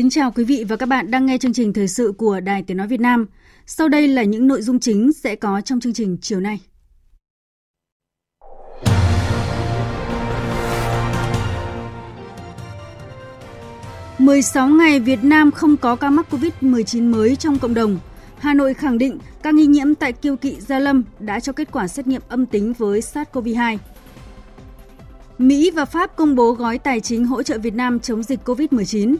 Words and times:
Kính 0.00 0.10
chào 0.10 0.32
quý 0.32 0.44
vị 0.44 0.64
và 0.68 0.76
các 0.76 0.86
bạn 0.86 1.10
đang 1.10 1.26
nghe 1.26 1.38
chương 1.38 1.52
trình 1.52 1.72
thời 1.72 1.88
sự 1.88 2.12
của 2.18 2.40
Đài 2.40 2.62
Tiếng 2.62 2.76
Nói 2.76 2.86
Việt 2.86 3.00
Nam. 3.00 3.26
Sau 3.66 3.88
đây 3.88 4.08
là 4.08 4.22
những 4.22 4.46
nội 4.46 4.62
dung 4.62 4.80
chính 4.80 5.12
sẽ 5.12 5.34
có 5.34 5.60
trong 5.60 5.80
chương 5.80 5.92
trình 5.92 6.16
chiều 6.20 6.40
nay. 6.40 6.60
Mười 14.18 14.42
sáu 14.42 14.68
ngày 14.68 15.00
Việt 15.00 15.24
Nam 15.24 15.50
không 15.50 15.76
có 15.76 15.96
ca 15.96 16.10
mắc 16.10 16.26
COVID-19 16.30 17.10
mới 17.10 17.36
trong 17.36 17.58
cộng 17.58 17.74
đồng. 17.74 17.98
Hà 18.38 18.54
Nội 18.54 18.74
khẳng 18.74 18.98
định 18.98 19.18
ca 19.42 19.50
nghi 19.50 19.66
nhiễm 19.66 19.94
tại 19.94 20.12
Kiêu 20.12 20.36
Kỵ 20.36 20.60
Gia 20.60 20.78
Lâm 20.78 21.04
đã 21.18 21.40
cho 21.40 21.52
kết 21.52 21.68
quả 21.72 21.88
xét 21.88 22.06
nghiệm 22.06 22.22
âm 22.28 22.46
tính 22.46 22.72
với 22.78 23.00
SARS-CoV-2. 23.00 23.78
Mỹ 25.38 25.70
và 25.70 25.84
Pháp 25.84 26.16
công 26.16 26.34
bố 26.34 26.52
gói 26.52 26.78
tài 26.78 27.00
chính 27.00 27.24
hỗ 27.24 27.42
trợ 27.42 27.58
Việt 27.58 27.74
Nam 27.74 28.00
chống 28.00 28.22
dịch 28.22 28.40
COVID-19. 28.44 29.16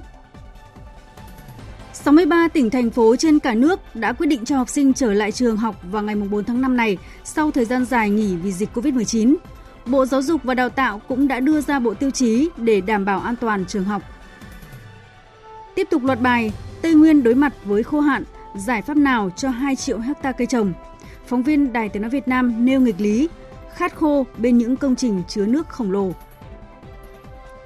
63 2.04 2.48
tỉnh 2.48 2.70
thành 2.70 2.90
phố 2.90 3.16
trên 3.16 3.38
cả 3.38 3.54
nước 3.54 3.80
đã 3.94 4.12
quyết 4.12 4.26
định 4.26 4.44
cho 4.44 4.56
học 4.56 4.68
sinh 4.68 4.92
trở 4.92 5.12
lại 5.12 5.32
trường 5.32 5.56
học 5.56 5.76
vào 5.82 6.02
ngày 6.02 6.14
4 6.14 6.44
tháng 6.44 6.60
5 6.60 6.76
này 6.76 6.98
sau 7.24 7.50
thời 7.50 7.64
gian 7.64 7.84
dài 7.84 8.10
nghỉ 8.10 8.36
vì 8.36 8.52
dịch 8.52 8.68
COVID-19. 8.74 9.36
Bộ 9.86 10.06
Giáo 10.06 10.22
dục 10.22 10.40
và 10.44 10.54
Đào 10.54 10.68
tạo 10.68 11.00
cũng 11.08 11.28
đã 11.28 11.40
đưa 11.40 11.60
ra 11.60 11.78
bộ 11.78 11.94
tiêu 11.94 12.10
chí 12.10 12.48
để 12.56 12.80
đảm 12.80 13.04
bảo 13.04 13.20
an 13.20 13.36
toàn 13.36 13.64
trường 13.66 13.84
học. 13.84 14.02
Tiếp 15.74 15.88
tục 15.90 16.04
loạt 16.04 16.20
bài, 16.20 16.52
Tây 16.82 16.94
Nguyên 16.94 17.22
đối 17.22 17.34
mặt 17.34 17.52
với 17.64 17.82
khô 17.82 18.00
hạn, 18.00 18.24
giải 18.56 18.82
pháp 18.82 18.96
nào 18.96 19.30
cho 19.36 19.48
2 19.48 19.76
triệu 19.76 19.98
hecta 19.98 20.32
cây 20.32 20.46
trồng? 20.46 20.72
Phóng 21.26 21.42
viên 21.42 21.72
Đài 21.72 21.88
Tiếng 21.88 22.02
Nói 22.02 22.10
Việt 22.10 22.28
Nam 22.28 22.64
nêu 22.64 22.80
nghịch 22.80 23.00
lý, 23.00 23.28
khát 23.74 23.94
khô 23.94 24.26
bên 24.38 24.58
những 24.58 24.76
công 24.76 24.96
trình 24.96 25.22
chứa 25.28 25.46
nước 25.46 25.68
khổng 25.68 25.90
lồ. 25.90 26.12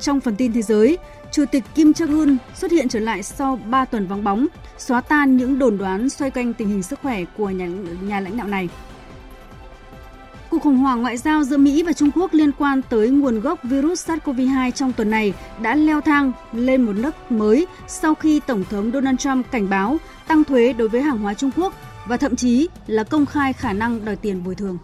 Trong 0.01 0.21
phần 0.21 0.37
tin 0.37 0.53
thế 0.53 0.63
giới, 0.63 0.99
Chủ 1.35 1.45
tịch 1.51 1.65
Kim 1.75 1.91
Jong 1.91 2.19
Un 2.21 2.37
xuất 2.55 2.71
hiện 2.71 2.89
trở 2.89 3.01
lại 3.01 3.23
sau 3.23 3.59
3 3.67 3.85
tuần 3.85 4.07
vắng 4.07 4.25
bóng, 4.25 4.47
xóa 4.79 5.01
tan 5.01 5.37
những 5.37 5.59
đồn 5.59 5.79
đoán 5.79 6.09
xoay 6.09 6.31
quanh 6.31 6.55
tình 6.55 6.69
hình 6.69 6.83
sức 6.83 6.99
khỏe 7.03 7.25
của 7.37 7.51
nhà, 7.51 7.67
nhà 8.03 8.21
lãnh 8.21 8.37
đạo 8.37 8.47
này. 8.47 8.69
Cuộc 10.51 10.59
khủng 10.63 10.77
hoảng 10.77 11.03
ngoại 11.03 11.17
giao 11.17 11.45
giữa 11.45 11.57
Mỹ 11.57 11.83
và 11.83 11.93
Trung 11.93 12.11
Quốc 12.15 12.35
liên 12.35 12.53
quan 12.59 12.81
tới 12.83 13.11
nguồn 13.11 13.41
gốc 13.41 13.59
virus 13.63 14.11
SARS-CoV-2 14.11 14.71
trong 14.71 14.93
tuần 14.93 15.11
này 15.11 15.35
đã 15.63 15.75
leo 15.75 16.01
thang 16.01 16.33
lên 16.53 16.83
một 16.83 16.93
nấc 16.93 17.33
mới 17.33 17.67
sau 17.87 18.15
khi 18.15 18.41
Tổng 18.47 18.65
thống 18.71 18.91
Donald 18.93 19.19
Trump 19.19 19.51
cảnh 19.51 19.71
báo 19.71 19.99
tăng 20.27 20.45
thuế 20.45 20.73
đối 20.73 20.89
với 20.89 21.03
hàng 21.03 21.19
hóa 21.19 21.35
Trung 21.35 21.51
Quốc 21.57 21.75
và 22.07 22.17
thậm 22.17 22.37
chí 22.37 22.69
là 22.87 23.05
công 23.05 23.27
khai 23.27 23.53
khả 23.53 23.73
năng 23.73 24.05
đòi 24.05 24.17
tiền 24.17 24.45
bồi 24.45 24.55
thường. 24.55 24.79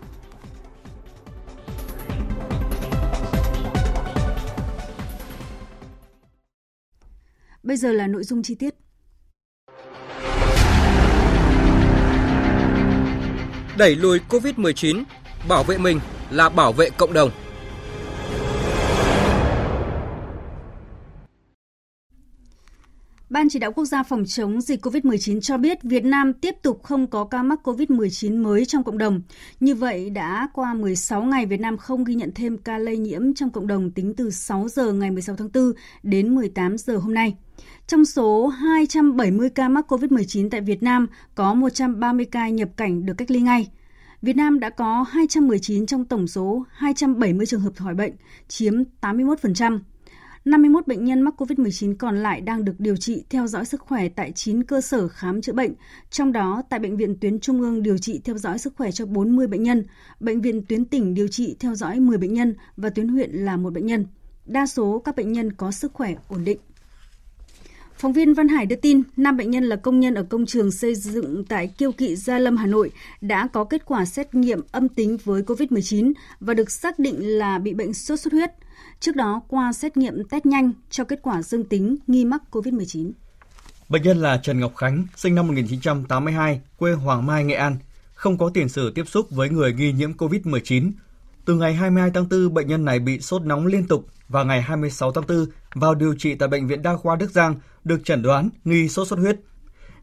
Bây 7.70 7.76
giờ 7.76 7.92
là 7.92 8.06
nội 8.06 8.24
dung 8.24 8.42
chi 8.42 8.54
tiết. 8.54 8.74
Đẩy 13.78 13.96
lùi 13.96 14.18
COVID-19, 14.28 15.04
bảo 15.48 15.64
vệ 15.64 15.78
mình 15.78 16.00
là 16.30 16.48
bảo 16.48 16.72
vệ 16.72 16.90
cộng 16.90 17.12
đồng. 17.12 17.30
Ban 23.30 23.48
chỉ 23.48 23.58
đạo 23.58 23.72
quốc 23.72 23.84
gia 23.84 24.02
phòng 24.02 24.24
chống 24.26 24.60
dịch 24.60 24.86
COVID-19 24.86 25.40
cho 25.40 25.56
biết 25.56 25.78
Việt 25.82 26.04
Nam 26.04 26.32
tiếp 26.32 26.54
tục 26.62 26.82
không 26.82 27.06
có 27.06 27.24
ca 27.24 27.42
mắc 27.42 27.60
COVID-19 27.64 28.42
mới 28.42 28.64
trong 28.64 28.84
cộng 28.84 28.98
đồng. 28.98 29.22
Như 29.60 29.74
vậy, 29.74 30.10
đã 30.10 30.48
qua 30.52 30.74
16 30.74 31.22
ngày 31.22 31.46
Việt 31.46 31.60
Nam 31.60 31.76
không 31.76 32.04
ghi 32.04 32.14
nhận 32.14 32.30
thêm 32.34 32.58
ca 32.58 32.78
lây 32.78 32.96
nhiễm 32.96 33.34
trong 33.34 33.50
cộng 33.50 33.66
đồng 33.66 33.90
tính 33.90 34.14
từ 34.16 34.30
6 34.30 34.68
giờ 34.68 34.92
ngày 34.92 35.10
16 35.10 35.36
tháng 35.36 35.48
4 35.54 35.72
đến 36.02 36.34
18 36.34 36.78
giờ 36.78 36.96
hôm 36.96 37.14
nay. 37.14 37.36
Trong 37.90 38.04
số 38.04 38.46
270 38.46 39.50
ca 39.50 39.68
mắc 39.68 39.92
COVID-19 39.92 40.50
tại 40.50 40.60
Việt 40.60 40.82
Nam, 40.82 41.06
có 41.34 41.54
130 41.54 42.26
ca 42.26 42.48
nhập 42.48 42.68
cảnh 42.76 43.06
được 43.06 43.14
cách 43.14 43.30
ly 43.30 43.40
ngay. 43.40 43.68
Việt 44.22 44.36
Nam 44.36 44.60
đã 44.60 44.70
có 44.70 45.02
219 45.02 45.86
trong 45.86 46.04
tổng 46.04 46.26
số 46.26 46.64
270 46.70 47.46
trường 47.46 47.60
hợp 47.60 47.72
khỏi 47.76 47.94
bệnh, 47.94 48.12
chiếm 48.48 48.74
81%. 49.00 49.80
51 50.44 50.86
bệnh 50.86 51.04
nhân 51.04 51.20
mắc 51.20 51.34
COVID-19 51.42 51.96
còn 51.98 52.16
lại 52.16 52.40
đang 52.40 52.64
được 52.64 52.74
điều 52.78 52.96
trị 52.96 53.24
theo 53.30 53.46
dõi 53.46 53.64
sức 53.64 53.80
khỏe 53.80 54.08
tại 54.08 54.32
9 54.32 54.64
cơ 54.64 54.80
sở 54.80 55.08
khám 55.08 55.40
chữa 55.42 55.52
bệnh, 55.52 55.72
trong 56.10 56.32
đó 56.32 56.62
tại 56.68 56.80
Bệnh 56.80 56.96
viện 56.96 57.16
Tuyến 57.20 57.40
Trung 57.40 57.60
ương 57.60 57.82
điều 57.82 57.98
trị 57.98 58.20
theo 58.24 58.38
dõi 58.38 58.58
sức 58.58 58.74
khỏe 58.76 58.90
cho 58.90 59.06
40 59.06 59.46
bệnh 59.46 59.62
nhân, 59.62 59.84
Bệnh 60.20 60.40
viện 60.40 60.62
Tuyến 60.68 60.84
tỉnh 60.84 61.14
điều 61.14 61.28
trị 61.28 61.56
theo 61.60 61.74
dõi 61.74 62.00
10 62.00 62.18
bệnh 62.18 62.34
nhân 62.34 62.54
và 62.76 62.90
Tuyến 62.90 63.08
huyện 63.08 63.30
là 63.30 63.56
một 63.56 63.72
bệnh 63.72 63.86
nhân. 63.86 64.06
Đa 64.46 64.66
số 64.66 64.98
các 64.98 65.16
bệnh 65.16 65.32
nhân 65.32 65.52
có 65.52 65.70
sức 65.70 65.92
khỏe 65.92 66.14
ổn 66.28 66.44
định. 66.44 66.58
Phóng 68.00 68.12
viên 68.12 68.34
Văn 68.34 68.48
Hải 68.48 68.66
đưa 68.66 68.76
tin, 68.76 69.02
năm 69.16 69.36
bệnh 69.36 69.50
nhân 69.50 69.64
là 69.64 69.76
công 69.76 70.00
nhân 70.00 70.14
ở 70.14 70.22
công 70.22 70.46
trường 70.46 70.70
xây 70.70 70.94
dựng 70.94 71.44
tại 71.44 71.66
Kiêu 71.66 71.92
Kỵ 71.92 72.16
Gia 72.16 72.38
Lâm, 72.38 72.56
Hà 72.56 72.66
Nội 72.66 72.90
đã 73.20 73.48
có 73.52 73.64
kết 73.64 73.84
quả 73.84 74.04
xét 74.04 74.34
nghiệm 74.34 74.60
âm 74.72 74.88
tính 74.88 75.16
với 75.24 75.42
COVID-19 75.42 76.12
và 76.40 76.54
được 76.54 76.70
xác 76.70 76.98
định 76.98 77.38
là 77.38 77.58
bị 77.58 77.74
bệnh 77.74 77.94
sốt 77.94 78.20
xuất 78.20 78.32
huyết. 78.32 78.50
Trước 79.00 79.16
đó, 79.16 79.42
qua 79.48 79.72
xét 79.72 79.96
nghiệm 79.96 80.24
test 80.30 80.46
nhanh 80.46 80.72
cho 80.90 81.04
kết 81.04 81.18
quả 81.22 81.42
dương 81.42 81.64
tính 81.64 81.96
nghi 82.06 82.24
mắc 82.24 82.42
COVID-19. 82.50 83.12
Bệnh 83.88 84.02
nhân 84.02 84.18
là 84.18 84.40
Trần 84.42 84.60
Ngọc 84.60 84.76
Khánh, 84.76 85.06
sinh 85.16 85.34
năm 85.34 85.46
1982, 85.46 86.60
quê 86.76 86.92
Hoàng 86.92 87.26
Mai, 87.26 87.44
Nghệ 87.44 87.54
An, 87.54 87.76
không 88.14 88.38
có 88.38 88.50
tiền 88.54 88.68
sử 88.68 88.92
tiếp 88.94 89.04
xúc 89.08 89.30
với 89.30 89.48
người 89.48 89.72
nghi 89.72 89.92
nhiễm 89.92 90.12
COVID-19. 90.12 90.90
Từ 91.44 91.54
ngày 91.54 91.74
22 91.74 92.10
tháng 92.14 92.28
4, 92.28 92.54
bệnh 92.54 92.66
nhân 92.66 92.84
này 92.84 92.98
bị 92.98 93.20
sốt 93.20 93.42
nóng 93.42 93.66
liên 93.66 93.86
tục 93.86 94.06
và 94.28 94.44
ngày 94.44 94.62
26 94.62 95.12
tháng 95.12 95.24
4 95.28 95.46
vào 95.74 95.94
điều 95.94 96.14
trị 96.18 96.34
tại 96.34 96.48
Bệnh 96.48 96.66
viện 96.66 96.82
Đa 96.82 96.96
khoa 96.96 97.16
Đức 97.16 97.30
Giang 97.30 97.54
được 97.84 98.04
chẩn 98.04 98.22
đoán 98.22 98.48
nghi 98.64 98.88
sốt 98.88 99.08
xuất 99.08 99.18
huyết. 99.18 99.36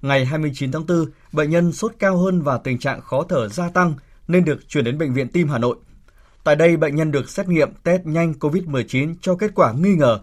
Ngày 0.02 0.26
29 0.26 0.72
tháng 0.72 0.86
4, 0.88 1.06
bệnh 1.32 1.50
nhân 1.50 1.72
sốt 1.72 1.92
cao 2.00 2.18
hơn 2.18 2.42
và 2.42 2.58
tình 2.58 2.78
trạng 2.78 3.02
khó 3.02 3.24
thở 3.30 3.50
gia 3.50 3.70
tăng 3.70 3.94
nên 4.28 4.46
được 4.46 4.70
chuyển 4.70 4.84
đến 4.84 4.98
Bệnh 4.98 5.14
viện 5.14 5.28
Tim 5.28 5.50
Hà 5.50 5.58
Nội. 5.58 5.78
Tại 6.44 6.56
đây, 6.56 6.78
bệnh 6.78 6.96
nhân 6.96 7.12
được 7.12 7.30
xét 7.30 7.48
nghiệm 7.48 7.70
test 7.84 8.02
nhanh 8.06 8.34
COVID-19 8.40 9.16
cho 9.22 9.36
kết 9.36 9.52
quả 9.56 9.74
nghi 9.74 9.96
ngờ. 9.96 10.20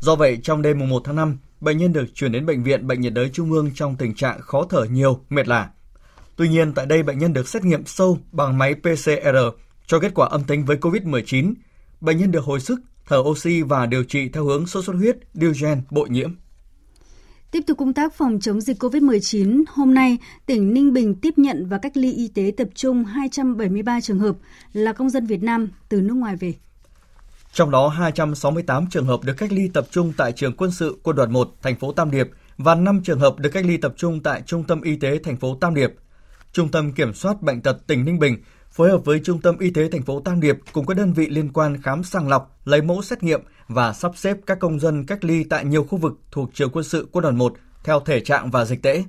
Do 0.00 0.16
vậy, 0.16 0.38
trong 0.42 0.62
đêm 0.62 0.88
1 0.88 1.02
tháng 1.04 1.16
5, 1.16 1.38
bệnh 1.60 1.78
nhân 1.78 1.92
được 1.92 2.04
chuyển 2.14 2.32
đến 2.32 2.46
Bệnh 2.46 2.62
viện 2.62 2.86
Bệnh 2.86 3.00
nhiệt 3.00 3.12
đới 3.12 3.30
Trung 3.32 3.52
ương 3.52 3.70
trong 3.74 3.96
tình 3.96 4.14
trạng 4.14 4.40
khó 4.40 4.66
thở 4.70 4.84
nhiều, 4.84 5.20
mệt 5.30 5.48
lả. 5.48 5.70
Tuy 6.36 6.48
nhiên, 6.48 6.72
tại 6.72 6.86
đây 6.86 7.02
bệnh 7.02 7.18
nhân 7.18 7.32
được 7.32 7.48
xét 7.48 7.64
nghiệm 7.64 7.86
sâu 7.86 8.18
bằng 8.32 8.58
máy 8.58 8.74
PCR 8.74 9.38
cho 9.86 10.00
kết 10.00 10.14
quả 10.14 10.28
âm 10.30 10.44
tính 10.44 10.64
với 10.64 10.76
COVID-19. 10.76 11.54
Bệnh 12.00 12.18
nhân 12.18 12.30
được 12.30 12.44
hồi 12.44 12.60
sức, 12.60 12.80
thở 13.08 13.18
oxy 13.18 13.62
và 13.62 13.86
điều 13.86 14.04
trị 14.04 14.28
theo 14.28 14.44
hướng 14.44 14.66
sốt 14.66 14.84
xuất 14.84 14.96
huyết, 14.96 15.18
Diogen, 15.34 15.82
bội 15.90 16.08
nhiễm. 16.08 16.34
Tiếp 17.50 17.60
tục 17.66 17.78
công 17.78 17.92
tác 17.92 18.14
phòng 18.14 18.38
chống 18.40 18.60
dịch 18.60 18.82
COVID-19, 18.82 19.64
hôm 19.68 19.94
nay, 19.94 20.18
tỉnh 20.46 20.74
Ninh 20.74 20.92
Bình 20.92 21.14
tiếp 21.14 21.34
nhận 21.36 21.66
và 21.68 21.78
cách 21.78 21.96
ly 21.96 22.12
y 22.12 22.28
tế 22.28 22.52
tập 22.56 22.68
trung 22.74 23.04
273 23.04 24.00
trường 24.00 24.18
hợp 24.18 24.36
là 24.72 24.92
công 24.92 25.10
dân 25.10 25.26
Việt 25.26 25.42
Nam 25.42 25.68
từ 25.88 26.00
nước 26.00 26.14
ngoài 26.14 26.36
về. 26.36 26.54
Trong 27.52 27.70
đó 27.70 27.88
268 27.88 28.86
trường 28.90 29.06
hợp 29.06 29.20
được 29.24 29.34
cách 29.36 29.52
ly 29.52 29.68
tập 29.68 29.86
trung 29.90 30.12
tại 30.16 30.32
trường 30.32 30.56
quân 30.56 30.70
sự 30.70 30.98
quân 31.02 31.16
đoàn 31.16 31.32
1 31.32 31.54
thành 31.62 31.76
phố 31.76 31.92
Tam 31.92 32.10
Điệp 32.10 32.30
và 32.58 32.74
5 32.74 33.00
trường 33.04 33.20
hợp 33.20 33.38
được 33.38 33.50
cách 33.50 33.64
ly 33.64 33.76
tập 33.76 33.94
trung 33.96 34.22
tại 34.22 34.42
Trung 34.46 34.64
tâm 34.64 34.82
Y 34.82 34.96
tế 34.96 35.18
thành 35.18 35.36
phố 35.36 35.56
Tam 35.60 35.74
Điệp. 35.74 35.94
Trung 36.52 36.68
tâm 36.70 36.92
Kiểm 36.92 37.14
soát 37.14 37.42
Bệnh 37.42 37.62
tật 37.62 37.86
tỉnh 37.86 38.04
Ninh 38.04 38.18
Bình 38.18 38.36
phối 38.70 38.90
hợp 38.90 39.04
với 39.04 39.20
Trung 39.24 39.40
tâm 39.40 39.58
Y 39.58 39.70
tế 39.70 39.88
thành 39.88 40.02
phố 40.02 40.20
Tam 40.20 40.40
Điệp 40.40 40.58
cùng 40.72 40.86
các 40.86 40.96
đơn 40.96 41.12
vị 41.12 41.26
liên 41.26 41.52
quan 41.52 41.82
khám 41.82 42.04
sàng 42.04 42.28
lọc, 42.28 42.60
lấy 42.64 42.82
mẫu 42.82 43.02
xét 43.02 43.22
nghiệm 43.22 43.40
và 43.68 43.92
sắp 43.92 44.12
xếp 44.16 44.36
các 44.46 44.58
công 44.60 44.80
dân 44.80 45.06
cách 45.06 45.24
ly 45.24 45.44
tại 45.44 45.64
nhiều 45.64 45.84
khu 45.84 45.98
vực 45.98 46.12
thuộc 46.30 46.50
trường 46.54 46.70
quân 46.70 46.84
sự 46.84 47.08
quân 47.12 47.22
đoàn 47.22 47.38
1 47.38 47.54
theo 47.84 48.00
thể 48.00 48.20
trạng 48.20 48.50
và 48.50 48.64
dịch 48.64 48.82
tễ. 48.82 49.04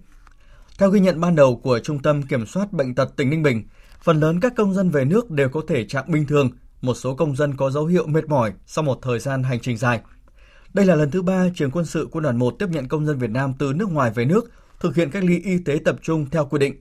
Theo 0.77 0.89
ghi 0.89 0.99
nhận 0.99 1.19
ban 1.19 1.35
đầu 1.35 1.55
của 1.63 1.79
Trung 1.79 2.01
tâm 2.01 2.21
Kiểm 2.21 2.45
soát 2.45 2.73
Bệnh 2.73 2.95
tật 2.95 3.09
tỉnh 3.15 3.29
Ninh 3.29 3.43
Bình, 3.43 3.63
phần 4.03 4.19
lớn 4.19 4.39
các 4.39 4.53
công 4.55 4.73
dân 4.73 4.89
về 4.89 5.05
nước 5.05 5.31
đều 5.31 5.49
có 5.49 5.61
thể 5.67 5.87
trạng 5.87 6.11
bình 6.11 6.25
thường 6.25 6.49
một 6.81 6.93
số 6.93 7.15
công 7.15 7.35
dân 7.35 7.57
có 7.57 7.71
dấu 7.71 7.85
hiệu 7.85 8.07
mệt 8.07 8.29
mỏi 8.29 8.53
sau 8.65 8.83
một 8.83 8.99
thời 9.01 9.19
gian 9.19 9.43
hành 9.43 9.59
trình 9.59 9.77
dài. 9.77 10.01
Đây 10.73 10.85
là 10.85 10.95
lần 10.95 11.11
thứ 11.11 11.21
ba 11.21 11.45
trường 11.55 11.71
quân 11.71 11.85
sự 11.85 12.07
quân 12.11 12.23
đoàn 12.23 12.37
1 12.37 12.55
tiếp 12.59 12.69
nhận 12.69 12.87
công 12.87 13.05
dân 13.05 13.17
Việt 13.17 13.29
Nam 13.29 13.53
từ 13.59 13.73
nước 13.73 13.91
ngoài 13.91 14.11
về 14.15 14.25
nước, 14.25 14.51
thực 14.79 14.95
hiện 14.95 15.11
cách 15.11 15.23
ly 15.23 15.39
y 15.39 15.57
tế 15.57 15.79
tập 15.85 15.95
trung 16.01 16.25
theo 16.31 16.45
quy 16.45 16.59
định. 16.59 16.75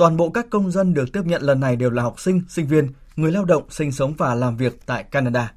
Toàn 0.00 0.16
bộ 0.16 0.30
các 0.30 0.46
công 0.50 0.70
dân 0.70 0.94
được 0.94 1.12
tiếp 1.12 1.20
nhận 1.24 1.42
lần 1.42 1.60
này 1.60 1.76
đều 1.76 1.90
là 1.90 2.02
học 2.02 2.20
sinh, 2.20 2.42
sinh 2.48 2.66
viên, 2.66 2.88
người 3.16 3.32
lao 3.32 3.44
động 3.44 3.62
sinh 3.70 3.92
sống 3.92 4.14
và 4.18 4.34
làm 4.34 4.56
việc 4.56 4.86
tại 4.86 5.04
Canada. 5.04 5.54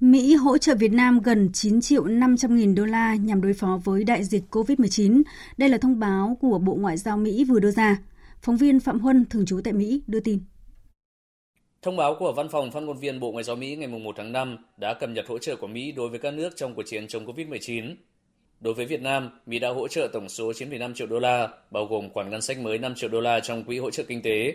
Mỹ 0.00 0.34
hỗ 0.34 0.58
trợ 0.58 0.74
Việt 0.74 0.92
Nam 0.92 1.20
gần 1.20 1.50
9 1.52 1.80
triệu 1.80 2.04
500 2.04 2.56
nghìn 2.56 2.74
đô 2.74 2.84
la 2.84 3.14
nhằm 3.14 3.40
đối 3.40 3.52
phó 3.52 3.80
với 3.84 4.04
đại 4.04 4.24
dịch 4.24 4.42
COVID-19. 4.50 5.22
Đây 5.56 5.68
là 5.68 5.78
thông 5.78 6.00
báo 6.00 6.36
của 6.40 6.58
Bộ 6.58 6.74
Ngoại 6.74 6.96
giao 6.96 7.16
Mỹ 7.16 7.44
vừa 7.44 7.60
đưa 7.60 7.70
ra. 7.70 7.96
Phóng 8.40 8.56
viên 8.56 8.80
Phạm 8.80 9.00
Huân, 9.00 9.24
thường 9.30 9.46
trú 9.46 9.60
tại 9.64 9.72
Mỹ, 9.72 10.02
đưa 10.06 10.20
tin. 10.20 10.38
Thông 11.82 11.96
báo 11.96 12.16
của 12.18 12.32
Văn 12.32 12.48
phòng 12.48 12.70
Phát 12.70 12.80
ngôn 12.80 12.98
viên 12.98 13.20
Bộ 13.20 13.32
Ngoại 13.32 13.44
giao 13.44 13.56
Mỹ 13.56 13.76
ngày 13.76 13.88
1 13.88 14.14
tháng 14.16 14.32
5 14.32 14.56
đã 14.76 14.94
cập 14.94 15.10
nhật 15.10 15.24
hỗ 15.28 15.38
trợ 15.38 15.56
của 15.56 15.66
Mỹ 15.66 15.92
đối 15.92 16.08
với 16.08 16.18
các 16.18 16.34
nước 16.34 16.50
trong 16.56 16.74
cuộc 16.74 16.82
chiến 16.86 17.08
chống 17.08 17.26
COVID-19. 17.26 17.94
Đối 18.62 18.74
với 18.74 18.86
Việt 18.86 19.02
Nam, 19.02 19.30
Mỹ 19.46 19.58
đã 19.58 19.68
hỗ 19.68 19.88
trợ 19.88 20.08
tổng 20.12 20.28
số 20.28 20.52
9,5 20.52 20.94
triệu 20.94 21.06
đô 21.06 21.18
la, 21.18 21.48
bao 21.70 21.86
gồm 21.86 22.10
khoản 22.10 22.30
ngân 22.30 22.42
sách 22.42 22.58
mới 22.58 22.78
5 22.78 22.94
triệu 22.94 23.10
đô 23.10 23.20
la 23.20 23.40
trong 23.40 23.64
quỹ 23.64 23.78
hỗ 23.78 23.90
trợ 23.90 24.02
kinh 24.02 24.22
tế. 24.22 24.54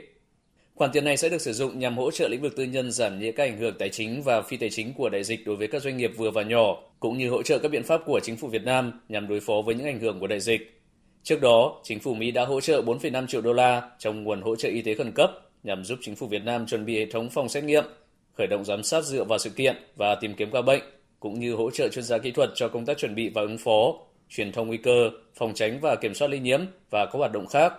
Khoản 0.76 0.92
tiền 0.92 1.06
này 1.06 1.18
sẽ 1.18 1.30
được 1.30 1.42
sử 1.42 1.54
dụng 1.54 1.80
nhằm 1.80 1.98
hỗ 1.98 2.12
trợ 2.12 2.28
lĩnh 2.28 2.42
vực 2.42 2.56
tư 2.56 2.64
nhân 2.64 2.92
giảm 2.92 3.20
nhẹ 3.20 3.32
các 3.32 3.44
ảnh 3.44 3.58
hưởng 3.58 3.76
tài 3.80 3.90
chính 3.90 4.24
và 4.24 4.42
phi 4.42 4.58
tài 4.58 4.70
chính 4.70 4.94
của 4.94 5.10
đại 5.10 5.24
dịch 5.24 5.46
đối 5.46 5.56
với 5.56 5.68
các 5.68 5.82
doanh 5.82 5.98
nghiệp 5.98 6.12
vừa 6.18 6.32
và 6.32 6.44
nhỏ, 6.44 6.84
cũng 7.00 7.18
như 7.18 7.30
hỗ 7.30 7.44
trợ 7.44 7.60
các 7.60 7.72
biện 7.72 7.84
pháp 7.84 8.02
của 8.06 8.20
chính 8.24 8.38
phủ 8.38 8.48
Việt 8.48 8.64
Nam 8.64 8.92
nhằm 9.10 9.28
đối 9.28 9.40
phó 9.40 9.54
với 9.66 9.76
những 9.76 9.86
ảnh 9.86 10.00
hưởng 10.00 10.20
của 10.20 10.28
đại 10.28 10.40
dịch. 10.40 10.82
Trước 11.24 11.42
đó, 11.42 11.82
chính 11.84 12.00
phủ 12.00 12.14
Mỹ 12.14 12.32
đã 12.32 12.46
hỗ 12.46 12.62
trợ 12.62 12.82
4,5 12.82 13.28
triệu 13.28 13.42
đô 13.42 13.54
la 13.54 13.90
trong 14.00 14.24
nguồn 14.24 14.42
hỗ 14.42 14.56
trợ 14.56 14.70
y 14.70 14.82
tế 14.82 14.94
khẩn 14.94 15.12
cấp 15.12 15.32
nhằm 15.64 15.84
giúp 15.84 16.00
chính 16.02 16.16
phủ 16.16 16.28
Việt 16.28 16.44
Nam 16.44 16.66
chuẩn 16.66 16.86
bị 16.86 17.00
hệ 17.00 17.06
thống 17.12 17.30
phòng 17.30 17.50
xét 17.50 17.64
nghiệm, 17.64 17.86
khởi 18.34 18.48
động 18.48 18.66
giám 18.66 18.84
sát 18.84 19.06
dựa 19.06 19.24
vào 19.24 19.40
sự 19.40 19.50
kiện 19.50 19.76
và 19.96 20.16
tìm 20.16 20.34
kiếm 20.34 20.52
ca 20.52 20.62
bệnh, 20.62 20.82
cũng 21.20 21.40
như 21.40 21.56
hỗ 21.56 21.72
trợ 21.72 21.90
chuyên 21.90 22.06
gia 22.06 22.18
kỹ 22.18 22.32
thuật 22.32 22.50
cho 22.56 22.68
công 22.68 22.86
tác 22.86 22.98
chuẩn 22.98 23.16
bị 23.16 23.30
và 23.36 23.42
ứng 23.42 23.58
phó, 23.58 23.94
truyền 24.30 24.52
thông 24.52 24.68
nguy 24.68 24.78
cơ, 24.78 25.10
phòng 25.36 25.54
tránh 25.56 25.80
và 25.82 25.96
kiểm 25.96 26.14
soát 26.14 26.28
lây 26.28 26.40
nhiễm 26.40 26.60
và 26.90 27.06
các 27.06 27.18
hoạt 27.18 27.32
động 27.32 27.48
khác. 27.48 27.74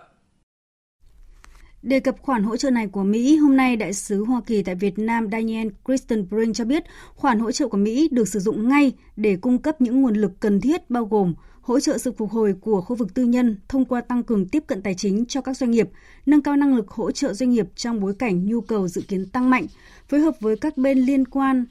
Đề 1.81 1.99
cập 1.99 2.21
khoản 2.21 2.43
hỗ 2.43 2.57
trợ 2.57 2.69
này 2.69 2.87
của 2.87 3.03
Mỹ, 3.03 3.37
hôm 3.37 3.57
nay 3.57 3.75
Đại 3.75 3.93
sứ 3.93 4.23
Hoa 4.23 4.41
Kỳ 4.45 4.63
tại 4.63 4.75
Việt 4.75 4.99
Nam 4.99 5.27
Daniel 5.31 5.67
Kristen 5.85 6.29
Brink 6.29 6.55
cho 6.55 6.65
biết 6.65 6.83
khoản 7.15 7.39
hỗ 7.39 7.51
trợ 7.51 7.67
của 7.67 7.77
Mỹ 7.77 8.09
được 8.11 8.27
sử 8.27 8.39
dụng 8.39 8.69
ngay 8.69 8.91
để 9.15 9.37
cung 9.41 9.57
cấp 9.57 9.81
những 9.81 10.01
nguồn 10.01 10.15
lực 10.15 10.31
cần 10.39 10.61
thiết 10.61 10.89
bao 10.89 11.05
gồm 11.05 11.33
hỗ 11.61 11.79
trợ 11.79 11.97
sự 11.97 12.11
phục 12.17 12.29
hồi 12.29 12.55
của 12.61 12.81
khu 12.81 12.95
vực 12.95 13.13
tư 13.13 13.23
nhân 13.23 13.57
thông 13.67 13.85
qua 13.85 14.01
tăng 14.01 14.23
cường 14.23 14.47
tiếp 14.47 14.63
cận 14.67 14.81
tài 14.81 14.95
chính 14.95 15.25
cho 15.25 15.41
các 15.41 15.57
doanh 15.57 15.71
nghiệp, 15.71 15.89
nâng 16.25 16.41
cao 16.41 16.55
năng 16.55 16.75
lực 16.75 16.89
hỗ 16.89 17.11
trợ 17.11 17.33
doanh 17.33 17.49
nghiệp 17.49 17.65
trong 17.75 17.99
bối 17.99 18.13
cảnh 18.19 18.45
nhu 18.45 18.61
cầu 18.61 18.87
dự 18.87 19.01
kiến 19.07 19.29
tăng 19.29 19.49
mạnh, 19.49 19.65
phối 20.07 20.19
hợp 20.19 20.35
với 20.39 20.55
các 20.57 20.77
bên 20.77 20.99
liên 20.99 21.25
quan 21.25 21.65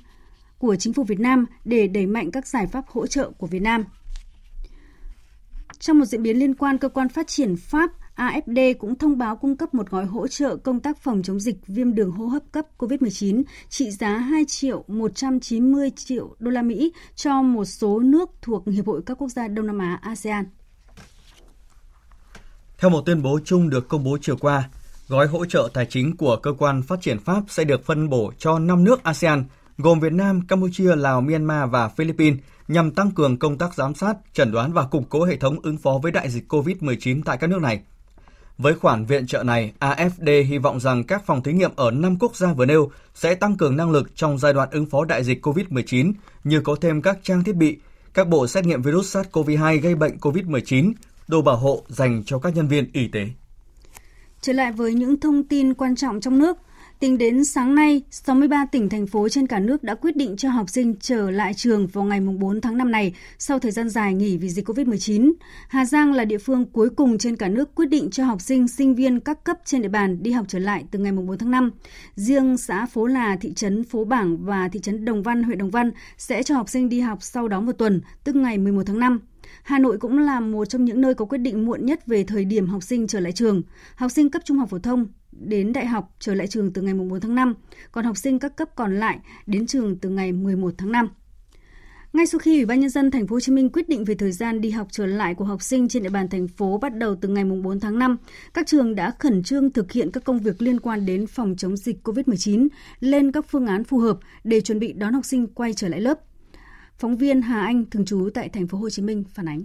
của 0.59 0.77
chính 0.77 0.93
phủ 0.93 1.05
Việt 1.05 1.21
Nam 1.21 1.47
để 1.65 1.89
đẩy 1.89 2.07
mạnh 2.07 2.31
các 2.31 2.47
giải 2.47 2.67
pháp 2.67 2.85
hỗ 2.89 3.07
trợ 3.07 3.31
của 3.39 3.47
Việt 3.47 3.63
Nam. 3.63 3.85
Trong 5.79 5.99
một 5.99 6.05
diễn 6.05 6.23
biến 6.23 6.39
liên 6.39 6.55
quan, 6.55 6.79
cơ 6.79 6.89
quan 6.89 7.09
phát 7.09 7.27
triển 7.27 7.57
Pháp 7.57 7.91
AFD 8.17 8.75
cũng 8.79 8.99
thông 8.99 9.19
báo 9.19 9.37
cung 9.37 9.57
cấp 9.57 9.75
một 9.75 9.91
gói 9.91 10.07
hỗ 10.07 10.29
trợ 10.29 10.57
công 10.57 10.81
tác 10.81 10.99
phòng 10.99 11.23
chống 11.23 11.41
dịch 11.41 11.57
viêm 11.67 11.95
đường 11.95 12.11
hô 12.11 12.27
hấp 12.27 12.43
cấp 12.53 12.67
COVID-19 12.79 13.43
trị 13.69 13.91
giá 13.91 14.19
2 14.19 14.45
triệu 14.45 14.85
190 14.87 15.91
triệu 15.97 16.37
đô 16.39 16.51
la 16.51 16.63
Mỹ 16.63 16.93
cho 17.15 17.43
một 17.43 17.65
số 17.65 17.99
nước 17.99 18.31
thuộc 18.43 18.67
Hiệp 18.67 18.87
hội 18.87 19.03
các 19.07 19.19
quốc 19.19 19.29
gia 19.29 19.49
Đông 19.49 19.67
Nam 19.67 19.79
Á 19.79 19.99
ASEAN. 20.03 20.45
Theo 22.79 22.91
một 22.91 23.03
tuyên 23.07 23.23
bố 23.23 23.41
chung 23.45 23.71
được 23.71 23.89
công 23.89 24.05
bố 24.05 24.19
chiều 24.21 24.37
qua, 24.37 24.69
gói 25.09 25.27
hỗ 25.27 25.45
trợ 25.45 25.69
tài 25.75 25.87
chính 25.87 26.17
của 26.17 26.37
cơ 26.37 26.53
quan 26.59 26.83
phát 26.83 27.01
triển 27.01 27.19
Pháp 27.19 27.43
sẽ 27.49 27.65
được 27.65 27.87
phân 27.87 28.09
bổ 28.09 28.33
cho 28.39 28.59
5 28.59 28.85
nước 28.85 29.05
ASEAN 29.05 29.45
gồm 29.79 30.01
Việt 30.01 30.13
Nam, 30.13 30.41
Campuchia, 30.47 30.97
Lào, 30.97 31.21
Myanmar 31.21 31.71
và 31.71 31.89
Philippines 31.89 32.39
nhằm 32.69 32.91
tăng 32.91 33.11
cường 33.11 33.39
công 33.39 33.59
tác 33.59 33.75
giám 33.75 33.95
sát, 33.95 34.15
chẩn 34.33 34.53
đoán 34.53 34.73
và 34.73 34.85
củng 34.85 35.05
cố 35.05 35.25
hệ 35.25 35.37
thống 35.37 35.57
ứng 35.63 35.77
phó 35.77 35.99
với 36.03 36.13
đại 36.13 36.31
dịch 36.31 36.53
COVID-19 36.53 37.23
tại 37.25 37.37
các 37.37 37.47
nước 37.47 37.63
này. 37.63 37.81
Với 38.59 38.75
khoản 38.75 39.05
viện 39.05 39.27
trợ 39.27 39.43
này, 39.43 39.73
AFD 39.81 40.45
hy 40.45 40.59
vọng 40.59 40.81
rằng 40.81 41.05
các 41.05 41.27
phòng 41.27 41.43
thí 41.43 41.53
nghiệm 41.53 41.71
ở 41.77 41.91
5 41.91 42.17
quốc 42.21 42.37
gia 42.37 42.53
vừa 42.53 42.67
nêu 42.67 42.91
sẽ 43.15 43.35
tăng 43.35 43.57
cường 43.57 43.77
năng 43.77 43.91
lực 43.91 44.17
trong 44.17 44.39
giai 44.39 44.53
đoạn 44.53 44.69
ứng 44.73 44.87
phó 44.87 45.05
đại 45.05 45.25
dịch 45.25 45.47
COVID-19 45.47 46.13
như 46.45 46.61
có 46.61 46.77
thêm 46.81 47.03
các 47.03 47.19
trang 47.23 47.45
thiết 47.45 47.57
bị, 47.57 47.79
các 48.15 48.29
bộ 48.29 48.47
xét 48.47 48.65
nghiệm 48.65 48.83
virus 48.83 49.17
SARS-CoV-2 49.17 49.81
gây 49.81 49.95
bệnh 49.95 50.17
COVID-19, 50.17 50.93
đồ 51.29 51.43
bảo 51.43 51.57
hộ 51.57 51.83
dành 51.89 52.23
cho 52.27 52.39
các 52.39 52.57
nhân 52.57 52.69
viên 52.69 52.91
y 52.93 53.09
tế. 53.09 53.29
Trở 54.41 54.53
lại 54.53 54.73
với 54.73 54.95
những 54.95 55.21
thông 55.21 55.45
tin 55.45 55.75
quan 55.75 55.97
trọng 55.97 56.21
trong 56.21 56.39
nước, 56.39 56.57
Tính 57.01 57.19
đến 57.19 57.45
sáng 57.45 57.75
nay, 57.75 58.03
63 58.11 58.67
tỉnh, 58.67 58.89
thành 58.89 59.07
phố 59.07 59.29
trên 59.29 59.47
cả 59.47 59.59
nước 59.59 59.83
đã 59.83 59.95
quyết 59.95 60.17
định 60.17 60.37
cho 60.37 60.51
học 60.51 60.71
sinh 60.71 60.95
trở 61.01 61.31
lại 61.31 61.55
trường 61.55 61.87
vào 61.87 62.05
ngày 62.05 62.21
4 62.21 62.61
tháng 62.61 62.77
5 62.77 62.91
này 62.91 63.15
sau 63.39 63.59
thời 63.59 63.71
gian 63.71 63.89
dài 63.89 64.15
nghỉ 64.15 64.37
vì 64.37 64.49
dịch 64.49 64.69
COVID-19. 64.69 65.33
Hà 65.69 65.85
Giang 65.85 66.13
là 66.13 66.25
địa 66.25 66.39
phương 66.39 66.65
cuối 66.73 66.91
cùng 66.91 67.19
trên 67.19 67.37
cả 67.37 67.49
nước 67.49 67.75
quyết 67.75 67.87
định 67.87 68.11
cho 68.11 68.25
học 68.25 68.41
sinh, 68.41 68.69
sinh 68.69 68.95
viên 68.95 69.21
các 69.21 69.45
cấp 69.45 69.59
trên 69.65 69.83
địa 69.83 69.89
bàn 69.89 70.23
đi 70.23 70.31
học 70.31 70.45
trở 70.49 70.59
lại 70.59 70.85
từ 70.91 70.99
ngày 70.99 71.13
4 71.13 71.39
tháng 71.39 71.51
5. 71.51 71.71
Riêng 72.15 72.57
xã 72.57 72.87
Phố 72.87 73.07
Là, 73.07 73.37
thị 73.37 73.53
trấn 73.53 73.85
Phố 73.85 74.05
Bảng 74.05 74.45
và 74.45 74.69
thị 74.69 74.81
trấn 74.81 75.05
Đồng 75.05 75.23
Văn, 75.23 75.43
huyện 75.43 75.59
Đồng 75.59 75.71
Văn 75.71 75.91
sẽ 76.17 76.43
cho 76.43 76.55
học 76.55 76.69
sinh 76.69 76.89
đi 76.89 77.01
học 77.01 77.19
sau 77.23 77.49
đó 77.49 77.61
một 77.61 77.73
tuần, 77.73 78.01
tức 78.25 78.37
ngày 78.37 78.59
11 78.59 78.83
tháng 78.87 78.99
5. 78.99 79.21
Hà 79.63 79.79
Nội 79.79 79.99
cũng 79.99 80.19
là 80.19 80.41
một 80.41 80.65
trong 80.65 80.85
những 80.85 81.01
nơi 81.01 81.15
có 81.15 81.25
quyết 81.25 81.39
định 81.39 81.67
muộn 81.67 81.87
nhất 81.87 82.07
về 82.07 82.25
thời 82.25 82.45
điểm 82.45 82.67
học 82.67 82.83
sinh 82.83 83.07
trở 83.07 83.21
lại 83.21 83.33
trường. 83.33 83.63
Học 83.95 84.11
sinh 84.11 84.31
cấp 84.31 84.43
trung 84.45 84.59
học 84.59 84.71
phổ 84.71 84.79
thông 84.79 85.07
đến 85.41 85.73
đại 85.73 85.87
học 85.87 86.15
trở 86.19 86.35
lại 86.35 86.47
trường 86.47 86.73
từ 86.73 86.83
ngày 86.83 86.95
4 86.95 87.21
tháng 87.21 87.35
5, 87.35 87.55
còn 87.93 88.05
học 88.05 88.17
sinh 88.17 88.39
các 88.39 88.57
cấp 88.57 88.69
còn 88.77 88.97
lại 88.99 89.19
đến 89.47 89.67
trường 89.67 89.99
từ 89.99 90.09
ngày 90.09 90.33
11 90.33 90.75
tháng 90.79 90.93
5. 90.93 91.09
Ngay 92.13 92.27
sau 92.27 92.39
khi 92.39 92.57
Ủy 92.57 92.67
ban 92.67 92.81
nhân 92.81 92.91
dân 92.91 93.11
thành 93.11 93.27
phố 93.27 93.37
Hồ 93.37 93.41
Chí 93.41 93.53
Minh 93.53 93.71
quyết 93.73 93.89
định 93.89 94.05
về 94.05 94.15
thời 94.15 94.33
gian 94.33 94.61
đi 94.61 94.71
học 94.71 94.89
trở 94.91 95.07
lại 95.07 95.35
của 95.35 95.45
học 95.45 95.63
sinh 95.63 95.89
trên 95.89 96.03
địa 96.03 96.09
bàn 96.09 96.29
thành 96.29 96.49
phố 96.49 96.79
bắt 96.79 96.97
đầu 96.97 97.17
từ 97.21 97.29
ngày 97.29 97.45
4 97.45 97.81
tháng 97.81 97.99
5, 97.99 98.17
các 98.55 98.67
trường 98.67 98.95
đã 98.95 99.11
khẩn 99.19 99.43
trương 99.43 99.73
thực 99.73 99.93
hiện 99.93 100.11
các 100.11 100.25
công 100.25 100.39
việc 100.39 100.63
liên 100.63 100.81
quan 100.81 101.07
đến 101.07 101.27
phòng 101.27 101.55
chống 101.57 101.77
dịch 101.77 102.09
COVID-19 102.09 102.69
lên 103.01 103.33
các 103.33 103.47
phương 103.49 103.67
án 103.67 103.85
phù 103.85 103.99
hợp 103.99 104.19
để 104.45 104.61
chuẩn 104.61 104.79
bị 104.79 104.93
đón 104.93 105.13
học 105.13 105.25
sinh 105.25 105.47
quay 105.47 105.75
trở 105.75 105.89
lại 105.89 106.01
lớp. 106.01 106.21
Phóng 106.99 107.17
viên 107.17 107.43
Hà 107.43 107.61
Anh 107.61 107.85
thường 107.91 108.05
trú 108.05 108.29
tại 108.35 108.49
thành 108.49 108.69
phố 108.69 108.79
Hồ 108.79 108.91
Chí 108.91 109.03
Minh 109.03 109.25
phản 109.35 109.49
ánh. 109.49 109.63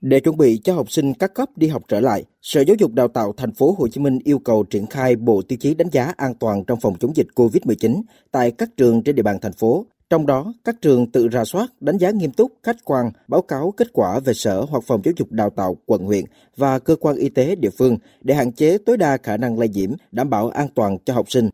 Để 0.00 0.20
chuẩn 0.20 0.36
bị 0.36 0.60
cho 0.64 0.74
học 0.74 0.90
sinh 0.92 1.14
các 1.14 1.34
cấp 1.34 1.48
đi 1.56 1.68
học 1.68 1.82
trở 1.88 2.00
lại, 2.00 2.24
Sở 2.42 2.60
Giáo 2.60 2.76
dục 2.78 2.92
Đào 2.92 3.08
tạo 3.08 3.34
thành 3.36 3.52
phố 3.52 3.74
Hồ 3.78 3.88
Chí 3.88 4.00
Minh 4.00 4.18
yêu 4.24 4.38
cầu 4.38 4.64
triển 4.64 4.86
khai 4.86 5.16
bộ 5.16 5.42
tiêu 5.42 5.56
chí 5.60 5.74
đánh 5.74 5.88
giá 5.92 6.12
an 6.16 6.34
toàn 6.34 6.64
trong 6.64 6.80
phòng 6.80 6.94
chống 7.00 7.16
dịch 7.16 7.26
COVID-19 7.34 8.02
tại 8.30 8.50
các 8.50 8.76
trường 8.76 9.02
trên 9.02 9.14
địa 9.14 9.22
bàn 9.22 9.38
thành 9.42 9.52
phố. 9.52 9.86
Trong 10.10 10.26
đó, 10.26 10.52
các 10.64 10.76
trường 10.80 11.10
tự 11.10 11.28
ra 11.28 11.44
soát, 11.44 11.66
đánh 11.80 11.98
giá 11.98 12.10
nghiêm 12.10 12.30
túc, 12.30 12.52
khách 12.62 12.76
quan, 12.84 13.10
báo 13.28 13.42
cáo 13.42 13.70
kết 13.76 13.92
quả 13.92 14.20
về 14.20 14.34
sở 14.34 14.60
hoặc 14.60 14.84
phòng 14.86 15.00
giáo 15.04 15.14
dục 15.16 15.32
đào 15.32 15.50
tạo 15.50 15.76
quận 15.86 16.04
huyện 16.04 16.24
và 16.56 16.78
cơ 16.78 16.96
quan 16.96 17.16
y 17.16 17.28
tế 17.28 17.54
địa 17.54 17.70
phương 17.78 17.98
để 18.20 18.34
hạn 18.34 18.52
chế 18.52 18.78
tối 18.78 18.96
đa 18.96 19.16
khả 19.22 19.36
năng 19.36 19.58
lây 19.58 19.68
nhiễm, 19.68 19.90
đảm 20.12 20.30
bảo 20.30 20.48
an 20.48 20.68
toàn 20.74 20.98
cho 21.04 21.14
học 21.14 21.30
sinh. 21.30 21.50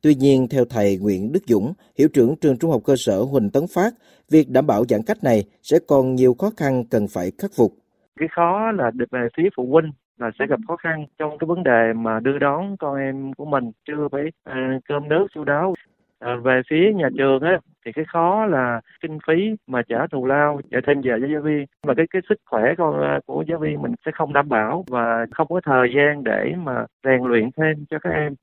Tuy 0.00 0.14
nhiên, 0.14 0.48
theo 0.48 0.64
thầy 0.64 0.96
Nguyễn 0.96 1.32
Đức 1.32 1.42
Dũng, 1.48 1.72
hiệu 1.98 2.08
trưởng 2.08 2.36
trường 2.36 2.56
trung 2.56 2.70
học 2.70 2.82
cơ 2.84 2.94
sở 2.98 3.20
Huỳnh 3.20 3.50
Tấn 3.50 3.66
Phát, 3.66 3.94
việc 4.30 4.50
đảm 4.50 4.66
bảo 4.66 4.84
giãn 4.88 5.02
cách 5.02 5.24
này 5.24 5.44
sẽ 5.62 5.78
còn 5.86 6.14
nhiều 6.14 6.34
khó 6.38 6.50
khăn 6.56 6.84
cần 6.84 7.08
phải 7.08 7.32
khắc 7.38 7.52
phục 7.54 7.74
cái 8.22 8.28
khó 8.28 8.72
là 8.72 8.90
được 8.94 9.10
về 9.10 9.28
phía 9.36 9.48
phụ 9.56 9.66
huynh 9.72 9.92
là 10.18 10.30
sẽ 10.38 10.46
gặp 10.46 10.60
khó 10.68 10.76
khăn 10.76 11.06
trong 11.18 11.38
cái 11.38 11.46
vấn 11.46 11.62
đề 11.62 11.92
mà 11.96 12.20
đưa 12.20 12.38
đón 12.38 12.76
con 12.76 12.96
em 12.96 13.32
của 13.34 13.44
mình 13.44 13.70
chưa 13.88 14.08
phải 14.12 14.22
à, 14.44 14.78
cơm 14.88 15.08
nước 15.08 15.26
chu 15.34 15.44
đáo. 15.44 15.74
À, 16.18 16.36
về 16.44 16.60
phía 16.70 16.92
nhà 16.94 17.08
trường 17.18 17.42
á 17.42 17.58
thì 17.84 17.92
cái 17.94 18.04
khó 18.12 18.46
là 18.46 18.80
kinh 19.02 19.18
phí 19.26 19.56
mà 19.66 19.82
trả 19.88 20.06
thù 20.12 20.26
lao 20.26 20.60
trả 20.70 20.78
thêm 20.86 21.00
giờ 21.00 21.12
cho 21.20 21.26
giáo 21.32 21.42
viên. 21.42 21.66
Và 21.82 21.94
cái 21.96 22.06
cái 22.10 22.22
sức 22.28 22.34
khỏe 22.50 22.62
con 22.78 23.02
à, 23.02 23.20
của 23.26 23.44
giáo 23.48 23.58
viên 23.58 23.82
mình 23.82 23.94
sẽ 24.06 24.10
không 24.14 24.32
đảm 24.32 24.48
bảo 24.48 24.84
và 24.88 25.26
không 25.30 25.46
có 25.48 25.60
thời 25.64 25.88
gian 25.96 26.24
để 26.24 26.52
mà 26.56 26.86
rèn 27.04 27.22
luyện 27.22 27.50
thêm 27.56 27.84
cho 27.90 27.98
các 28.02 28.10
em. 28.10 28.34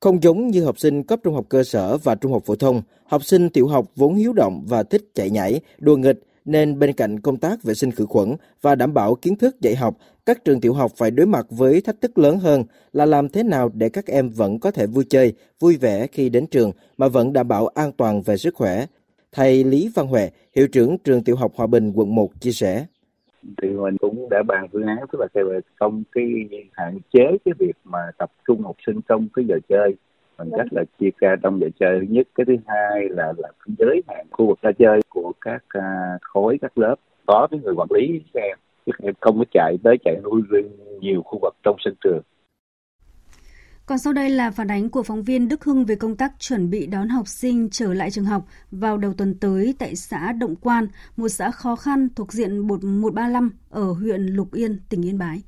Không 0.00 0.22
giống 0.22 0.46
như 0.46 0.64
học 0.64 0.78
sinh 0.78 1.02
cấp 1.02 1.18
trung 1.24 1.34
học 1.34 1.44
cơ 1.48 1.62
sở 1.62 1.96
và 2.04 2.14
trung 2.14 2.32
học 2.32 2.42
phổ 2.46 2.54
thông, 2.60 2.82
học 3.10 3.22
sinh 3.22 3.48
tiểu 3.54 3.66
học 3.66 3.84
vốn 3.96 4.14
hiếu 4.14 4.32
động 4.36 4.64
và 4.68 4.82
thích 4.82 5.02
chạy 5.14 5.30
nhảy, 5.30 5.60
đùa 5.78 5.96
nghịch 5.96 6.18
nên 6.48 6.78
bên 6.78 6.92
cạnh 6.92 7.20
công 7.20 7.36
tác 7.36 7.62
vệ 7.62 7.74
sinh 7.74 7.90
khử 7.90 8.06
khuẩn 8.06 8.28
và 8.62 8.74
đảm 8.74 8.94
bảo 8.94 9.14
kiến 9.14 9.36
thức 9.36 9.60
dạy 9.60 9.74
học, 9.74 9.96
các 10.26 10.44
trường 10.44 10.60
tiểu 10.60 10.72
học 10.72 10.90
phải 10.96 11.10
đối 11.10 11.26
mặt 11.26 11.46
với 11.50 11.80
thách 11.80 12.00
thức 12.00 12.18
lớn 12.18 12.38
hơn 12.38 12.64
là 12.92 13.06
làm 13.06 13.28
thế 13.28 13.42
nào 13.42 13.70
để 13.74 13.88
các 13.88 14.06
em 14.06 14.28
vẫn 14.28 14.58
có 14.58 14.70
thể 14.70 14.86
vui 14.86 15.04
chơi, 15.08 15.34
vui 15.60 15.76
vẻ 15.76 16.06
khi 16.06 16.28
đến 16.28 16.46
trường 16.46 16.72
mà 16.96 17.08
vẫn 17.08 17.32
đảm 17.32 17.48
bảo 17.48 17.66
an 17.66 17.92
toàn 17.92 18.22
về 18.22 18.36
sức 18.36 18.54
khỏe. 18.54 18.86
Thầy 19.32 19.64
Lý 19.64 19.90
Văn 19.94 20.06
Huệ, 20.06 20.30
hiệu 20.56 20.68
trưởng 20.68 20.98
trường 20.98 21.24
tiểu 21.24 21.36
học 21.36 21.52
Hòa 21.54 21.66
Bình 21.66 21.92
quận 21.94 22.14
1 22.14 22.40
chia 22.40 22.52
sẻ. 22.52 22.86
Thì 23.62 23.68
mình 23.68 23.96
cũng 23.96 24.28
đã 24.28 24.42
bàn 24.42 24.66
phương 24.72 24.86
án 24.86 24.98
tức 25.12 25.20
là 25.20 25.26
trong 25.80 26.02
cái 26.12 26.24
hạn 26.72 26.98
chế 27.12 27.24
cái 27.44 27.54
việc 27.58 27.76
mà 27.84 27.98
tập 28.18 28.30
trung 28.46 28.62
học 28.62 28.76
sinh 28.86 29.00
trong 29.08 29.28
cái 29.34 29.44
giờ 29.48 29.54
chơi 29.68 29.96
bằng 30.38 30.50
cách 30.56 30.66
là 30.70 30.84
chia 31.00 31.10
ca 31.18 31.36
trong 31.42 31.60
giờ 31.60 31.66
chơi. 31.80 31.98
Thứ 32.00 32.06
nhất 32.08 32.28
cái 32.34 32.44
thứ 32.46 32.56
hai 32.66 33.08
là 33.10 33.32
là 33.38 33.48
giới 33.78 34.02
hạn 34.08 34.26
khu 34.30 34.46
vực 34.46 34.58
ra 34.62 34.70
chơi 34.78 35.00
của 35.08 35.32
các 35.40 35.64
uh, 35.78 36.22
khối 36.22 36.58
các 36.62 36.78
lớp. 36.78 36.96
Có 37.26 37.48
cái 37.50 37.60
người 37.60 37.74
quản 37.76 37.88
lý 37.94 38.20
các 38.34 38.40
em 38.40 38.58
chứ 38.86 38.92
em 39.02 39.14
không 39.20 39.38
có 39.38 39.44
chạy 39.52 39.76
tới 39.84 39.96
chạy 40.04 40.16
lui 40.22 40.42
nhiều 41.00 41.22
khu 41.22 41.38
vực 41.42 41.54
trong 41.62 41.76
sân 41.84 41.94
trường. 42.04 42.22
Còn 43.86 43.98
sau 43.98 44.12
đây 44.12 44.30
là 44.30 44.50
phản 44.50 44.70
ánh 44.70 44.90
của 44.90 45.02
phóng 45.02 45.22
viên 45.22 45.48
Đức 45.48 45.64
Hưng 45.64 45.84
về 45.84 45.94
công 45.94 46.16
tác 46.16 46.32
chuẩn 46.38 46.70
bị 46.70 46.86
đón 46.86 47.08
học 47.08 47.28
sinh 47.28 47.68
trở 47.70 47.94
lại 47.94 48.10
trường 48.10 48.24
học 48.24 48.42
vào 48.70 48.98
đầu 48.98 49.12
tuần 49.14 49.34
tới 49.40 49.74
tại 49.78 49.96
xã 49.96 50.32
Động 50.32 50.54
Quan, 50.60 50.88
một 51.16 51.28
xã 51.28 51.50
khó 51.50 51.76
khăn 51.76 52.08
thuộc 52.16 52.32
diện 52.32 52.58
135 52.58 53.50
ở 53.70 53.92
huyện 53.92 54.22
Lục 54.26 54.52
Yên, 54.52 54.78
tỉnh 54.88 55.02
Yên 55.02 55.18
Bái. 55.18 55.42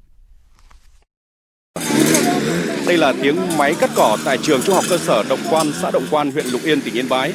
Đây 2.86 2.98
là 2.98 3.12
tiếng 3.22 3.36
máy 3.58 3.74
cắt 3.80 3.90
cỏ 3.94 4.18
tại 4.24 4.38
trường 4.42 4.62
trung 4.62 4.74
học 4.74 4.84
cơ 4.90 4.98
sở 4.98 5.22
Động 5.28 5.38
Quan, 5.50 5.72
xã 5.82 5.90
Động 5.90 6.06
Quan, 6.10 6.30
huyện 6.30 6.46
Lục 6.46 6.60
Yên, 6.64 6.80
tỉnh 6.80 6.94
Yên 6.94 7.08
Bái. 7.08 7.32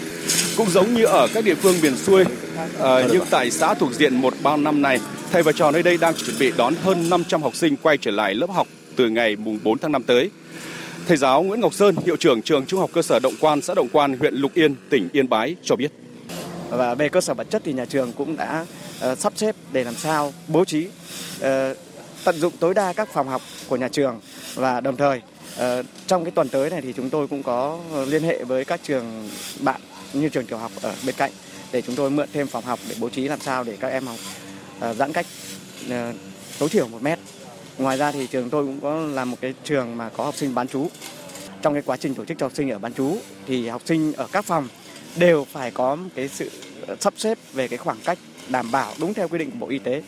Cũng 0.58 0.70
giống 0.70 0.94
như 0.94 1.06
ở 1.06 1.27
các 1.34 1.44
địa 1.44 1.56
phương 1.56 1.75
miền 1.82 1.98
xuôi, 1.98 2.24
à, 2.80 3.08
nhưng 3.12 3.24
tại 3.30 3.51
xã 3.51 3.74
thuộc 3.74 3.94
diện 3.94 4.15
135 4.15 4.82
này, 4.82 5.00
thầy 5.32 5.44
và 5.44 5.51
trò 5.51 5.72
nơi 5.72 5.84
đây 5.84 5.98
đang 5.98 6.13
chuẩn 6.13 6.39
bị 6.39 6.51
đón 6.58 6.74
hơn 6.84 7.10
500 7.10 7.42
học 7.42 7.56
sinh 7.56 7.75
quay 7.77 7.98
trở 7.98 8.12
lại 8.12 8.36
lớp 8.36 8.50
học 8.50 8.68
từ 8.96 9.10
ngày 9.10 9.36
mùng 9.36 9.60
4 9.63 9.77
tháng 9.77 9.92
5 9.92 10.04
tới. 10.04 10.30
Thầy 11.08 11.18
giáo 11.18 11.44
Nguyễn 11.44 11.60
Ngọc 11.60 11.74
Sơn, 11.74 11.96
hiệu 12.06 12.15
trưởng 12.15 12.42
trường 12.42 12.65
Trung 12.65 12.80
học 12.80 12.89
cơ 12.94 13.01
sở 13.01 13.20
Động 13.20 13.36
Quan, 13.39 13.62
xã 13.62 13.74
Động 13.74 13.89
Quan, 13.92 14.18
huyện 14.20 14.36
Lục 14.36 14.54
Yên, 14.54 14.75
tỉnh 14.89 15.10
Yên 15.13 15.30
Bái 15.30 15.56
cho 15.63 15.75
biết. 15.75 15.92
Và 16.70 16.96
về 16.96 17.10
cơ 17.10 17.22
sở 17.22 17.34
vật 17.34 17.48
chất 17.50 17.62
thì 17.65 17.74
nhà 17.74 17.86
trường 17.86 18.13
cũng 18.13 18.38
đã 18.38 18.65
uh, 19.12 19.18
sắp 19.20 19.34
xếp 19.36 19.56
để 19.72 19.84
làm 19.84 19.96
sao 19.96 20.34
bố 20.48 20.65
trí 20.65 20.88
uh, 21.39 21.46
tận 22.25 22.39
dụng 22.39 22.53
tối 22.60 22.74
đa 22.74 22.94
các 22.94 23.10
phòng 23.13 23.27
học 23.27 23.41
của 23.67 23.75
nhà 23.75 23.88
trường 23.88 24.20
và 24.55 24.82
đồng 24.82 24.98
thời 24.98 25.22
ờ, 25.58 25.84
trong 26.08 26.24
cái 26.24 26.32
tuần 26.32 26.50
tới 26.50 26.70
này 26.70 26.82
thì 26.82 26.94
chúng 26.94 27.10
tôi 27.10 27.27
cũng 27.27 27.44
có 27.44 27.79
liên 28.08 28.24
hệ 28.24 28.44
với 28.44 28.65
các 28.65 28.79
trường 28.84 29.29
bạn 29.60 29.82
như 30.13 30.29
trường 30.29 30.46
tiểu 30.46 30.58
học 30.58 30.72
ở 30.82 30.96
bên 31.05 31.15
cạnh 31.17 31.32
để 31.72 31.82
chúng 31.82 31.96
tôi 31.96 32.10
mượn 32.10 32.27
thêm 32.34 32.48
phòng 32.48 32.63
học 32.63 32.79
để 32.89 32.96
bố 33.00 33.10
trí 33.10 33.27
làm 33.27 33.39
sao 33.39 33.63
để 33.63 33.77
các 33.79 33.88
em 33.88 34.08
học 34.08 34.17
ờ, 34.79 34.94
giãn 34.94 35.13
cách 35.13 35.25
ờ, 35.89 36.13
tối 36.60 36.70
thiểu 36.70 36.88
một 36.88 37.01
mét 37.01 37.20
Ngoài 37.77 37.98
ra 37.98 38.12
thì 38.12 38.27
trường 38.27 38.50
tôi 38.50 38.65
cũng 38.65 38.79
có 38.82 38.96
là 38.96 39.25
một 39.25 39.38
cái 39.41 39.53
trường 39.63 39.98
mà 39.98 40.10
có 40.10 40.24
học 40.24 40.36
sinh 40.36 40.55
bán 40.55 40.67
trú. 40.67 40.88
Trong 41.62 41.74
cái 41.74 41.82
quá 41.86 41.98
trình 41.98 42.15
tổ 42.15 42.25
chức 42.25 42.38
cho 42.38 42.46
học 42.46 42.53
sinh 42.55 42.70
ở 42.70 42.79
bán 42.79 42.94
trú 42.94 43.17
thì 43.48 43.67
học 43.67 43.82
sinh 43.86 44.13
ở 44.13 44.27
các 44.32 44.46
phòng 44.46 44.67
đều 45.15 45.46
phải 45.51 45.72
có 45.72 45.98
cái 46.15 46.27
sự 46.27 46.51
sắp 47.00 47.13
xếp 47.17 47.38
về 47.53 47.67
cái 47.67 47.77
khoảng 47.77 47.98
cách 48.05 48.17
đảm 48.50 48.72
bảo 48.72 48.94
đúng 49.00 49.13
theo 49.13 49.27
quy 49.27 49.38
định 49.38 49.51
của 49.51 49.58
Bộ 49.60 49.67
Y 49.67 49.79
tế. 49.79 50.01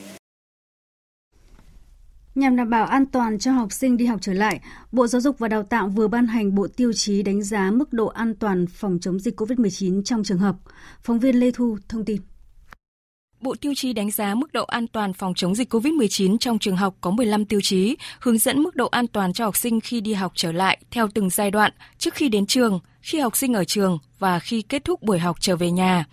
Nhằm 2.38 2.56
đảm 2.56 2.70
bảo 2.70 2.86
an 2.86 3.06
toàn 3.06 3.40
cho 3.40 3.52
học 3.52 3.72
sinh 3.72 3.98
đi 3.98 4.06
học 4.06 4.20
trở 4.22 4.34
lại, 4.34 4.60
Bộ 4.92 5.08
Giáo 5.08 5.22
dục 5.22 5.40
và 5.40 5.48
Đào 5.48 5.64
tạo 5.64 5.88
vừa 5.88 6.08
ban 6.08 6.28
hành 6.28 6.56
bộ 6.56 6.68
tiêu 6.76 6.94
chí 6.94 7.24
đánh 7.24 7.44
giá 7.44 7.72
mức 7.72 7.94
độ 7.94 8.08
an 8.08 8.36
toàn 8.36 8.66
phòng 8.68 8.98
chống 9.02 9.20
dịch 9.20 9.40
COVID-19 9.42 10.04
trong 10.04 10.24
trường 10.24 10.38
học. 10.38 10.56
Phóng 11.04 11.20
viên 11.20 11.40
Lê 11.40 11.52
Thu 11.52 11.78
thông 11.90 12.06
tin. 12.06 12.22
Bộ 13.42 13.56
tiêu 13.62 13.74
chí 13.76 13.94
đánh 13.94 14.12
giá 14.12 14.36
mức 14.36 14.54
độ 14.54 14.64
an 14.64 14.88
toàn 14.88 15.14
phòng 15.14 15.34
chống 15.34 15.56
dịch 15.56 15.74
COVID-19 15.74 16.38
trong 16.38 16.60
trường 16.60 16.76
học 16.76 16.96
có 17.02 17.12
15 17.12 17.46
tiêu 17.46 17.60
chí, 17.64 17.98
hướng 18.20 18.38
dẫn 18.38 18.60
mức 18.60 18.76
độ 18.76 18.88
an 18.88 19.08
toàn 19.08 19.34
cho 19.34 19.46
học 19.46 19.58
sinh 19.58 19.80
khi 19.80 20.02
đi 20.02 20.14
học 20.14 20.32
trở 20.36 20.52
lại 20.52 20.78
theo 20.92 21.08
từng 21.14 21.30
giai 21.30 21.52
đoạn 21.52 21.72
trước 21.98 22.14
khi 22.14 22.30
đến 22.30 22.46
trường, 22.46 22.80
khi 23.02 23.20
học 23.20 23.38
sinh 23.38 23.54
ở 23.54 23.64
trường 23.64 23.98
và 24.20 24.40
khi 24.40 24.62
kết 24.62 24.84
thúc 24.84 25.02
buổi 25.02 25.20
học 25.20 25.38
trở 25.40 25.56
về 25.56 25.72
nhà. 25.72 26.06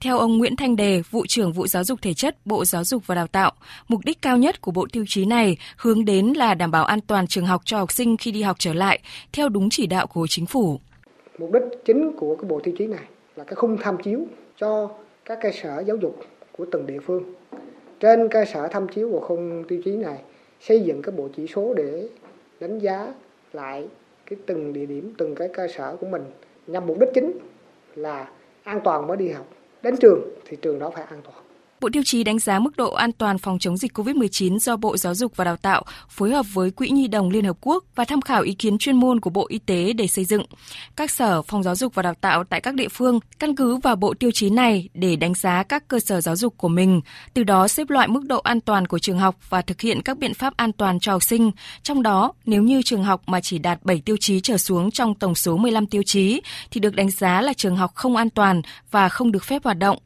Theo 0.00 0.18
ông 0.18 0.38
Nguyễn 0.38 0.56
Thanh 0.56 0.76
Đề, 0.76 1.02
vụ 1.10 1.26
trưởng 1.28 1.52
vụ 1.52 1.66
giáo 1.66 1.84
dục 1.84 1.98
thể 2.02 2.14
chất 2.14 2.36
Bộ 2.44 2.64
Giáo 2.64 2.84
dục 2.84 3.02
và 3.06 3.14
Đào 3.14 3.26
tạo, 3.26 3.52
mục 3.88 4.00
đích 4.04 4.22
cao 4.22 4.36
nhất 4.36 4.60
của 4.60 4.70
bộ 4.70 4.86
tiêu 4.92 5.04
chí 5.08 5.24
này 5.24 5.56
hướng 5.76 6.04
đến 6.04 6.26
là 6.26 6.54
đảm 6.54 6.70
bảo 6.70 6.84
an 6.84 7.00
toàn 7.00 7.26
trường 7.26 7.46
học 7.46 7.62
cho 7.64 7.78
học 7.78 7.92
sinh 7.92 8.16
khi 8.16 8.32
đi 8.32 8.42
học 8.42 8.56
trở 8.58 8.74
lại 8.74 8.98
theo 9.32 9.48
đúng 9.48 9.68
chỉ 9.70 9.86
đạo 9.86 10.06
của 10.06 10.26
chính 10.26 10.46
phủ. 10.46 10.80
Mục 11.38 11.52
đích 11.52 11.62
chính 11.84 12.12
của 12.16 12.36
cái 12.36 12.48
bộ 12.48 12.60
tiêu 12.64 12.74
chí 12.78 12.86
này 12.86 13.04
là 13.36 13.44
cái 13.44 13.54
khung 13.54 13.76
tham 13.80 13.96
chiếu 14.04 14.26
cho 14.58 14.90
các 15.24 15.38
cơ 15.42 15.50
sở 15.62 15.82
giáo 15.86 15.96
dục 15.96 16.20
của 16.56 16.66
từng 16.72 16.86
địa 16.86 16.98
phương. 17.06 17.22
Trên 18.00 18.28
cơ 18.28 18.44
sở 18.44 18.68
tham 18.68 18.86
chiếu 18.94 19.10
của 19.10 19.20
khung 19.20 19.64
tiêu 19.68 19.82
chí 19.84 19.90
này, 19.90 20.18
xây 20.60 20.80
dựng 20.80 21.02
các 21.02 21.14
bộ 21.14 21.28
chỉ 21.36 21.46
số 21.46 21.74
để 21.74 22.08
đánh 22.60 22.78
giá 22.78 23.14
lại 23.52 23.86
cái 24.26 24.38
từng 24.46 24.72
địa 24.72 24.86
điểm, 24.86 25.14
từng 25.18 25.34
cái 25.34 25.48
cơ 25.54 25.68
sở 25.76 25.96
của 26.00 26.06
mình 26.06 26.22
nhằm 26.66 26.86
mục 26.86 26.98
đích 27.00 27.08
chính 27.14 27.32
là 27.94 28.28
an 28.62 28.80
toàn 28.84 29.06
mới 29.06 29.16
đi 29.16 29.28
học. 29.28 29.46
Đến 29.82 29.96
trường 29.96 30.20
thì 30.44 30.56
trường 30.62 30.78
đó 30.78 30.90
phải 30.90 31.04
an 31.04 31.20
toàn. 31.24 31.47
Bộ 31.80 31.88
tiêu 31.92 32.02
chí 32.06 32.24
đánh 32.24 32.38
giá 32.38 32.58
mức 32.58 32.76
độ 32.76 32.92
an 32.92 33.12
toàn 33.12 33.38
phòng 33.38 33.58
chống 33.58 33.76
dịch 33.76 33.98
COVID-19 33.98 34.58
do 34.58 34.76
Bộ 34.76 34.96
Giáo 34.96 35.14
dục 35.14 35.36
và 35.36 35.44
Đào 35.44 35.56
tạo 35.56 35.84
phối 36.08 36.30
hợp 36.30 36.46
với 36.52 36.70
Quỹ 36.70 36.88
Nhi 36.88 37.08
đồng 37.08 37.30
Liên 37.30 37.44
Hợp 37.44 37.56
Quốc 37.60 37.84
và 37.94 38.04
tham 38.04 38.20
khảo 38.20 38.42
ý 38.42 38.54
kiến 38.54 38.78
chuyên 38.78 38.96
môn 38.96 39.20
của 39.20 39.30
Bộ 39.30 39.46
Y 39.48 39.58
tế 39.58 39.92
để 39.92 40.06
xây 40.06 40.24
dựng. 40.24 40.42
Các 40.96 41.10
sở, 41.10 41.42
phòng 41.42 41.62
giáo 41.62 41.74
dục 41.74 41.94
và 41.94 42.02
đào 42.02 42.14
tạo 42.14 42.44
tại 42.44 42.60
các 42.60 42.74
địa 42.74 42.88
phương 42.88 43.20
căn 43.38 43.56
cứ 43.56 43.76
vào 43.76 43.96
bộ 43.96 44.14
tiêu 44.14 44.30
chí 44.30 44.50
này 44.50 44.88
để 44.94 45.16
đánh 45.16 45.34
giá 45.34 45.62
các 45.62 45.88
cơ 45.88 46.00
sở 46.00 46.20
giáo 46.20 46.36
dục 46.36 46.54
của 46.56 46.68
mình, 46.68 47.00
từ 47.34 47.44
đó 47.44 47.68
xếp 47.68 47.90
loại 47.90 48.08
mức 48.08 48.24
độ 48.24 48.38
an 48.38 48.60
toàn 48.60 48.86
của 48.86 48.98
trường 48.98 49.18
học 49.18 49.36
và 49.48 49.62
thực 49.62 49.80
hiện 49.80 50.02
các 50.02 50.18
biện 50.18 50.34
pháp 50.34 50.56
an 50.56 50.72
toàn 50.72 51.00
cho 51.00 51.12
học 51.12 51.22
sinh. 51.22 51.50
Trong 51.82 52.02
đó, 52.02 52.32
nếu 52.46 52.62
như 52.62 52.82
trường 52.82 53.04
học 53.04 53.22
mà 53.26 53.40
chỉ 53.40 53.58
đạt 53.58 53.84
7 53.84 54.02
tiêu 54.04 54.16
chí 54.20 54.40
trở 54.40 54.58
xuống 54.58 54.90
trong 54.90 55.14
tổng 55.14 55.34
số 55.34 55.56
15 55.56 55.86
tiêu 55.86 56.02
chí 56.02 56.40
thì 56.70 56.80
được 56.80 56.94
đánh 56.94 57.10
giá 57.10 57.40
là 57.40 57.52
trường 57.52 57.76
học 57.76 57.94
không 57.94 58.16
an 58.16 58.30
toàn 58.30 58.62
và 58.90 59.08
không 59.08 59.32
được 59.32 59.44
phép 59.44 59.64
hoạt 59.64 59.78
động. 59.78 59.98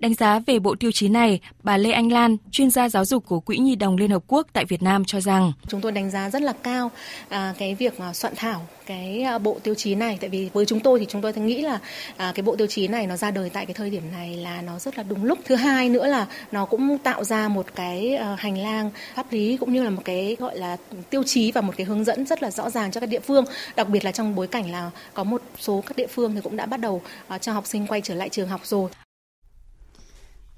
Đánh 0.00 0.14
giá 0.14 0.40
về 0.46 0.58
bộ 0.58 0.74
tiêu 0.80 0.92
chí 0.92 1.08
này, 1.08 1.40
bà 1.62 1.76
Lê 1.76 1.90
Anh 1.90 2.12
Lan, 2.12 2.36
chuyên 2.50 2.70
gia 2.70 2.88
giáo 2.88 3.04
dục 3.04 3.26
của 3.26 3.40
Quỹ 3.40 3.58
Nhi 3.58 3.76
đồng 3.76 3.96
Liên 3.96 4.10
Hợp 4.10 4.22
Quốc 4.26 4.46
tại 4.52 4.64
Việt 4.64 4.82
Nam 4.82 5.04
cho 5.04 5.20
rằng. 5.20 5.52
Chúng 5.68 5.80
tôi 5.80 5.92
đánh 5.92 6.10
giá 6.10 6.30
rất 6.30 6.42
là 6.42 6.52
cao 6.62 6.90
à, 7.28 7.54
cái 7.58 7.74
việc 7.74 7.94
soạn 8.14 8.34
thảo 8.36 8.66
cái 8.86 9.22
à, 9.22 9.38
bộ 9.38 9.58
tiêu 9.62 9.74
chí 9.74 9.94
này. 9.94 10.18
Tại 10.20 10.30
vì 10.30 10.50
với 10.52 10.66
chúng 10.66 10.80
tôi 10.80 10.98
thì 11.00 11.06
chúng 11.08 11.22
tôi 11.22 11.32
nghĩ 11.32 11.62
là 11.62 11.78
à, 12.16 12.32
cái 12.34 12.42
bộ 12.42 12.56
tiêu 12.56 12.66
chí 12.66 12.88
này 12.88 13.06
nó 13.06 13.16
ra 13.16 13.30
đời 13.30 13.50
tại 13.50 13.66
cái 13.66 13.74
thời 13.74 13.90
điểm 13.90 14.02
này 14.12 14.34
là 14.36 14.62
nó 14.62 14.78
rất 14.78 14.98
là 14.98 15.02
đúng 15.02 15.24
lúc. 15.24 15.38
Thứ 15.44 15.54
hai 15.54 15.88
nữa 15.88 16.06
là 16.06 16.26
nó 16.52 16.64
cũng 16.64 16.98
tạo 16.98 17.24
ra 17.24 17.48
một 17.48 17.66
cái 17.74 18.14
à, 18.14 18.36
hành 18.38 18.58
lang 18.58 18.90
pháp 19.14 19.32
lý 19.32 19.56
cũng 19.56 19.72
như 19.72 19.84
là 19.84 19.90
một 19.90 20.02
cái 20.04 20.36
gọi 20.38 20.58
là 20.58 20.76
tiêu 21.10 21.22
chí 21.22 21.52
và 21.52 21.60
một 21.60 21.72
cái 21.76 21.86
hướng 21.86 22.04
dẫn 22.04 22.26
rất 22.26 22.42
là 22.42 22.50
rõ 22.50 22.70
ràng 22.70 22.90
cho 22.90 23.00
các 23.00 23.06
địa 23.06 23.20
phương. 23.20 23.44
Đặc 23.76 23.88
biệt 23.88 24.04
là 24.04 24.12
trong 24.12 24.34
bối 24.34 24.46
cảnh 24.46 24.70
là 24.70 24.90
có 25.14 25.24
một 25.24 25.42
số 25.58 25.82
các 25.86 25.96
địa 25.96 26.06
phương 26.06 26.34
thì 26.34 26.40
cũng 26.40 26.56
đã 26.56 26.66
bắt 26.66 26.80
đầu 26.80 27.02
à, 27.28 27.38
cho 27.38 27.52
học 27.52 27.66
sinh 27.66 27.86
quay 27.86 28.00
trở 28.00 28.14
lại 28.14 28.28
trường 28.28 28.48
học 28.48 28.60
rồi. 28.64 28.90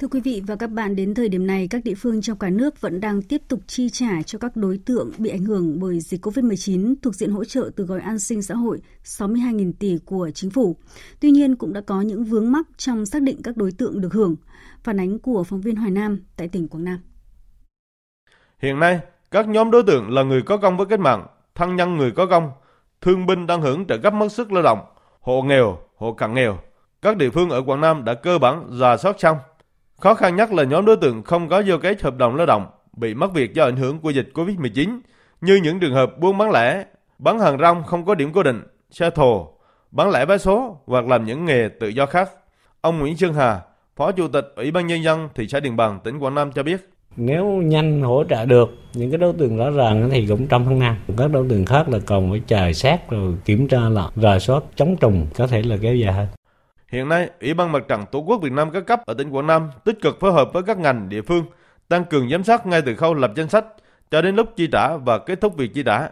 Thưa 0.00 0.08
quý 0.08 0.20
vị 0.20 0.42
và 0.46 0.56
các 0.56 0.70
bạn, 0.70 0.96
đến 0.96 1.14
thời 1.14 1.28
điểm 1.28 1.46
này, 1.46 1.68
các 1.70 1.84
địa 1.84 1.94
phương 1.94 2.20
trong 2.20 2.38
cả 2.38 2.50
nước 2.50 2.80
vẫn 2.80 3.00
đang 3.00 3.22
tiếp 3.22 3.42
tục 3.48 3.60
chi 3.66 3.88
trả 3.88 4.22
cho 4.22 4.38
các 4.38 4.56
đối 4.56 4.78
tượng 4.86 5.10
bị 5.18 5.30
ảnh 5.30 5.44
hưởng 5.44 5.80
bởi 5.80 6.00
dịch 6.00 6.26
COVID-19 6.26 6.94
thuộc 7.02 7.14
diện 7.14 7.30
hỗ 7.30 7.44
trợ 7.44 7.70
từ 7.76 7.84
gói 7.84 8.00
an 8.00 8.18
sinh 8.18 8.42
xã 8.42 8.54
hội 8.54 8.80
62.000 9.04 9.72
tỷ 9.78 9.98
của 10.04 10.30
chính 10.34 10.50
phủ. 10.50 10.76
Tuy 11.20 11.30
nhiên, 11.30 11.56
cũng 11.56 11.72
đã 11.72 11.80
có 11.80 12.00
những 12.00 12.24
vướng 12.24 12.52
mắc 12.52 12.66
trong 12.76 13.06
xác 13.06 13.22
định 13.22 13.42
các 13.42 13.56
đối 13.56 13.72
tượng 13.72 14.00
được 14.00 14.12
hưởng. 14.12 14.36
Phản 14.84 15.00
ánh 15.00 15.18
của 15.18 15.44
phóng 15.44 15.60
viên 15.60 15.76
Hoài 15.76 15.90
Nam 15.90 16.24
tại 16.36 16.48
tỉnh 16.48 16.68
Quảng 16.68 16.84
Nam. 16.84 16.98
Hiện 18.58 18.78
nay, 18.78 19.00
các 19.30 19.48
nhóm 19.48 19.70
đối 19.70 19.82
tượng 19.82 20.10
là 20.10 20.22
người 20.22 20.42
có 20.42 20.56
công 20.56 20.76
với 20.76 20.86
cách 20.86 21.00
mạng, 21.00 21.26
thân 21.54 21.76
nhân 21.76 21.96
người 21.96 22.10
có 22.10 22.26
công, 22.26 22.50
thương 23.00 23.26
binh 23.26 23.46
đang 23.46 23.62
hưởng 23.62 23.86
trợ 23.86 23.98
cấp 23.98 24.14
mất 24.14 24.32
sức 24.32 24.52
lao 24.52 24.62
động, 24.62 24.78
hộ 25.20 25.42
nghèo, 25.42 25.78
hộ 25.96 26.12
cận 26.12 26.34
nghèo. 26.34 26.58
Các 27.02 27.16
địa 27.16 27.30
phương 27.30 27.50
ở 27.50 27.62
Quảng 27.62 27.80
Nam 27.80 28.04
đã 28.04 28.14
cơ 28.14 28.38
bản 28.38 28.70
giả 28.80 28.96
soát 28.96 29.20
xong 29.20 29.38
Khó 30.00 30.14
khăn 30.14 30.36
nhất 30.36 30.52
là 30.52 30.64
nhóm 30.64 30.84
đối 30.84 30.96
tượng 30.96 31.22
không 31.22 31.48
có 31.48 31.62
giao 31.62 31.78
kết 31.78 32.02
hợp 32.02 32.16
đồng 32.16 32.36
lao 32.36 32.46
động, 32.46 32.66
bị 32.96 33.14
mất 33.14 33.32
việc 33.34 33.54
do 33.54 33.64
ảnh 33.64 33.76
hưởng 33.76 33.98
của 33.98 34.10
dịch 34.10 34.28
COVID-19, 34.34 35.00
như 35.40 35.60
những 35.62 35.80
trường 35.80 35.94
hợp 35.94 36.18
buôn 36.18 36.38
bán 36.38 36.50
lẻ, 36.50 36.84
bán 37.18 37.38
hàng 37.38 37.58
rong 37.58 37.84
không 37.84 38.04
có 38.04 38.14
điểm 38.14 38.32
cố 38.32 38.42
định, 38.42 38.62
xe 38.90 39.10
thồ, 39.10 39.48
bán 39.90 40.10
lẻ 40.10 40.26
vé 40.26 40.38
số 40.38 40.76
hoặc 40.86 41.06
làm 41.06 41.24
những 41.24 41.44
nghề 41.44 41.68
tự 41.80 41.88
do 41.88 42.06
khác. 42.06 42.30
Ông 42.80 42.98
Nguyễn 42.98 43.16
Xuân 43.16 43.34
Hà, 43.34 43.60
Phó 43.96 44.12
Chủ 44.12 44.28
tịch 44.28 44.52
Ủy 44.56 44.70
ban 44.70 44.86
Nhân 44.86 45.02
dân 45.02 45.28
thị 45.34 45.48
xã 45.48 45.60
Điện 45.60 45.76
Bàn, 45.76 46.00
tỉnh 46.04 46.18
Quảng 46.18 46.34
Nam 46.34 46.52
cho 46.52 46.62
biết. 46.62 46.90
Nếu 47.16 47.44
nhanh 47.44 48.02
hỗ 48.02 48.24
trợ 48.30 48.44
được 48.44 48.68
những 48.94 49.10
cái 49.10 49.18
đối 49.18 49.32
tượng 49.32 49.56
rõ 49.56 49.70
ràng 49.70 50.08
thì 50.12 50.26
cũng 50.26 50.46
trong 50.46 50.64
tháng 50.64 50.78
năm. 50.78 50.96
Các 51.16 51.30
đối 51.32 51.48
tượng 51.48 51.64
khác 51.64 51.88
là 51.88 51.98
còn 52.06 52.30
phải 52.30 52.40
chờ 52.46 52.72
xét 52.72 53.10
rồi 53.10 53.34
kiểm 53.44 53.68
tra 53.68 53.80
lại, 53.80 54.08
rà 54.16 54.38
soát 54.38 54.62
chống 54.76 54.96
trùng 54.96 55.26
có 55.36 55.46
thể 55.46 55.62
là 55.62 55.76
kéo 55.82 55.94
dài 55.94 56.12
hơn. 56.12 56.26
Hiện 56.88 57.08
nay, 57.08 57.30
Ủy 57.40 57.54
ban 57.54 57.72
Mặt 57.72 57.82
trận 57.88 58.04
Tổ 58.12 58.18
quốc 58.18 58.42
Việt 58.42 58.52
Nam 58.52 58.70
các 58.70 58.86
cấp 58.86 59.00
ở 59.06 59.14
tỉnh 59.14 59.30
Quảng 59.30 59.46
Nam 59.46 59.70
tích 59.84 59.98
cực 60.02 60.20
phối 60.20 60.32
hợp 60.32 60.50
với 60.52 60.62
các 60.62 60.78
ngành 60.78 61.08
địa 61.08 61.22
phương, 61.22 61.44
tăng 61.88 62.04
cường 62.04 62.30
giám 62.30 62.44
sát 62.44 62.66
ngay 62.66 62.82
từ 62.82 62.94
khâu 62.94 63.14
lập 63.14 63.32
danh 63.36 63.48
sách 63.48 63.64
cho 64.10 64.22
đến 64.22 64.36
lúc 64.36 64.48
chi 64.56 64.68
trả 64.72 64.96
và 64.96 65.18
kết 65.18 65.40
thúc 65.40 65.56
việc 65.56 65.74
chi 65.74 65.82
trả. 65.82 66.08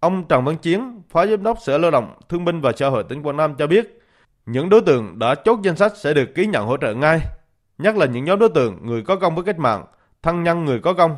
Ông 0.00 0.24
Trần 0.28 0.44
Văn 0.44 0.56
Chiến, 0.56 1.02
Phó 1.10 1.26
Giám 1.26 1.42
đốc 1.42 1.58
Sở 1.60 1.78
Lao 1.78 1.90
động, 1.90 2.14
Thương 2.28 2.44
binh 2.44 2.60
và 2.60 2.72
Xã 2.76 2.88
hội 2.88 3.04
tỉnh 3.08 3.22
Quảng 3.22 3.36
Nam 3.36 3.54
cho 3.54 3.66
biết, 3.66 4.00
những 4.46 4.68
đối 4.68 4.80
tượng 4.80 5.18
đã 5.18 5.34
chốt 5.34 5.58
danh 5.62 5.76
sách 5.76 5.92
sẽ 5.96 6.14
được 6.14 6.34
ký 6.34 6.46
nhận 6.46 6.66
hỗ 6.66 6.76
trợ 6.76 6.94
ngay, 6.94 7.20
nhất 7.78 7.96
là 7.96 8.06
những 8.06 8.24
nhóm 8.24 8.38
đối 8.38 8.48
tượng 8.48 8.86
người 8.86 9.02
có 9.02 9.16
công 9.16 9.34
với 9.34 9.44
cách 9.44 9.58
mạng, 9.58 9.84
thân 10.22 10.42
nhân 10.42 10.64
người 10.64 10.80
có 10.80 10.92
công, 10.92 11.16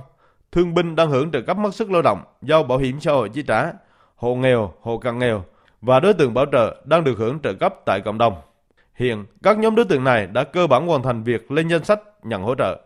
thương 0.53 0.75
binh 0.75 0.97
đang 0.97 1.11
hưởng 1.11 1.31
trợ 1.31 1.41
cấp 1.41 1.57
mất 1.57 1.75
sức 1.75 1.91
lao 1.91 2.03
động 2.03 2.23
do 2.43 2.63
bảo 2.63 2.79
hiểm 2.79 3.01
xã 3.01 3.13
hội 3.13 3.29
chi 3.29 3.43
trả, 3.43 3.73
hộ 4.17 4.35
nghèo, 4.35 4.73
hộ 4.81 4.99
cận 4.99 5.19
nghèo 5.19 5.45
và 5.83 6.01
đối 6.01 6.15
tượng 6.15 6.35
bảo 6.35 6.47
trợ 6.53 6.77
đang 6.85 7.05
được 7.05 7.19
hưởng 7.19 7.39
trợ 7.43 7.55
cấp 7.55 7.75
tại 7.87 8.01
cộng 8.01 8.19
đồng. 8.19 8.35
Hiện, 8.99 9.25
các 9.43 9.59
nhóm 9.59 9.75
đối 9.75 9.85
tượng 9.85 10.05
này 10.05 10.27
đã 10.27 10.45
cơ 10.45 10.67
bản 10.67 10.87
hoàn 10.87 11.03
thành 11.03 11.23
việc 11.23 11.51
lên 11.51 11.69
danh 11.69 11.85
sách 11.85 12.01
nhận 12.23 12.43
hỗ 12.43 12.55
trợ. 12.55 12.81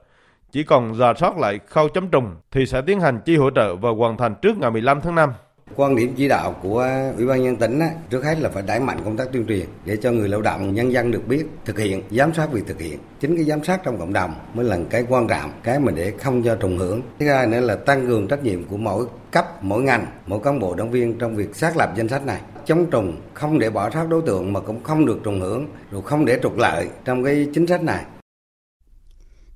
Chỉ 0.50 0.64
còn 0.64 0.94
rà 0.94 1.14
soát 1.14 1.38
lại 1.38 1.60
khâu 1.68 1.88
chấm 1.88 2.08
trùng 2.08 2.36
thì 2.50 2.66
sẽ 2.66 2.82
tiến 2.86 3.00
hành 3.00 3.20
chi 3.24 3.36
hỗ 3.36 3.50
trợ 3.50 3.76
và 3.76 3.90
hoàn 3.90 4.16
thành 4.16 4.34
trước 4.42 4.56
ngày 4.58 4.70
15 4.70 5.00
tháng 5.00 5.14
5. 5.14 5.32
Quan 5.76 5.96
điểm 5.96 6.14
chỉ 6.16 6.28
đạo 6.28 6.54
của 6.62 6.88
Ủy 7.16 7.26
ban 7.26 7.42
nhân 7.42 7.56
tỉnh 7.56 7.78
á, 7.78 7.90
trước 8.10 8.24
hết 8.24 8.38
là 8.40 8.48
phải 8.48 8.62
đẩy 8.62 8.80
mạnh 8.80 8.98
công 9.04 9.16
tác 9.16 9.32
tuyên 9.32 9.46
truyền 9.46 9.66
để 9.84 9.96
cho 9.96 10.10
người 10.10 10.28
lao 10.28 10.42
động, 10.42 10.74
nhân 10.74 10.92
dân 10.92 11.10
được 11.10 11.28
biết, 11.28 11.44
thực 11.64 11.78
hiện, 11.78 12.02
giám 12.10 12.34
sát 12.34 12.52
việc 12.52 12.62
thực 12.66 12.80
hiện. 12.80 12.98
Chính 13.20 13.36
cái 13.36 13.44
giám 13.44 13.64
sát 13.64 13.80
trong 13.84 13.98
cộng 13.98 14.12
đồng 14.12 14.34
mới 14.54 14.64
là 14.64 14.78
cái 14.90 15.04
quan 15.08 15.28
trọng, 15.28 15.50
cái 15.62 15.78
mà 15.78 15.92
để 15.92 16.12
không 16.18 16.42
cho 16.42 16.54
trùng 16.54 16.78
hưởng. 16.78 17.02
Thứ 17.18 17.28
hai 17.28 17.46
nữa 17.46 17.60
là 17.60 17.76
tăng 17.76 18.06
cường 18.06 18.28
trách 18.28 18.44
nhiệm 18.44 18.64
của 18.64 18.76
mỗi 18.76 19.06
cấp, 19.30 19.64
mỗi 19.64 19.82
ngành, 19.82 20.06
mỗi 20.26 20.40
cán 20.44 20.58
bộ 20.58 20.74
đảng 20.74 20.90
viên 20.90 21.18
trong 21.18 21.36
việc 21.36 21.56
xác 21.56 21.76
lập 21.76 21.92
danh 21.96 22.08
sách 22.08 22.26
này 22.26 22.40
chống 22.66 22.90
trùng 22.90 23.16
không 23.34 23.58
để 23.58 23.70
bỏ 23.70 23.90
sót 23.90 24.04
đối 24.10 24.22
tượng 24.22 24.52
mà 24.52 24.60
cũng 24.60 24.82
không 24.82 25.06
được 25.06 25.18
trùng 25.24 25.40
hưởng 25.40 25.66
rồi 25.90 26.02
không 26.02 26.24
để 26.24 26.38
trục 26.42 26.58
lợi 26.58 26.88
trong 27.04 27.24
cái 27.24 27.48
chính 27.54 27.66
sách 27.66 27.82
này 27.82 28.04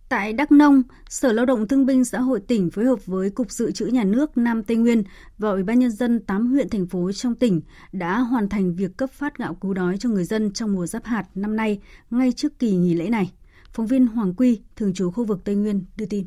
Tại 0.09 0.33
Đắk 0.33 0.53
Nông, 0.53 0.83
Sở 1.09 1.33
Lao 1.33 1.47
động 1.47 1.69
Thương 1.69 1.87
binh 1.87 2.05
Xã 2.05 2.21
hội 2.21 2.41
tỉnh 2.41 2.71
phối 2.71 2.85
hợp 2.85 3.07
với 3.07 3.31
Cục 3.31 3.51
Dự 3.51 3.73
trữ 3.73 3.87
Nhà 3.87 4.05
nước 4.05 4.39
Nam 4.39 4.63
Tây 4.63 4.77
Nguyên 4.77 5.03
và 5.39 5.51
Ủy 5.51 5.63
ban 5.63 5.79
Nhân 5.79 5.91
dân 5.91 6.21
8 6.21 6.47
huyện 6.47 6.69
thành 6.69 6.87
phố 6.87 7.13
trong 7.13 7.35
tỉnh 7.35 7.61
đã 7.93 8.19
hoàn 8.19 8.49
thành 8.49 8.75
việc 8.75 8.97
cấp 8.97 9.11
phát 9.13 9.39
gạo 9.39 9.55
cứu 9.55 9.75
đói 9.75 9.99
cho 9.99 10.09
người 10.09 10.25
dân 10.25 10.53
trong 10.53 10.73
mùa 10.73 10.87
giáp 10.87 11.05
hạt 11.05 11.25
năm 11.35 11.57
nay 11.57 11.81
ngay 12.11 12.33
trước 12.33 12.59
kỳ 12.59 12.77
nghỉ 12.77 12.95
lễ 12.95 13.09
này. 13.09 13.33
Phóng 13.73 13.87
viên 13.87 14.07
Hoàng 14.07 14.35
Quy, 14.35 14.61
thường 14.77 14.95
trú 14.95 15.11
khu 15.11 15.25
vực 15.25 15.41
Tây 15.45 15.55
Nguyên, 15.55 15.85
đưa 15.97 16.07
tin. 16.07 16.27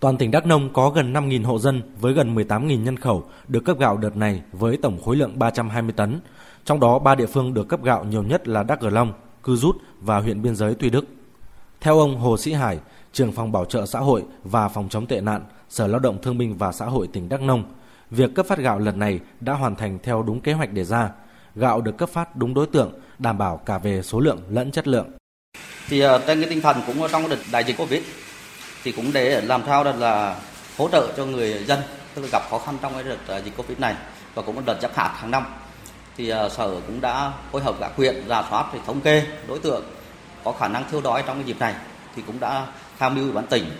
Toàn 0.00 0.16
tỉnh 0.16 0.30
Đắk 0.30 0.46
Nông 0.46 0.72
có 0.72 0.90
gần 0.90 1.12
5.000 1.12 1.44
hộ 1.44 1.58
dân 1.58 1.82
với 2.00 2.12
gần 2.12 2.34
18.000 2.34 2.82
nhân 2.82 2.96
khẩu 2.96 3.24
được 3.48 3.64
cấp 3.64 3.78
gạo 3.78 3.96
đợt 3.96 4.16
này 4.16 4.42
với 4.52 4.76
tổng 4.76 4.98
khối 5.04 5.16
lượng 5.16 5.38
320 5.38 5.92
tấn. 5.96 6.20
Trong 6.64 6.80
đó, 6.80 6.98
ba 6.98 7.14
địa 7.14 7.26
phương 7.26 7.54
được 7.54 7.68
cấp 7.68 7.82
gạo 7.82 8.04
nhiều 8.04 8.22
nhất 8.22 8.48
là 8.48 8.62
Đắk 8.62 8.80
Cờ 8.80 8.90
Long, 8.90 9.12
Cư 9.42 9.56
Rút 9.56 9.76
và 10.00 10.18
huyện 10.18 10.42
biên 10.42 10.56
giới 10.56 10.74
Tuy 10.74 10.90
Đức. 10.90 11.04
Theo 11.80 11.98
ông 11.98 12.18
Hồ 12.18 12.36
Sĩ 12.36 12.52
Hải, 12.52 12.78
trưởng 13.12 13.32
phòng 13.32 13.52
bảo 13.52 13.64
trợ 13.64 13.86
xã 13.86 13.98
hội 13.98 14.22
và 14.44 14.68
phòng 14.68 14.88
chống 14.88 15.06
tệ 15.06 15.20
nạn, 15.20 15.42
Sở 15.68 15.86
Lao 15.86 16.00
động 16.00 16.18
Thương 16.22 16.38
binh 16.38 16.56
và 16.58 16.72
Xã 16.72 16.84
hội 16.84 17.08
tỉnh 17.12 17.28
Đắk 17.28 17.42
Nông, 17.42 17.64
việc 18.10 18.34
cấp 18.34 18.46
phát 18.46 18.58
gạo 18.58 18.78
lần 18.78 18.98
này 18.98 19.20
đã 19.40 19.52
hoàn 19.52 19.74
thành 19.74 19.98
theo 20.02 20.22
đúng 20.22 20.40
kế 20.40 20.52
hoạch 20.52 20.72
đề 20.72 20.84
ra. 20.84 21.10
Gạo 21.54 21.80
được 21.80 21.96
cấp 21.98 22.08
phát 22.08 22.36
đúng 22.36 22.54
đối 22.54 22.66
tượng, 22.66 22.92
đảm 23.18 23.38
bảo 23.38 23.56
cả 23.56 23.78
về 23.78 24.02
số 24.02 24.20
lượng 24.20 24.40
lẫn 24.50 24.70
chất 24.70 24.88
lượng. 24.88 25.06
Thì 25.88 26.00
ờ, 26.00 26.22
trên 26.26 26.40
cái 26.40 26.50
tinh 26.50 26.60
thần 26.60 26.76
cũng 26.86 26.96
trong 27.12 27.28
đợt 27.28 27.38
đại 27.52 27.64
dịch 27.64 27.76
Covid 27.76 28.02
thì 28.86 28.92
cũng 28.92 29.12
để 29.12 29.40
làm 29.40 29.62
sao 29.66 29.84
là, 29.84 29.92
là 29.92 30.36
hỗ 30.78 30.88
trợ 30.92 31.12
cho 31.16 31.24
người 31.24 31.64
dân 31.66 31.80
tức 32.14 32.22
là 32.22 32.28
gặp 32.32 32.42
khó 32.50 32.58
khăn 32.58 32.78
trong 32.82 32.94
cái 32.94 33.02
đợt 33.02 33.34
à, 33.34 33.38
dịch 33.38 33.56
Covid 33.56 33.78
này. 33.78 33.94
Và 34.34 34.42
cũng 34.42 34.54
một 34.54 34.62
đợt 34.66 34.78
giáp 34.82 34.96
hạt 34.96 35.14
hàng 35.16 35.30
năm. 35.30 35.44
Thì 36.16 36.32
uh, 36.32 36.52
sở 36.52 36.68
cũng 36.86 37.00
đã 37.00 37.32
phối 37.52 37.62
hợp 37.62 37.74
các 37.80 37.90
huyện 37.96 38.28
ra 38.28 38.42
soát 38.50 38.66
thì 38.72 38.78
thống 38.86 39.00
kê 39.00 39.22
đối 39.48 39.58
tượng 39.58 39.84
có 40.44 40.52
khả 40.52 40.68
năng 40.68 40.84
thiếu 40.90 41.00
đói 41.00 41.22
trong 41.26 41.36
cái 41.36 41.44
dịp 41.44 41.58
này 41.60 41.74
thì 42.16 42.22
cũng 42.26 42.40
đã 42.40 42.66
tham 42.98 43.14
mưu 43.14 43.24
ủy 43.24 43.32
ban 43.32 43.46
tỉnh. 43.46 43.70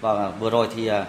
Và 0.00 0.30
vừa 0.30 0.50
rồi 0.50 0.68
thì 0.76 0.90
uh, 0.90 1.06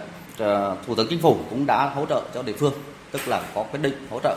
thủ 0.86 0.94
tướng 0.96 1.06
chính 1.10 1.22
phủ 1.22 1.38
cũng 1.50 1.66
đã 1.66 1.86
hỗ 1.88 2.06
trợ 2.06 2.22
cho 2.34 2.42
địa 2.42 2.56
phương 2.58 2.72
tức 3.10 3.28
là 3.28 3.42
có 3.54 3.62
quyết 3.62 3.82
định 3.82 4.06
hỗ 4.10 4.20
trợ 4.22 4.36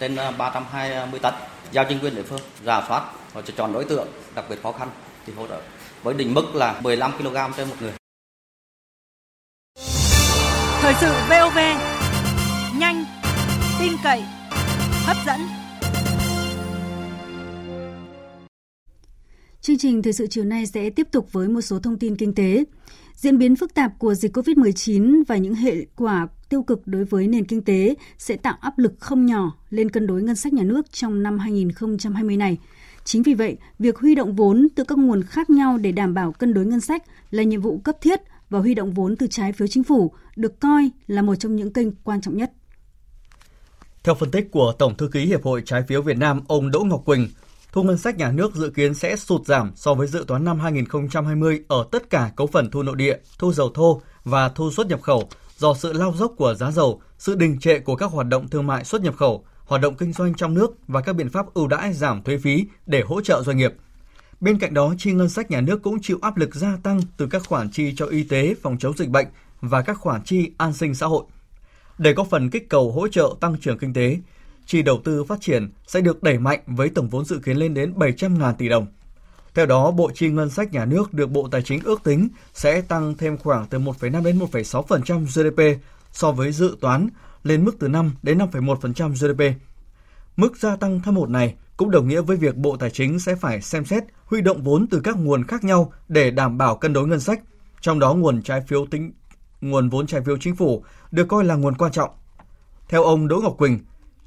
trên 0.00 0.16
320 0.38 1.20
tấn 1.20 1.34
giao 1.72 1.84
chính 1.84 1.98
quyền 1.98 2.14
địa 2.14 2.22
phương 2.22 2.40
ra 2.64 2.82
soát 2.88 3.02
và 3.32 3.42
chọn 3.56 3.72
đối 3.72 3.84
tượng 3.84 4.08
đặc 4.34 4.44
biệt 4.48 4.62
khó 4.62 4.72
khăn 4.72 4.88
thì 5.26 5.32
hỗ 5.36 5.46
trợ 5.46 5.60
với 6.02 6.14
định 6.14 6.34
mức 6.34 6.54
là 6.54 6.80
15 6.80 7.12
kg 7.18 7.36
trên 7.56 7.68
một 7.68 7.76
người. 7.80 8.01
Thời 10.92 11.00
sự 11.00 11.16
VOV 11.28 11.58
nhanh, 12.78 13.04
tin 13.80 13.92
cậy, 14.04 14.22
hấp 15.04 15.16
dẫn. 15.26 15.40
Chương 19.60 19.78
trình 19.78 20.02
thời 20.02 20.12
sự 20.12 20.26
chiều 20.26 20.44
nay 20.44 20.66
sẽ 20.66 20.90
tiếp 20.90 21.08
tục 21.12 21.32
với 21.32 21.48
một 21.48 21.60
số 21.60 21.78
thông 21.78 21.98
tin 21.98 22.16
kinh 22.16 22.34
tế. 22.34 22.64
Diễn 23.14 23.38
biến 23.38 23.56
phức 23.56 23.74
tạp 23.74 23.98
của 23.98 24.14
dịch 24.14 24.36
COVID-19 24.36 25.22
và 25.28 25.36
những 25.36 25.54
hệ 25.54 25.86
quả 25.96 26.28
tiêu 26.48 26.62
cực 26.62 26.86
đối 26.86 27.04
với 27.04 27.28
nền 27.28 27.44
kinh 27.44 27.62
tế 27.62 27.94
sẽ 28.18 28.36
tạo 28.36 28.54
áp 28.60 28.78
lực 28.78 28.92
không 29.00 29.26
nhỏ 29.26 29.56
lên 29.70 29.90
cân 29.90 30.06
đối 30.06 30.22
ngân 30.22 30.36
sách 30.36 30.52
nhà 30.52 30.64
nước 30.64 30.92
trong 30.92 31.22
năm 31.22 31.38
2020 31.38 32.36
này. 32.36 32.58
Chính 33.04 33.22
vì 33.22 33.34
vậy, 33.34 33.56
việc 33.78 33.98
huy 33.98 34.14
động 34.14 34.36
vốn 34.36 34.68
từ 34.74 34.84
các 34.84 34.98
nguồn 34.98 35.22
khác 35.22 35.50
nhau 35.50 35.78
để 35.78 35.92
đảm 35.92 36.14
bảo 36.14 36.32
cân 36.32 36.54
đối 36.54 36.66
ngân 36.66 36.80
sách 36.80 37.02
là 37.30 37.42
nhiệm 37.42 37.60
vụ 37.60 37.78
cấp 37.78 37.96
thiết 38.00 38.20
và 38.52 38.58
huy 38.58 38.74
động 38.74 38.92
vốn 38.92 39.16
từ 39.16 39.26
trái 39.30 39.52
phiếu 39.52 39.68
chính 39.68 39.84
phủ 39.84 40.12
được 40.36 40.60
coi 40.60 40.90
là 41.06 41.22
một 41.22 41.34
trong 41.34 41.56
những 41.56 41.72
kênh 41.72 41.92
quan 42.04 42.20
trọng 42.20 42.36
nhất. 42.36 42.52
Theo 44.04 44.14
phân 44.14 44.30
tích 44.30 44.48
của 44.50 44.72
Tổng 44.78 44.96
thư 44.96 45.08
ký 45.08 45.26
Hiệp 45.26 45.44
hội 45.44 45.62
Trái 45.64 45.82
phiếu 45.88 46.02
Việt 46.02 46.18
Nam 46.18 46.40
ông 46.48 46.70
Đỗ 46.70 46.80
Ngọc 46.80 47.02
Quỳnh, 47.04 47.28
thu 47.72 47.82
ngân 47.82 47.98
sách 47.98 48.16
nhà 48.16 48.32
nước 48.32 48.54
dự 48.54 48.70
kiến 48.70 48.94
sẽ 48.94 49.16
sụt 49.16 49.46
giảm 49.46 49.72
so 49.76 49.94
với 49.94 50.06
dự 50.06 50.24
toán 50.28 50.44
năm 50.44 50.60
2020 50.60 51.60
ở 51.68 51.86
tất 51.90 52.10
cả 52.10 52.30
cấu 52.36 52.46
phần 52.46 52.70
thu 52.70 52.82
nội 52.82 52.96
địa, 52.96 53.16
thu 53.38 53.52
dầu 53.52 53.70
thô 53.74 54.02
và 54.24 54.48
thu 54.48 54.70
xuất 54.70 54.86
nhập 54.86 55.02
khẩu 55.02 55.28
do 55.58 55.74
sự 55.74 55.92
lao 55.92 56.14
dốc 56.16 56.32
của 56.36 56.54
giá 56.54 56.70
dầu, 56.70 57.00
sự 57.18 57.34
đình 57.34 57.58
trệ 57.60 57.78
của 57.78 57.96
các 57.96 58.10
hoạt 58.10 58.26
động 58.26 58.48
thương 58.48 58.66
mại 58.66 58.84
xuất 58.84 59.02
nhập 59.02 59.16
khẩu, 59.16 59.44
hoạt 59.64 59.82
động 59.82 59.94
kinh 59.94 60.12
doanh 60.12 60.34
trong 60.34 60.54
nước 60.54 60.70
và 60.88 61.00
các 61.00 61.12
biện 61.12 61.30
pháp 61.30 61.54
ưu 61.54 61.66
đãi 61.66 61.92
giảm 61.92 62.22
thuế 62.22 62.38
phí 62.38 62.66
để 62.86 63.02
hỗ 63.06 63.20
trợ 63.20 63.42
doanh 63.42 63.56
nghiệp. 63.56 63.74
Bên 64.42 64.58
cạnh 64.58 64.74
đó, 64.74 64.94
chi 64.98 65.12
ngân 65.12 65.28
sách 65.28 65.50
nhà 65.50 65.60
nước 65.60 65.82
cũng 65.82 66.02
chịu 66.02 66.18
áp 66.22 66.36
lực 66.36 66.54
gia 66.54 66.76
tăng 66.82 67.00
từ 67.16 67.26
các 67.26 67.42
khoản 67.46 67.70
chi 67.70 67.94
cho 67.96 68.06
y 68.06 68.22
tế, 68.22 68.54
phòng 68.62 68.78
chống 68.78 68.96
dịch 68.96 69.08
bệnh 69.08 69.26
và 69.60 69.82
các 69.82 69.98
khoản 69.98 70.22
chi 70.22 70.50
an 70.56 70.72
sinh 70.72 70.94
xã 70.94 71.06
hội. 71.06 71.24
Để 71.98 72.12
có 72.12 72.24
phần 72.24 72.50
kích 72.50 72.68
cầu 72.68 72.92
hỗ 72.92 73.08
trợ 73.08 73.34
tăng 73.40 73.56
trưởng 73.60 73.78
kinh 73.78 73.92
tế, 73.92 74.18
chi 74.66 74.82
đầu 74.82 75.00
tư 75.04 75.24
phát 75.24 75.40
triển 75.40 75.70
sẽ 75.86 76.00
được 76.00 76.22
đẩy 76.22 76.38
mạnh 76.38 76.60
với 76.66 76.88
tổng 76.88 77.08
vốn 77.08 77.24
dự 77.24 77.38
kiến 77.44 77.56
lên 77.56 77.74
đến 77.74 77.94
700.000 77.96 78.54
tỷ 78.54 78.68
đồng. 78.68 78.86
Theo 79.54 79.66
đó, 79.66 79.90
bộ 79.90 80.10
chi 80.14 80.28
ngân 80.28 80.50
sách 80.50 80.72
nhà 80.72 80.84
nước 80.84 81.14
được 81.14 81.30
Bộ 81.30 81.48
Tài 81.50 81.62
chính 81.62 81.80
ước 81.84 82.02
tính 82.02 82.28
sẽ 82.54 82.80
tăng 82.80 83.14
thêm 83.16 83.38
khoảng 83.38 83.66
từ 83.66 83.78
1,5 83.78 84.22
đến 84.24 84.38
1,6% 84.38 85.24
GDP 85.24 85.82
so 86.12 86.32
với 86.32 86.52
dự 86.52 86.76
toán 86.80 87.08
lên 87.42 87.64
mức 87.64 87.76
từ 87.78 87.88
5 87.88 88.14
đến 88.22 88.38
5,1% 88.38 89.12
GDP. 89.12 89.58
Mức 90.36 90.56
gia 90.56 90.76
tăng 90.76 91.00
thâm 91.00 91.16
hụt 91.16 91.28
này 91.28 91.54
cũng 91.76 91.90
đồng 91.90 92.08
nghĩa 92.08 92.20
với 92.20 92.36
việc 92.36 92.56
Bộ 92.56 92.76
Tài 92.76 92.90
chính 92.90 93.18
sẽ 93.18 93.34
phải 93.34 93.62
xem 93.62 93.84
xét 93.84 94.04
huy 94.24 94.40
động 94.40 94.62
vốn 94.62 94.86
từ 94.90 95.00
các 95.04 95.16
nguồn 95.16 95.44
khác 95.44 95.64
nhau 95.64 95.92
để 96.08 96.30
đảm 96.30 96.58
bảo 96.58 96.76
cân 96.76 96.92
đối 96.92 97.06
ngân 97.06 97.20
sách, 97.20 97.40
trong 97.80 97.98
đó 97.98 98.14
nguồn 98.14 98.42
trái 98.42 98.60
phiếu 98.60 98.86
tính 98.86 99.12
nguồn 99.60 99.88
vốn 99.88 100.06
trái 100.06 100.20
phiếu 100.20 100.36
chính 100.36 100.56
phủ 100.56 100.84
được 101.10 101.28
coi 101.28 101.44
là 101.44 101.54
nguồn 101.54 101.76
quan 101.76 101.92
trọng. 101.92 102.10
Theo 102.88 103.04
ông 103.04 103.28
Đỗ 103.28 103.40
Ngọc 103.40 103.54
Quỳnh, 103.58 103.78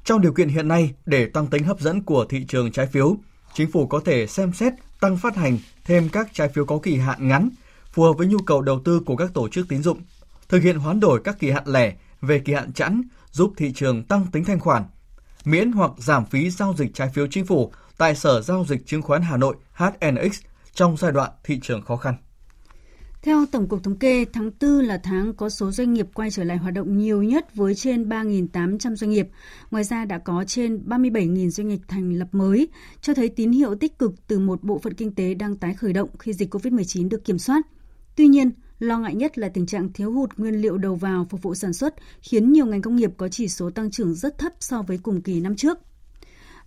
trong 0.04 0.20
điều 0.20 0.32
kiện 0.32 0.48
hiện 0.48 0.68
nay 0.68 0.94
để 1.06 1.26
tăng 1.26 1.46
tính 1.46 1.64
hấp 1.64 1.80
dẫn 1.80 2.02
của 2.02 2.24
thị 2.24 2.44
trường 2.48 2.72
trái 2.72 2.86
phiếu, 2.86 3.16
chính 3.54 3.70
phủ 3.72 3.86
có 3.86 4.00
thể 4.04 4.26
xem 4.26 4.52
xét 4.52 4.72
tăng 5.00 5.16
phát 5.16 5.36
hành 5.36 5.58
thêm 5.84 6.08
các 6.08 6.28
trái 6.32 6.48
phiếu 6.48 6.64
có 6.64 6.78
kỳ 6.82 6.96
hạn 6.96 7.28
ngắn 7.28 7.50
phù 7.92 8.02
hợp 8.02 8.12
với 8.12 8.26
nhu 8.26 8.38
cầu 8.38 8.62
đầu 8.62 8.80
tư 8.84 9.00
của 9.06 9.16
các 9.16 9.30
tổ 9.34 9.48
chức 9.48 9.68
tín 9.68 9.82
dụng, 9.82 10.00
thực 10.48 10.62
hiện 10.62 10.78
hoán 10.78 11.00
đổi 11.00 11.20
các 11.24 11.38
kỳ 11.38 11.50
hạn 11.50 11.62
lẻ 11.66 11.94
về 12.20 12.38
kỳ 12.38 12.52
hạn 12.52 12.72
chẵn 12.72 13.02
giúp 13.30 13.52
thị 13.56 13.72
trường 13.74 14.02
tăng 14.02 14.26
tính 14.32 14.44
thanh 14.44 14.60
khoản, 14.60 14.82
miễn 15.46 15.72
hoặc 15.72 15.90
giảm 15.96 16.26
phí 16.26 16.50
giao 16.50 16.74
dịch 16.78 16.94
trái 16.94 17.08
phiếu 17.14 17.26
chính 17.26 17.46
phủ 17.46 17.72
tại 17.98 18.14
Sở 18.14 18.40
Giao 18.40 18.64
dịch 18.68 18.86
Chứng 18.86 19.02
khoán 19.02 19.22
Hà 19.22 19.36
Nội 19.36 19.56
HNX 19.72 20.40
trong 20.74 20.96
giai 20.96 21.12
đoạn 21.12 21.30
thị 21.44 21.60
trường 21.62 21.82
khó 21.82 21.96
khăn. 21.96 22.14
Theo 23.22 23.46
Tổng 23.52 23.68
cục 23.68 23.82
Thống 23.82 23.96
kê, 23.96 24.24
tháng 24.32 24.50
4 24.60 24.70
là 24.70 25.00
tháng 25.02 25.34
có 25.34 25.48
số 25.48 25.70
doanh 25.70 25.92
nghiệp 25.92 26.06
quay 26.14 26.30
trở 26.30 26.44
lại 26.44 26.56
hoạt 26.56 26.74
động 26.74 26.98
nhiều 26.98 27.22
nhất 27.22 27.54
với 27.54 27.74
trên 27.74 28.08
3.800 28.08 28.94
doanh 28.94 29.10
nghiệp. 29.10 29.28
Ngoài 29.70 29.84
ra 29.84 30.04
đã 30.04 30.18
có 30.18 30.44
trên 30.46 30.82
37.000 30.86 31.50
doanh 31.50 31.68
nghiệp 31.68 31.80
thành 31.88 32.12
lập 32.12 32.28
mới, 32.32 32.68
cho 33.00 33.14
thấy 33.14 33.28
tín 33.28 33.52
hiệu 33.52 33.74
tích 33.74 33.98
cực 33.98 34.12
từ 34.26 34.38
một 34.38 34.62
bộ 34.62 34.78
phận 34.78 34.94
kinh 34.94 35.14
tế 35.14 35.34
đang 35.34 35.56
tái 35.56 35.74
khởi 35.74 35.92
động 35.92 36.08
khi 36.18 36.32
dịch 36.32 36.54
COVID-19 36.54 37.08
được 37.08 37.24
kiểm 37.24 37.38
soát. 37.38 37.66
Tuy 38.16 38.28
nhiên, 38.28 38.50
lo 38.78 38.98
ngại 38.98 39.14
nhất 39.14 39.38
là 39.38 39.48
tình 39.48 39.66
trạng 39.66 39.92
thiếu 39.92 40.12
hụt 40.12 40.30
nguyên 40.36 40.54
liệu 40.54 40.78
đầu 40.78 40.94
vào 40.94 41.26
phục 41.30 41.42
vụ 41.42 41.54
sản 41.54 41.72
xuất 41.72 41.94
khiến 42.22 42.52
nhiều 42.52 42.66
ngành 42.66 42.82
công 42.82 42.96
nghiệp 42.96 43.10
có 43.16 43.28
chỉ 43.28 43.48
số 43.48 43.70
tăng 43.70 43.90
trưởng 43.90 44.14
rất 44.14 44.38
thấp 44.38 44.52
so 44.60 44.82
với 44.82 44.98
cùng 45.02 45.22
kỳ 45.22 45.40
năm 45.40 45.56
trước. 45.56 45.78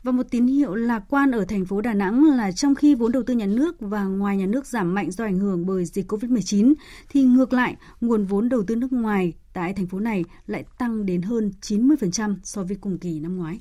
Và 0.03 0.11
một 0.11 0.23
tín 0.31 0.47
hiệu 0.47 0.75
lạc 0.75 1.03
quan 1.09 1.31
ở 1.31 1.45
thành 1.45 1.65
phố 1.65 1.81
Đà 1.81 1.93
Nẵng 1.93 2.23
là 2.37 2.51
trong 2.51 2.75
khi 2.75 2.95
vốn 2.95 3.11
đầu 3.11 3.23
tư 3.23 3.33
nhà 3.33 3.45
nước 3.45 3.75
và 3.79 4.03
ngoài 4.03 4.37
nhà 4.37 4.45
nước 4.45 4.65
giảm 4.65 4.93
mạnh 4.95 5.11
do 5.11 5.23
ảnh 5.23 5.39
hưởng 5.39 5.65
bởi 5.65 5.85
dịch 5.85 6.11
COVID-19, 6.11 6.73
thì 7.09 7.23
ngược 7.23 7.53
lại, 7.53 7.75
nguồn 8.01 8.25
vốn 8.25 8.49
đầu 8.49 8.63
tư 8.67 8.75
nước 8.75 8.93
ngoài 8.93 9.33
tại 9.53 9.73
thành 9.73 9.87
phố 9.87 9.99
này 9.99 10.25
lại 10.47 10.63
tăng 10.77 11.05
đến 11.05 11.21
hơn 11.21 11.51
90% 11.61 12.35
so 12.43 12.63
với 12.63 12.77
cùng 12.81 12.97
kỳ 12.97 13.19
năm 13.19 13.37
ngoái. 13.37 13.59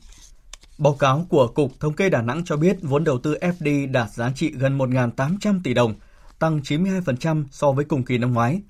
Báo 0.78 0.92
cáo 0.92 1.26
của 1.28 1.48
Cục 1.48 1.80
Thống 1.80 1.94
kê 1.94 2.08
Đà 2.08 2.22
Nẵng 2.22 2.44
cho 2.44 2.56
biết 2.56 2.76
vốn 2.82 3.04
đầu 3.04 3.18
tư 3.18 3.37
FDI 3.40 3.92
đạt 3.92 4.11
giá 4.11 4.32
trị 4.34 4.52
gần 4.58 4.78
1.800 4.78 5.61
tỷ 5.64 5.74
đồng, 5.74 5.94
tăng 6.38 6.61
92% 6.61 7.44
so 7.51 7.72
với 7.72 7.85
cùng 7.85 8.05
kỳ 8.05 8.18
năm 8.18 8.33
ngoái. 8.33 8.62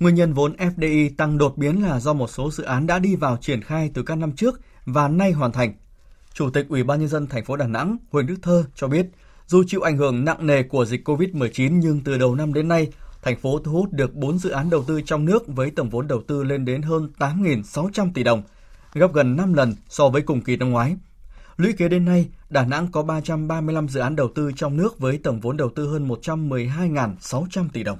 Nguyên 0.00 0.14
nhân 0.14 0.32
vốn 0.32 0.56
FDI 0.56 1.10
tăng 1.16 1.38
đột 1.38 1.58
biến 1.58 1.82
là 1.82 2.00
do 2.00 2.12
một 2.12 2.30
số 2.30 2.50
dự 2.50 2.64
án 2.64 2.86
đã 2.86 2.98
đi 2.98 3.16
vào 3.16 3.36
triển 3.36 3.62
khai 3.62 3.90
từ 3.94 4.02
các 4.02 4.14
năm 4.14 4.32
trước 4.32 4.60
và 4.86 5.08
nay 5.08 5.32
hoàn 5.32 5.52
thành. 5.52 5.74
Chủ 6.34 6.50
tịch 6.50 6.66
Ủy 6.68 6.82
ban 6.82 7.00
nhân 7.00 7.08
dân 7.08 7.26
thành 7.26 7.44
phố 7.44 7.56
Đà 7.56 7.66
Nẵng 7.66 7.96
Huỳnh 8.10 8.26
Đức 8.26 8.36
Thơ 8.42 8.64
cho 8.74 8.88
biết, 8.88 9.06
dù 9.46 9.64
chịu 9.66 9.80
ảnh 9.80 9.96
hưởng 9.96 10.24
nặng 10.24 10.46
nề 10.46 10.62
của 10.62 10.84
dịch 10.84 11.08
Covid-19 11.08 11.78
nhưng 11.78 12.00
từ 12.04 12.18
đầu 12.18 12.34
năm 12.34 12.54
đến 12.54 12.68
nay, 12.68 12.88
thành 13.22 13.40
phố 13.40 13.58
thu 13.58 13.72
hút 13.72 13.92
được 13.92 14.14
4 14.14 14.38
dự 14.38 14.50
án 14.50 14.70
đầu 14.70 14.84
tư 14.84 15.00
trong 15.06 15.24
nước 15.24 15.42
với 15.46 15.70
tổng 15.70 15.90
vốn 15.90 16.06
đầu 16.08 16.22
tư 16.26 16.44
lên 16.44 16.64
đến 16.64 16.82
hơn 16.82 17.12
8.600 17.18 18.10
tỷ 18.14 18.22
đồng, 18.22 18.42
gấp 18.94 19.12
gần 19.12 19.36
5 19.36 19.54
lần 19.54 19.74
so 19.88 20.08
với 20.08 20.22
cùng 20.22 20.40
kỳ 20.40 20.56
năm 20.56 20.70
ngoái. 20.70 20.96
Lũy 21.56 21.72
kế 21.72 21.88
đến 21.88 22.04
nay, 22.04 22.28
Đà 22.50 22.64
Nẵng 22.64 22.88
có 22.92 23.02
335 23.02 23.88
dự 23.88 24.00
án 24.00 24.16
đầu 24.16 24.28
tư 24.34 24.50
trong 24.56 24.76
nước 24.76 24.98
với 24.98 25.18
tổng 25.18 25.40
vốn 25.40 25.56
đầu 25.56 25.70
tư 25.74 25.86
hơn 25.86 26.08
112.600 26.08 27.68
tỷ 27.72 27.82
đồng. 27.82 27.98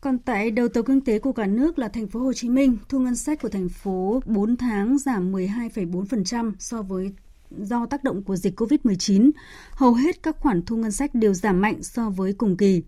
Còn 0.00 0.18
tại 0.18 0.50
đầu 0.50 0.68
tàu 0.68 0.82
kinh 0.82 1.00
tế 1.00 1.18
của 1.18 1.32
cả 1.32 1.46
nước 1.46 1.78
là 1.78 1.88
thành 1.88 2.06
phố 2.06 2.20
Hồ 2.20 2.32
Chí 2.32 2.48
Minh, 2.48 2.76
thu 2.88 2.98
ngân 2.98 3.16
sách 3.16 3.42
của 3.42 3.48
thành 3.48 3.68
phố 3.68 4.22
4 4.26 4.56
tháng 4.56 4.98
giảm 4.98 5.32
12,4% 5.32 6.52
so 6.58 6.82
với 6.82 7.12
do 7.58 7.86
tác 7.86 8.04
động 8.04 8.22
của 8.22 8.36
dịch 8.36 8.60
COVID-19. 8.60 9.30
Hầu 9.70 9.94
hết 9.94 10.22
các 10.22 10.36
khoản 10.38 10.62
thu 10.62 10.76
ngân 10.76 10.92
sách 10.92 11.14
đều 11.14 11.34
giảm 11.34 11.60
mạnh 11.60 11.82
so 11.82 12.10
với 12.10 12.32
cùng 12.32 12.56
kỳ. 12.56 12.82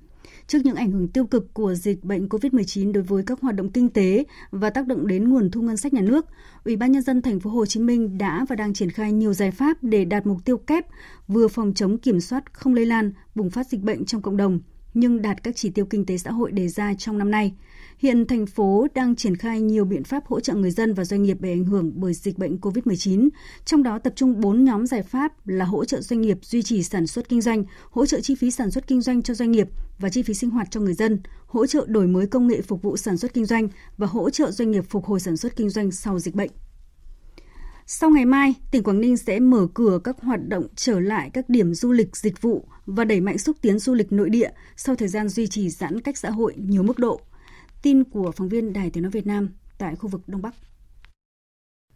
Trước 0.47 0.59
những 0.65 0.77
ảnh 0.77 0.91
hưởng 0.91 1.09
tiêu 1.09 1.27
cực 1.27 1.55
của 1.55 1.75
dịch 1.75 2.05
bệnh 2.05 2.29
COVID-19 2.29 2.93
đối 2.93 3.03
với 3.03 3.23
các 3.27 3.41
hoạt 3.41 3.55
động 3.55 3.71
kinh 3.71 3.89
tế 3.89 4.25
và 4.51 4.71
tác 4.71 4.87
động 4.87 5.07
đến 5.07 5.29
nguồn 5.29 5.51
thu 5.51 5.63
ngân 5.63 5.77
sách 5.77 5.95
nhà 5.95 6.01
nước, 6.01 6.27
Ủy 6.65 6.77
ban 6.77 6.93
nhân 6.93 7.03
dân 7.03 7.23
thành 7.23 7.41
phố 7.41 7.51
Hồ 7.51 7.67
Chí 7.67 7.81
Minh 7.81 8.19
đã 8.19 8.47
và 8.49 8.57
đang 8.57 8.75
triển 8.75 8.91
khai 8.91 9.13
nhiều 9.13 9.33
giải 9.33 9.51
pháp 9.51 9.77
để 9.83 10.05
đạt 10.05 10.27
mục 10.27 10.39
tiêu 10.45 10.57
kép 10.57 10.87
vừa 11.29 11.49
phòng 11.49 11.75
chống 11.75 11.99
kiểm 11.99 12.21
soát 12.21 12.53
không 12.53 12.75
lây 12.75 12.87
lan, 12.87 13.13
bùng 13.35 13.51
phát 13.51 13.67
dịch 13.69 13.81
bệnh 13.81 14.05
trong 14.05 14.23
cộng 14.23 14.37
đồng, 14.37 14.61
nhưng 14.95 15.23
đạt 15.23 15.43
các 15.43 15.57
chỉ 15.57 15.71
tiêu 15.71 15.87
kinh 15.87 16.07
tế 16.07 16.19
xã 16.19 16.31
hội 16.31 16.53
đề 16.53 16.69
ra 16.69 16.95
trong 16.95 17.19
năm 17.19 17.31
nay. 17.31 17.55
Hiện 17.99 18.27
thành 18.27 18.47
phố 18.47 18.87
đang 18.95 19.17
triển 19.17 19.37
khai 19.37 19.61
nhiều 19.61 19.85
biện 19.85 20.05
pháp 20.05 20.27
hỗ 20.27 20.41
trợ 20.41 20.55
người 20.55 20.71
dân 20.71 20.95
và 20.95 21.05
doanh 21.05 21.23
nghiệp 21.23 21.41
bị 21.41 21.51
ảnh 21.51 21.65
hưởng 21.65 21.93
bởi 21.95 22.15
dịch 22.15 22.39
bệnh 22.39 22.57
COVID-19, 22.57 23.29
trong 23.65 23.83
đó 23.83 23.99
tập 23.99 24.13
trung 24.17 24.41
4 24.41 24.65
nhóm 24.65 24.87
giải 24.87 25.03
pháp 25.03 25.49
là 25.49 25.65
hỗ 25.65 25.85
trợ 25.85 26.01
doanh 26.01 26.21
nghiệp 26.21 26.39
duy 26.43 26.63
trì 26.63 26.83
sản 26.83 27.07
xuất 27.07 27.29
kinh 27.29 27.41
doanh, 27.41 27.65
hỗ 27.91 28.07
trợ 28.07 28.21
chi 28.21 28.35
phí 28.35 28.51
sản 28.51 28.71
xuất 28.71 28.87
kinh 28.87 29.01
doanh 29.01 29.23
cho 29.23 29.35
doanh 29.35 29.51
nghiệp 29.51 29.69
và 29.99 30.09
chi 30.09 30.23
phí 30.23 30.35
sinh 30.35 30.51
hoạt 30.51 30.71
cho 30.71 30.81
người 30.81 30.95
dân, 30.95 31.21
hỗ 31.47 31.67
trợ 31.67 31.85
đổi 31.89 32.07
mới 32.07 32.27
công 32.27 32.47
nghệ 32.47 32.61
phục 32.61 32.83
vụ 32.83 32.97
sản 32.97 33.17
xuất 33.17 33.35
kinh 33.35 33.45
doanh 33.45 33.69
và 33.99 34.07
hỗ 34.07 34.31
trợ 34.31 34.51
doanh 34.51 34.71
nghiệp 34.71 34.85
phục 34.89 35.05
hồi 35.05 35.21
sản 35.21 35.37
xuất 35.37 35.57
kinh 35.57 35.71
doanh 35.71 35.91
sau 35.91 36.19
dịch 36.19 36.35
bệnh. 36.35 36.51
Sau 37.87 38.11
ngày 38.11 38.25
mai, 38.25 38.55
tỉnh 38.71 38.83
Quảng 38.83 39.01
Ninh 39.01 39.17
sẽ 39.17 39.41
mở 39.41 39.67
cửa 39.75 39.99
các 40.05 40.17
hoạt 40.23 40.41
động 40.49 40.67
trở 40.77 41.01
lại 41.01 41.31
các 41.33 41.45
điểm 41.49 41.75
du 41.75 41.93
lịch 41.93 42.17
dịch 42.17 42.43
vụ 42.43 42.69
và 42.87 43.05
đẩy 43.05 43.21
mạnh 43.21 43.39
xúc 43.39 43.57
tiến 43.61 43.79
du 43.79 43.95
lịch 43.95 44.13
nội 44.13 44.31
địa 44.31 44.51
sau 44.77 44.97
thời 44.97 45.09
gian 45.09 45.29
duy 45.29 45.47
trì 45.47 45.71
giãn 45.71 46.01
cách 46.01 46.19
xã 46.19 46.31
hội 46.31 46.55
nhiều 46.57 46.83
mức 46.83 46.99
độ. 46.99 47.21
Tin 47.83 48.05
của 48.05 48.33
phóng 48.37 48.49
viên 48.49 48.73
Đài 48.73 48.91
Tiếng 48.91 49.03
Nói 49.03 49.11
Việt 49.11 49.27
Nam 49.27 49.49
tại 49.79 49.97
khu 49.97 50.09
vực 50.09 50.21
Đông 50.27 50.43
Bắc. 50.43 50.55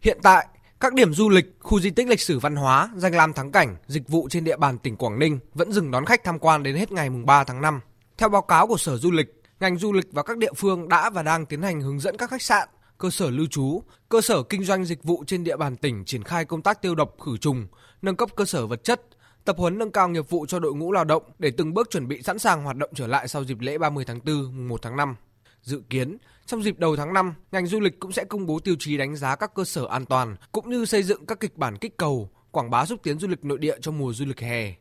Hiện 0.01 0.17
tại, 0.23 0.47
các 0.79 0.93
điểm 0.93 1.13
du 1.13 1.29
lịch, 1.29 1.45
khu 1.59 1.79
di 1.79 1.89
tích 1.89 2.07
lịch 2.07 2.21
sử 2.21 2.39
văn 2.39 2.55
hóa, 2.55 2.89
danh 2.95 3.15
lam 3.15 3.33
thắng 3.33 3.51
cảnh, 3.51 3.75
dịch 3.87 4.07
vụ 4.07 4.27
trên 4.29 4.43
địa 4.43 4.57
bàn 4.57 4.77
tỉnh 4.77 4.95
Quảng 4.95 5.19
Ninh 5.19 5.39
vẫn 5.53 5.71
dừng 5.71 5.91
đón 5.91 6.05
khách 6.05 6.23
tham 6.23 6.39
quan 6.39 6.63
đến 6.63 6.75
hết 6.75 6.91
ngày 6.91 7.09
3 7.09 7.43
tháng 7.43 7.61
5. 7.61 7.79
Theo 8.17 8.29
báo 8.29 8.41
cáo 8.41 8.67
của 8.67 8.77
Sở 8.77 8.97
Du 8.97 9.11
lịch, 9.11 9.41
ngành 9.59 9.77
du 9.77 9.93
lịch 9.93 10.11
và 10.11 10.23
các 10.23 10.37
địa 10.37 10.53
phương 10.57 10.89
đã 10.89 11.09
và 11.09 11.23
đang 11.23 11.45
tiến 11.45 11.61
hành 11.61 11.81
hướng 11.81 11.99
dẫn 11.99 12.17
các 12.17 12.29
khách 12.29 12.41
sạn, 12.41 12.69
cơ 12.99 13.09
sở 13.09 13.29
lưu 13.29 13.45
trú, 13.45 13.83
cơ 14.09 14.21
sở 14.21 14.43
kinh 14.43 14.63
doanh 14.63 14.85
dịch 14.85 15.03
vụ 15.03 15.23
trên 15.27 15.43
địa 15.43 15.57
bàn 15.57 15.75
tỉnh 15.75 16.05
triển 16.05 16.23
khai 16.23 16.45
công 16.45 16.61
tác 16.61 16.81
tiêu 16.81 16.95
độc 16.95 17.15
khử 17.19 17.37
trùng, 17.37 17.67
nâng 18.01 18.15
cấp 18.15 18.29
cơ 18.35 18.45
sở 18.45 18.67
vật 18.67 18.83
chất, 18.83 19.01
tập 19.45 19.55
huấn 19.57 19.77
nâng 19.77 19.91
cao 19.91 20.09
nghiệp 20.09 20.29
vụ 20.29 20.45
cho 20.45 20.59
đội 20.59 20.73
ngũ 20.73 20.91
lao 20.91 21.03
động 21.03 21.23
để 21.39 21.51
từng 21.57 21.73
bước 21.73 21.89
chuẩn 21.89 22.07
bị 22.07 22.21
sẵn 22.21 22.39
sàng 22.39 22.63
hoạt 22.63 22.75
động 22.75 22.89
trở 22.95 23.07
lại 23.07 23.27
sau 23.27 23.43
dịp 23.43 23.59
lễ 23.59 23.77
30 23.77 24.05
tháng 24.05 24.19
4, 24.25 24.67
1 24.67 24.81
tháng 24.81 24.97
5. 24.97 25.15
Dự 25.61 25.81
kiến, 25.89 26.17
trong 26.45 26.63
dịp 26.63 26.79
đầu 26.79 26.95
tháng 26.95 27.13
5, 27.13 27.33
ngành 27.51 27.67
du 27.67 27.79
lịch 27.79 27.99
cũng 27.99 28.11
sẽ 28.11 28.23
công 28.23 28.45
bố 28.45 28.59
tiêu 28.59 28.75
chí 28.79 28.97
đánh 28.97 29.15
giá 29.15 29.35
các 29.35 29.53
cơ 29.55 29.63
sở 29.65 29.85
an 29.87 30.05
toàn, 30.05 30.35
cũng 30.51 30.69
như 30.69 30.85
xây 30.85 31.03
dựng 31.03 31.25
các 31.25 31.39
kịch 31.39 31.57
bản 31.57 31.77
kích 31.77 31.97
cầu, 31.97 32.29
quảng 32.51 32.69
bá 32.69 32.85
xúc 32.85 32.99
tiến 33.03 33.19
du 33.19 33.27
lịch 33.27 33.45
nội 33.45 33.57
địa 33.57 33.75
trong 33.81 33.97
mùa 33.97 34.13
du 34.13 34.25
lịch 34.25 34.39
hè. 34.39 34.73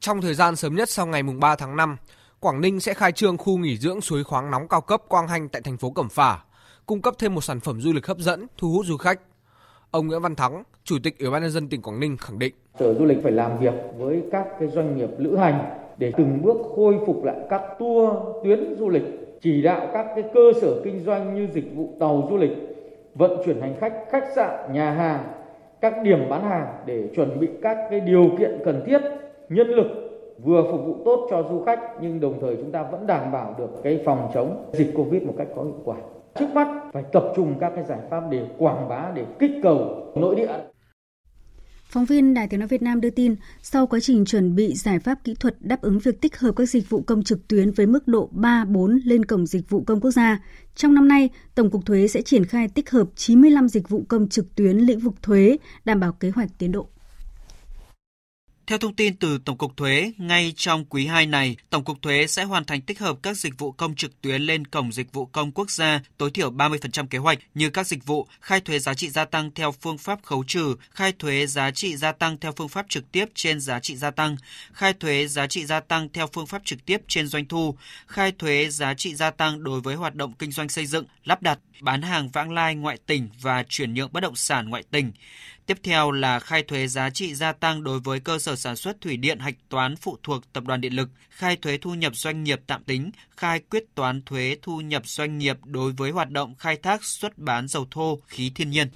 Trong 0.00 0.20
thời 0.20 0.34
gian 0.34 0.56
sớm 0.56 0.76
nhất 0.76 0.90
sau 0.90 1.06
ngày 1.06 1.22
3 1.22 1.56
tháng 1.56 1.76
5, 1.76 1.96
Quảng 2.40 2.60
Ninh 2.60 2.80
sẽ 2.80 2.94
khai 2.94 3.12
trương 3.12 3.38
khu 3.38 3.58
nghỉ 3.58 3.76
dưỡng 3.76 4.00
suối 4.00 4.24
khoáng 4.24 4.50
nóng 4.50 4.68
cao 4.68 4.80
cấp 4.80 5.02
Quang 5.08 5.28
Hanh 5.28 5.48
tại 5.48 5.62
thành 5.62 5.78
phố 5.78 5.90
Cẩm 5.90 6.08
Phả, 6.08 6.38
cung 6.86 7.02
cấp 7.02 7.14
thêm 7.18 7.34
một 7.34 7.40
sản 7.40 7.60
phẩm 7.60 7.80
du 7.80 7.92
lịch 7.92 8.06
hấp 8.06 8.18
dẫn, 8.18 8.46
thu 8.58 8.68
hút 8.68 8.86
du 8.86 8.96
khách. 8.96 9.20
Ông 9.90 10.06
Nguyễn 10.06 10.20
Văn 10.20 10.34
Thắng, 10.34 10.62
Chủ 10.84 10.96
tịch 11.02 11.18
Ủy 11.18 11.30
ban 11.30 11.42
nhân 11.42 11.50
dân 11.50 11.68
tỉnh 11.68 11.82
Quảng 11.82 12.00
Ninh 12.00 12.16
khẳng 12.16 12.38
định: 12.38 12.54
Sở 12.78 12.94
Du 12.94 13.04
lịch 13.04 13.22
phải 13.22 13.32
làm 13.32 13.58
việc 13.58 13.74
với 13.98 14.22
các 14.32 14.46
cái 14.60 14.68
doanh 14.68 14.96
nghiệp 14.96 15.10
lữ 15.18 15.36
hành 15.36 15.64
để 15.98 16.12
từng 16.16 16.42
bước 16.42 16.56
khôi 16.76 16.98
phục 17.06 17.24
lại 17.24 17.36
các 17.50 17.62
tour 17.78 18.10
tuyến 18.44 18.76
du 18.78 18.88
lịch 18.88 19.02
chỉ 19.40 19.62
đạo 19.62 19.88
các 19.92 20.06
cái 20.14 20.24
cơ 20.34 20.52
sở 20.60 20.80
kinh 20.84 21.00
doanh 21.00 21.34
như 21.34 21.48
dịch 21.54 21.74
vụ 21.74 21.94
tàu 22.00 22.26
du 22.30 22.36
lịch, 22.36 22.52
vận 23.14 23.42
chuyển 23.44 23.60
hành 23.60 23.74
khách, 23.80 23.92
khách 24.10 24.28
sạn, 24.36 24.72
nhà 24.72 24.90
hàng, 24.90 25.24
các 25.80 25.94
điểm 26.02 26.18
bán 26.30 26.42
hàng 26.42 26.66
để 26.86 27.08
chuẩn 27.16 27.40
bị 27.40 27.48
các 27.62 27.76
cái 27.90 28.00
điều 28.00 28.30
kiện 28.38 28.58
cần 28.64 28.82
thiết, 28.86 29.00
nhân 29.48 29.66
lực 29.66 29.86
vừa 30.44 30.62
phục 30.72 30.80
vụ 30.86 30.96
tốt 31.04 31.26
cho 31.30 31.42
du 31.50 31.64
khách 31.64 31.80
nhưng 32.00 32.20
đồng 32.20 32.40
thời 32.40 32.56
chúng 32.56 32.72
ta 32.72 32.82
vẫn 32.82 33.06
đảm 33.06 33.32
bảo 33.32 33.54
được 33.58 33.70
cái 33.82 34.02
phòng 34.04 34.30
chống 34.34 34.70
dịch 34.72 34.92
Covid 34.96 35.22
một 35.22 35.34
cách 35.38 35.48
có 35.56 35.62
hiệu 35.62 35.80
quả. 35.84 35.96
Trước 36.38 36.48
mắt 36.54 36.68
phải 36.92 37.02
tập 37.12 37.24
trung 37.36 37.54
các 37.60 37.72
cái 37.74 37.84
giải 37.88 37.98
pháp 38.10 38.20
để 38.30 38.48
quảng 38.58 38.88
bá 38.88 39.12
để 39.14 39.26
kích 39.38 39.50
cầu 39.62 40.12
nội 40.16 40.36
địa 40.36 40.58
Phóng 41.92 42.04
viên 42.04 42.34
Đài 42.34 42.48
Tiếng 42.48 42.60
Nói 42.60 42.66
Việt 42.66 42.82
Nam 42.82 43.00
đưa 43.00 43.10
tin, 43.10 43.34
sau 43.62 43.86
quá 43.86 44.00
trình 44.00 44.24
chuẩn 44.24 44.54
bị 44.54 44.74
giải 44.74 44.98
pháp 44.98 45.24
kỹ 45.24 45.34
thuật 45.40 45.56
đáp 45.60 45.82
ứng 45.82 45.98
việc 45.98 46.20
tích 46.20 46.38
hợp 46.38 46.52
các 46.56 46.66
dịch 46.66 46.90
vụ 46.90 47.02
công 47.02 47.22
trực 47.22 47.48
tuyến 47.48 47.70
với 47.70 47.86
mức 47.86 48.08
độ 48.08 48.28
3, 48.32 48.64
4 48.64 49.00
lên 49.04 49.24
Cổng 49.24 49.46
Dịch 49.46 49.70
vụ 49.70 49.84
Công 49.86 50.00
Quốc 50.00 50.10
gia, 50.10 50.42
trong 50.74 50.94
năm 50.94 51.08
nay, 51.08 51.28
Tổng 51.54 51.70
cục 51.70 51.86
Thuế 51.86 52.08
sẽ 52.08 52.22
triển 52.22 52.44
khai 52.44 52.68
tích 52.68 52.90
hợp 52.90 53.06
95 53.16 53.68
dịch 53.68 53.88
vụ 53.88 54.04
công 54.08 54.28
trực 54.28 54.54
tuyến 54.54 54.76
lĩnh 54.76 54.98
vực 54.98 55.14
thuế, 55.22 55.56
đảm 55.84 56.00
bảo 56.00 56.12
kế 56.12 56.30
hoạch 56.30 56.50
tiến 56.58 56.72
độ. 56.72 56.88
Theo 58.66 58.78
thông 58.78 58.94
tin 58.94 59.16
từ 59.16 59.38
Tổng 59.44 59.58
cục 59.58 59.76
Thuế, 59.76 60.12
ngay 60.18 60.52
trong 60.56 60.84
quý 60.84 61.06
2 61.06 61.26
này, 61.26 61.56
Tổng 61.70 61.84
cục 61.84 62.02
Thuế 62.02 62.26
sẽ 62.26 62.44
hoàn 62.44 62.64
thành 62.64 62.80
tích 62.80 62.98
hợp 62.98 63.16
các 63.22 63.36
dịch 63.36 63.58
vụ 63.58 63.72
công 63.72 63.94
trực 63.94 64.20
tuyến 64.20 64.42
lên 64.42 64.66
cổng 64.66 64.92
dịch 64.92 65.12
vụ 65.12 65.26
công 65.26 65.52
quốc 65.52 65.70
gia 65.70 66.00
tối 66.18 66.30
thiểu 66.30 66.50
30% 66.50 67.06
kế 67.06 67.18
hoạch 67.18 67.38
như 67.54 67.70
các 67.70 67.86
dịch 67.86 68.06
vụ 68.06 68.26
khai 68.40 68.60
thuế 68.60 68.78
giá 68.78 68.94
trị 68.94 69.10
gia 69.10 69.24
tăng 69.24 69.50
theo 69.54 69.72
phương 69.72 69.98
pháp 69.98 70.22
khấu 70.22 70.44
trừ, 70.46 70.76
khai 70.90 71.12
thuế 71.18 71.46
giá 71.46 71.70
trị 71.70 71.96
gia 71.96 72.12
tăng 72.12 72.38
theo 72.38 72.52
phương 72.52 72.68
pháp 72.68 72.86
trực 72.88 73.12
tiếp 73.12 73.26
trên 73.34 73.60
giá 73.60 73.80
trị 73.80 73.96
gia 73.96 74.10
tăng, 74.10 74.36
khai 74.72 74.92
thuế 74.92 75.26
giá 75.26 75.46
trị 75.46 75.66
gia 75.66 75.80
tăng 75.80 76.08
theo 76.12 76.26
phương 76.32 76.46
pháp 76.46 76.62
trực 76.64 76.84
tiếp 76.84 77.00
trên 77.08 77.26
doanh 77.26 77.46
thu, 77.46 77.76
khai 78.06 78.32
thuế 78.38 78.68
giá 78.70 78.94
trị 78.94 79.14
gia 79.14 79.30
tăng 79.30 79.64
đối 79.64 79.80
với 79.80 79.94
hoạt 79.94 80.14
động 80.14 80.32
kinh 80.38 80.52
doanh 80.52 80.68
xây 80.68 80.86
dựng, 80.86 81.04
lắp 81.24 81.42
đặt, 81.42 81.58
bán 81.80 82.02
hàng 82.02 82.28
vãng 82.28 82.52
lai 82.52 82.74
ngoại 82.74 82.98
tỉnh 83.06 83.28
và 83.40 83.64
chuyển 83.68 83.94
nhượng 83.94 84.12
bất 84.12 84.20
động 84.20 84.36
sản 84.36 84.70
ngoại 84.70 84.82
tỉnh. 84.90 85.12
Tiếp 85.66 85.78
theo 85.82 86.10
là 86.10 86.40
khai 86.40 86.62
thuế 86.62 86.86
giá 86.86 87.10
trị 87.10 87.34
gia 87.34 87.52
tăng 87.52 87.82
đối 87.82 88.00
với 88.00 88.20
cơ 88.20 88.38
sở 88.38 88.56
sản 88.56 88.76
xuất 88.76 89.00
thủy 89.00 89.16
điện 89.16 89.38
hạch 89.38 89.54
toán 89.68 89.96
phụ 89.96 90.18
thuộc 90.22 90.52
Tập 90.52 90.64
đoàn 90.64 90.80
Điện 90.80 90.92
lực, 90.92 91.08
khai 91.30 91.56
thuế 91.56 91.78
thu 91.78 91.94
nhập 91.94 92.16
doanh 92.16 92.44
nghiệp 92.44 92.60
tạm 92.66 92.84
tính, 92.84 93.10
khai 93.36 93.60
quyết 93.70 93.84
toán 93.94 94.22
thuế 94.22 94.56
thu 94.62 94.80
nhập 94.80 95.02
doanh 95.06 95.38
nghiệp 95.38 95.56
đối 95.64 95.92
với 95.92 96.10
hoạt 96.10 96.30
động 96.30 96.54
khai 96.58 96.76
thác 96.76 97.04
xuất 97.04 97.38
bán 97.38 97.68
dầu 97.68 97.86
thô, 97.90 98.18
khí 98.26 98.52
thiên 98.54 98.70
nhiên. 98.70 98.88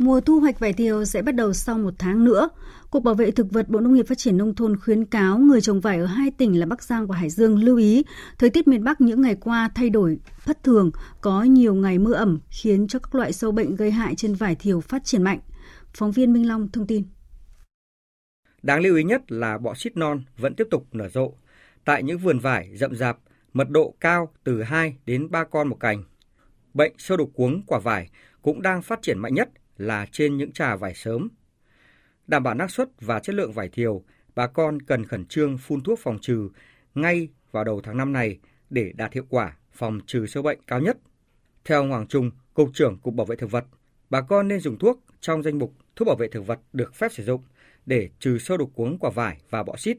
Mùa 0.00 0.20
thu 0.20 0.40
hoạch 0.40 0.58
vải 0.58 0.72
thiều 0.72 1.04
sẽ 1.04 1.22
bắt 1.22 1.34
đầu 1.34 1.52
sau 1.52 1.78
một 1.78 1.94
tháng 1.98 2.24
nữa. 2.24 2.48
Cục 2.90 3.04
Bảo 3.04 3.14
vệ 3.14 3.30
Thực 3.30 3.50
vật 3.50 3.68
Bộ 3.68 3.80
Nông 3.80 3.94
nghiệp 3.94 4.06
Phát 4.08 4.18
triển 4.18 4.36
Nông 4.36 4.54
thôn 4.54 4.76
khuyến 4.80 5.04
cáo 5.04 5.38
người 5.38 5.60
trồng 5.60 5.80
vải 5.80 5.98
ở 5.98 6.06
hai 6.06 6.30
tỉnh 6.30 6.60
là 6.60 6.66
Bắc 6.66 6.82
Giang 6.82 7.06
và 7.06 7.16
Hải 7.16 7.30
Dương 7.30 7.64
lưu 7.64 7.76
ý 7.76 8.04
thời 8.38 8.50
tiết 8.50 8.68
miền 8.68 8.84
Bắc 8.84 9.00
những 9.00 9.22
ngày 9.22 9.34
qua 9.34 9.70
thay 9.74 9.90
đổi 9.90 10.18
thất 10.44 10.64
thường, 10.64 10.90
có 11.20 11.42
nhiều 11.42 11.74
ngày 11.74 11.98
mưa 11.98 12.12
ẩm 12.12 12.38
khiến 12.50 12.86
cho 12.88 12.98
các 12.98 13.14
loại 13.14 13.32
sâu 13.32 13.52
bệnh 13.52 13.76
gây 13.76 13.90
hại 13.90 14.14
trên 14.14 14.34
vải 14.34 14.54
thiều 14.54 14.80
phát 14.80 15.04
triển 15.04 15.22
mạnh. 15.22 15.38
Phóng 15.94 16.12
viên 16.12 16.32
Minh 16.32 16.48
Long 16.48 16.68
thông 16.68 16.86
tin. 16.86 17.04
Đáng 18.62 18.80
lưu 18.80 18.96
ý 18.96 19.04
nhất 19.04 19.32
là 19.32 19.58
bọ 19.58 19.74
xít 19.74 19.96
non 19.96 20.22
vẫn 20.38 20.54
tiếp 20.54 20.66
tục 20.70 20.86
nở 20.92 21.08
rộ. 21.08 21.32
Tại 21.84 22.02
những 22.02 22.18
vườn 22.18 22.38
vải 22.38 22.76
rậm 22.76 22.96
rạp, 22.96 23.18
mật 23.52 23.70
độ 23.70 23.94
cao 24.00 24.32
từ 24.44 24.62
2 24.62 24.96
đến 25.06 25.30
3 25.30 25.44
con 25.44 25.68
một 25.68 25.76
cành. 25.80 26.04
Bệnh 26.74 26.92
sâu 26.98 27.16
đục 27.16 27.30
cuống 27.34 27.62
quả 27.66 27.78
vải 27.78 28.10
cũng 28.42 28.62
đang 28.62 28.82
phát 28.82 29.02
triển 29.02 29.18
mạnh 29.18 29.34
nhất 29.34 29.50
là 29.80 30.06
trên 30.12 30.36
những 30.36 30.52
trà 30.52 30.76
vải 30.76 30.94
sớm. 30.94 31.28
Đảm 32.26 32.42
bảo 32.42 32.54
năng 32.54 32.68
suất 32.68 32.88
và 33.00 33.20
chất 33.20 33.34
lượng 33.34 33.52
vải 33.52 33.68
thiều, 33.68 34.04
bà 34.34 34.46
con 34.46 34.82
cần 34.82 35.06
khẩn 35.06 35.24
trương 35.24 35.58
phun 35.58 35.80
thuốc 35.80 35.98
phòng 35.98 36.18
trừ 36.20 36.48
ngay 36.94 37.28
vào 37.50 37.64
đầu 37.64 37.80
tháng 37.80 37.96
5 37.96 38.12
này 38.12 38.38
để 38.70 38.92
đạt 38.96 39.12
hiệu 39.12 39.24
quả 39.28 39.56
phòng 39.72 40.00
trừ 40.06 40.26
sâu 40.26 40.42
bệnh 40.42 40.58
cao 40.66 40.80
nhất. 40.80 40.98
Theo 41.64 41.86
Hoàng 41.86 42.06
Trung, 42.06 42.30
Cục 42.54 42.70
trưởng 42.74 42.98
Cục 42.98 43.14
Bảo 43.14 43.26
vệ 43.26 43.36
Thực 43.36 43.50
vật, 43.50 43.64
bà 44.10 44.20
con 44.20 44.48
nên 44.48 44.60
dùng 44.60 44.78
thuốc 44.78 45.00
trong 45.20 45.42
danh 45.42 45.58
mục 45.58 45.74
thuốc 45.96 46.06
bảo 46.06 46.16
vệ 46.16 46.28
thực 46.28 46.46
vật 46.46 46.60
được 46.72 46.94
phép 46.94 47.12
sử 47.12 47.24
dụng 47.24 47.42
để 47.86 48.08
trừ 48.18 48.38
sâu 48.38 48.56
đục 48.58 48.70
cuống 48.74 48.98
quả 48.98 49.10
vải 49.10 49.40
và 49.50 49.62
bọ 49.62 49.76
xít. 49.76 49.98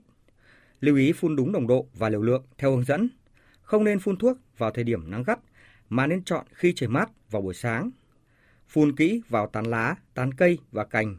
Lưu 0.80 0.96
ý 0.96 1.12
phun 1.13 1.36
đúng 1.36 1.52
nồng 1.52 1.67
độ 1.67 1.88
và 1.94 2.10
liều 2.10 2.22
lượng 2.22 2.44
theo 2.58 2.72
hướng 2.72 2.84
dẫn. 2.84 3.10
Không 3.62 3.84
nên 3.84 4.00
phun 4.00 4.17
thuốc 4.17 4.38
vào 4.58 4.72
thời 4.72 4.84
điểm 4.84 5.12
nắng 5.12 5.24
gắt 5.24 5.39
mà 5.89 6.08
nên 6.08 6.24
chọn 6.24 6.46
khi 6.54 6.74
trời 6.76 6.89
mát 6.89 7.10
vào 7.32 7.41
buổi 7.41 7.54
sáng 7.54 7.91
phun 8.71 8.95
kỹ 8.95 9.21
vào 9.29 9.47
tán 9.47 9.65
lá, 9.65 9.95
tán 10.13 10.34
cây 10.34 10.57
và 10.71 10.84
cành. 10.84 11.17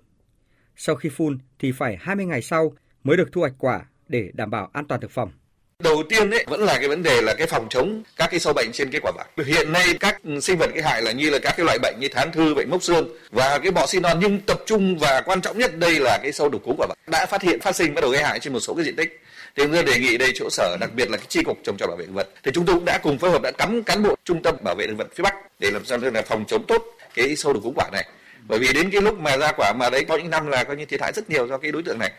Sau 0.77 0.97
khi 0.97 1.09
phun 1.09 1.39
thì 1.59 1.73
phải 1.73 1.97
20 2.01 2.27
ngày 2.27 2.43
sau 2.43 2.73
mới 3.05 3.17
được 3.17 3.33
thu 3.33 3.41
hoạch 3.41 3.55
quả 3.59 3.81
để 4.09 4.31
đảm 4.35 4.51
bảo 4.51 4.71
an 4.73 4.87
toàn 4.87 5.01
thực 5.01 5.11
phẩm. 5.11 5.31
Đầu 5.79 6.03
tiên 6.09 6.31
ấy 6.31 6.45
vẫn 6.49 6.61
là 6.61 6.79
cái 6.79 6.89
vấn 6.89 7.03
đề 7.03 7.23
là 7.23 7.35
cái 7.35 7.47
phòng 7.47 7.67
chống 7.71 8.03
các 8.17 8.31
cái 8.31 8.41
sâu 8.41 8.53
bệnh 8.53 8.73
trên 8.73 8.91
cái 8.91 9.01
quả 9.01 9.13
vải. 9.17 9.47
Hiện 9.47 9.73
nay 9.73 9.95
các 10.01 10.21
sinh 10.43 10.59
vật 10.59 10.71
gây 10.75 10.83
hại 10.83 11.03
là 11.03 11.13
như 11.13 11.31
là 11.31 11.39
các 11.39 11.55
cái 11.57 11.67
loại 11.67 11.79
bệnh 11.83 11.95
như 12.01 12.09
thán 12.09 12.33
thư, 12.33 12.55
bệnh 12.55 12.71
mốc 12.71 12.83
xương 12.83 13.09
và 13.31 13.59
cái 13.59 13.73
bọ 13.73 13.87
xi 13.87 14.01
non 14.01 14.19
nhưng 14.21 14.41
tập 14.41 14.61
trung 14.67 14.99
và 14.99 15.21
quan 15.21 15.41
trọng 15.41 15.59
nhất 15.59 15.79
đây 15.79 16.01
là 16.01 16.19
cái 16.23 16.33
sâu 16.33 16.49
đục 16.49 16.63
cú 16.65 16.75
quả 16.79 16.87
vải 16.87 16.97
đã 17.07 17.27
phát 17.27 17.43
hiện 17.43 17.61
phát 17.61 17.77
sinh 17.77 17.95
bắt 17.95 18.01
đầu 18.01 18.11
gây 18.11 18.23
hại 18.23 18.41
trên 18.41 18.53
một 18.53 18.61
số 18.61 18.75
cái 18.75 18.85
diện 18.85 18.97
tích. 18.97 19.21
Thì 19.57 19.63
chúng 19.63 19.73
tôi 19.73 19.85
đề 19.85 19.99
nghị 19.99 20.19
đây 20.19 20.33
chỗ 20.35 20.51
sở 20.51 20.77
đặc 20.81 20.91
biệt 20.95 21.11
là 21.11 21.17
cái 21.17 21.27
chi 21.29 21.43
cục 21.43 21.59
trồng 21.65 21.77
trọt 21.77 21.89
bảo 21.89 21.97
vệ 21.97 22.07
thực 22.07 22.15
vật 22.15 22.29
thì 22.43 22.51
chúng 22.55 22.67
tôi 22.67 22.77
cũng 22.77 22.85
đã 22.85 22.99
cùng 23.03 23.19
phối 23.19 23.31
hợp 23.31 23.43
đã 23.43 23.51
cắm 23.51 23.83
cán 23.83 24.03
bộ 24.03 24.15
trung 24.25 24.43
tâm 24.43 24.57
bảo 24.63 24.75
vệ 24.75 24.87
thực 24.87 24.97
vật 24.99 25.09
phía 25.15 25.23
Bắc 25.23 25.35
để 25.59 25.71
làm 25.71 25.85
sao 25.85 25.99
là 25.99 26.23
phòng 26.23 26.45
chống 26.49 26.65
tốt 26.69 26.85
cái 27.15 27.37
sâu 27.37 27.53
đục 27.53 27.63
cúm 27.63 27.75
quả 27.75 27.89
này 27.93 28.09
bởi 28.49 28.59
vì 28.59 28.73
đến 28.75 28.91
cái 28.91 29.03
lúc 29.03 29.19
mà 29.19 29.37
ra 29.37 29.53
quả 29.57 29.73
mà 29.73 29.91
đấy 29.91 30.05
có 30.09 30.17
những 30.17 30.31
năm 30.31 30.47
là 30.47 30.65
coi 30.65 30.77
như 30.77 30.85
thiệt 30.85 31.01
hại 31.01 31.13
rất 31.13 31.31
nhiều 31.31 31.47
do 31.47 31.59
cái 31.59 31.73
đối 31.73 31.83
tượng 31.83 31.99
này 31.99 32.13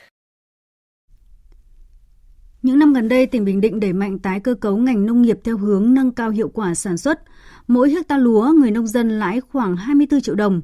Những 2.63 2.79
năm 2.79 2.93
gần 2.93 3.07
đây, 3.07 3.25
tỉnh 3.25 3.45
Bình 3.45 3.61
Định 3.61 3.79
đẩy 3.79 3.93
mạnh 3.93 4.19
tái 4.19 4.39
cơ 4.39 4.53
cấu 4.53 4.77
ngành 4.77 5.05
nông 5.05 5.21
nghiệp 5.21 5.39
theo 5.43 5.57
hướng 5.57 5.93
nâng 5.93 6.11
cao 6.11 6.29
hiệu 6.29 6.49
quả 6.49 6.75
sản 6.75 6.97
xuất. 6.97 7.19
Mỗi 7.67 7.89
hecta 7.89 8.17
lúa, 8.17 8.53
người 8.59 8.71
nông 8.71 8.87
dân 8.87 9.09
lãi 9.09 9.41
khoảng 9.41 9.75
24 9.75 10.21
triệu 10.21 10.35
đồng. 10.35 10.61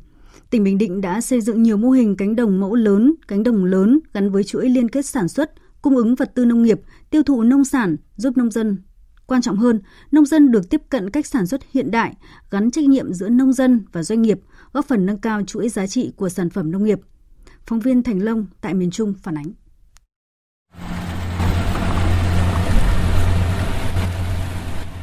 Tỉnh 0.50 0.64
Bình 0.64 0.78
Định 0.78 1.02
đã 1.02 1.22
xây 1.22 1.42
dựng 1.42 1.64
nhiều 1.64 1.78
mô 1.78 1.90
hình 1.90 2.16
cánh 2.18 2.36
đồng 2.36 2.60
mẫu 2.60 2.76
lớn, 2.76 3.14
cánh 3.28 3.44
đồng 3.44 3.66
lớn 3.66 4.00
gắn 4.14 4.32
với 4.32 4.44
chuỗi 4.44 4.70
liên 4.70 4.90
kết 4.90 5.06
sản 5.06 5.28
xuất, 5.28 5.52
cung 5.82 5.96
ứng 5.96 6.16
vật 6.16 6.32
tư 6.36 6.46
nông 6.46 6.64
nghiệp, 6.64 6.80
tiêu 7.10 7.24
thụ 7.24 7.44
nông 7.44 7.66
sản, 7.66 7.96
giúp 8.16 8.38
nông 8.38 8.52
dân. 8.52 8.78
Quan 9.30 9.42
trọng 9.42 9.58
hơn, 9.58 9.82
nông 10.12 10.26
dân 10.26 10.52
được 10.52 10.70
tiếp 10.70 10.82
cận 10.90 11.10
cách 11.10 11.28
sản 11.28 11.48
xuất 11.48 11.62
hiện 11.74 11.92
đại, 11.92 12.14
gắn 12.52 12.72
trách 12.72 12.84
nhiệm 12.84 13.14
giữa 13.14 13.30
nông 13.30 13.54
dân 13.54 13.86
và 13.92 14.04
doanh 14.04 14.22
nghiệp, 14.22 14.40
góp 14.74 14.86
phần 14.86 15.06
nâng 15.06 15.18
cao 15.18 15.42
chuỗi 15.48 15.70
giá 15.70 15.88
trị 15.88 16.12
của 16.16 16.30
sản 16.30 16.50
phẩm 16.50 16.72
nông 16.72 16.84
nghiệp. 16.84 17.00
Phóng 17.66 17.80
viên 17.80 18.04
Thành 18.04 18.20
Long 18.20 18.46
tại 18.62 18.74
miền 18.74 18.92
Trung 18.92 19.14
phản 19.24 19.38
ánh. 19.38 19.52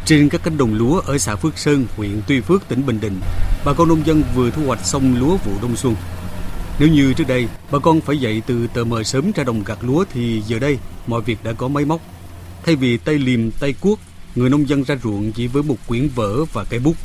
Trên 0.04 0.28
các 0.28 0.40
cánh 0.44 0.58
đồng 0.58 0.74
lúa 0.74 1.00
ở 1.00 1.18
xã 1.18 1.36
Phước 1.36 1.58
Sơn, 1.58 1.86
huyện 1.96 2.20
Tuy 2.28 2.40
Phước, 2.40 2.68
tỉnh 2.68 2.86
Bình 2.86 2.98
Định, 3.00 3.20
bà 3.64 3.72
con 3.74 3.88
nông 3.88 4.06
dân 4.06 4.22
vừa 4.34 4.50
thu 4.50 4.62
hoạch 4.66 4.86
xong 4.86 5.16
lúa 5.20 5.36
vụ 5.36 5.52
đông 5.62 5.76
xuân. 5.76 5.94
Nếu 6.80 6.88
như 6.88 7.14
trước 7.14 7.24
đây, 7.28 7.48
bà 7.72 7.78
con 7.78 8.00
phải 8.00 8.18
dậy 8.18 8.42
từ 8.46 8.66
tờ 8.66 8.84
mờ 8.84 9.02
sớm 9.02 9.32
ra 9.34 9.44
đồng 9.44 9.62
gặt 9.64 9.78
lúa 9.84 10.04
thì 10.12 10.42
giờ 10.46 10.58
đây 10.58 10.78
mọi 11.06 11.22
việc 11.22 11.38
đã 11.44 11.52
có 11.52 11.68
máy 11.68 11.84
móc. 11.84 12.00
Thay 12.64 12.76
vì 12.76 12.96
tay 12.96 13.18
liềm, 13.18 13.50
tay 13.50 13.74
cuốc, 13.80 13.98
người 14.36 14.50
nông 14.50 14.68
dân 14.68 14.84
ra 14.84 14.96
ruộng 15.02 15.32
chỉ 15.32 15.46
với 15.46 15.62
một 15.62 15.76
quyển 15.86 16.08
vở 16.14 16.44
và 16.44 16.64
cây 16.64 16.80
bút. 16.80 16.96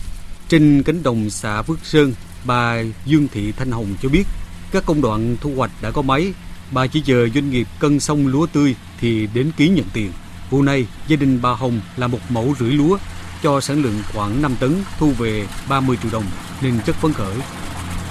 Trên 0.50 0.84
cánh 0.84 1.04
đồng 1.04 1.30
xã 1.30 1.62
Phước 1.62 1.78
Sơn, 1.84 2.13
bà 2.46 2.76
Dương 3.06 3.28
Thị 3.34 3.52
Thanh 3.52 3.72
Hồng 3.72 3.96
cho 4.02 4.10
biết 4.10 4.24
các 4.72 4.84
công 4.86 5.02
đoạn 5.02 5.36
thu 5.41 5.52
hoạch 5.56 5.72
đã 5.82 5.91
có 5.91 6.02
máy. 6.02 6.34
Bà 6.72 6.88
chỉ 6.88 7.02
chờ 7.06 7.28
doanh 7.36 7.50
nghiệp 7.50 7.67
cân 7.80 8.00
xong 8.00 8.28
lúa 8.28 8.46
tươi 8.46 8.76
thì 9.02 9.28
đến 9.34 9.52
ký 9.58 9.70
nhận 9.70 9.86
tiền. 9.94 10.12
Vụ 10.50 10.62
này, 10.62 10.86
gia 11.08 11.15
đình 11.15 11.39
bà 11.41 11.50
Hồng 11.50 11.82
là 11.98 12.08
một 12.08 12.20
mẫu 12.30 12.56
rưỡi 12.60 12.72
lúa, 12.72 12.98
cho 13.44 13.62
sản 13.62 13.84
lượng 13.84 14.02
khoảng 14.13 14.41
5 14.41 14.56
tấn, 14.60 14.84
thu 15.00 15.12
về 15.17 15.48
30 15.70 15.98
triệu 16.04 16.12
đồng, 16.12 16.26
nên 16.62 16.80
rất 16.86 16.96
phấn 16.96 17.13
khởi. 17.13 17.36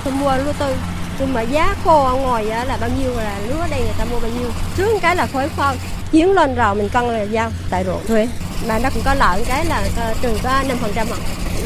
Tôi 0.04 0.14
mua 0.14 0.36
lúa 0.36 0.52
tươi, 0.52 0.74
nhưng 1.18 1.32
mà 1.32 1.40
giá 1.40 1.74
khô 1.84 2.04
ở 2.04 2.14
ngoài 2.14 2.44
là 2.44 2.78
bao 2.80 2.90
nhiêu 2.98 3.10
là 3.10 3.40
lúa 3.48 3.66
đây 3.70 3.80
người 3.80 3.94
ta 3.98 4.04
mua 4.04 4.20
bao 4.20 4.30
nhiêu. 4.30 4.50
Trước 4.76 4.98
cái 5.02 5.16
là 5.16 5.26
khối 5.26 5.48
khoan, 5.48 5.76
chiến 6.10 6.32
lên 6.32 6.54
rồi 6.54 6.74
mình 6.74 6.88
cân 6.88 7.04
là 7.04 7.22
giao 7.22 7.50
tại 7.70 7.84
ruộng 7.84 8.06
thuê. 8.06 8.28
Mà 8.68 8.78
nó 8.78 8.90
cũng 8.94 9.02
có 9.04 9.14
lợi 9.14 9.44
cái 9.48 9.64
là 9.64 9.88
trường 10.22 10.36
có 10.42 10.50
5% 10.50 10.92
trăm 10.94 11.06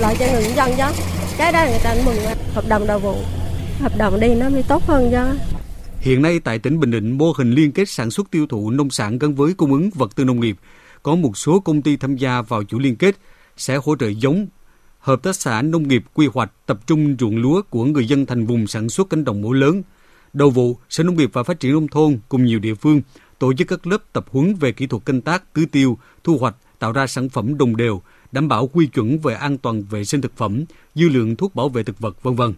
lợi 0.00 0.16
cho 0.18 0.26
người 0.32 0.52
dân 0.56 0.70
chứ. 0.76 1.02
Cái 1.38 1.52
đó 1.52 1.64
là 1.64 1.70
người 1.70 1.80
ta 1.84 1.94
mừng 2.04 2.16
hợp 2.54 2.64
đồng 2.68 2.86
đầu 2.86 2.98
vụ. 2.98 3.16
Hợp 3.80 3.92
đồng 3.98 4.20
đi 4.20 4.34
nó 4.34 4.48
mới 4.48 4.62
tốt 4.62 4.82
hơn 4.86 5.10
chứ 5.10 5.38
Hiện 5.98 6.22
nay 6.22 6.40
tại 6.40 6.58
tỉnh 6.58 6.80
Bình 6.80 6.90
Định, 6.90 7.18
mô 7.18 7.32
hình 7.36 7.50
liên 7.50 7.72
kết 7.72 7.88
sản 7.88 8.10
xuất 8.10 8.30
tiêu 8.30 8.46
thụ 8.46 8.70
nông 8.70 8.90
sản 8.90 9.18
gắn 9.18 9.34
với 9.34 9.54
cung 9.54 9.72
ứng 9.72 9.90
vật 9.90 10.16
tư 10.16 10.24
nông 10.24 10.40
nghiệp. 10.40 10.56
Có 11.02 11.14
một 11.14 11.36
số 11.36 11.60
công 11.60 11.82
ty 11.82 11.96
tham 11.96 12.16
gia 12.16 12.42
vào 12.42 12.64
chuỗi 12.64 12.80
liên 12.80 12.96
kết 12.96 13.16
sẽ 13.56 13.76
hỗ 13.76 13.96
trợ 13.96 14.08
giống, 14.08 14.46
hợp 14.98 15.22
tác 15.22 15.36
xã 15.36 15.62
nông 15.62 15.88
nghiệp 15.88 16.04
quy 16.14 16.28
hoạch 16.34 16.50
tập 16.66 16.80
trung 16.86 17.16
ruộng 17.18 17.36
lúa 17.36 17.62
của 17.70 17.84
người 17.84 18.06
dân 18.06 18.26
thành 18.26 18.46
vùng 18.46 18.66
sản 18.66 18.88
xuất 18.88 19.10
cánh 19.10 19.24
đồng 19.24 19.42
mẫu 19.42 19.52
lớn. 19.52 19.82
Đầu 20.32 20.50
vụ, 20.50 20.76
Sở 20.88 21.04
Nông 21.04 21.16
nghiệp 21.16 21.30
và 21.32 21.42
Phát 21.42 21.60
triển 21.60 21.72
Nông 21.72 21.88
thôn 21.88 22.18
cùng 22.28 22.44
nhiều 22.44 22.58
địa 22.58 22.74
phương 22.74 23.00
tổ 23.38 23.52
chức 23.52 23.68
các 23.68 23.86
lớp 23.86 23.98
tập 24.12 24.24
huấn 24.30 24.54
về 24.54 24.72
kỹ 24.72 24.86
thuật 24.86 25.04
canh 25.04 25.20
tác, 25.20 25.52
tưới 25.52 25.66
tiêu, 25.66 25.98
thu 26.24 26.38
hoạch, 26.38 26.56
tạo 26.78 26.92
ra 26.92 27.06
sản 27.06 27.28
phẩm 27.28 27.58
đồng 27.58 27.76
đều, 27.76 28.02
đảm 28.32 28.48
bảo 28.48 28.66
quy 28.66 28.86
chuẩn 28.86 29.18
về 29.18 29.34
an 29.34 29.58
toàn 29.58 29.82
vệ 29.82 30.04
sinh 30.04 30.20
thực 30.20 30.36
phẩm, 30.36 30.64
dư 30.94 31.08
lượng 31.08 31.36
thuốc 31.36 31.54
bảo 31.54 31.68
vệ 31.68 31.82
thực 31.82 31.98
vật, 31.98 32.22
vân 32.22 32.34
vân. 32.34 32.54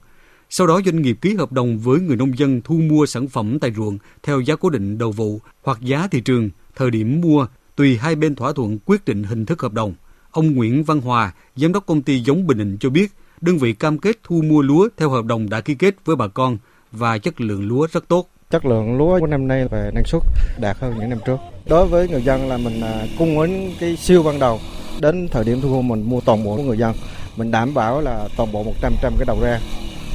Sau 0.50 0.66
đó 0.66 0.80
doanh 0.84 1.02
nghiệp 1.02 1.18
ký 1.20 1.34
hợp 1.34 1.52
đồng 1.52 1.78
với 1.78 2.00
người 2.00 2.16
nông 2.16 2.38
dân 2.38 2.60
thu 2.64 2.74
mua 2.74 3.06
sản 3.06 3.28
phẩm 3.28 3.58
tại 3.58 3.72
ruộng 3.76 3.98
theo 4.22 4.40
giá 4.40 4.56
cố 4.56 4.70
định 4.70 4.98
đầu 4.98 5.12
vụ 5.12 5.40
hoặc 5.62 5.80
giá 5.80 6.08
thị 6.10 6.20
trường, 6.20 6.50
thời 6.74 6.90
điểm 6.90 7.20
mua 7.20 7.46
tùy 7.76 7.96
hai 7.96 8.14
bên 8.14 8.34
thỏa 8.34 8.52
thuận 8.52 8.78
quyết 8.84 9.04
định 9.04 9.22
hình 9.22 9.46
thức 9.46 9.62
hợp 9.62 9.72
đồng. 9.72 9.94
Ông 10.30 10.52
Nguyễn 10.52 10.84
Văn 10.84 11.00
Hòa, 11.00 11.32
giám 11.56 11.72
đốc 11.72 11.86
công 11.86 12.02
ty 12.02 12.20
giống 12.20 12.46
Bình 12.46 12.58
Định 12.58 12.76
cho 12.80 12.90
biết, 12.90 13.12
đơn 13.40 13.58
vị 13.58 13.72
cam 13.72 13.98
kết 13.98 14.16
thu 14.22 14.42
mua 14.42 14.62
lúa 14.62 14.88
theo 14.96 15.10
hợp 15.10 15.24
đồng 15.24 15.50
đã 15.50 15.60
ký 15.60 15.74
kết 15.74 15.96
với 16.04 16.16
bà 16.16 16.28
con 16.28 16.58
và 16.92 17.18
chất 17.18 17.40
lượng 17.40 17.68
lúa 17.68 17.88
rất 17.92 18.08
tốt. 18.08 18.30
Chất 18.50 18.66
lượng 18.66 18.96
lúa 18.96 19.20
của 19.20 19.26
năm 19.26 19.48
nay 19.48 19.68
về 19.68 19.90
năng 19.94 20.04
suất 20.04 20.22
đạt 20.60 20.76
hơn 20.80 20.94
những 20.98 21.10
năm 21.10 21.18
trước. 21.26 21.36
Đối 21.66 21.86
với 21.86 22.08
người 22.08 22.22
dân 22.22 22.48
là 22.48 22.56
mình 22.56 22.80
à, 22.80 23.06
cung 23.18 23.38
ứng 23.38 23.72
cái 23.80 23.96
siêu 23.96 24.22
ban 24.22 24.38
đầu 24.38 24.60
đến 25.00 25.28
thời 25.28 25.44
điểm 25.44 25.60
thu 25.60 25.68
mua 25.68 25.82
mình 25.82 26.02
mua 26.02 26.20
toàn 26.20 26.44
bộ 26.44 26.56
của 26.56 26.62
người 26.62 26.78
dân. 26.78 26.94
Mình 27.36 27.50
đảm 27.50 27.74
bảo 27.74 28.00
là 28.00 28.28
toàn 28.36 28.52
bộ 28.52 28.62
100 28.62 28.94
trăm 29.02 29.12
cái 29.18 29.24
đầu 29.26 29.38
ra 29.42 29.60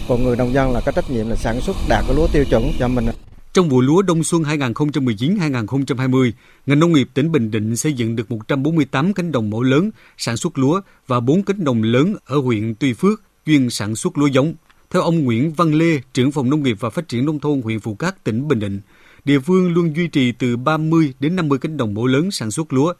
còn 0.08 0.24
người 0.24 0.36
nông 0.36 0.54
dân 0.54 0.72
là 0.72 0.82
có 0.86 0.92
trách 0.92 1.10
nhiệm 1.10 1.30
là 1.30 1.36
sản 1.36 1.62
xuất 1.62 1.76
đạt 1.90 2.04
cái 2.08 2.16
lúa 2.16 2.28
tiêu 2.34 2.46
chuẩn 2.50 2.72
cho 2.80 2.88
mình. 2.88 3.06
Trong 3.54 3.70
vụ 3.70 3.82
lúa 3.82 4.02
đông 4.02 4.24
xuân 4.24 4.44
2019-2020, 4.44 6.32
ngành 6.66 6.80
nông 6.80 6.94
nghiệp 6.94 7.08
tỉnh 7.14 7.32
Bình 7.32 7.52
Định 7.52 7.76
xây 7.76 7.94
dựng 7.94 8.16
được 8.16 8.32
148 8.32 9.14
cánh 9.14 9.32
đồng 9.32 9.50
mẫu 9.50 9.64
lớn 9.64 9.92
sản 10.18 10.38
xuất 10.38 10.58
lúa 10.58 10.82
và 11.08 11.20
4 11.20 11.44
cánh 11.44 11.64
đồng 11.64 11.84
lớn 11.84 12.16
ở 12.26 12.38
huyện 12.38 12.76
Tuy 12.80 12.94
Phước 12.94 13.22
chuyên 13.46 13.70
sản 13.70 13.96
xuất 13.96 14.18
lúa 14.18 14.28
giống. 14.28 14.54
Theo 14.92 15.02
ông 15.02 15.24
Nguyễn 15.24 15.52
Văn 15.52 15.74
Lê, 15.74 16.00
trưởng 16.14 16.32
phòng 16.32 16.50
nông 16.50 16.64
nghiệp 16.64 16.78
và 16.80 16.90
phát 16.90 17.08
triển 17.08 17.26
nông 17.26 17.40
thôn 17.40 17.62
huyện 17.62 17.80
Phù 17.80 17.96
Cát, 17.96 18.24
tỉnh 18.24 18.48
Bình 18.48 18.60
Định, 18.60 18.82
địa 19.26 19.40
phương 19.40 19.74
luôn 19.74 19.96
duy 19.96 20.08
trì 20.08 20.32
từ 20.32 20.58
30 20.58 21.14
đến 21.20 21.36
50 21.36 21.60
cánh 21.60 21.78
đồng 21.78 21.94
mẫu 21.94 22.08
lớn 22.08 22.32
sản 22.32 22.52
xuất 22.52 22.74
lúa. 22.74 22.94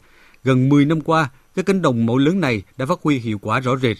Gần 0.44 0.68
10 0.68 0.84
năm 0.84 1.00
qua, 1.00 1.30
các 1.56 1.66
cánh 1.66 1.82
đồng 1.82 2.06
mẫu 2.06 2.18
lớn 2.18 2.40
này 2.40 2.62
đã 2.76 2.86
phát 2.86 2.98
huy 3.02 3.18
hiệu 3.18 3.38
quả 3.38 3.60
rõ 3.60 3.76
rệt 3.76 3.96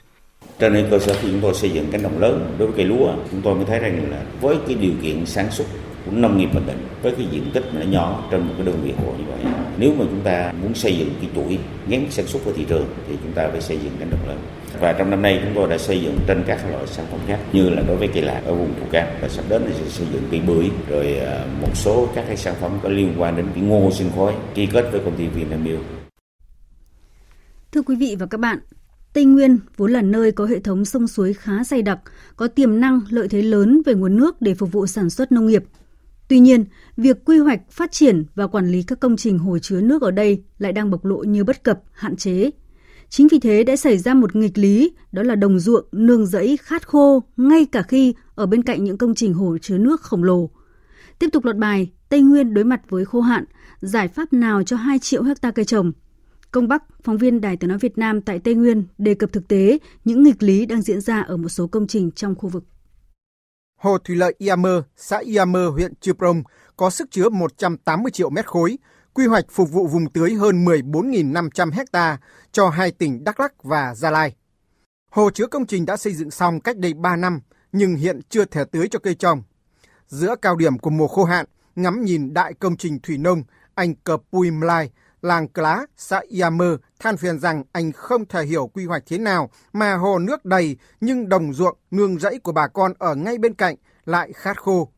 trên 0.58 0.86
cơ 0.90 0.98
sở 0.98 1.16
khi 1.22 1.28
chúng 1.30 1.40
tôi 1.40 1.54
xây 1.54 1.70
dựng 1.70 1.86
cánh 1.92 2.02
đồng 2.02 2.18
lớn 2.18 2.54
đối 2.58 2.68
với 2.68 2.76
cây 2.76 2.86
lúa, 2.86 3.14
chúng 3.30 3.42
tôi 3.42 3.54
mới 3.54 3.64
thấy 3.64 3.78
rằng 3.78 4.10
là 4.10 4.24
với 4.40 4.56
cái 4.66 4.74
điều 4.74 4.92
kiện 5.02 5.26
sản 5.26 5.50
xuất 5.50 5.64
của 6.04 6.12
nông 6.12 6.38
nghiệp 6.38 6.48
bình 6.54 6.66
định 6.66 6.86
với 7.02 7.12
cái 7.12 7.26
diện 7.30 7.50
tích 7.52 7.64
nó 7.74 7.80
nhỏ 7.80 8.28
trên 8.30 8.40
một 8.40 8.54
cái 8.56 8.66
đơn 8.66 8.80
vị 8.84 8.92
hộ 8.96 9.12
như 9.18 9.24
vậy 9.28 9.52
nếu 9.78 9.94
mà 9.94 10.04
chúng 10.10 10.20
ta 10.24 10.52
muốn 10.62 10.74
xây 10.74 10.98
dựng 10.98 11.10
cái 11.20 11.30
chuỗi 11.34 11.58
ngắn 11.86 12.06
sản 12.10 12.26
xuất 12.26 12.44
vào 12.44 12.54
thị 12.54 12.64
trường 12.68 12.86
thì 13.08 13.16
chúng 13.22 13.32
ta 13.32 13.48
phải 13.48 13.60
xây 13.60 13.78
dựng 13.78 13.92
cánh 13.98 14.10
đồng 14.10 14.28
lớn 14.28 14.38
và 14.80 14.92
trong 14.92 15.10
năm 15.10 15.22
nay 15.22 15.40
chúng 15.44 15.52
tôi 15.54 15.68
đã 15.68 15.78
xây 15.78 16.00
dựng 16.00 16.18
trên 16.26 16.44
các 16.46 16.70
loại 16.70 16.86
sản 16.86 17.06
phẩm 17.10 17.20
khác 17.26 17.38
như 17.52 17.70
là 17.70 17.82
đối 17.88 17.96
với 17.96 18.08
cây 18.14 18.22
lạc 18.22 18.42
ở 18.44 18.54
vùng 18.54 18.74
Phú 18.80 18.86
cam 18.90 19.08
và 19.20 19.28
sắp 19.28 19.44
đến 19.48 19.62
thì 19.66 19.72
sẽ 19.74 19.88
xây 19.88 20.06
dựng 20.12 20.22
cây 20.30 20.40
bưởi 20.46 20.70
rồi 20.88 21.18
à, 21.18 21.46
một 21.60 21.76
số 21.76 22.08
các 22.14 22.24
cái 22.26 22.36
sản 22.36 22.54
phẩm 22.60 22.78
có 22.82 22.88
liên 22.88 23.14
quan 23.18 23.36
đến 23.36 23.46
cái 23.54 23.64
ngô 23.64 23.90
sinh 23.92 24.10
khối 24.16 24.32
ký 24.54 24.66
kết 24.66 24.88
với 24.92 25.00
công 25.04 25.16
ty 25.16 25.26
Vinamilk. 25.26 25.80
Thưa 27.72 27.82
quý 27.82 27.96
vị 27.96 28.16
và 28.18 28.26
các 28.26 28.40
bạn, 28.40 28.58
Tây 29.12 29.24
Nguyên 29.24 29.58
vốn 29.76 29.92
là 29.92 30.02
nơi 30.02 30.32
có 30.32 30.44
hệ 30.44 30.60
thống 30.60 30.84
sông 30.84 31.08
suối 31.08 31.32
khá 31.32 31.64
dày 31.64 31.82
đặc, 31.82 31.98
có 32.36 32.48
tiềm 32.48 32.80
năng 32.80 33.00
lợi 33.10 33.28
thế 33.28 33.42
lớn 33.42 33.82
về 33.86 33.94
nguồn 33.94 34.16
nước 34.16 34.42
để 34.42 34.54
phục 34.54 34.72
vụ 34.72 34.86
sản 34.86 35.10
xuất 35.10 35.32
nông 35.32 35.46
nghiệp. 35.46 35.64
Tuy 36.28 36.40
nhiên, 36.40 36.64
việc 36.96 37.24
quy 37.24 37.38
hoạch, 37.38 37.70
phát 37.70 37.92
triển 37.92 38.24
và 38.34 38.46
quản 38.46 38.68
lý 38.68 38.82
các 38.82 39.00
công 39.00 39.16
trình 39.16 39.38
hồ 39.38 39.58
chứa 39.58 39.80
nước 39.80 40.02
ở 40.02 40.10
đây 40.10 40.42
lại 40.58 40.72
đang 40.72 40.90
bộc 40.90 41.04
lộ 41.04 41.16
nhiều 41.16 41.44
bất 41.44 41.64
cập, 41.64 41.82
hạn 41.92 42.16
chế. 42.16 42.50
Chính 43.08 43.28
vì 43.28 43.38
thế 43.38 43.64
đã 43.64 43.76
xảy 43.76 43.98
ra 43.98 44.14
một 44.14 44.36
nghịch 44.36 44.58
lý, 44.58 44.92
đó 45.12 45.22
là 45.22 45.34
đồng 45.34 45.58
ruộng, 45.58 45.84
nương 45.92 46.26
rẫy 46.26 46.56
khát 46.56 46.88
khô 46.88 47.22
ngay 47.36 47.64
cả 47.64 47.82
khi 47.82 48.14
ở 48.34 48.46
bên 48.46 48.62
cạnh 48.62 48.84
những 48.84 48.98
công 48.98 49.14
trình 49.14 49.34
hồ 49.34 49.58
chứa 49.58 49.78
nước 49.78 50.00
khổng 50.00 50.24
lồ. 50.24 50.50
Tiếp 51.18 51.28
tục 51.32 51.44
loạt 51.44 51.56
bài, 51.56 51.90
Tây 52.08 52.20
Nguyên 52.20 52.54
đối 52.54 52.64
mặt 52.64 52.80
với 52.88 53.04
khô 53.04 53.20
hạn, 53.20 53.44
giải 53.80 54.08
pháp 54.08 54.32
nào 54.32 54.62
cho 54.62 54.76
2 54.76 54.98
triệu 54.98 55.22
hecta 55.22 55.50
cây 55.50 55.64
trồng? 55.64 55.92
Công 56.50 56.68
Bắc, 56.68 56.82
phóng 57.02 57.18
viên 57.18 57.40
Đài 57.40 57.56
Tiếng 57.56 57.68
Nói 57.68 57.78
Việt 57.78 57.98
Nam 57.98 58.20
tại 58.20 58.38
Tây 58.38 58.54
Nguyên 58.54 58.84
đề 58.98 59.14
cập 59.14 59.32
thực 59.32 59.48
tế 59.48 59.78
những 60.04 60.22
nghịch 60.22 60.42
lý 60.42 60.66
đang 60.66 60.82
diễn 60.82 61.00
ra 61.00 61.20
ở 61.20 61.36
một 61.36 61.48
số 61.48 61.66
công 61.66 61.86
trình 61.86 62.10
trong 62.10 62.34
khu 62.34 62.48
vực. 62.48 62.64
Hồ 63.82 63.98
Thủy 63.98 64.16
lợi 64.16 64.34
Iamơ, 64.38 64.82
xã 64.96 65.18
Iamơ, 65.18 65.68
huyện 65.68 65.94
Chư 65.94 66.12
Prong 66.12 66.42
có 66.76 66.90
sức 66.90 67.10
chứa 67.10 67.28
180 67.28 68.10
triệu 68.12 68.30
mét 68.30 68.46
khối, 68.46 68.78
quy 69.14 69.26
hoạch 69.26 69.44
phục 69.50 69.70
vụ 69.70 69.86
vùng 69.86 70.10
tưới 70.10 70.34
hơn 70.34 70.64
14.500 70.64 71.72
hecta 71.72 72.18
cho 72.52 72.68
hai 72.68 72.90
tỉnh 72.90 73.24
Đắk 73.24 73.40
Lắk 73.40 73.62
và 73.62 73.94
Gia 73.94 74.10
Lai. 74.10 74.34
Hồ 75.10 75.30
chứa 75.30 75.46
công 75.46 75.66
trình 75.66 75.86
đã 75.86 75.96
xây 75.96 76.14
dựng 76.14 76.30
xong 76.30 76.60
cách 76.60 76.76
đây 76.76 76.94
3 76.94 77.16
năm, 77.16 77.40
nhưng 77.72 77.94
hiện 77.94 78.20
chưa 78.28 78.44
thể 78.44 78.64
tưới 78.64 78.88
cho 78.88 78.98
cây 78.98 79.14
trồng. 79.14 79.42
Giữa 80.08 80.34
cao 80.42 80.56
điểm 80.56 80.78
của 80.78 80.90
mùa 80.90 81.08
khô 81.08 81.24
hạn, 81.24 81.46
ngắm 81.76 82.04
nhìn 82.04 82.34
đại 82.34 82.54
công 82.54 82.76
trình 82.76 82.98
thủy 83.02 83.18
nông, 83.18 83.42
anh 83.74 83.94
Cờ 83.94 84.16
Pui 84.32 84.50
Mlai, 84.50 84.90
làng 85.22 85.48
Clá, 85.48 85.86
xã 85.96 86.20
Iamer 86.28 86.74
than 87.00 87.16
phiền 87.16 87.38
rằng 87.38 87.64
anh 87.72 87.92
không 87.92 88.24
thể 88.24 88.44
hiểu 88.44 88.70
quy 88.74 88.86
hoạch 88.86 89.02
thế 89.06 89.18
nào 89.18 89.50
mà 89.72 89.94
hồ 89.94 90.18
nước 90.18 90.44
đầy 90.44 90.76
nhưng 91.00 91.28
đồng 91.28 91.52
ruộng, 91.52 91.76
nương 91.90 92.18
rẫy 92.18 92.38
của 92.38 92.52
bà 92.52 92.68
con 92.68 92.92
ở 92.98 93.14
ngay 93.14 93.38
bên 93.38 93.54
cạnh 93.54 93.76
lại 94.04 94.32
khát 94.32 94.60
khô. 94.60 94.88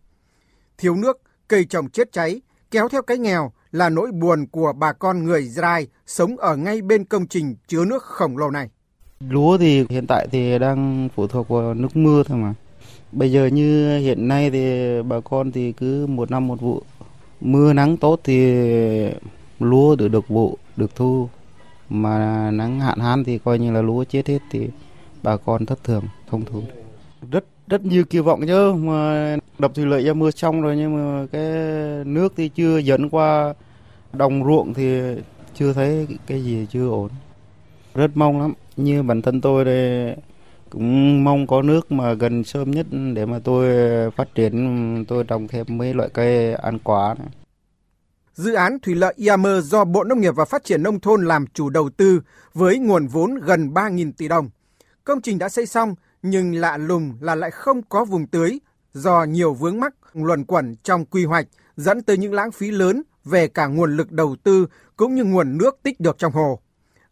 Thiếu 0.79 0.95
nước, 0.97 1.21
cây 1.49 1.65
trồng 1.65 1.91
chết 1.91 2.13
cháy, 2.13 2.41
kéo 2.71 2.89
theo 2.89 3.03
cái 3.03 3.19
nghèo 3.19 3.53
là 3.73 3.89
nỗi 3.89 4.13
buồn 4.13 4.47
của 4.47 4.73
bà 4.73 4.93
con 4.93 5.25
người 5.25 5.41
Israel 5.41 5.85
sống 6.07 6.37
ở 6.37 6.57
ngay 6.57 6.83
bên 6.83 7.05
công 7.05 7.27
trình 7.27 7.57
chứa 7.69 7.85
nước 7.85 8.03
khổng 8.03 8.39
lồ 8.39 8.51
này. 8.51 8.69
Lúa 9.21 9.59
thì 9.59 9.87
hiện 9.91 10.07
tại 10.07 10.29
thì 10.33 10.59
đang 10.59 11.09
phụ 11.15 11.27
thuộc 11.27 11.49
vào 11.49 11.75
nước 11.75 11.97
mưa 11.97 12.23
thôi 12.27 12.39
mà. 12.39 12.55
Bây 13.13 13.33
giờ 13.33 13.47
như 13.47 13.99
hiện 13.99 14.29
nay 14.29 14.51
thì 14.51 15.03
bà 15.03 15.21
con 15.21 15.53
thì 15.53 15.73
cứ 15.73 16.07
một 16.07 16.31
năm 16.31 16.47
một 16.47 16.61
vụ. 16.61 16.83
Mưa 17.41 17.73
nắng 17.73 17.97
tốt 17.97 18.21
thì 18.25 18.55
lúa 19.64 19.96
được 19.96 20.09
được 20.09 20.29
vụ 20.29 20.59
được 20.77 20.94
thu 20.94 21.29
mà 21.90 22.50
nắng 22.50 22.81
hạn 22.81 22.98
hán 22.98 23.24
thì 23.24 23.38
coi 23.38 23.59
như 23.59 23.72
là 23.72 23.83
lúa 23.83 24.05
chết 24.05 24.29
hết 24.29 24.38
thì 24.50 24.68
bà 25.22 25.37
con 25.37 25.66
thất 25.66 25.85
thường 25.85 26.05
thông 26.31 26.44
thường 26.44 26.64
rất 27.31 27.44
rất 27.66 27.85
nhiều 27.85 28.05
kỳ 28.05 28.18
vọng 28.18 28.46
chứ 28.46 28.72
mà 28.72 29.37
đập 29.59 29.74
thủy 29.74 29.87
lợi 29.87 30.05
ra 30.05 30.12
mưa 30.12 30.31
xong 30.31 30.62
rồi 30.62 30.77
nhưng 30.77 30.96
mà 30.96 31.27
cái 31.33 31.42
nước 32.05 32.33
thì 32.37 32.48
chưa 32.48 32.79
dẫn 32.79 33.09
qua 33.09 33.55
đồng 34.12 34.44
ruộng 34.44 34.74
thì 34.74 35.00
chưa 35.55 35.72
thấy 35.72 36.07
cái 36.27 36.44
gì 36.44 36.66
chưa 36.70 36.88
ổn. 36.88 37.09
Rất 37.94 38.11
mong 38.14 38.40
lắm, 38.40 38.55
như 38.77 39.03
bản 39.03 39.22
thân 39.22 39.40
tôi 39.40 39.64
đây 39.64 40.16
cũng 40.70 41.24
mong 41.24 41.46
có 41.46 41.62
nước 41.62 41.92
mà 41.92 42.12
gần 42.12 42.44
sớm 42.44 42.70
nhất 42.70 42.87
để 43.14 43.27
mà 43.27 43.38
tôi 43.44 43.66
phát 44.11 44.35
triển 44.35 45.05
tôi 45.09 45.24
trồng 45.24 45.48
thêm 45.48 45.66
mấy 45.68 45.94
loại 45.94 46.09
cây 46.12 46.55
ăn 46.55 46.79
quả 46.79 47.14
này. 47.18 47.29
Dự 48.35 48.53
án 48.55 48.79
thủy 48.79 48.94
lợi 48.94 49.14
Iamer 49.16 49.64
do 49.64 49.85
Bộ 49.85 50.05
Nông 50.05 50.20
nghiệp 50.20 50.35
và 50.37 50.44
Phát 50.44 50.64
triển 50.64 50.83
Nông 50.83 51.01
thôn 51.01 51.25
làm 51.25 51.47
chủ 51.47 51.70
đầu 51.70 51.90
tư 51.97 52.20
với 52.55 52.79
nguồn 52.79 53.07
vốn 53.07 53.35
gần 53.35 53.75
3.000 53.75 54.12
tỷ 54.16 54.29
đồng. 54.29 54.51
Công 55.05 55.20
trình 55.23 55.38
đã 55.38 55.49
xây 55.49 55.66
xong 55.66 55.94
nhưng 56.23 56.55
lạ 56.55 56.77
lùng 56.77 57.14
là 57.20 57.35
lại 57.35 57.51
không 57.51 57.83
có 57.83 58.05
vùng 58.05 58.27
tưới 58.27 58.59
do 58.92 59.25
nhiều 59.25 59.55
vướng 59.55 59.81
mắc 59.81 59.94
luẩn 60.12 60.44
quẩn 60.44 60.77
trong 60.83 61.05
quy 61.05 61.25
hoạch 61.25 61.47
dẫn 61.77 62.03
tới 62.03 62.18
những 62.18 62.33
lãng 62.33 62.53
phí 62.53 62.70
lớn 62.70 63.03
về 63.25 63.49
cả 63.49 63.66
nguồn 63.66 63.97
lực 63.97 64.12
đầu 64.12 64.37
tư 64.42 64.66
cũng 64.97 65.14
như 65.14 65.25
nguồn 65.25 65.59
nước 65.59 65.79
tích 65.83 66.01
được 66.01 66.18
trong 66.18 66.33
hồ. 66.33 66.61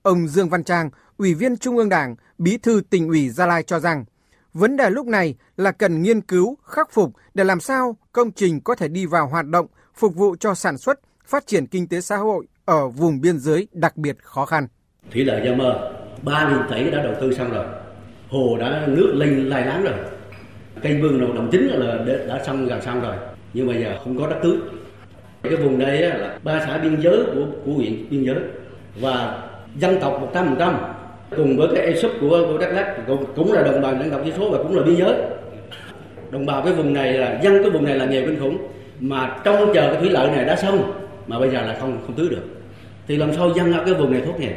Ông 0.03 0.29
Dương 0.29 0.49
Văn 0.49 0.65
Trang, 0.65 0.91
Ủy 1.17 1.35
viên 1.35 1.57
Trung 1.57 1.77
ương 1.77 1.89
Đảng, 1.89 2.17
Bí 2.39 2.59
thư 2.59 2.83
tỉnh 2.91 3.09
ủy 3.09 3.31
Gia 3.31 3.47
Lai 3.47 3.63
cho 3.63 3.81
rằng, 3.81 4.05
vấn 4.53 4.77
đề 4.77 4.91
lúc 4.91 5.07
này 5.07 5.37
là 5.57 5.73
cần 5.73 6.03
nghiên 6.03 6.21
cứu, 6.21 6.57
khắc 6.65 6.93
phục 6.93 7.13
để 7.35 7.45
làm 7.45 7.61
sao 7.61 7.97
công 8.13 8.33
trình 8.33 8.61
có 8.61 8.75
thể 8.75 8.89
đi 8.89 9.07
vào 9.07 9.29
hoạt 9.29 9.47
động, 9.47 9.67
phục 9.95 10.15
vụ 10.15 10.37
cho 10.41 10.55
sản 10.55 10.79
xuất, 10.79 11.01
phát 11.27 11.47
triển 11.47 11.67
kinh 11.67 11.89
tế 11.89 12.01
xã 12.01 12.17
hội 12.17 12.47
ở 12.65 12.89
vùng 12.89 13.21
biên 13.21 13.39
giới 13.39 13.69
đặc 13.73 13.97
biệt 13.97 14.17
khó 14.23 14.45
khăn. 14.45 14.67
Thủy 15.13 15.25
lợi 15.25 15.43
Gia 15.45 15.55
Mơ, 15.55 15.93
3.000 16.25 16.63
tỷ 16.71 16.91
đã 16.91 17.03
đầu 17.03 17.15
tư 17.21 17.35
xong 17.35 17.51
rồi, 17.51 17.65
hồ 18.29 18.57
đã 18.61 18.85
nước 18.87 19.13
lên 19.15 19.49
lai 19.49 19.67
láng 19.67 19.85
rồi, 19.85 19.95
cây 20.83 20.99
mương 20.99 21.21
đầu 21.21 21.33
đồng 21.33 21.49
chính 21.53 21.67
là 21.67 21.99
đã 22.29 22.45
xong 22.45 22.67
gần 22.67 22.83
xong 22.83 23.01
rồi, 23.01 23.17
nhưng 23.55 23.67
mà 23.67 23.75
giờ 23.79 23.99
không 24.05 24.19
có 24.19 24.27
đất 24.27 24.37
tưới. 24.43 24.57
Cái 25.43 25.57
vùng 25.57 25.79
đây 25.79 25.99
là 25.99 26.39
ba 26.43 26.65
xã 26.67 26.79
biên 26.79 27.01
giới 27.01 27.17
của 27.35 27.47
của 27.65 27.73
huyện 27.73 28.11
biên 28.11 28.25
giới. 28.25 28.37
Và 29.01 29.43
dân 29.79 30.01
tộc 30.01 30.33
100% 30.35 30.75
cùng 31.37 31.57
với 31.57 31.69
cái 31.75 31.87
ESUP 31.87 32.11
của, 32.21 32.47
của 32.53 32.59
Đắk 32.59 32.73
Lắk 32.73 33.07
cũng, 33.07 33.25
cũng 33.37 33.53
là 33.53 33.63
đồng 33.63 33.81
bào 33.81 33.93
dân 33.93 34.11
tộc 34.11 34.21
thiểu 34.25 34.35
số 34.39 34.51
và 34.51 34.59
cũng 34.59 34.77
là 34.77 34.83
biên 34.83 34.97
giới. 34.97 35.17
Đồng 36.31 36.47
bào 36.47 36.63
cái 36.63 36.73
vùng 36.73 36.93
này 36.93 37.13
là 37.13 37.41
dân 37.43 37.63
cái 37.63 37.71
vùng 37.71 37.85
này 37.85 37.97
là 37.97 38.07
nghèo 38.07 38.23
kinh 38.27 38.41
khủng. 38.41 38.59
Mà 39.01 39.37
trong 39.45 39.73
chờ 39.75 39.93
cái 39.93 40.01
thủy 40.01 40.11
lợi 40.11 40.31
này 40.31 40.45
đã 40.45 40.57
xong 40.57 40.93
mà 41.33 41.39
bây 41.39 41.51
giờ 41.51 41.63
là 41.63 41.77
không 41.81 42.03
không 42.07 42.17
tưới 42.17 42.29
được 42.29 42.43
thì 43.09 43.17
làm 43.17 43.35
sao 43.37 43.53
dân 43.57 43.73
ở 43.73 43.83
cái 43.85 43.95
vùng 43.95 44.13
này 44.13 44.23
thoát 44.25 44.41
nghèo 44.41 44.53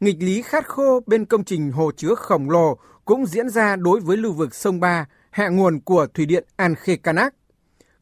Nghịch 0.00 0.16
lý 0.20 0.42
khát 0.42 0.66
khô 0.66 1.00
bên 1.06 1.24
công 1.24 1.44
trình 1.44 1.72
hồ 1.72 1.90
chứa 1.96 2.14
khổng 2.14 2.50
lồ 2.50 2.76
cũng 3.04 3.26
diễn 3.26 3.48
ra 3.48 3.76
đối 3.76 4.00
với 4.00 4.16
lưu 4.16 4.32
vực 4.32 4.54
sông 4.54 4.80
Ba, 4.80 5.06
hạ 5.30 5.48
nguồn 5.48 5.80
của 5.80 6.06
thủy 6.14 6.26
điện 6.26 6.44
An 6.56 6.74
Khê 6.74 6.96
Canác. 6.96 7.34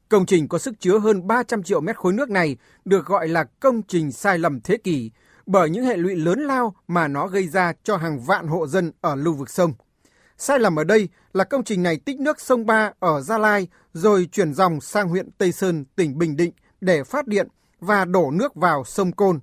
Công 0.08 0.26
trình 0.26 0.48
có 0.48 0.58
sức 0.58 0.74
chứa 0.80 0.98
hơn 0.98 1.26
300 1.26 1.62
triệu 1.62 1.80
mét 1.80 1.96
khối 1.96 2.12
nước 2.12 2.30
này 2.30 2.56
được 2.84 3.06
gọi 3.06 3.28
là 3.28 3.44
công 3.60 3.82
trình 3.82 4.12
sai 4.12 4.38
lầm 4.38 4.60
thế 4.60 4.76
kỷ 4.76 5.10
bởi 5.46 5.70
những 5.70 5.84
hệ 5.84 5.96
lụy 5.96 6.14
lớn 6.14 6.40
lao 6.40 6.74
mà 6.88 7.08
nó 7.08 7.26
gây 7.26 7.48
ra 7.48 7.72
cho 7.82 7.96
hàng 7.96 8.20
vạn 8.20 8.46
hộ 8.46 8.66
dân 8.66 8.92
ở 9.00 9.14
lưu 9.14 9.34
vực 9.34 9.50
sông. 9.50 9.72
Sai 10.38 10.58
lầm 10.58 10.78
ở 10.78 10.84
đây 10.84 11.08
là 11.32 11.44
công 11.44 11.64
trình 11.64 11.82
này 11.82 11.98
tích 12.04 12.20
nước 12.20 12.40
sông 12.40 12.66
Ba 12.66 12.92
ở 12.98 13.20
Gia 13.20 13.38
Lai 13.38 13.68
rồi 13.92 14.28
chuyển 14.32 14.54
dòng 14.54 14.80
sang 14.80 15.08
huyện 15.08 15.30
Tây 15.38 15.52
Sơn, 15.52 15.84
tỉnh 15.96 16.18
Bình 16.18 16.36
Định 16.36 16.52
để 16.84 17.04
phát 17.04 17.26
điện 17.26 17.48
và 17.80 18.04
đổ 18.04 18.30
nước 18.30 18.54
vào 18.54 18.84
sông 18.84 19.12
Côn. 19.12 19.40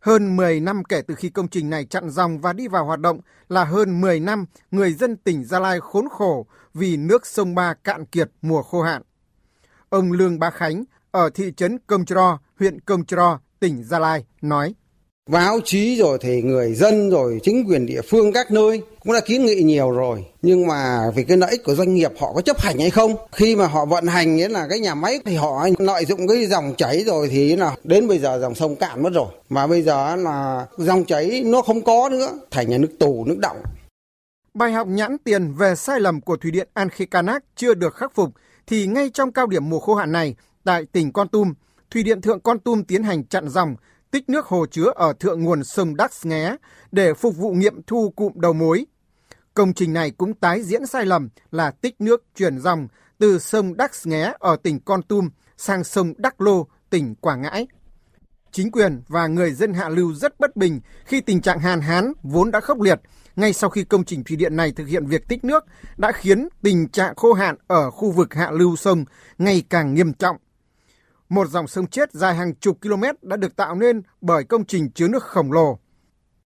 Hơn 0.00 0.36
10 0.36 0.60
năm 0.60 0.84
kể 0.84 1.02
từ 1.02 1.14
khi 1.14 1.30
công 1.30 1.48
trình 1.48 1.70
này 1.70 1.84
chặn 1.84 2.10
dòng 2.10 2.40
và 2.40 2.52
đi 2.52 2.68
vào 2.68 2.84
hoạt 2.84 3.00
động 3.00 3.20
là 3.48 3.64
hơn 3.64 4.00
10 4.00 4.20
năm 4.20 4.46
người 4.70 4.92
dân 4.92 5.16
tỉnh 5.16 5.44
Gia 5.44 5.60
Lai 5.60 5.80
khốn 5.80 6.08
khổ 6.08 6.46
vì 6.74 6.96
nước 6.96 7.26
sông 7.26 7.54
Ba 7.54 7.74
cạn 7.74 8.06
kiệt 8.06 8.30
mùa 8.42 8.62
khô 8.62 8.82
hạn. 8.82 9.02
Ông 9.88 10.12
Lương 10.12 10.38
Bá 10.38 10.50
Khánh 10.50 10.84
ở 11.10 11.30
thị 11.30 11.52
trấn 11.56 11.78
Công 11.86 12.04
Trò, 12.04 12.38
huyện 12.58 12.80
Công 12.80 13.04
Trò, 13.04 13.40
tỉnh 13.60 13.84
Gia 13.84 13.98
Lai 13.98 14.24
nói 14.42 14.74
báo 15.30 15.60
chí 15.64 15.96
rồi 15.96 16.18
thì 16.20 16.42
người 16.42 16.74
dân 16.74 17.10
rồi 17.10 17.40
chính 17.42 17.64
quyền 17.68 17.86
địa 17.86 18.00
phương 18.02 18.32
các 18.32 18.50
nơi 18.50 18.82
cũng 19.00 19.12
đã 19.12 19.20
kiến 19.20 19.44
nghị 19.44 19.62
nhiều 19.62 19.90
rồi. 19.90 20.24
Nhưng 20.42 20.66
mà 20.66 21.10
vì 21.14 21.24
cái 21.24 21.36
lợi 21.36 21.50
ích 21.50 21.64
của 21.64 21.74
doanh 21.74 21.94
nghiệp 21.94 22.10
họ 22.18 22.32
có 22.32 22.40
chấp 22.40 22.60
hành 22.60 22.78
hay 22.78 22.90
không? 22.90 23.16
Khi 23.32 23.56
mà 23.56 23.66
họ 23.66 23.84
vận 23.84 24.06
hành 24.06 24.36
nghĩa 24.36 24.48
là 24.48 24.66
cái 24.70 24.80
nhà 24.80 24.94
máy 24.94 25.20
thì 25.24 25.34
họ 25.36 25.68
lợi 25.78 26.04
dụng 26.04 26.28
cái 26.28 26.46
dòng 26.46 26.74
chảy 26.76 27.04
rồi 27.04 27.28
thì 27.28 27.56
là 27.56 27.76
đến 27.84 28.08
bây 28.08 28.18
giờ 28.18 28.38
dòng 28.40 28.54
sông 28.54 28.76
cạn 28.76 29.02
mất 29.02 29.12
rồi. 29.12 29.26
Mà 29.48 29.66
bây 29.66 29.82
giờ 29.82 30.16
là 30.16 30.66
dòng 30.78 31.04
chảy 31.04 31.42
nó 31.44 31.62
không 31.62 31.82
có 31.82 32.08
nữa 32.08 32.38
thành 32.50 32.70
nhà 32.70 32.78
nước 32.78 32.90
tù 32.98 33.24
nước 33.24 33.38
động. 33.38 33.56
Bài 34.54 34.72
học 34.72 34.88
nhãn 34.88 35.16
tiền 35.24 35.52
về 35.52 35.74
sai 35.74 36.00
lầm 36.00 36.20
của 36.20 36.36
thủy 36.36 36.50
điện 36.50 36.68
An 36.74 36.88
Khê 36.88 37.04
Canác 37.04 37.44
chưa 37.56 37.74
được 37.74 37.94
khắc 37.94 38.14
phục 38.14 38.30
thì 38.66 38.86
ngay 38.86 39.10
trong 39.14 39.32
cao 39.32 39.46
điểm 39.46 39.70
mùa 39.70 39.80
khô 39.80 39.94
hạn 39.94 40.12
này 40.12 40.34
tại 40.64 40.84
tỉnh 40.92 41.12
Con 41.12 41.28
Tum, 41.28 41.54
thủy 41.90 42.02
điện 42.02 42.20
thượng 42.20 42.40
Con 42.40 42.58
Tum 42.58 42.82
tiến 42.82 43.02
hành 43.02 43.24
chặn 43.24 43.48
dòng 43.48 43.76
tích 44.16 44.28
nước 44.28 44.46
hồ 44.46 44.66
chứa 44.66 44.92
ở 44.94 45.12
thượng 45.12 45.42
nguồn 45.42 45.64
sông 45.64 45.96
Đắc 45.96 46.12
Nghé 46.22 46.56
để 46.92 47.14
phục 47.14 47.36
vụ 47.36 47.52
nghiệm 47.52 47.82
thu 47.86 48.12
cụm 48.16 48.32
đầu 48.36 48.52
mối. 48.52 48.86
Công 49.54 49.74
trình 49.74 49.92
này 49.92 50.10
cũng 50.10 50.34
tái 50.34 50.62
diễn 50.62 50.86
sai 50.86 51.06
lầm 51.06 51.28
là 51.50 51.70
tích 51.70 52.00
nước 52.00 52.24
chuyển 52.36 52.58
dòng 52.58 52.88
từ 53.18 53.38
sông 53.38 53.76
Đắc 53.76 53.90
Nghé 54.04 54.32
ở 54.38 54.56
tỉnh 54.62 54.80
Con 54.80 55.02
Tum 55.02 55.28
sang 55.56 55.84
sông 55.84 56.12
Đắc 56.18 56.40
Lô, 56.40 56.66
tỉnh 56.90 57.14
Quảng 57.14 57.42
Ngãi. 57.42 57.66
Chính 58.52 58.70
quyền 58.70 59.02
và 59.08 59.26
người 59.26 59.52
dân 59.52 59.74
hạ 59.74 59.88
lưu 59.88 60.14
rất 60.14 60.40
bất 60.40 60.56
bình 60.56 60.80
khi 61.04 61.20
tình 61.20 61.40
trạng 61.40 61.58
hàn 61.58 61.80
hán 61.80 62.12
vốn 62.22 62.50
đã 62.50 62.60
khốc 62.60 62.80
liệt 62.80 63.00
ngay 63.36 63.52
sau 63.52 63.70
khi 63.70 63.84
công 63.84 64.04
trình 64.04 64.24
thủy 64.24 64.36
điện 64.36 64.56
này 64.56 64.72
thực 64.72 64.88
hiện 64.88 65.06
việc 65.06 65.28
tích 65.28 65.44
nước 65.44 65.64
đã 65.96 66.12
khiến 66.12 66.48
tình 66.62 66.88
trạng 66.88 67.16
khô 67.16 67.32
hạn 67.32 67.56
ở 67.66 67.90
khu 67.90 68.10
vực 68.10 68.34
hạ 68.34 68.50
lưu 68.50 68.76
sông 68.76 69.04
ngày 69.38 69.64
càng 69.70 69.94
nghiêm 69.94 70.12
trọng 70.12 70.36
một 71.28 71.48
dòng 71.48 71.66
sông 71.66 71.86
chết 71.86 72.12
dài 72.12 72.34
hàng 72.34 72.54
chục 72.54 72.78
km 72.82 73.02
đã 73.22 73.36
được 73.36 73.56
tạo 73.56 73.74
nên 73.74 74.02
bởi 74.20 74.44
công 74.44 74.64
trình 74.64 74.90
chứa 74.90 75.08
nước 75.08 75.22
khổng 75.22 75.52
lồ. 75.52 75.78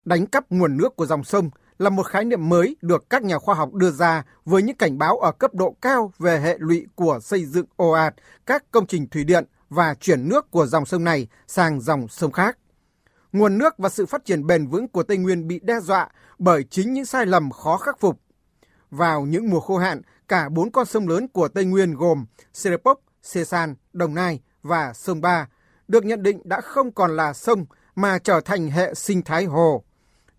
Đánh 0.04 0.26
cắp 0.26 0.50
nguồn 0.50 0.76
nước 0.76 0.96
của 0.96 1.06
dòng 1.06 1.24
sông 1.24 1.50
là 1.78 1.90
một 1.90 2.06
khái 2.06 2.24
niệm 2.24 2.48
mới 2.48 2.76
được 2.82 3.10
các 3.10 3.22
nhà 3.22 3.38
khoa 3.38 3.54
học 3.54 3.74
đưa 3.74 3.90
ra 3.90 4.24
với 4.44 4.62
những 4.62 4.76
cảnh 4.76 4.98
báo 4.98 5.18
ở 5.18 5.32
cấp 5.32 5.54
độ 5.54 5.76
cao 5.80 6.12
về 6.18 6.40
hệ 6.40 6.56
lụy 6.58 6.86
của 6.94 7.18
xây 7.22 7.44
dựng 7.44 7.66
ồ 7.76 7.90
ạt 7.90 8.14
các 8.46 8.64
công 8.70 8.86
trình 8.86 9.08
thủy 9.08 9.24
điện 9.24 9.44
và 9.68 9.94
chuyển 9.94 10.28
nước 10.28 10.50
của 10.50 10.66
dòng 10.66 10.86
sông 10.86 11.04
này 11.04 11.28
sang 11.46 11.80
dòng 11.80 12.08
sông 12.08 12.32
khác. 12.32 12.58
Nguồn 13.32 13.58
nước 13.58 13.74
và 13.78 13.88
sự 13.88 14.06
phát 14.06 14.24
triển 14.24 14.46
bền 14.46 14.66
vững 14.66 14.88
của 14.88 15.02
Tây 15.02 15.16
Nguyên 15.16 15.48
bị 15.48 15.60
đe 15.62 15.80
dọa 15.80 16.08
bởi 16.38 16.64
chính 16.70 16.92
những 16.92 17.04
sai 17.04 17.26
lầm 17.26 17.50
khó 17.50 17.76
khắc 17.76 18.00
phục. 18.00 18.20
Vào 18.90 19.22
những 19.26 19.50
mùa 19.50 19.60
khô 19.60 19.78
hạn, 19.78 20.02
cả 20.28 20.48
bốn 20.48 20.70
con 20.70 20.86
sông 20.86 21.08
lớn 21.08 21.28
của 21.28 21.48
Tây 21.48 21.64
Nguyên 21.64 21.94
gồm 21.94 22.26
Serepok, 22.52 23.00
Sê 23.22 23.44
San, 23.44 23.74
Đồng 23.92 24.14
Nai 24.14 24.40
và 24.64 24.92
sông 24.92 25.20
Ba 25.20 25.46
được 25.88 26.04
nhận 26.04 26.22
định 26.22 26.40
đã 26.44 26.60
không 26.60 26.92
còn 26.92 27.16
là 27.16 27.32
sông 27.32 27.66
mà 27.94 28.18
trở 28.18 28.40
thành 28.40 28.70
hệ 28.70 28.94
sinh 28.94 29.22
thái 29.22 29.44
hồ. 29.44 29.82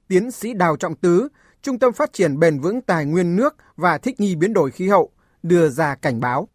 Tiến 0.07 0.31
sĩ 0.31 0.53
Đào 0.53 0.77
Trọng 0.77 0.95
Tứ, 0.95 1.27
Trung 1.61 1.79
tâm 1.79 1.93
Phát 1.93 2.13
triển 2.13 2.39
Bền 2.39 2.59
vững 2.59 2.81
Tài 2.81 3.05
nguyên 3.05 3.35
nước 3.35 3.55
và 3.75 3.97
Thích 3.97 4.19
nghi 4.19 4.35
biến 4.35 4.53
đổi 4.53 4.71
khí 4.71 4.89
hậu, 4.89 5.11
đưa 5.43 5.69
ra 5.69 5.95
cảnh 5.95 6.19
báo. 6.19 6.47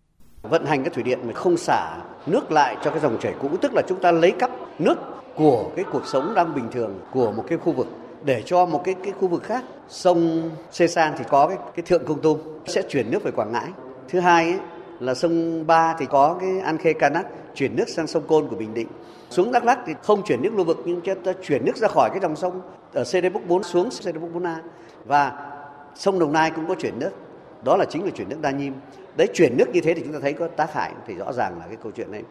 Vận 0.42 0.66
hành 0.66 0.84
các 0.84 0.92
thủy 0.94 1.02
điện 1.02 1.18
mà 1.26 1.32
không 1.34 1.56
xả 1.56 1.96
nước 2.26 2.52
lại 2.52 2.76
cho 2.84 2.90
cái 2.90 3.00
dòng 3.00 3.18
chảy 3.20 3.34
cũ, 3.40 3.48
tức 3.62 3.72
là 3.74 3.82
chúng 3.88 4.00
ta 4.02 4.12
lấy 4.12 4.30
cắp 4.30 4.50
nước 4.78 4.94
của 5.36 5.70
cái 5.76 5.84
cuộc 5.92 6.06
sống 6.06 6.34
đang 6.34 6.54
bình 6.54 6.68
thường 6.72 7.00
của 7.12 7.32
một 7.32 7.44
cái 7.48 7.58
khu 7.58 7.72
vực 7.72 7.86
để 8.24 8.42
cho 8.46 8.66
một 8.66 8.82
cái 8.84 8.94
cái 9.04 9.12
khu 9.20 9.28
vực 9.28 9.42
khác. 9.42 9.64
Sông 9.88 10.50
Sê 10.72 10.86
San 10.86 11.14
thì 11.18 11.24
có 11.28 11.48
cái, 11.48 11.56
cái 11.76 11.82
thượng 11.86 12.06
công 12.06 12.22
tôm 12.22 12.38
sẽ 12.66 12.82
chuyển 12.88 13.10
nước 13.10 13.22
về 13.22 13.30
Quảng 13.30 13.52
Ngãi. 13.52 13.68
Thứ 14.08 14.20
hai 14.20 14.44
ấy, 14.44 14.60
là 15.00 15.14
sông 15.14 15.66
Ba 15.66 15.96
thì 15.98 16.06
có 16.10 16.36
cái 16.40 16.60
An 16.60 16.78
Khê 16.78 16.92
Canak 16.92 17.26
chuyển 17.54 17.76
nước 17.76 17.88
sang 17.88 18.06
sông 18.06 18.26
Côn 18.26 18.48
của 18.48 18.56
Bình 18.56 18.74
Định. 18.74 18.88
Xuống 19.30 19.52
Đắk 19.52 19.64
Lắk 19.64 19.78
thì 19.86 19.92
không 20.02 20.22
chuyển 20.24 20.42
nước 20.42 20.54
lưu 20.54 20.64
vực 20.64 20.82
nhưng 20.84 21.00
chúng 21.00 21.22
ta 21.24 21.32
chuyển 21.42 21.64
nước 21.64 21.76
ra 21.76 21.88
khỏi 21.88 22.10
cái 22.10 22.20
dòng 22.20 22.36
sông 22.36 22.60
ở 22.92 23.04
CD 23.04 23.16
Búc 23.32 23.46
4 23.46 23.62
xuống 23.62 23.90
CD 23.90 24.08
Búc 24.20 24.34
4A 24.34 24.56
và 25.04 25.32
sông 25.94 26.18
Đồng 26.18 26.32
Nai 26.32 26.50
cũng 26.50 26.68
có 26.68 26.74
chuyển 26.74 26.98
nước. 26.98 27.10
Đó 27.64 27.76
là 27.76 27.84
chính 27.84 28.04
là 28.04 28.10
chuyển 28.10 28.28
nước 28.28 28.40
đa 28.40 28.50
nhiêm. 28.50 28.72
Đấy 29.16 29.28
chuyển 29.34 29.56
nước 29.56 29.68
như 29.72 29.80
thế 29.80 29.94
thì 29.94 30.02
chúng 30.04 30.12
ta 30.12 30.18
thấy 30.22 30.32
có 30.32 30.48
tác 30.48 30.72
hại 30.72 30.92
thì 31.06 31.14
rõ 31.14 31.32
ràng 31.32 31.58
là 31.58 31.66
cái 31.66 31.76
câu 31.82 31.92
chuyện 31.96 32.12
này. 32.12 32.22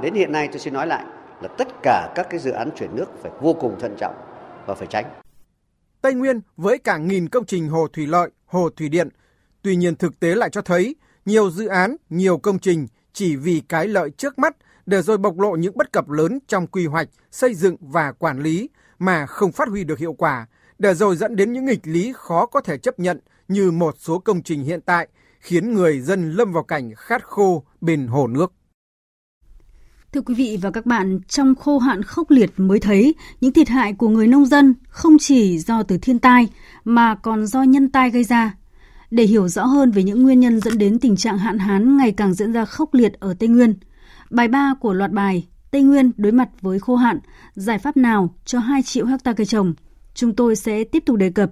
Đến 0.00 0.14
hiện 0.14 0.32
nay 0.32 0.48
tôi 0.48 0.58
xin 0.58 0.74
nói 0.74 0.86
lại 0.86 1.04
là 1.42 1.48
tất 1.58 1.68
cả 1.82 2.12
các 2.14 2.26
cái 2.30 2.40
dự 2.40 2.50
án 2.50 2.70
chuyển 2.76 2.96
nước 2.96 3.06
phải 3.22 3.32
vô 3.40 3.54
cùng 3.60 3.80
thận 3.80 3.94
trọng 3.98 4.14
và 4.66 4.74
phải 4.74 4.86
tránh. 4.86 5.04
Tây 6.00 6.14
Nguyên 6.14 6.40
với 6.56 6.78
cả 6.78 6.96
nghìn 6.96 7.28
công 7.28 7.46
trình 7.46 7.68
hồ 7.68 7.88
thủy 7.92 8.06
lợi, 8.06 8.30
hồ 8.46 8.68
thủy 8.76 8.88
điện, 8.88 9.08
tuy 9.62 9.76
nhiên 9.76 9.96
thực 9.96 10.20
tế 10.20 10.34
lại 10.34 10.50
cho 10.50 10.62
thấy 10.62 10.94
nhiều 11.24 11.50
dự 11.50 11.66
án, 11.66 11.96
nhiều 12.10 12.38
công 12.38 12.58
trình 12.58 12.86
chỉ 13.12 13.36
vì 13.36 13.62
cái 13.68 13.88
lợi 13.88 14.10
trước 14.10 14.38
mắt 14.38 14.56
để 14.88 15.02
rồi 15.02 15.18
bộc 15.18 15.38
lộ 15.38 15.56
những 15.56 15.76
bất 15.76 15.92
cập 15.92 16.08
lớn 16.08 16.38
trong 16.46 16.66
quy 16.66 16.86
hoạch, 16.86 17.08
xây 17.30 17.54
dựng 17.54 17.76
và 17.80 18.12
quản 18.12 18.42
lý 18.42 18.68
mà 18.98 19.26
không 19.26 19.52
phát 19.52 19.68
huy 19.68 19.84
được 19.84 19.98
hiệu 19.98 20.12
quả, 20.12 20.46
để 20.78 20.94
rồi 20.94 21.16
dẫn 21.16 21.36
đến 21.36 21.52
những 21.52 21.64
nghịch 21.64 21.80
lý 21.84 22.12
khó 22.16 22.46
có 22.46 22.60
thể 22.60 22.78
chấp 22.78 22.98
nhận 22.98 23.20
như 23.48 23.70
một 23.70 23.94
số 23.98 24.18
công 24.18 24.42
trình 24.42 24.64
hiện 24.64 24.80
tại 24.80 25.08
khiến 25.40 25.74
người 25.74 26.00
dân 26.00 26.32
lâm 26.32 26.52
vào 26.52 26.62
cảnh 26.62 26.92
khát 26.96 27.24
khô 27.24 27.62
bên 27.80 28.06
hồ 28.06 28.26
nước. 28.26 28.52
Thưa 30.12 30.20
quý 30.20 30.34
vị 30.34 30.58
và 30.62 30.70
các 30.70 30.86
bạn, 30.86 31.20
trong 31.28 31.54
khô 31.54 31.78
hạn 31.78 32.02
khốc 32.02 32.30
liệt 32.30 32.50
mới 32.56 32.80
thấy 32.80 33.14
những 33.40 33.52
thiệt 33.52 33.68
hại 33.68 33.92
của 33.92 34.08
người 34.08 34.26
nông 34.26 34.46
dân 34.46 34.74
không 34.88 35.16
chỉ 35.20 35.58
do 35.58 35.82
từ 35.82 35.98
thiên 35.98 36.18
tai 36.18 36.48
mà 36.84 37.14
còn 37.14 37.46
do 37.46 37.62
nhân 37.62 37.90
tai 37.90 38.10
gây 38.10 38.24
ra. 38.24 38.54
Để 39.10 39.24
hiểu 39.24 39.48
rõ 39.48 39.64
hơn 39.64 39.90
về 39.90 40.02
những 40.02 40.22
nguyên 40.22 40.40
nhân 40.40 40.60
dẫn 40.60 40.78
đến 40.78 40.98
tình 40.98 41.16
trạng 41.16 41.38
hạn 41.38 41.58
hán 41.58 41.96
ngày 41.96 42.12
càng 42.12 42.34
diễn 42.34 42.52
ra 42.52 42.64
khốc 42.64 42.94
liệt 42.94 43.12
ở 43.20 43.34
Tây 43.38 43.48
Nguyên, 43.48 43.74
bài 44.30 44.48
3 44.48 44.74
của 44.80 44.92
loạt 44.92 45.12
bài 45.12 45.48
Tây 45.70 45.82
Nguyên 45.82 46.10
đối 46.16 46.32
mặt 46.32 46.48
với 46.60 46.78
khô 46.78 46.96
hạn, 46.96 47.18
giải 47.54 47.78
pháp 47.78 47.96
nào 47.96 48.34
cho 48.44 48.58
2 48.58 48.82
triệu 48.82 49.06
hecta 49.06 49.32
cây 49.32 49.46
trồng? 49.46 49.74
Chúng 50.14 50.34
tôi 50.34 50.56
sẽ 50.56 50.84
tiếp 50.84 51.02
tục 51.06 51.16
đề 51.16 51.30
cập 51.30 51.50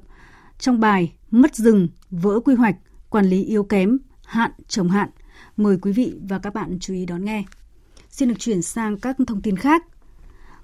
trong 0.58 0.80
bài 0.80 1.12
Mất 1.30 1.54
rừng, 1.54 1.88
vỡ 2.10 2.40
quy 2.40 2.54
hoạch, 2.54 2.76
quản 3.10 3.26
lý 3.26 3.44
yếu 3.44 3.62
kém, 3.62 3.98
hạn 4.24 4.50
trồng 4.68 4.88
hạn. 4.88 5.08
Mời 5.56 5.78
quý 5.82 5.92
vị 5.92 6.18
và 6.28 6.38
các 6.38 6.54
bạn 6.54 6.78
chú 6.80 6.94
ý 6.94 7.06
đón 7.06 7.24
nghe. 7.24 7.44
Xin 8.10 8.28
được 8.28 8.34
chuyển 8.38 8.62
sang 8.62 8.98
các 8.98 9.16
thông 9.26 9.42
tin 9.42 9.56
khác. 9.56 9.84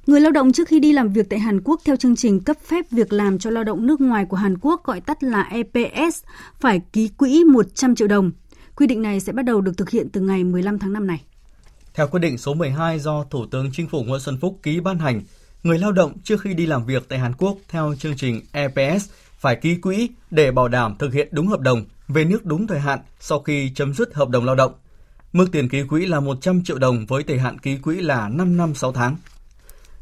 Người 0.06 0.20
lao 0.20 0.32
động 0.32 0.52
trước 0.52 0.68
khi 0.68 0.80
đi 0.80 0.92
làm 0.92 1.12
việc 1.12 1.30
tại 1.30 1.38
Hàn 1.38 1.60
Quốc 1.64 1.80
theo 1.84 1.96
chương 1.96 2.16
trình 2.16 2.40
cấp 2.40 2.56
phép 2.66 2.90
việc 2.90 3.12
làm 3.12 3.38
cho 3.38 3.50
lao 3.50 3.64
động 3.64 3.86
nước 3.86 4.00
ngoài 4.00 4.24
của 4.24 4.36
Hàn 4.36 4.58
Quốc 4.58 4.84
gọi 4.84 5.00
tắt 5.00 5.22
là 5.22 5.42
EPS 5.42 6.24
phải 6.60 6.80
ký 6.92 7.08
quỹ 7.08 7.44
100 7.44 7.94
triệu 7.94 8.08
đồng. 8.08 8.30
Quy 8.76 8.86
định 8.86 9.02
này 9.02 9.20
sẽ 9.20 9.32
bắt 9.32 9.42
đầu 9.42 9.60
được 9.60 9.76
thực 9.76 9.90
hiện 9.90 10.08
từ 10.12 10.20
ngày 10.20 10.44
15 10.44 10.78
tháng 10.78 10.92
5 10.92 11.06
này. 11.06 11.24
Theo 11.95 12.07
quyết 12.09 12.20
định 12.20 12.38
số 12.38 12.55
12 12.55 12.99
do 12.99 13.24
Thủ 13.30 13.47
tướng 13.47 13.70
Chính 13.72 13.88
phủ 13.88 14.03
Nguyễn 14.03 14.20
Xuân 14.20 14.38
Phúc 14.40 14.59
ký 14.62 14.80
ban 14.80 14.99
hành, 14.99 15.22
người 15.62 15.78
lao 15.78 15.93
động 15.93 16.12
trước 16.24 16.40
khi 16.40 16.55
đi 16.55 16.66
làm 16.66 16.86
việc 16.86 17.09
tại 17.09 17.18
Hàn 17.18 17.32
Quốc 17.34 17.57
theo 17.68 17.95
chương 17.99 18.16
trình 18.16 18.40
EPS 18.53 19.11
phải 19.38 19.57
ký 19.57 19.74
quỹ 19.74 20.09
để 20.30 20.51
bảo 20.51 20.68
đảm 20.68 20.97
thực 20.99 21.12
hiện 21.12 21.28
đúng 21.30 21.47
hợp 21.47 21.61
đồng 21.61 21.84
về 22.09 22.24
nước 22.24 22.45
đúng 22.45 22.66
thời 22.66 22.80
hạn 22.80 23.01
sau 23.20 23.40
khi 23.40 23.70
chấm 23.74 23.95
dứt 23.95 24.14
hợp 24.14 24.28
đồng 24.28 24.45
lao 24.45 24.55
động. 24.55 24.72
Mức 25.32 25.47
tiền 25.53 25.68
ký 25.68 25.82
quỹ 25.82 26.07
là 26.07 26.20
100 26.20 26.64
triệu 26.64 26.78
đồng 26.78 27.07
với 27.07 27.22
thời 27.22 27.38
hạn 27.38 27.59
ký 27.59 27.76
quỹ 27.76 28.01
là 28.01 28.28
5 28.28 28.57
năm 28.57 28.74
6 28.74 28.93
tháng. 28.93 29.16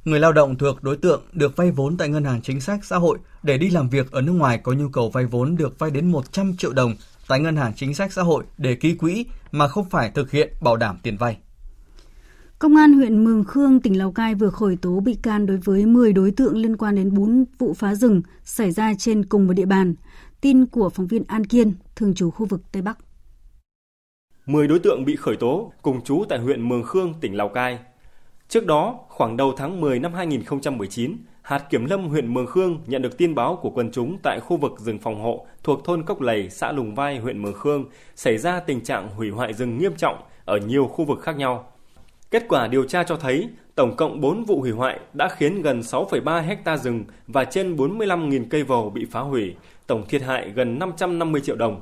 Người 0.04 0.20
lao 0.20 0.32
động 0.32 0.58
thuộc 0.58 0.82
đối 0.82 0.96
tượng 0.96 1.22
được 1.32 1.56
vay 1.56 1.70
vốn 1.70 1.96
tại 1.96 2.08
ngân 2.08 2.24
hàng 2.24 2.42
chính 2.42 2.60
sách 2.60 2.84
xã 2.84 2.96
hội 2.96 3.18
để 3.42 3.58
đi 3.58 3.70
làm 3.70 3.88
việc 3.88 4.12
ở 4.12 4.20
nước 4.20 4.32
ngoài 4.32 4.58
có 4.62 4.72
nhu 4.72 4.88
cầu 4.88 5.10
vay 5.10 5.26
vốn 5.26 5.56
được 5.56 5.78
vay 5.78 5.90
đến 5.90 6.12
100 6.12 6.56
triệu 6.56 6.72
đồng 6.72 6.94
tại 7.28 7.40
ngân 7.40 7.56
hàng 7.56 7.72
chính 7.76 7.94
sách 7.94 8.12
xã 8.12 8.22
hội 8.22 8.44
để 8.58 8.74
ký 8.74 8.94
quỹ 8.94 9.26
mà 9.52 9.68
không 9.68 9.90
phải 9.90 10.10
thực 10.10 10.30
hiện 10.30 10.52
bảo 10.60 10.76
đảm 10.76 10.98
tiền 11.02 11.16
vay. 11.16 11.36
Công 12.60 12.76
an 12.76 12.92
huyện 12.92 13.24
Mường 13.24 13.44
Khương, 13.44 13.80
tỉnh 13.80 13.98
Lào 13.98 14.12
Cai 14.12 14.34
vừa 14.34 14.50
khởi 14.50 14.76
tố 14.82 15.00
bị 15.00 15.16
can 15.22 15.46
đối 15.46 15.56
với 15.56 15.86
10 15.86 16.12
đối 16.12 16.30
tượng 16.30 16.56
liên 16.56 16.76
quan 16.76 16.94
đến 16.94 17.14
4 17.14 17.44
vụ 17.58 17.74
phá 17.74 17.94
rừng 17.94 18.22
xảy 18.44 18.70
ra 18.70 18.92
trên 18.98 19.24
cùng 19.24 19.46
một 19.46 19.52
địa 19.52 19.66
bàn. 19.66 19.94
Tin 20.40 20.66
của 20.66 20.90
phóng 20.90 21.06
viên 21.06 21.24
An 21.28 21.46
Kiên, 21.46 21.72
thường 21.96 22.14
trú 22.14 22.30
khu 22.30 22.46
vực 22.46 22.62
Tây 22.72 22.82
Bắc. 22.82 22.98
10 24.46 24.68
đối 24.68 24.78
tượng 24.78 25.04
bị 25.04 25.16
khởi 25.16 25.36
tố 25.36 25.72
cùng 25.82 26.00
chú 26.04 26.24
tại 26.28 26.38
huyện 26.38 26.68
Mường 26.68 26.82
Khương, 26.82 27.14
tỉnh 27.20 27.36
Lào 27.36 27.48
Cai. 27.48 27.78
Trước 28.48 28.66
đó, 28.66 28.98
khoảng 29.08 29.36
đầu 29.36 29.54
tháng 29.56 29.80
10 29.80 29.98
năm 29.98 30.14
2019, 30.14 31.16
hạt 31.42 31.58
kiểm 31.70 31.84
lâm 31.84 32.08
huyện 32.08 32.34
Mường 32.34 32.46
Khương 32.46 32.80
nhận 32.86 33.02
được 33.02 33.18
tin 33.18 33.34
báo 33.34 33.58
của 33.62 33.70
quần 33.70 33.90
chúng 33.92 34.18
tại 34.22 34.40
khu 34.40 34.56
vực 34.56 34.72
rừng 34.78 34.98
phòng 34.98 35.22
hộ 35.22 35.46
thuộc 35.62 35.84
thôn 35.84 36.02
Cốc 36.02 36.20
Lầy, 36.20 36.50
xã 36.50 36.72
Lùng 36.72 36.94
Vai, 36.94 37.18
huyện 37.18 37.42
Mường 37.42 37.54
Khương 37.54 37.84
xảy 38.16 38.38
ra 38.38 38.60
tình 38.60 38.80
trạng 38.80 39.08
hủy 39.08 39.30
hoại 39.30 39.54
rừng 39.54 39.78
nghiêm 39.78 39.92
trọng 39.96 40.16
ở 40.44 40.56
nhiều 40.56 40.86
khu 40.86 41.04
vực 41.04 41.20
khác 41.20 41.36
nhau. 41.36 41.66
Kết 42.30 42.44
quả 42.48 42.66
điều 42.66 42.84
tra 42.84 43.04
cho 43.04 43.16
thấy, 43.16 43.48
tổng 43.74 43.96
cộng 43.96 44.20
4 44.20 44.44
vụ 44.44 44.60
hủy 44.60 44.70
hoại 44.70 45.00
đã 45.12 45.28
khiến 45.28 45.62
gần 45.62 45.80
6,3 45.80 46.40
hecta 46.42 46.76
rừng 46.76 47.04
và 47.26 47.44
trên 47.44 47.76
45.000 47.76 48.44
cây 48.50 48.62
vầu 48.62 48.90
bị 48.90 49.04
phá 49.10 49.20
hủy, 49.20 49.54
tổng 49.86 50.06
thiệt 50.08 50.22
hại 50.22 50.50
gần 50.54 50.78
550 50.78 51.40
triệu 51.40 51.56
đồng. 51.56 51.80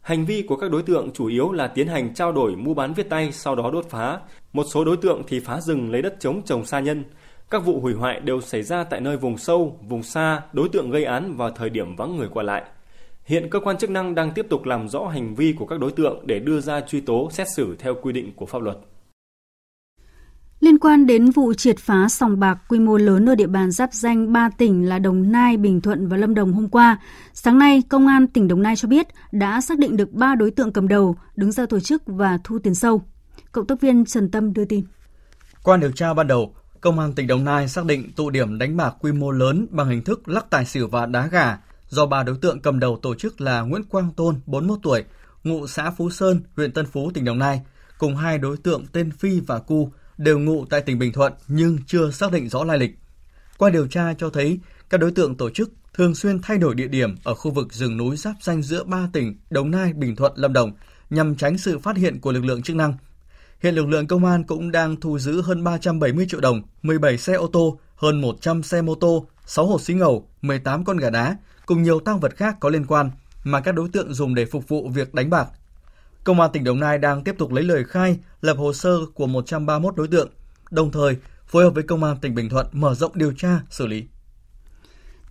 Hành 0.00 0.24
vi 0.24 0.42
của 0.42 0.56
các 0.56 0.70
đối 0.70 0.82
tượng 0.82 1.10
chủ 1.14 1.26
yếu 1.26 1.52
là 1.52 1.66
tiến 1.66 1.88
hành 1.88 2.14
trao 2.14 2.32
đổi 2.32 2.56
mua 2.56 2.74
bán 2.74 2.94
viết 2.94 3.08
tay 3.10 3.32
sau 3.32 3.54
đó 3.54 3.70
đốt 3.70 3.86
phá. 3.90 4.20
Một 4.52 4.64
số 4.72 4.84
đối 4.84 4.96
tượng 4.96 5.22
thì 5.28 5.40
phá 5.40 5.60
rừng 5.60 5.90
lấy 5.92 6.02
đất 6.02 6.16
chống 6.20 6.42
trồng 6.42 6.64
sa 6.64 6.80
nhân. 6.80 7.04
Các 7.50 7.64
vụ 7.64 7.80
hủy 7.80 7.94
hoại 7.94 8.20
đều 8.20 8.40
xảy 8.40 8.62
ra 8.62 8.84
tại 8.84 9.00
nơi 9.00 9.16
vùng 9.16 9.38
sâu, 9.38 9.78
vùng 9.88 10.02
xa, 10.02 10.42
đối 10.52 10.68
tượng 10.68 10.90
gây 10.90 11.04
án 11.04 11.34
vào 11.36 11.50
thời 11.50 11.70
điểm 11.70 11.96
vắng 11.96 12.16
người 12.16 12.28
qua 12.28 12.42
lại. 12.42 12.62
Hiện 13.24 13.50
cơ 13.50 13.60
quan 13.60 13.78
chức 13.78 13.90
năng 13.90 14.14
đang 14.14 14.30
tiếp 14.30 14.46
tục 14.50 14.64
làm 14.64 14.88
rõ 14.88 15.06
hành 15.06 15.34
vi 15.34 15.54
của 15.58 15.66
các 15.66 15.80
đối 15.80 15.92
tượng 15.92 16.26
để 16.26 16.38
đưa 16.38 16.60
ra 16.60 16.80
truy 16.80 17.00
tố 17.00 17.30
xét 17.30 17.46
xử 17.56 17.76
theo 17.78 17.94
quy 18.02 18.12
định 18.12 18.32
của 18.36 18.46
pháp 18.46 18.62
luật. 18.62 18.78
Liên 20.60 20.78
quan 20.78 21.06
đến 21.06 21.30
vụ 21.30 21.54
triệt 21.54 21.78
phá 21.78 22.08
sòng 22.08 22.40
bạc 22.40 22.58
quy 22.68 22.78
mô 22.78 22.96
lớn 22.96 23.28
ở 23.28 23.34
địa 23.34 23.46
bàn 23.46 23.70
giáp 23.70 23.92
danh 23.92 24.32
3 24.32 24.50
tỉnh 24.58 24.88
là 24.88 24.98
Đồng 24.98 25.32
Nai, 25.32 25.56
Bình 25.56 25.80
Thuận 25.80 26.08
và 26.08 26.16
Lâm 26.16 26.34
Đồng 26.34 26.52
hôm 26.52 26.68
qua, 26.68 26.98
sáng 27.32 27.58
nay 27.58 27.82
Công 27.88 28.06
an 28.06 28.26
tỉnh 28.26 28.48
Đồng 28.48 28.62
Nai 28.62 28.76
cho 28.76 28.88
biết 28.88 29.06
đã 29.32 29.60
xác 29.60 29.78
định 29.78 29.96
được 29.96 30.12
3 30.12 30.34
đối 30.34 30.50
tượng 30.50 30.72
cầm 30.72 30.88
đầu, 30.88 31.16
đứng 31.36 31.52
ra 31.52 31.66
tổ 31.66 31.80
chức 31.80 32.02
và 32.06 32.38
thu 32.44 32.58
tiền 32.58 32.74
sâu. 32.74 33.02
Cộng 33.52 33.66
tác 33.66 33.80
viên 33.80 34.04
Trần 34.04 34.30
Tâm 34.30 34.52
đưa 34.52 34.64
tin. 34.64 34.84
Qua 35.62 35.76
điều 35.76 35.92
tra 35.92 36.14
ban 36.14 36.26
đầu, 36.26 36.54
Công 36.80 36.98
an 36.98 37.12
tỉnh 37.12 37.26
Đồng 37.26 37.44
Nai 37.44 37.68
xác 37.68 37.84
định 37.84 38.12
tụ 38.16 38.30
điểm 38.30 38.58
đánh 38.58 38.76
bạc 38.76 38.94
quy 39.00 39.12
mô 39.12 39.30
lớn 39.30 39.66
bằng 39.70 39.88
hình 39.88 40.04
thức 40.04 40.28
lắc 40.28 40.50
tài 40.50 40.64
xỉu 40.64 40.88
và 40.88 41.06
đá 41.06 41.26
gà 41.26 41.58
do 41.88 42.06
ba 42.06 42.22
đối 42.22 42.36
tượng 42.36 42.60
cầm 42.60 42.80
đầu 42.80 42.98
tổ 43.02 43.14
chức 43.14 43.40
là 43.40 43.60
Nguyễn 43.60 43.84
Quang 43.84 44.10
Tôn, 44.16 44.40
41 44.46 44.78
tuổi, 44.82 45.04
ngụ 45.44 45.66
xã 45.66 45.90
Phú 45.90 46.10
Sơn, 46.10 46.40
huyện 46.56 46.72
Tân 46.72 46.86
Phú, 46.86 47.10
tỉnh 47.14 47.24
Đồng 47.24 47.38
Nai, 47.38 47.60
cùng 47.98 48.16
hai 48.16 48.38
đối 48.38 48.56
tượng 48.56 48.86
tên 48.92 49.10
Phi 49.10 49.40
và 49.40 49.58
Cu, 49.58 49.92
đều 50.18 50.38
ngụ 50.38 50.64
tại 50.64 50.80
tỉnh 50.80 50.98
Bình 50.98 51.12
Thuận 51.12 51.32
nhưng 51.48 51.78
chưa 51.86 52.10
xác 52.10 52.32
định 52.32 52.48
rõ 52.48 52.64
lai 52.64 52.78
lịch. 52.78 52.98
Qua 53.58 53.70
điều 53.70 53.86
tra 53.86 54.14
cho 54.18 54.30
thấy, 54.30 54.58
các 54.90 54.98
đối 54.98 55.10
tượng 55.10 55.34
tổ 55.34 55.50
chức 55.50 55.72
thường 55.94 56.14
xuyên 56.14 56.42
thay 56.42 56.58
đổi 56.58 56.74
địa 56.74 56.88
điểm 56.88 57.14
ở 57.24 57.34
khu 57.34 57.50
vực 57.50 57.72
rừng 57.72 57.96
núi 57.96 58.16
giáp 58.16 58.34
danh 58.40 58.62
giữa 58.62 58.84
ba 58.84 59.08
tỉnh 59.12 59.36
Đồng 59.50 59.70
Nai, 59.70 59.92
Bình 59.92 60.16
Thuận, 60.16 60.32
Lâm 60.36 60.52
Đồng 60.52 60.72
nhằm 61.10 61.36
tránh 61.36 61.58
sự 61.58 61.78
phát 61.78 61.96
hiện 61.96 62.20
của 62.20 62.32
lực 62.32 62.44
lượng 62.44 62.62
chức 62.62 62.76
năng. 62.76 62.94
Hiện 63.62 63.74
lực 63.74 63.88
lượng 63.88 64.06
công 64.06 64.24
an 64.24 64.44
cũng 64.44 64.72
đang 64.72 64.96
thu 64.96 65.18
giữ 65.18 65.42
hơn 65.42 65.64
370 65.64 66.26
triệu 66.28 66.40
đồng, 66.40 66.62
17 66.82 67.18
xe 67.18 67.32
ô 67.32 67.46
tô, 67.46 67.78
hơn 67.96 68.20
100 68.20 68.62
xe 68.62 68.82
mô 68.82 68.94
tô, 68.94 69.26
6 69.46 69.66
hộp 69.66 69.80
xí 69.80 69.94
ngầu, 69.94 70.28
18 70.42 70.84
con 70.84 70.96
gà 70.96 71.10
đá 71.10 71.36
cùng 71.66 71.82
nhiều 71.82 72.00
tăng 72.00 72.20
vật 72.20 72.36
khác 72.36 72.56
có 72.60 72.68
liên 72.68 72.86
quan 72.86 73.10
mà 73.44 73.60
các 73.60 73.72
đối 73.74 73.88
tượng 73.88 74.14
dùng 74.14 74.34
để 74.34 74.46
phục 74.46 74.68
vụ 74.68 74.88
việc 74.88 75.14
đánh 75.14 75.30
bạc 75.30 75.48
Công 76.28 76.40
an 76.40 76.50
tỉnh 76.52 76.64
Đồng 76.64 76.80
Nai 76.80 76.98
đang 76.98 77.24
tiếp 77.24 77.34
tục 77.38 77.52
lấy 77.52 77.64
lời 77.64 77.84
khai, 77.84 78.18
lập 78.40 78.56
hồ 78.58 78.72
sơ 78.72 78.98
của 79.14 79.26
131 79.26 79.96
đối 79.96 80.08
tượng, 80.08 80.28
đồng 80.70 80.90
thời 80.90 81.16
phối 81.46 81.64
hợp 81.64 81.70
với 81.70 81.82
Công 81.82 82.04
an 82.04 82.16
tỉnh 82.20 82.34
Bình 82.34 82.48
Thuận 82.48 82.66
mở 82.72 82.94
rộng 82.94 83.12
điều 83.14 83.32
tra, 83.32 83.60
xử 83.70 83.86
lý. 83.86 84.04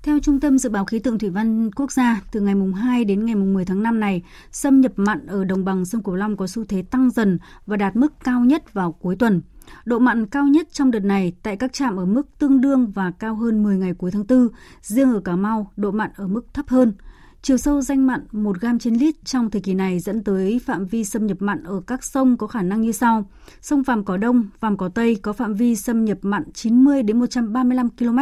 Theo 0.04 0.20
Trung 0.20 0.40
tâm 0.40 0.58
Dự 0.58 0.70
báo 0.70 0.86
Khí 0.86 1.00
tượng 1.00 1.20
Thủy 1.20 1.30
văn 1.30 1.72
Quốc 1.72 1.92
gia, 1.92 2.22
từ 2.32 2.42
ngày 2.42 2.56
mùng 2.56 2.74
2 2.74 3.06
đến 3.06 3.26
ngày 3.26 3.36
mùng 3.36 3.54
10 3.54 3.66
tháng 3.66 3.84
5 3.84 4.00
này, 4.00 4.24
xâm 4.52 4.82
nhập 4.82 4.92
mặn 4.96 5.28
ở 5.28 5.44
đồng 5.44 5.66
bằng 5.66 5.86
sông 5.86 6.04
Cửu 6.04 6.16
Long 6.16 6.38
có 6.38 6.48
xu 6.48 6.66
thế 6.66 6.82
tăng 6.82 7.10
dần 7.10 7.40
và 7.66 7.78
đạt 7.78 7.96
mức 7.96 8.14
cao 8.24 8.40
nhất 8.40 8.74
vào 8.74 8.92
cuối 8.92 9.16
tuần. 9.16 9.42
Độ 9.86 10.00
mặn 10.00 10.26
cao 10.26 10.48
nhất 10.48 10.68
trong 10.72 10.92
đợt 10.92 11.04
này 11.04 11.34
tại 11.44 11.58
các 11.58 11.74
trạm 11.74 11.98
ở 11.98 12.06
mức 12.06 12.28
tương 12.40 12.62
đương 12.62 12.92
và 12.92 13.12
cao 13.20 13.36
hơn 13.36 13.64
10 13.64 13.78
ngày 13.78 13.94
cuối 13.94 14.12
tháng 14.12 14.28
4. 14.28 14.50
Riêng 14.82 15.14
ở 15.14 15.20
Cà 15.20 15.36
Mau, 15.36 15.72
độ 15.78 15.92
mặn 15.92 16.10
ở 16.16 16.28
mức 16.28 16.54
thấp 16.54 16.68
hơn– 16.68 16.94
Chiều 17.48 17.58
sâu 17.58 17.82
danh 17.82 18.08
mặn 18.08 18.22
1 18.32 18.60
gram 18.60 18.80
trên 18.80 18.94
lít 18.94 19.16
trong 19.26 19.50
thời 19.50 19.62
kỳ 19.62 19.74
này 19.74 20.00
dẫn 20.00 20.24
tới 20.24 20.60
phạm 20.66 20.86
vi 20.86 21.04
xâm 21.04 21.28
nhập 21.28 21.38
mặn 21.40 21.64
ở 21.64 21.82
các 21.88 22.04
sông 22.04 22.38
có 22.38 22.48
khả 22.48 22.62
năng 22.62 22.82
như 22.82 22.92
sau. 22.92 23.26
Sông 23.62 23.84
Vàm 23.84 24.04
Cỏ 24.04 24.18
Đông, 24.18 24.48
Vàm 24.60 24.78
Cỏ 24.78 24.90
Tây 24.90 25.16
có 25.16 25.34
phạm 25.34 25.54
vi 25.54 25.76
xâm 25.76 26.06
nhập 26.06 26.18
mặn 26.22 26.44
90 26.54 27.04
đến 27.04 27.20
135 27.20 27.90
km, 27.90 28.20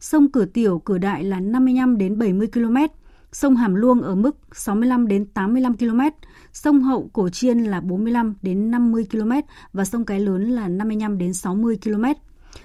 sông 0.00 0.32
Cửa 0.32 0.44
Tiểu, 0.44 0.78
Cửa 0.78 0.98
Đại 0.98 1.24
là 1.24 1.40
55 1.40 1.98
đến 1.98 2.18
70 2.18 2.48
km, 2.52 2.76
sông 3.32 3.56
Hàm 3.56 3.74
Luông 3.74 4.02
ở 4.02 4.14
mức 4.14 4.36
65 4.52 5.08
đến 5.08 5.26
85 5.26 5.76
km, 5.76 6.00
sông 6.52 6.82
Hậu 6.82 7.10
Cổ 7.12 7.28
Chiên 7.28 7.58
là 7.58 7.80
45 7.80 8.34
đến 8.42 8.70
50 8.70 9.06
km 9.10 9.32
và 9.72 9.84
sông 9.84 10.04
Cái 10.04 10.20
Lớn 10.20 10.50
là 10.50 10.68
55 10.68 11.18
đến 11.18 11.34
60 11.34 11.78
km. 11.84 12.04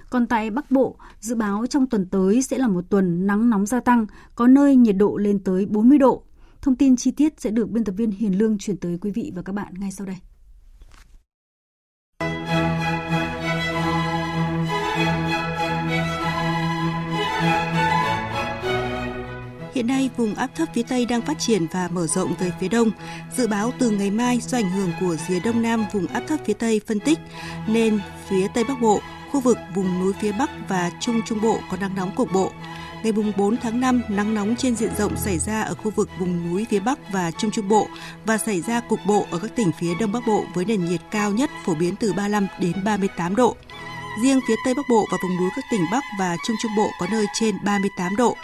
Còn 0.10 0.28
tại 0.28 0.52
Bắc 0.52 0.72
Bộ, 0.72 0.96
dự 1.20 1.36
báo 1.36 1.66
trong 1.68 1.88
tuần 1.88 2.06
tới 2.06 2.42
sẽ 2.42 2.58
là 2.58 2.68
một 2.68 2.90
tuần 2.90 3.28
nắng 3.28 3.50
nóng 3.50 3.66
gia 3.66 3.80
tăng, 3.80 4.06
có 4.36 4.48
nơi 4.48 4.76
nhiệt 4.76 4.96
độ 4.98 5.18
lên 5.18 5.40
tới 5.40 5.66
40 5.66 5.98
độ. 5.98 6.24
Thông 6.62 6.76
tin 6.76 6.96
chi 6.96 7.12
tiết 7.12 7.34
sẽ 7.38 7.50
được 7.50 7.70
biên 7.70 7.84
tập 7.84 7.92
viên 7.92 8.12
Hiền 8.12 8.38
Lương 8.38 8.58
chuyển 8.58 8.78
tới 8.78 8.98
quý 9.02 9.12
vị 9.12 9.32
và 9.36 9.42
các 9.42 9.54
bạn 9.54 9.74
ngay 9.78 9.92
sau 9.92 10.08
đây. 10.08 10.18
Hiện 19.78 19.88
nay, 19.88 20.10
vùng 20.18 20.36
áp 20.36 20.56
thấp 20.56 20.70
phía 20.74 20.84
Tây 20.84 21.06
đang 21.06 21.22
phát 21.22 21.40
triển 21.40 21.68
và 21.72 21.90
mở 21.92 22.08
rộng 22.08 22.34
về 22.40 22.52
phía 22.60 22.68
Đông. 22.68 22.92
Dự 23.38 23.48
báo 23.48 23.72
từ 23.80 23.90
ngày 23.90 24.12
mai 24.12 24.40
do 24.40 24.58
ảnh 24.58 24.70
hưởng 24.70 24.92
của 25.00 25.16
rìa 25.28 25.40
Đông 25.40 25.62
Nam 25.62 25.86
vùng 25.94 26.08
áp 26.08 26.24
thấp 26.28 26.40
phía 26.46 26.54
Tây 26.54 26.82
phân 26.88 27.00
tích, 27.00 27.20
nên 27.68 28.00
phía 28.30 28.48
Tây 28.54 28.64
Bắc 28.64 28.82
Bộ 28.82 29.00
khu 29.32 29.39
vực 29.39 29.57
vùng 29.75 29.99
núi 29.99 30.13
phía 30.21 30.32
Bắc 30.32 30.49
và 30.67 30.91
Trung 30.99 31.21
Trung 31.25 31.41
Bộ 31.41 31.59
có 31.71 31.78
nắng 31.78 31.95
nóng 31.95 32.15
cục 32.15 32.32
bộ. 32.34 32.51
Ngày 33.03 33.11
4 33.38 33.57
tháng 33.57 33.82
5, 33.82 34.01
nắng 34.09 34.34
nóng 34.34 34.55
trên 34.55 34.75
diện 34.75 34.91
rộng 34.97 35.17
xảy 35.17 35.39
ra 35.39 35.61
ở 35.61 35.73
khu 35.75 35.91
vực 35.91 36.09
vùng 36.19 36.49
núi 36.49 36.65
phía 36.69 36.80
Bắc 36.80 36.99
và 37.11 37.32
Trung 37.32 37.51
Trung 37.51 37.67
Bộ 37.67 37.88
và 38.25 38.38
xảy 38.38 38.61
ra 38.61 38.80
cục 38.80 38.99
bộ 39.07 39.25
ở 39.32 39.39
các 39.39 39.55
tỉnh 39.55 39.71
phía 39.80 39.93
Đông 39.99 40.11
Bắc 40.11 40.28
Bộ 40.28 40.43
với 40.53 40.65
nền 40.65 40.86
nhiệt 40.86 41.01
cao 41.11 41.32
nhất 41.32 41.49
phổ 41.65 41.75
biến 41.75 41.95
từ 41.95 42.13
35 42.13 42.47
đến 42.59 42.84
38 42.84 43.36
độ. 43.36 43.55
Riêng 44.23 44.39
phía 44.47 44.55
Tây 44.65 44.73
Bắc 44.73 44.86
Bộ 44.89 45.05
và 45.11 45.17
vùng 45.23 45.38
núi 45.38 45.49
các 45.55 45.65
tỉnh 45.71 45.82
Bắc 45.91 46.03
và 46.19 46.38
Trung 46.47 46.55
Trung 46.61 46.71
Bộ 46.78 46.89
có 46.99 47.07
nơi 47.11 47.25
trên 47.34 47.55
38 47.63 48.15
độ. 48.15 48.36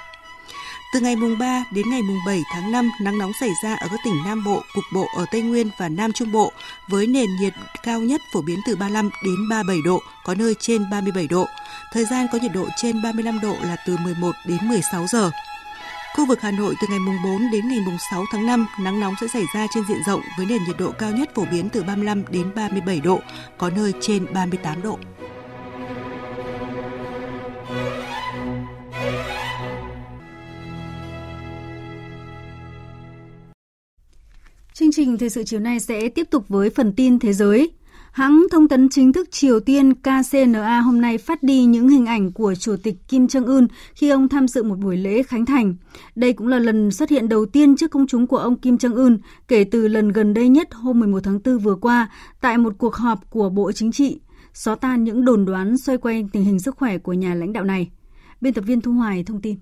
Từ 0.94 1.00
ngày 1.00 1.16
mùng 1.16 1.38
3 1.38 1.64
đến 1.72 1.90
ngày 1.90 2.02
mùng 2.02 2.20
7 2.26 2.44
tháng 2.54 2.72
5, 2.72 2.92
nắng 3.02 3.18
nóng 3.18 3.32
xảy 3.40 3.50
ra 3.64 3.76
ở 3.76 3.88
các 3.92 4.00
tỉnh 4.04 4.24
Nam 4.26 4.44
Bộ, 4.44 4.62
cục 4.74 4.84
bộ 4.94 5.08
ở 5.18 5.26
Tây 5.32 5.42
Nguyên 5.42 5.70
và 5.78 5.90
Nam 5.90 6.12
Trung 6.12 6.32
Bộ 6.32 6.52
với 6.90 7.08
nền 7.08 7.36
nhiệt 7.36 7.54
cao 7.84 8.00
nhất 8.00 8.22
phổ 8.34 8.42
biến 8.42 8.60
từ 8.68 8.76
35 8.76 9.10
đến 9.24 9.50
37 9.50 9.78
độ, 9.86 10.00
có 10.26 10.36
nơi 10.36 10.56
trên 10.60 10.90
37 10.92 11.28
độ. 11.28 11.46
Thời 11.92 12.06
gian 12.06 12.28
có 12.32 12.40
nhiệt 12.42 12.52
độ 12.54 12.68
trên 12.78 13.02
35 13.02 13.40
độ 13.42 13.56
là 13.62 13.76
từ 13.88 13.98
11 13.98 14.32
đến 14.48 14.58
16 14.68 15.08
giờ. 15.08 15.32
Khu 16.16 16.26
vực 16.26 16.42
Hà 16.42 16.52
Nội 16.52 16.76
từ 16.82 16.88
ngày 16.90 17.00
mùng 17.00 17.18
4 17.24 17.52
đến 17.52 17.68
ngày 17.68 17.80
mùng 17.86 17.98
6 18.12 18.26
tháng 18.32 18.46
5, 18.46 18.68
nắng 18.80 19.00
nóng 19.00 19.14
sẽ 19.22 19.28
xảy 19.28 19.44
ra 19.56 19.68
trên 19.74 19.84
diện 19.90 20.04
rộng 20.08 20.22
với 20.38 20.46
nền 20.46 20.64
nhiệt 20.64 20.78
độ 20.80 20.92
cao 20.92 21.12
nhất 21.12 21.30
phổ 21.36 21.46
biến 21.52 21.70
từ 21.70 21.84
35 21.84 22.24
đến 22.30 22.56
37 22.56 23.00
độ, 23.00 23.20
có 23.58 23.70
nơi 23.70 23.94
trên 24.02 24.34
38 24.34 24.82
độ. 24.82 25.00
Chương 34.76 34.92
trình 34.92 35.18
thời 35.18 35.30
sự 35.30 35.44
chiều 35.44 35.60
nay 35.60 35.80
sẽ 35.80 36.10
tiếp 36.10 36.28
tục 36.32 36.46
với 36.50 36.70
phần 36.70 36.94
tin 36.94 37.20
thế 37.20 37.34
giới. 37.34 37.72
Hãng 38.12 38.46
thông 38.52 38.68
tấn 38.68 38.90
chính 38.90 39.14
thức 39.14 39.32
Triều 39.32 39.60
Tiên 39.60 39.94
KCNA 39.94 40.80
hôm 40.80 41.02
nay 41.02 41.18
phát 41.18 41.44
đi 41.44 41.66
những 41.66 41.90
hình 41.90 42.06
ảnh 42.06 42.32
của 42.32 42.56
Chủ 42.56 42.76
tịch 42.84 42.96
Kim 43.08 43.26
Jong-un 43.26 43.68
khi 43.96 44.10
ông 44.10 44.30
tham 44.30 44.48
dự 44.48 44.64
một 44.64 44.76
buổi 44.80 44.98
lễ 44.98 45.24
khánh 45.24 45.46
thành. 45.46 45.76
Đây 46.16 46.34
cũng 46.34 46.48
là 46.48 46.60
lần 46.60 46.92
xuất 46.92 47.10
hiện 47.10 47.30
đầu 47.30 47.46
tiên 47.46 47.76
trước 47.76 47.92
công 47.92 48.08
chúng 48.08 48.28
của 48.28 48.38
ông 48.38 48.60
Kim 48.60 48.76
Jong-un 48.76 49.18
kể 49.48 49.64
từ 49.64 49.88
lần 49.88 50.12
gần 50.12 50.34
đây 50.34 50.50
nhất 50.50 50.74
hôm 50.74 51.00
11 51.00 51.20
tháng 51.24 51.40
4 51.46 51.58
vừa 51.58 51.76
qua 51.76 52.12
tại 52.42 52.58
một 52.58 52.74
cuộc 52.78 52.96
họp 52.96 53.30
của 53.30 53.50
Bộ 53.50 53.72
Chính 53.72 53.92
trị, 53.92 54.20
xóa 54.54 54.76
tan 54.76 55.04
những 55.04 55.26
đồn 55.26 55.46
đoán 55.46 55.78
xoay 55.78 55.98
quanh 55.98 56.30
tình 56.30 56.44
hình 56.44 56.60
sức 56.60 56.76
khỏe 56.78 56.98
của 56.98 57.14
nhà 57.14 57.34
lãnh 57.34 57.54
đạo 57.54 57.64
này. 57.64 57.92
Biên 58.42 58.54
tập 58.54 58.62
viên 58.62 58.82
Thu 58.82 58.92
Hoài 58.92 59.24
thông 59.24 59.42
tin. 59.42 59.56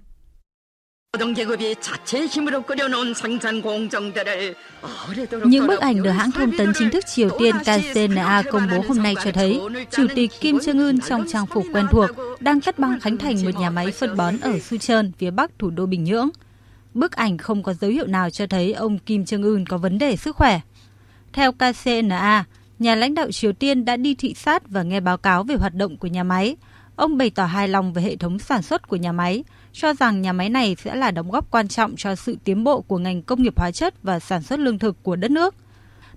Những 5.45 5.68
bức 5.68 5.80
ảnh 5.80 6.03
được 6.03 6.12
hãng 6.12 6.32
thông 6.32 6.57
tấn 6.57 6.72
chính 6.76 6.89
thức 6.91 7.05
Triều 7.07 7.30
Tiên 7.39 7.55
KCNA 7.59 8.43
công 8.51 8.68
bố 8.72 8.84
hôm 8.88 9.03
nay 9.03 9.16
cho 9.24 9.32
thấy 9.32 9.62
Chủ 9.91 10.07
tịch 10.16 10.32
Kim 10.41 10.57
Jong-un 10.57 10.99
trong 11.09 11.26
trang 11.28 11.45
phục 11.45 11.66
quen 11.74 11.86
thuộc 11.91 12.09
đang 12.39 12.62
cắt 12.62 12.80
băng 12.80 12.99
khánh 12.99 13.18
thành 13.18 13.45
một 13.45 13.59
nhà 13.59 13.70
máy 13.70 13.91
phân 13.91 14.18
bón 14.18 14.38
ở 14.41 14.59
Sucheon, 14.59 15.03
phía 15.18 15.32
bắc 15.32 15.59
thủ 15.59 15.70
đô 15.70 15.86
Bình 15.86 16.03
Nhưỡng. 16.03 16.30
Bức 16.93 17.12
ảnh 17.12 17.38
không 17.38 17.64
có 17.64 17.74
dấu 17.74 17.91
hiệu 17.91 18.07
nào 18.07 18.30
cho 18.30 18.47
thấy 18.47 18.74
ông 18.74 18.99
Kim 18.99 19.24
Jong-un 19.24 19.66
có 19.70 19.78
vấn 19.78 19.97
đề 19.97 20.16
sức 20.16 20.36
khỏe. 20.36 20.59
Theo 21.34 21.51
KCNA, 21.51 22.45
nhà 22.80 22.95
lãnh 22.95 23.16
đạo 23.16 23.32
Triều 23.32 23.53
Tiên 23.53 23.86
đã 23.86 23.97
đi 23.97 24.16
thị 24.16 24.34
sát 24.34 24.64
và 24.68 24.84
nghe 24.84 24.99
báo 24.99 25.18
cáo 25.18 25.43
về 25.43 25.55
hoạt 25.55 25.76
động 25.76 25.97
của 25.97 26.07
nhà 26.07 26.24
máy. 26.24 26.55
Ông 26.95 27.18
bày 27.18 27.30
tỏ 27.30 27.45
hài 27.45 27.68
lòng 27.68 27.93
về 27.93 28.01
hệ 28.01 28.16
thống 28.16 28.39
sản 28.39 28.62
xuất 28.62 28.88
của 28.88 28.95
nhà 28.95 29.12
máy, 29.12 29.43
cho 29.74 29.93
rằng 29.93 30.22
nhà 30.22 30.34
máy 30.34 30.49
này 30.49 30.76
sẽ 30.84 30.95
là 30.95 31.11
đóng 31.11 31.32
góp 31.32 31.51
quan 31.51 31.67
trọng 31.67 31.95
cho 31.97 32.15
sự 32.15 32.38
tiến 32.43 32.63
bộ 32.63 32.82
của 32.82 32.97
ngành 32.97 33.22
công 33.22 33.43
nghiệp 33.43 33.53
hóa 33.57 33.72
chất 33.72 34.03
và 34.03 34.19
sản 34.19 34.41
xuất 34.41 34.59
lương 34.59 34.80
thực 34.80 35.03
của 35.03 35.15
đất 35.15 35.32
nước. 35.32 35.55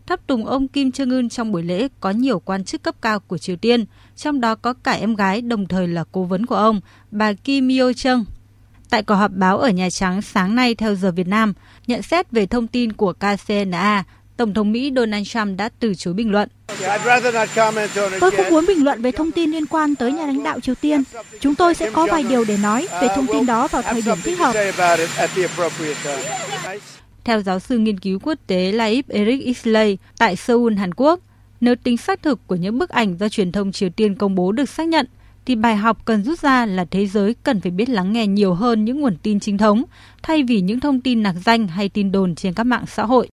Tháp 0.06 0.26
tùng 0.26 0.46
ông 0.46 0.68
Kim 0.68 0.88
Jong 0.88 1.16
Un 1.16 1.28
trong 1.28 1.52
buổi 1.52 1.62
lễ 1.62 1.88
có 2.00 2.10
nhiều 2.10 2.38
quan 2.38 2.64
chức 2.64 2.82
cấp 2.82 2.94
cao 3.02 3.20
của 3.20 3.38
Triều 3.38 3.56
Tiên, 3.56 3.84
trong 4.16 4.40
đó 4.40 4.54
có 4.54 4.72
cả 4.72 4.92
em 4.92 5.14
gái 5.14 5.40
đồng 5.40 5.66
thời 5.66 5.88
là 5.88 6.04
cố 6.12 6.24
vấn 6.24 6.46
của 6.46 6.54
ông, 6.54 6.80
bà 7.10 7.32
Kim 7.32 7.68
Yo 7.78 7.92
Chung. 7.92 8.24
Tại 8.90 9.02
cuộc 9.02 9.14
họp 9.14 9.32
báo 9.34 9.58
ở 9.58 9.68
Nhà 9.68 9.90
Trắng 9.90 10.22
sáng 10.22 10.54
nay 10.54 10.74
theo 10.74 10.94
giờ 10.94 11.12
Việt 11.12 11.28
Nam, 11.28 11.54
nhận 11.86 12.02
xét 12.02 12.30
về 12.30 12.46
thông 12.46 12.66
tin 12.66 12.92
của 12.92 13.12
KCNA, 13.12 14.04
Tổng 14.36 14.54
thống 14.54 14.72
Mỹ 14.72 14.92
Donald 14.96 15.26
Trump 15.28 15.58
đã 15.58 15.68
từ 15.78 15.94
chối 15.94 16.14
bình 16.14 16.30
luận. 16.30 16.48
Tôi 18.20 18.30
không 18.30 18.50
muốn 18.50 18.66
bình 18.66 18.84
luận 18.84 19.02
về 19.02 19.12
thông 19.12 19.32
tin 19.32 19.50
liên 19.50 19.66
quan 19.66 19.94
tới 19.94 20.12
nhà 20.12 20.26
lãnh 20.26 20.42
đạo 20.42 20.60
Triều 20.60 20.74
Tiên. 20.74 21.02
Chúng 21.40 21.54
tôi 21.54 21.74
sẽ 21.74 21.90
có 21.90 22.06
vài 22.06 22.22
điều 22.22 22.44
để 22.44 22.56
nói 22.56 22.88
về 23.00 23.08
thông 23.16 23.26
tin 23.32 23.46
đó 23.46 23.68
vào 23.68 23.82
thời 23.82 24.02
điểm 24.02 24.18
thích 24.22 24.38
hợp. 24.38 24.54
Theo 27.24 27.42
giáo 27.42 27.60
sư 27.60 27.78
nghiên 27.78 28.00
cứu 28.00 28.18
quốc 28.22 28.38
tế 28.46 28.72
Laib 28.72 29.08
Eric 29.08 29.40
Islay 29.40 29.98
tại 30.18 30.36
Seoul, 30.36 30.74
Hàn 30.74 30.94
Quốc, 30.94 31.20
nếu 31.60 31.74
tính 31.76 31.96
xác 31.96 32.22
thực 32.22 32.46
của 32.46 32.54
những 32.54 32.78
bức 32.78 32.90
ảnh 32.90 33.16
do 33.18 33.28
truyền 33.28 33.52
thông 33.52 33.72
Triều 33.72 33.88
Tiên 33.90 34.14
công 34.14 34.34
bố 34.34 34.52
được 34.52 34.68
xác 34.68 34.88
nhận, 34.88 35.06
thì 35.46 35.56
bài 35.56 35.76
học 35.76 35.98
cần 36.04 36.24
rút 36.24 36.38
ra 36.38 36.66
là 36.66 36.84
thế 36.90 37.06
giới 37.06 37.34
cần 37.42 37.60
phải 37.60 37.70
biết 37.70 37.88
lắng 37.88 38.12
nghe 38.12 38.26
nhiều 38.26 38.54
hơn 38.54 38.84
những 38.84 39.00
nguồn 39.00 39.16
tin 39.22 39.40
chính 39.40 39.58
thống, 39.58 39.84
thay 40.22 40.42
vì 40.42 40.60
những 40.60 40.80
thông 40.80 41.00
tin 41.00 41.22
nạc 41.22 41.34
danh 41.44 41.68
hay 41.68 41.88
tin 41.88 42.12
đồn 42.12 42.34
trên 42.34 42.54
các 42.54 42.64
mạng 42.64 42.84
xã 42.86 43.04
hội. 43.04 43.28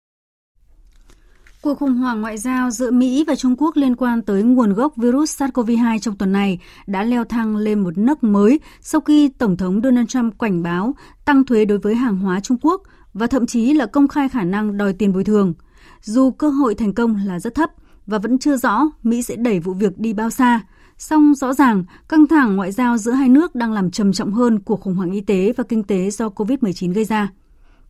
Cuộc 1.66 1.78
khủng 1.78 1.94
hoảng 1.94 2.20
ngoại 2.20 2.38
giao 2.38 2.70
giữa 2.70 2.90
Mỹ 2.90 3.24
và 3.26 3.34
Trung 3.34 3.54
Quốc 3.58 3.76
liên 3.76 3.96
quan 3.96 4.22
tới 4.22 4.42
nguồn 4.42 4.72
gốc 4.72 4.96
virus 4.96 5.42
SARS-CoV-2 5.42 5.98
trong 5.98 6.16
tuần 6.16 6.32
này 6.32 6.58
đã 6.86 7.02
leo 7.02 7.24
thang 7.24 7.56
lên 7.56 7.80
một 7.80 7.98
nấc 7.98 8.24
mới 8.24 8.60
sau 8.80 9.00
khi 9.00 9.28
Tổng 9.28 9.56
thống 9.56 9.80
Donald 9.84 10.08
Trump 10.08 10.38
cảnh 10.38 10.62
báo 10.62 10.94
tăng 11.24 11.44
thuế 11.44 11.64
đối 11.64 11.78
với 11.78 11.94
hàng 11.94 12.18
hóa 12.18 12.40
Trung 12.40 12.56
Quốc 12.62 12.82
và 13.14 13.26
thậm 13.26 13.46
chí 13.46 13.72
là 13.72 13.86
công 13.86 14.08
khai 14.08 14.28
khả 14.28 14.44
năng 14.44 14.76
đòi 14.76 14.92
tiền 14.92 15.12
bồi 15.12 15.24
thường. 15.24 15.54
Dù 16.02 16.30
cơ 16.30 16.48
hội 16.48 16.74
thành 16.74 16.94
công 16.94 17.16
là 17.26 17.40
rất 17.40 17.54
thấp 17.54 17.70
và 18.06 18.18
vẫn 18.18 18.38
chưa 18.38 18.56
rõ 18.56 18.90
Mỹ 19.02 19.22
sẽ 19.22 19.36
đẩy 19.36 19.60
vụ 19.60 19.72
việc 19.72 19.98
đi 19.98 20.12
bao 20.12 20.30
xa, 20.30 20.60
song 20.98 21.34
rõ 21.34 21.54
ràng 21.54 21.84
căng 22.08 22.26
thẳng 22.26 22.56
ngoại 22.56 22.72
giao 22.72 22.98
giữa 22.98 23.12
hai 23.12 23.28
nước 23.28 23.54
đang 23.54 23.72
làm 23.72 23.90
trầm 23.90 24.12
trọng 24.12 24.32
hơn 24.32 24.60
cuộc 24.60 24.80
khủng 24.80 24.94
hoảng 24.94 25.12
y 25.12 25.20
tế 25.20 25.52
và 25.56 25.64
kinh 25.64 25.82
tế 25.82 26.10
do 26.10 26.28
COVID-19 26.28 26.92
gây 26.92 27.04
ra. 27.04 27.32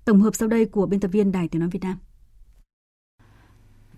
Tổng 0.04 0.20
hợp 0.20 0.34
sau 0.34 0.48
đây 0.48 0.64
của 0.64 0.86
biên 0.86 1.00
tập 1.00 1.08
viên 1.08 1.32
Đài 1.32 1.48
Tiếng 1.48 1.60
Nói 1.60 1.68
Việt 1.72 1.82
Nam. 1.82 1.96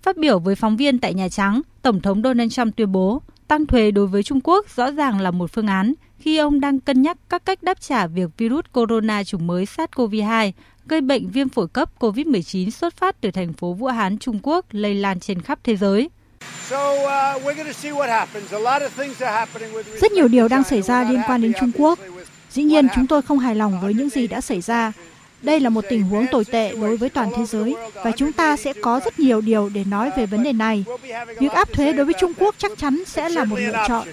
Phát 0.09 0.17
biểu 0.17 0.39
với 0.39 0.55
phóng 0.55 0.77
viên 0.77 0.99
tại 0.99 1.15
Nhà 1.15 1.29
Trắng, 1.29 1.61
Tổng 1.83 2.01
thống 2.01 2.23
Donald 2.23 2.53
Trump 2.53 2.77
tuyên 2.77 2.93
bố 2.93 3.23
tăng 3.49 3.67
thuế 3.67 3.91
đối 3.91 4.07
với 4.07 4.23
Trung 4.23 4.41
Quốc 4.45 4.77
rõ 4.77 4.91
ràng 4.91 5.21
là 5.21 5.31
một 5.31 5.53
phương 5.53 5.67
án 5.67 5.95
khi 6.19 6.39
ông 6.39 6.61
đang 6.61 6.81
cân 6.81 7.03
nhắc 7.03 7.17
các 7.29 7.45
cách 7.45 7.63
đáp 7.63 7.81
trả 7.81 8.07
việc 8.07 8.31
virus 8.37 8.65
corona 8.73 9.25
chủng 9.25 9.47
mới 9.47 9.65
SARS-CoV-2 9.65 10.53
gây 10.87 11.01
bệnh 11.01 11.31
viêm 11.31 11.49
phổi 11.49 11.69
cấp 11.69 11.91
COVID-19 11.99 12.71
xuất 12.71 12.97
phát 12.97 13.21
từ 13.21 13.31
thành 13.31 13.53
phố 13.53 13.73
Vũ 13.73 13.87
Hán, 13.87 14.19
Trung 14.19 14.39
Quốc 14.43 14.65
lây 14.71 14.95
lan 14.95 15.21
trên 15.21 15.43
khắp 15.43 15.59
thế 15.65 15.77
giới. 15.77 16.11
Rất 20.01 20.13
nhiều 20.13 20.29
điều 20.29 20.49
đang 20.49 20.65
xảy 20.65 20.83
ra 20.83 21.11
liên 21.11 21.21
quan 21.27 21.43
đến 21.43 21.53
Trung 21.61 21.71
Quốc. 21.79 21.99
Dĩ 22.51 22.63
nhiên, 22.63 22.87
chúng 22.95 23.07
tôi 23.07 23.23
không 23.23 23.39
hài 23.39 23.55
lòng 23.55 23.81
với 23.81 23.95
những 23.95 24.11
gì 24.11 24.27
đã 24.27 24.41
xảy 24.41 24.61
ra 24.61 24.93
đây 25.43 25.61
là 25.61 25.71
một 25.71 25.85
tình 25.89 26.03
huống 26.03 26.27
tồi 26.31 26.45
tệ 26.45 26.75
đối 26.81 26.97
với 26.97 27.11
toàn 27.11 27.31
thế 27.37 27.45
giới 27.45 27.75
và 27.95 28.13
chúng 28.17 28.33
ta 28.33 28.57
sẽ 28.57 28.73
có 28.83 29.01
rất 29.05 29.21
nhiều 29.21 29.41
điều 29.41 29.69
để 29.69 29.85
nói 29.85 30.11
về 30.17 30.27
vấn 30.27 30.43
đề 30.43 30.53
này. 30.53 30.85
Việc 31.41 31.53
áp 31.53 31.73
thuế 31.73 31.93
đối 31.93 32.05
với 32.05 32.15
Trung 32.21 32.33
Quốc 32.39 32.55
chắc 32.59 32.79
chắn 32.79 33.03
sẽ 33.07 33.29
là 33.29 33.45
một 33.45 33.57
lựa 33.61 33.85
chọn. 33.89 34.09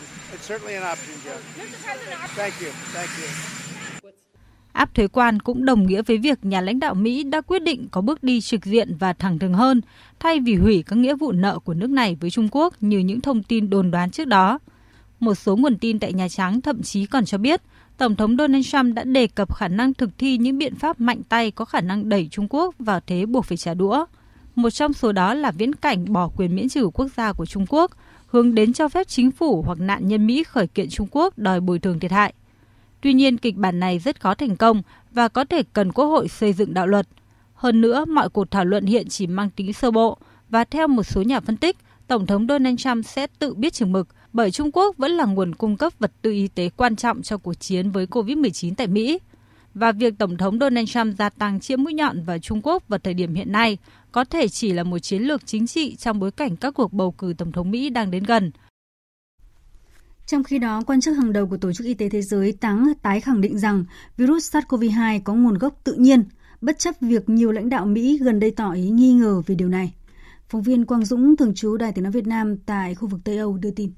Áp 4.71 4.93
thuế 4.93 5.07
quan 5.07 5.39
cũng 5.39 5.65
đồng 5.65 5.87
nghĩa 5.87 6.01
với 6.01 6.17
việc 6.17 6.45
nhà 6.45 6.61
lãnh 6.61 6.79
đạo 6.79 6.93
Mỹ 6.93 7.23
đã 7.23 7.41
quyết 7.41 7.63
định 7.63 7.87
có 7.91 8.01
bước 8.01 8.23
đi 8.23 8.41
trực 8.41 8.65
diện 8.65 8.95
và 8.99 9.13
thẳng 9.13 9.39
thừng 9.39 9.53
hơn, 9.53 9.81
thay 10.19 10.39
vì 10.39 10.55
hủy 10.55 10.83
các 10.87 10.95
nghĩa 10.95 11.15
vụ 11.15 11.31
nợ 11.31 11.59
của 11.59 11.73
nước 11.73 11.89
này 11.89 12.17
với 12.21 12.29
Trung 12.29 12.47
Quốc 12.51 12.73
như 12.79 12.99
những 12.99 13.21
thông 13.21 13.43
tin 13.43 13.69
đồn 13.69 13.91
đoán 13.91 14.11
trước 14.11 14.27
đó. 14.27 14.59
Một 15.19 15.35
số 15.35 15.55
nguồn 15.55 15.77
tin 15.77 15.99
tại 15.99 16.13
Nhà 16.13 16.29
Trắng 16.29 16.61
thậm 16.61 16.81
chí 16.83 17.05
còn 17.05 17.25
cho 17.25 17.37
biết 17.37 17.61
Tổng 17.97 18.15
thống 18.15 18.37
Donald 18.37 18.65
Trump 18.71 18.95
đã 18.95 19.03
đề 19.03 19.27
cập 19.27 19.55
khả 19.55 19.67
năng 19.67 19.93
thực 19.93 20.09
thi 20.17 20.37
những 20.37 20.57
biện 20.57 20.75
pháp 20.75 21.01
mạnh 21.01 21.21
tay 21.29 21.51
có 21.51 21.65
khả 21.65 21.81
năng 21.81 22.09
đẩy 22.09 22.27
Trung 22.31 22.47
Quốc 22.49 22.75
vào 22.79 22.99
thế 23.07 23.25
buộc 23.25 23.45
phải 23.45 23.57
trả 23.57 23.73
đũa. 23.73 24.05
Một 24.55 24.69
trong 24.69 24.93
số 24.93 25.11
đó 25.11 25.33
là 25.33 25.51
viễn 25.51 25.75
cảnh 25.75 26.13
bỏ 26.13 26.29
quyền 26.37 26.55
miễn 26.55 26.69
trừ 26.69 26.89
quốc 26.93 27.07
gia 27.17 27.33
của 27.33 27.45
Trung 27.45 27.65
Quốc, 27.69 27.91
hướng 28.27 28.55
đến 28.55 28.73
cho 28.73 28.87
phép 28.87 29.07
chính 29.07 29.31
phủ 29.31 29.63
hoặc 29.65 29.79
nạn 29.79 30.07
nhân 30.07 30.27
Mỹ 30.27 30.43
khởi 30.43 30.67
kiện 30.67 30.89
Trung 30.89 31.07
Quốc 31.11 31.37
đòi 31.37 31.59
bồi 31.59 31.79
thường 31.79 31.99
thiệt 31.99 32.11
hại. 32.11 32.33
Tuy 33.01 33.13
nhiên, 33.13 33.37
kịch 33.37 33.55
bản 33.55 33.79
này 33.79 33.99
rất 33.99 34.21
khó 34.21 34.33
thành 34.33 34.55
công 34.55 34.81
và 35.11 35.27
có 35.27 35.45
thể 35.45 35.63
cần 35.73 35.91
Quốc 35.91 36.05
hội 36.05 36.27
xây 36.27 36.53
dựng 36.53 36.73
đạo 36.73 36.87
luật. 36.87 37.07
Hơn 37.53 37.81
nữa, 37.81 38.05
mọi 38.05 38.29
cuộc 38.29 38.51
thảo 38.51 38.65
luận 38.65 38.85
hiện 38.85 39.09
chỉ 39.09 39.27
mang 39.27 39.49
tính 39.49 39.73
sơ 39.73 39.91
bộ 39.91 40.17
và 40.49 40.63
theo 40.63 40.87
một 40.87 41.03
số 41.03 41.21
nhà 41.21 41.39
phân 41.39 41.57
tích, 41.57 41.77
Tổng 42.07 42.25
thống 42.25 42.47
Donald 42.49 42.79
Trump 42.79 43.05
sẽ 43.05 43.27
tự 43.39 43.53
biết 43.53 43.73
chừng 43.73 43.91
mực 43.91 44.07
bởi 44.35 44.51
Trung 44.51 44.71
Quốc 44.73 44.97
vẫn 44.97 45.11
là 45.11 45.25
nguồn 45.25 45.55
cung 45.55 45.77
cấp 45.77 45.93
vật 45.99 46.11
tư 46.21 46.31
y 46.31 46.47
tế 46.47 46.69
quan 46.77 46.95
trọng 46.95 47.21
cho 47.21 47.37
cuộc 47.37 47.53
chiến 47.53 47.91
với 47.91 48.05
COVID-19 48.05 48.73
tại 48.77 48.87
Mỹ. 48.87 49.19
Và 49.73 49.91
việc 49.91 50.13
Tổng 50.17 50.37
thống 50.37 50.59
Donald 50.59 50.89
Trump 50.89 51.17
gia 51.17 51.29
tăng 51.29 51.59
chiếm 51.59 51.83
mũi 51.83 51.93
nhọn 51.93 52.23
vào 52.23 52.39
Trung 52.39 52.61
Quốc 52.63 52.87
vào 52.87 52.99
thời 52.99 53.13
điểm 53.13 53.33
hiện 53.33 53.51
nay 53.51 53.77
có 54.11 54.23
thể 54.23 54.47
chỉ 54.47 54.73
là 54.73 54.83
một 54.83 54.99
chiến 54.99 55.21
lược 55.21 55.45
chính 55.45 55.67
trị 55.67 55.95
trong 55.95 56.19
bối 56.19 56.31
cảnh 56.31 56.55
các 56.55 56.73
cuộc 56.73 56.93
bầu 56.93 57.11
cử 57.11 57.33
Tổng 57.37 57.51
thống 57.51 57.71
Mỹ 57.71 57.89
đang 57.89 58.11
đến 58.11 58.23
gần. 58.23 58.51
Trong 60.25 60.43
khi 60.43 60.59
đó, 60.59 60.81
quan 60.87 61.01
chức 61.01 61.17
hàng 61.17 61.33
đầu 61.33 61.47
của 61.47 61.57
Tổ 61.57 61.73
chức 61.73 61.87
Y 61.87 61.93
tế 61.93 62.09
Thế 62.09 62.21
giới 62.21 62.51
táng 62.51 62.93
tái 63.01 63.21
khẳng 63.21 63.41
định 63.41 63.57
rằng 63.59 63.85
virus 64.17 64.55
SARS-CoV-2 64.55 65.21
có 65.23 65.33
nguồn 65.33 65.57
gốc 65.57 65.79
tự 65.83 65.93
nhiên, 65.93 66.23
bất 66.61 66.79
chấp 66.79 66.95
việc 67.01 67.29
nhiều 67.29 67.51
lãnh 67.51 67.69
đạo 67.69 67.85
Mỹ 67.85 68.19
gần 68.21 68.39
đây 68.39 68.51
tỏ 68.51 68.71
ý 68.71 68.89
nghi 68.89 69.13
ngờ 69.13 69.41
về 69.45 69.55
điều 69.55 69.69
này. 69.69 69.93
Phóng 70.49 70.61
viên 70.61 70.85
Quang 70.85 71.05
Dũng, 71.05 71.35
thường 71.35 71.53
trú 71.55 71.77
Đài 71.77 71.91
tiếng 71.91 72.03
nói 72.03 72.11
Việt 72.11 72.27
Nam 72.27 72.57
tại 72.57 72.95
khu 72.95 73.07
vực 73.07 73.19
Tây 73.23 73.37
Âu 73.37 73.57
đưa 73.57 73.71
tin. 73.71 73.91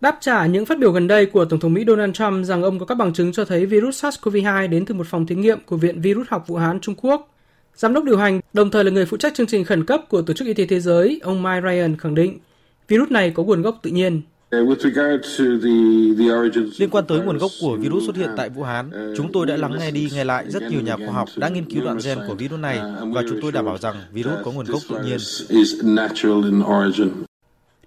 Đáp 0.00 0.18
trả 0.20 0.46
những 0.46 0.66
phát 0.66 0.78
biểu 0.78 0.92
gần 0.92 1.06
đây 1.06 1.26
của 1.26 1.44
Tổng 1.44 1.60
thống 1.60 1.74
Mỹ 1.74 1.84
Donald 1.86 2.14
Trump 2.14 2.46
rằng 2.46 2.62
ông 2.62 2.78
có 2.78 2.86
các 2.86 2.94
bằng 2.94 3.12
chứng 3.12 3.32
cho 3.32 3.44
thấy 3.44 3.66
virus 3.66 4.04
SARS-CoV-2 4.04 4.68
đến 4.68 4.84
từ 4.84 4.94
một 4.94 5.06
phòng 5.06 5.26
thí 5.26 5.34
nghiệm 5.34 5.58
của 5.66 5.76
Viện 5.76 6.00
Virus 6.00 6.26
học 6.28 6.44
Vũ 6.48 6.56
Hán 6.56 6.80
Trung 6.80 6.94
Quốc. 7.02 7.34
Giám 7.76 7.94
đốc 7.94 8.04
điều 8.04 8.16
hành, 8.16 8.40
đồng 8.52 8.70
thời 8.70 8.84
là 8.84 8.90
người 8.90 9.06
phụ 9.06 9.16
trách 9.16 9.34
chương 9.34 9.46
trình 9.46 9.64
khẩn 9.64 9.84
cấp 9.84 10.00
của 10.08 10.22
Tổ 10.22 10.34
chức 10.34 10.46
Y 10.46 10.54
tế 10.54 10.66
Thế 10.66 10.80
giới, 10.80 11.20
ông 11.22 11.42
Mike 11.42 11.60
Ryan 11.62 11.96
khẳng 11.96 12.14
định 12.14 12.38
virus 12.88 13.10
này 13.10 13.30
có 13.30 13.42
nguồn 13.42 13.62
gốc 13.62 13.78
tự 13.82 13.90
nhiên. 13.90 14.22
Liên 16.78 16.90
quan 16.90 17.04
tới 17.08 17.20
nguồn 17.20 17.38
gốc 17.38 17.50
của 17.60 17.76
virus 17.76 18.06
xuất 18.06 18.16
hiện 18.16 18.30
tại 18.36 18.48
Vũ 18.50 18.62
Hán, 18.62 18.90
chúng 19.16 19.32
tôi 19.32 19.46
đã 19.46 19.56
lắng 19.56 19.72
nghe 19.78 19.90
đi 19.90 20.08
nghe 20.14 20.24
lại 20.24 20.50
rất 20.50 20.62
nhiều 20.62 20.80
nhà 20.80 20.96
khoa 20.96 21.14
học 21.14 21.28
đã 21.36 21.48
nghiên 21.48 21.64
cứu 21.64 21.84
đoạn 21.84 21.98
gen 22.04 22.18
của 22.28 22.34
virus 22.34 22.60
này 22.60 22.80
và 23.14 23.22
chúng 23.28 23.38
tôi 23.42 23.52
đảm 23.52 23.64
bảo 23.64 23.78
rằng 23.78 23.96
virus 24.12 24.34
có 24.44 24.52
nguồn 24.52 24.66
gốc 24.66 24.82
tự 24.88 24.96
nhiên. 25.04 25.18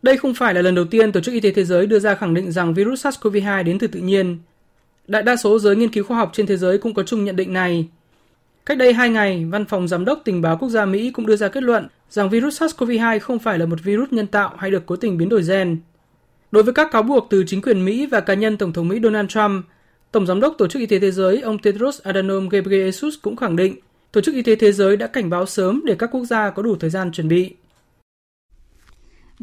Đây 0.02 0.18
không 0.18 0.34
phải 0.34 0.54
là 0.54 0.62
lần 0.62 0.76
đầu 0.76 0.86
tiên 0.86 1.12
Tổ 1.12 1.20
chức 1.20 1.34
Y 1.34 1.40
tế 1.40 1.52
Thế 1.52 1.64
giới 1.64 1.88
đưa 1.88 2.00
ra 2.00 2.16
khẳng 2.16 2.34
định 2.34 2.52
rằng 2.52 2.74
virus 2.74 3.06
SARS-CoV-2 3.06 3.64
đến 3.64 3.80
từ 3.80 3.88
tự 3.88 4.00
nhiên. 4.00 4.38
Đại 5.08 5.24
đa 5.24 5.36
số 5.36 5.60
giới 5.60 5.76
nghiên 5.76 5.90
cứu 5.90 6.04
khoa 6.04 6.18
học 6.18 6.30
trên 6.34 6.46
thế 6.46 6.58
giới 6.58 6.78
cũng 6.78 6.94
có 6.94 7.04
chung 7.04 7.26
nhận 7.26 7.36
định 7.36 7.54
này. 7.54 7.88
Cách 8.66 8.78
đây 8.78 8.94
2 8.94 9.10
ngày, 9.10 9.46
Văn 9.46 9.66
phòng 9.66 9.88
Giám 9.88 10.06
đốc 10.06 10.22
Tình 10.26 10.42
báo 10.42 10.58
Quốc 10.58 10.70
gia 10.70 10.86
Mỹ 10.86 11.12
cũng 11.12 11.26
đưa 11.26 11.36
ra 11.36 11.48
kết 11.48 11.64
luận 11.64 11.88
rằng 12.10 12.30
virus 12.30 12.64
SARS-CoV-2 12.64 13.20
không 13.20 13.40
phải 13.40 13.60
là 13.60 13.66
một 13.66 13.80
virus 13.84 14.10
nhân 14.12 14.28
tạo 14.28 14.54
hay 14.58 14.72
được 14.72 14.86
cố 14.86 14.96
tình 14.96 15.18
biến 15.18 15.30
đổi 15.30 15.42
gen. 15.48 15.78
Đối 16.52 16.64
với 16.64 16.74
các 16.74 16.92
cáo 16.92 17.04
buộc 17.04 17.28
từ 17.30 17.44
chính 17.48 17.62
quyền 17.62 17.86
Mỹ 17.86 18.06
và 18.06 18.20
cá 18.20 18.34
nhân 18.34 18.58
Tổng 18.58 18.74
thống 18.74 18.88
Mỹ 18.88 19.00
Donald 19.04 19.30
Trump, 19.30 19.66
Tổng 20.12 20.26
Giám 20.26 20.40
đốc 20.40 20.56
Tổ 20.58 20.68
chức 20.68 20.80
Y 20.80 20.86
tế 20.86 21.00
Thế 21.00 21.12
giới 21.12 21.42
ông 21.42 21.60
Tedros 21.60 22.02
Adhanom 22.02 22.50
Ghebreyesus 22.50 23.16
cũng 23.22 23.36
khẳng 23.36 23.56
định 23.56 23.76
Tổ 24.12 24.22
chức 24.22 24.36
Y 24.36 24.42
tế 24.42 24.56
Thế 24.56 24.72
giới 24.72 24.98
đã 24.98 25.08
cảnh 25.08 25.30
báo 25.30 25.46
sớm 25.46 25.82
để 25.86 25.96
các 26.00 26.10
quốc 26.12 26.26
gia 26.26 26.50
có 26.50 26.64
đủ 26.64 26.76
thời 26.76 26.90
gian 26.90 27.12
chuẩn 27.12 27.28
bị. 27.28 27.56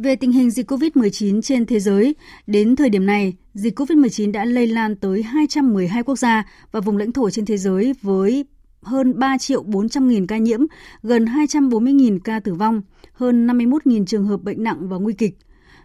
Về 0.03 0.17
tình 0.17 0.33
hình 0.33 0.51
dịch 0.51 0.71
COVID-19 0.71 1.43
trên 1.43 1.67
thế 1.67 1.81
giới, 1.81 2.15
đến 2.47 2.77
thời 2.77 2.91
điểm 2.91 3.07
này, 3.07 3.35
dịch 3.55 3.79
COVID-19 3.81 4.33
đã 4.33 4.45
lây 4.45 4.67
lan 4.67 4.97
tới 4.97 5.23
212 5.23 6.03
quốc 6.03 6.19
gia 6.19 6.45
và 6.73 6.81
vùng 6.81 6.97
lãnh 6.97 7.13
thổ 7.13 7.31
trên 7.31 7.45
thế 7.45 7.57
giới 7.57 7.95
với 8.03 8.45
hơn 8.83 9.19
3 9.19 9.39
triệu 9.39 9.63
400 9.63 10.09
nghìn 10.09 10.27
ca 10.27 10.37
nhiễm, 10.37 10.61
gần 11.03 11.27
240 11.27 11.93
nghìn 11.93 12.19
ca 12.19 12.41
tử 12.41 12.55
vong, 12.55 12.83
hơn 13.13 13.47
51 13.47 13.87
nghìn 13.87 14.07
trường 14.07 14.25
hợp 14.25 14.43
bệnh 14.43 14.63
nặng 14.63 14.89
và 14.89 14.97
nguy 14.97 15.13
kịch. 15.13 15.39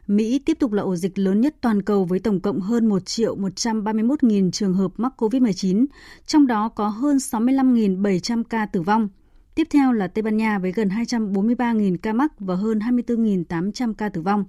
Mỹ 0.07 0.39
tiếp 0.39 0.57
tục 0.59 0.71
là 0.71 0.83
ổ 0.83 0.95
dịch 0.95 1.19
lớn 1.19 1.41
nhất 1.41 1.55
toàn 1.61 1.81
cầu 1.81 2.05
với 2.05 2.19
tổng 2.19 2.39
cộng 2.39 2.59
hơn 2.59 2.87
1 2.87 3.05
triệu 3.05 3.35
131 3.35 4.23
nghìn 4.23 4.51
trường 4.51 4.73
hợp 4.73 4.91
mắc 4.97 5.13
COVID-19, 5.17 5.85
trong 6.25 6.47
đó 6.47 6.69
có 6.69 6.87
hơn 6.87 7.17
65.700 7.17 8.43
ca 8.43 8.65
tử 8.65 8.81
vong. 8.81 9.09
Tiếp 9.55 9.67
theo 9.69 9.93
là 9.93 10.07
Tây 10.07 10.21
Ban 10.21 10.37
Nha 10.37 10.59
với 10.59 10.71
gần 10.71 10.89
243.000 10.89 11.97
ca 12.01 12.13
mắc 12.13 12.31
và 12.39 12.55
hơn 12.55 12.79
24.800 12.79 13.93
ca 13.93 14.09
tử 14.09 14.21
vong. 14.21 14.45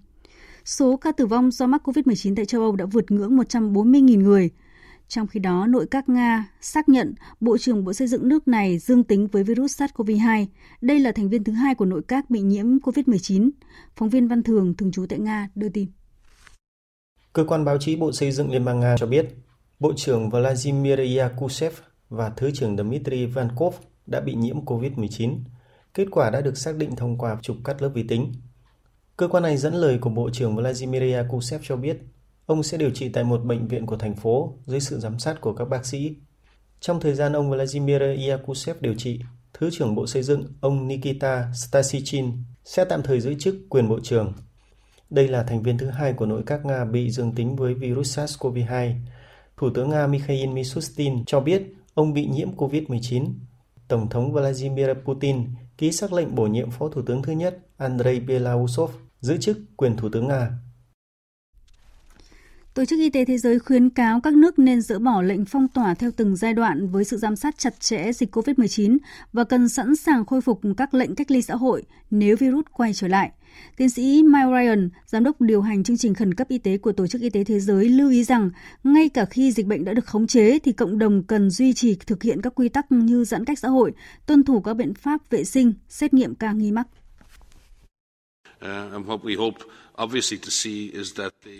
Số 0.65 0.97
ca 0.97 1.13
tử 1.13 1.27
vong 1.27 1.51
do 1.51 1.67
mắc 1.67 1.83
COVID-19 1.89 2.35
tại 2.37 2.45
châu 2.45 2.63
Âu 2.63 2.77
đã 2.77 2.85
vượt 2.85 3.11
ngưỡng 3.11 3.37
140.000 3.37 4.23
người. 4.23 4.51
Trong 5.09 5.27
khi 5.27 5.41
đó, 5.41 5.67
nội 5.67 5.87
các 5.91 6.09
Nga 6.09 6.49
xác 6.61 6.89
nhận 6.89 7.15
Bộ 7.41 7.59
trưởng 7.59 7.85
Bộ 7.85 7.93
Xây 7.93 8.09
dựng 8.09 8.29
nước 8.29 8.49
này 8.49 8.79
dương 8.79 9.05
tính 9.05 9.27
với 9.27 9.45
virus 9.45 9.83
SARS-CoV-2. 9.83 10.47
Đây 10.81 10.99
là 11.01 11.13
thành 11.13 11.29
viên 11.29 11.45
thứ 11.45 11.53
hai 11.53 11.75
của 11.75 11.85
nội 11.85 12.03
các 12.09 12.31
bị 12.31 12.41
nhiễm 12.41 12.67
COVID-19. 12.79 13.51
Phóng 13.97 14.09
viên 14.09 14.29
Văn 14.29 14.43
Thường, 14.43 14.75
thường 14.77 14.93
trú 14.93 15.07
tại 15.09 15.19
Nga, 15.19 15.49
đưa 15.55 15.69
tin. 15.69 15.89
Cơ 17.33 17.45
quan 17.45 17.65
báo 17.65 17.79
chí 17.81 17.97
Bộ 17.97 18.13
Xây 18.13 18.33
dựng 18.33 18.51
Liên 18.51 18.65
bang 18.65 18.81
Nga 18.81 18.97
cho 18.99 19.07
biết, 19.07 19.27
Bộ 19.81 19.93
trưởng 19.97 20.31
Vladimir 20.31 21.19
Yakusev 21.19 21.73
và 22.09 22.31
Thứ 22.37 22.51
trưởng 22.55 22.77
Dmitry 22.77 23.27
Vankov 23.27 23.75
đã 24.07 24.21
bị 24.21 24.35
nhiễm 24.35 24.65
COVID-19. 24.65 25.39
Kết 25.95 26.07
quả 26.11 26.31
đã 26.31 26.41
được 26.41 26.57
xác 26.57 26.77
định 26.77 26.97
thông 26.97 27.19
qua 27.19 27.39
chụp 27.43 27.57
cắt 27.65 27.83
lớp 27.83 27.89
vi 27.89 28.03
tính. 28.03 28.33
Cơ 29.17 29.29
quan 29.29 29.43
này 29.43 29.57
dẫn 29.57 29.75
lời 29.75 29.99
của 29.99 30.11
Bộ 30.11 30.31
trưởng 30.31 30.57
Vladimir 30.57 31.15
Yakusev 31.15 31.63
cho 31.65 31.77
biết, 31.77 31.99
ông 32.47 32.63
sẽ 32.63 32.79
điều 32.79 32.91
trị 32.91 33.09
tại 33.09 33.25
một 33.25 33.45
bệnh 33.45 33.69
viện 33.69 33.87
của 33.87 33.97
thành 33.97 34.17
phố 34.17 34.55
dưới 34.67 34.81
sự 34.81 35.01
giám 35.01 35.19
sát 35.19 35.41
của 35.41 35.53
các 35.53 35.65
bác 35.65 35.87
sĩ. 35.87 36.17
Trong 36.81 37.01
thời 37.01 37.15
gian 37.15 37.33
ông 37.33 37.51
Vladimir 37.51 38.03
Yakusev 38.29 38.77
điều 38.81 38.95
trị, 38.95 39.21
Thứ 39.53 39.71
trưởng 39.73 39.95
Bộ 39.95 40.07
Xây 40.07 40.23
dựng 40.23 40.47
ông 40.61 40.89
Nikita 40.89 41.53
Stasichin 41.55 42.33
sẽ 42.65 42.85
tạm 42.85 43.03
thời 43.03 43.21
giữ 43.21 43.35
chức 43.39 43.57
quyền 43.69 43.89
Bộ 43.89 44.01
trưởng. 44.03 44.33
Đây 45.11 45.29
là 45.29 45.43
thành 45.43 45.63
viên 45.63 45.79
thứ 45.79 45.87
hai 45.87 46.13
của 46.13 46.27
nội 46.27 46.43
các 46.47 46.65
Nga 46.65 46.85
bị 46.85 47.11
dương 47.11 47.35
tính 47.35 47.57
với 47.57 47.75
virus 47.75 48.19
SARS-CoV-2. 48.19 48.95
Thủ 49.57 49.71
tướng 49.75 49.91
Nga 49.91 50.07
Mikhail 50.07 50.49
Mishustin 50.49 51.25
cho 51.25 51.41
biết 51.41 51.63
ông 51.95 52.13
bị 52.13 52.27
nhiễm 52.27 52.57
COVID-19 52.57 53.35
Tổng 53.89 54.09
thống 54.09 54.33
Vladimir 54.33 54.89
Putin 55.05 55.47
ký 55.79 55.93
xác 55.93 56.13
lệnh 56.13 56.35
bổ 56.35 56.47
nhiệm 56.47 56.71
Phó 56.71 56.89
Thủ 56.89 57.03
tướng 57.07 57.23
thứ 57.23 57.33
nhất 57.33 57.59
Andrei 57.77 58.21
Belousov 58.21 58.91
giữ 59.21 59.37
chức 59.37 59.59
quyền 59.77 59.97
Thủ 59.97 60.09
tướng 60.13 60.29
Nga. 60.29 60.51
Tổ 62.75 62.85
chức 62.85 62.99
Y 62.99 63.11
tế 63.11 63.25
Thế 63.25 63.39
giới 63.39 63.59
khuyến 63.59 63.91
cáo 63.91 64.21
các 64.21 64.35
nước 64.35 64.59
nên 64.59 64.81
dỡ 64.81 64.99
bỏ 64.99 65.23
lệnh 65.23 65.45
phong 65.45 65.69
tỏa 65.69 65.95
theo 65.95 66.11
từng 66.17 66.37
giai 66.37 66.55
đoạn 66.55 66.89
với 66.89 67.05
sự 67.05 67.17
giám 67.17 67.37
sát 67.37 67.59
chặt 67.59 67.81
chẽ 67.81 68.13
dịch 68.13 68.37
COVID-19 68.37 68.99
và 69.33 69.45
cần 69.45 69.69
sẵn 69.69 69.97
sàng 69.97 70.27
khôi 70.27 70.41
phục 70.41 70.61
các 70.77 70.95
lệnh 70.95 71.15
cách 71.15 71.31
ly 71.31 71.43
xã 71.43 71.55
hội 71.55 71.83
nếu 72.11 72.37
virus 72.37 72.65
quay 72.73 72.93
trở 72.95 73.09
lại. 73.09 73.31
Tiến 73.77 73.91
sĩ 73.91 74.23
Mike 74.23 74.47
Ryan, 74.47 74.91
giám 75.07 75.25
đốc 75.25 75.41
điều 75.41 75.63
hành 75.63 75.85
chương 75.85 75.97
trình 75.97 76.15
khẩn 76.15 76.35
cấp 76.35 76.49
y 76.49 76.59
tế 76.59 76.79
của 76.79 76.93
Tổ 76.93 77.07
chức 77.07 77.21
Y 77.21 77.31
tế 77.31 77.45
Thế 77.45 77.61
giới 77.61 77.89
lưu 77.89 78.11
ý 78.11 78.25
rằng 78.25 78.51
ngay 78.85 79.09
cả 79.09 79.25
khi 79.25 79.53
dịch 79.53 79.67
bệnh 79.67 79.85
đã 79.85 79.93
được 79.93 80.07
khống 80.07 80.27
chế 80.27 80.59
thì 80.59 80.73
cộng 80.73 80.99
đồng 80.99 81.23
cần 81.23 81.51
duy 81.51 81.73
trì 81.73 81.97
thực 82.07 82.23
hiện 82.23 82.43
các 82.43 82.55
quy 82.55 82.69
tắc 82.69 82.93
như 82.93 83.25
giãn 83.25 83.45
cách 83.45 83.59
xã 83.59 83.69
hội, 83.69 83.93
tuân 84.27 84.45
thủ 84.45 84.61
các 84.61 84.75
biện 84.75 84.95
pháp 84.95 85.31
vệ 85.31 85.45
sinh, 85.45 85.75
xét 85.89 86.15
nghiệm 86.15 86.35
ca 86.35 86.53
nghi 86.53 86.73
mắc. 86.73 86.87
Uh, 88.65 89.05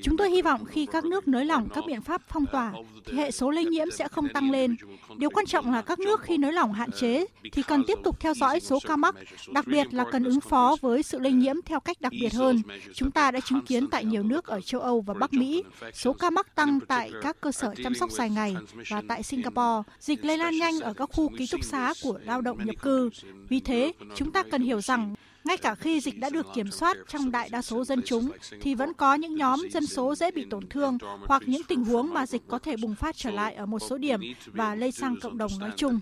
Chúng 0.03 0.17
tôi 0.17 0.31
hy 0.31 0.43
vọng 0.43 0.65
khi 0.65 0.87
các 0.87 1.05
nước 1.05 1.29
nới 1.29 1.45
lỏng 1.45 1.69
các 1.75 1.85
biện 1.87 2.01
pháp 2.01 2.23
phong 2.29 2.47
tỏa 2.47 2.73
thì 3.05 3.17
hệ 3.17 3.31
số 3.31 3.51
lây 3.51 3.65
nhiễm 3.65 3.91
sẽ 3.91 4.09
không 4.09 4.29
tăng 4.29 4.51
lên. 4.51 4.77
Điều 5.17 5.31
quan 5.31 5.47
trọng 5.47 5.73
là 5.73 5.83
các 5.83 5.99
nước 5.99 6.23
khi 6.23 6.39
nới 6.39 6.53
lỏng 6.53 6.73
hạn 6.73 6.91
chế 6.93 7.27
thì 7.53 7.63
cần 7.63 7.85
tiếp 7.87 7.99
tục 8.05 8.21
theo 8.21 8.35
dõi 8.35 8.61
số 8.61 8.79
ca 8.87 8.97
mắc, 8.97 9.15
đặc 9.53 9.67
biệt 9.67 9.87
là 9.95 10.05
cần 10.13 10.25
ứng 10.25 10.41
phó 10.41 10.77
với 10.81 11.03
sự 11.03 11.19
lây 11.19 11.33
nhiễm 11.33 11.57
theo 11.67 11.81
cách 11.81 12.01
đặc 12.01 12.13
biệt 12.21 12.35
hơn. 12.35 12.63
Chúng 12.95 13.11
ta 13.11 13.31
đã 13.31 13.41
chứng 13.41 13.61
kiến 13.61 13.87
tại 13.87 14.05
nhiều 14.05 14.23
nước 14.23 14.47
ở 14.47 14.61
châu 14.61 14.81
Âu 14.81 15.01
và 15.01 15.15
Bắc 15.15 15.33
Mỹ, 15.33 15.63
số 15.93 16.13
ca 16.13 16.31
mắc 16.31 16.55
tăng 16.55 16.81
tại 16.81 17.13
các 17.23 17.41
cơ 17.41 17.53
sở 17.53 17.75
chăm 17.85 17.95
sóc 17.95 18.11
dài 18.11 18.31
ngày 18.31 18.57
và 18.91 19.03
tại 19.09 19.23
Singapore, 19.23 19.83
dịch 20.01 20.25
lây 20.25 20.39
lan 20.39 20.59
nhanh 20.59 20.81
ở 20.81 20.93
các 20.93 21.09
khu 21.13 21.31
ký 21.39 21.47
túc 21.53 21.65
xá 21.65 21.93
của 22.03 22.19
lao 22.25 22.41
động 22.41 22.65
nhập 22.65 22.77
cư. 22.83 23.11
Vì 23.49 23.61
thế, 23.61 23.93
chúng 24.15 24.33
ta 24.33 24.43
cần 24.51 24.63
hiểu 24.63 24.81
rằng 24.81 25.15
ngay 25.45 25.57
cả 25.57 25.75
khi 25.75 26.01
dịch 26.01 26.19
đã 26.19 26.31
được 26.31 26.47
kiểm 26.55 26.71
soát 26.71 26.97
trong 27.09 27.31
đại 27.31 27.49
đa 27.49 27.63
số 27.63 27.85
dân 27.85 28.03
chúng, 28.07 28.31
thì 28.61 28.75
vẫn 28.75 28.93
có 28.95 29.15
những 29.15 29.35
nhóm 29.35 29.61
dân 29.71 29.87
số 29.87 30.15
dễ 30.15 30.31
bị 30.31 30.47
tổn 30.51 30.69
thương 30.69 30.99
hoặc 31.27 31.43
những 31.47 31.63
tình 31.69 31.85
huống 31.85 32.15
mà 32.15 32.27
dịch 32.27 32.43
có 32.49 32.59
thể 32.59 32.77
bùng 32.77 32.95
phát 32.95 33.17
trở 33.17 33.31
lại 33.31 33.55
ở 33.55 33.67
một 33.67 33.79
số 33.79 33.99
điểm 33.99 34.21
và 34.47 34.75
lây 34.75 34.93
sang 34.93 35.17
cộng 35.21 35.39
đồng 35.39 35.53
nói 35.59 35.71
chung. 35.77 36.01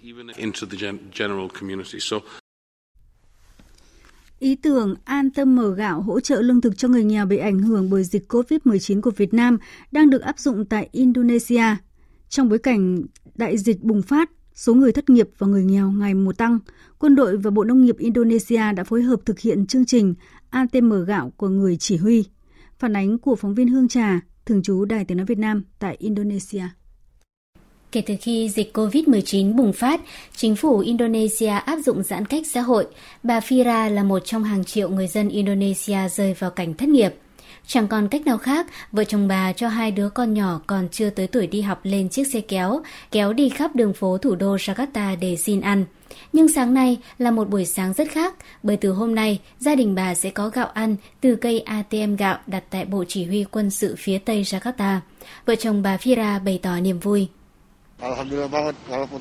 Ý 4.38 4.54
tưởng 4.54 4.94
an 5.04 5.30
tâm 5.30 5.56
mở 5.56 5.74
gạo 5.74 6.02
hỗ 6.02 6.20
trợ 6.20 6.40
lương 6.40 6.60
thực 6.60 6.78
cho 6.78 6.88
người 6.88 7.04
nghèo 7.04 7.26
bị 7.26 7.36
ảnh 7.36 7.58
hưởng 7.58 7.90
bởi 7.90 8.04
dịch 8.04 8.32
COVID-19 8.32 9.00
của 9.00 9.10
Việt 9.10 9.34
Nam 9.34 9.58
đang 9.92 10.10
được 10.10 10.22
áp 10.22 10.38
dụng 10.38 10.64
tại 10.64 10.88
Indonesia. 10.92 11.64
Trong 12.28 12.48
bối 12.48 12.58
cảnh 12.58 13.02
đại 13.34 13.58
dịch 13.58 13.82
bùng 13.82 14.02
phát, 14.02 14.30
Số 14.54 14.74
người 14.74 14.92
thất 14.92 15.10
nghiệp 15.10 15.28
và 15.38 15.46
người 15.46 15.64
nghèo 15.64 15.90
ngày 15.90 16.14
một 16.14 16.38
tăng, 16.38 16.58
quân 16.98 17.14
đội 17.14 17.36
và 17.36 17.50
Bộ 17.50 17.64
Nông 17.64 17.84
nghiệp 17.84 17.96
Indonesia 17.98 18.72
đã 18.76 18.84
phối 18.84 19.02
hợp 19.02 19.20
thực 19.26 19.40
hiện 19.40 19.66
chương 19.66 19.86
trình 19.86 20.14
ATM 20.50 20.92
gạo 21.06 21.32
của 21.36 21.48
người 21.48 21.76
chỉ 21.76 21.96
huy. 21.96 22.24
Phản 22.78 22.96
ánh 22.96 23.18
của 23.18 23.36
phóng 23.36 23.54
viên 23.54 23.68
Hương 23.68 23.88
Trà, 23.88 24.20
thường 24.46 24.62
trú 24.62 24.84
Đài 24.84 25.04
Tiếng 25.04 25.16
Nói 25.16 25.26
Việt 25.26 25.38
Nam 25.38 25.64
tại 25.78 25.96
Indonesia. 25.98 26.64
Kể 27.92 28.02
từ 28.06 28.14
khi 28.20 28.48
dịch 28.48 28.76
COVID-19 28.76 29.56
bùng 29.56 29.72
phát, 29.72 30.00
chính 30.36 30.56
phủ 30.56 30.78
Indonesia 30.78 31.48
áp 31.48 31.76
dụng 31.76 32.02
giãn 32.02 32.26
cách 32.26 32.46
xã 32.46 32.60
hội. 32.60 32.86
Bà 33.22 33.40
Fira 33.40 33.90
là 33.90 34.02
một 34.04 34.22
trong 34.24 34.44
hàng 34.44 34.64
triệu 34.64 34.88
người 34.88 35.06
dân 35.06 35.28
Indonesia 35.28 36.08
rơi 36.08 36.34
vào 36.34 36.50
cảnh 36.50 36.74
thất 36.74 36.88
nghiệp. 36.88 37.14
Chẳng 37.66 37.88
còn 37.88 38.08
cách 38.08 38.26
nào 38.26 38.38
khác, 38.38 38.66
vợ 38.92 39.04
chồng 39.04 39.28
bà 39.28 39.52
cho 39.52 39.68
hai 39.68 39.90
đứa 39.90 40.08
con 40.08 40.34
nhỏ 40.34 40.60
còn 40.66 40.88
chưa 40.88 41.10
tới 41.10 41.26
tuổi 41.26 41.46
đi 41.46 41.60
học 41.60 41.80
lên 41.82 42.08
chiếc 42.08 42.24
xe 42.24 42.40
kéo, 42.40 42.82
kéo 43.10 43.32
đi 43.32 43.48
khắp 43.48 43.76
đường 43.76 43.92
phố 43.92 44.18
thủ 44.18 44.34
đô 44.34 44.56
Jakarta 44.56 45.16
để 45.20 45.36
xin 45.36 45.60
ăn. 45.60 45.84
Nhưng 46.32 46.48
sáng 46.48 46.74
nay 46.74 46.98
là 47.18 47.30
một 47.30 47.48
buổi 47.48 47.64
sáng 47.64 47.92
rất 47.92 48.08
khác, 48.10 48.34
bởi 48.62 48.76
từ 48.76 48.92
hôm 48.92 49.14
nay, 49.14 49.40
gia 49.58 49.74
đình 49.74 49.94
bà 49.94 50.14
sẽ 50.14 50.30
có 50.30 50.48
gạo 50.48 50.66
ăn 50.66 50.96
từ 51.20 51.36
cây 51.36 51.60
ATM 51.60 52.16
gạo 52.16 52.38
đặt 52.46 52.64
tại 52.70 52.84
Bộ 52.84 53.04
Chỉ 53.08 53.24
huy 53.24 53.44
quân 53.44 53.70
sự 53.70 53.94
phía 53.98 54.18
Tây 54.18 54.42
Jakarta. 54.42 54.98
Vợ 55.46 55.54
chồng 55.54 55.82
bà 55.82 55.96
Fira 55.96 56.44
bày 56.44 56.60
tỏ 56.62 56.80
niềm 56.80 57.00
vui. 57.00 57.28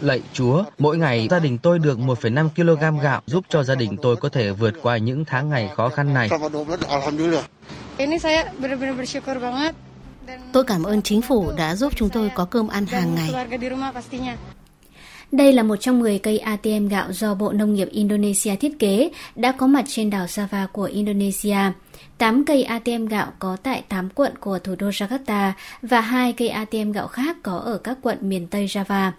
Lạy 0.01 0.21
Chúa, 0.33 0.63
mỗi 0.77 0.97
ngày 0.97 1.27
gia 1.31 1.39
đình 1.39 1.57
tôi 1.57 1.79
được 1.79 1.99
1,5 1.99 2.49
kg 2.49 2.99
gạo 3.03 3.21
giúp 3.25 3.45
cho 3.49 3.63
gia 3.63 3.75
đình 3.75 3.97
tôi 4.01 4.15
có 4.15 4.29
thể 4.29 4.51
vượt 4.51 4.73
qua 4.81 4.97
những 4.97 5.25
tháng 5.25 5.49
ngày 5.49 5.69
khó 5.75 5.89
khăn 5.89 6.13
này. 6.13 6.29
Tôi 10.53 10.63
cảm 10.63 10.83
ơn 10.83 11.01
chính 11.01 11.21
phủ 11.21 11.51
đã 11.57 11.75
giúp 11.75 11.93
chúng 11.95 12.09
tôi 12.09 12.31
có 12.35 12.45
cơm 12.45 12.67
ăn 12.67 12.85
hàng 12.85 13.15
ngày. 13.15 13.47
Đây 15.31 15.53
là 15.53 15.63
một 15.63 15.75
trong 15.75 15.99
10 15.99 16.19
cây 16.19 16.39
ATM 16.39 16.87
gạo 16.87 17.11
do 17.11 17.33
Bộ 17.33 17.51
Nông 17.51 17.73
nghiệp 17.73 17.87
Indonesia 17.91 18.55
thiết 18.55 18.79
kế, 18.79 19.11
đã 19.35 19.51
có 19.51 19.67
mặt 19.67 19.85
trên 19.87 20.09
đảo 20.09 20.25
Java 20.25 20.67
của 20.67 20.83
Indonesia. 20.83 21.57
8 22.17 22.45
cây 22.45 22.63
ATM 22.63 23.05
gạo 23.05 23.27
có 23.39 23.57
tại 23.63 23.83
8 23.89 24.09
quận 24.09 24.31
của 24.39 24.59
thủ 24.59 24.75
đô 24.79 24.89
Jakarta 24.89 25.51
và 25.81 26.01
2 26.01 26.33
cây 26.33 26.49
ATM 26.49 26.91
gạo 26.91 27.07
khác 27.07 27.37
có 27.43 27.57
ở 27.57 27.77
các 27.77 27.97
quận 28.01 28.17
miền 28.21 28.47
Tây 28.47 28.65
Java. 28.65 29.11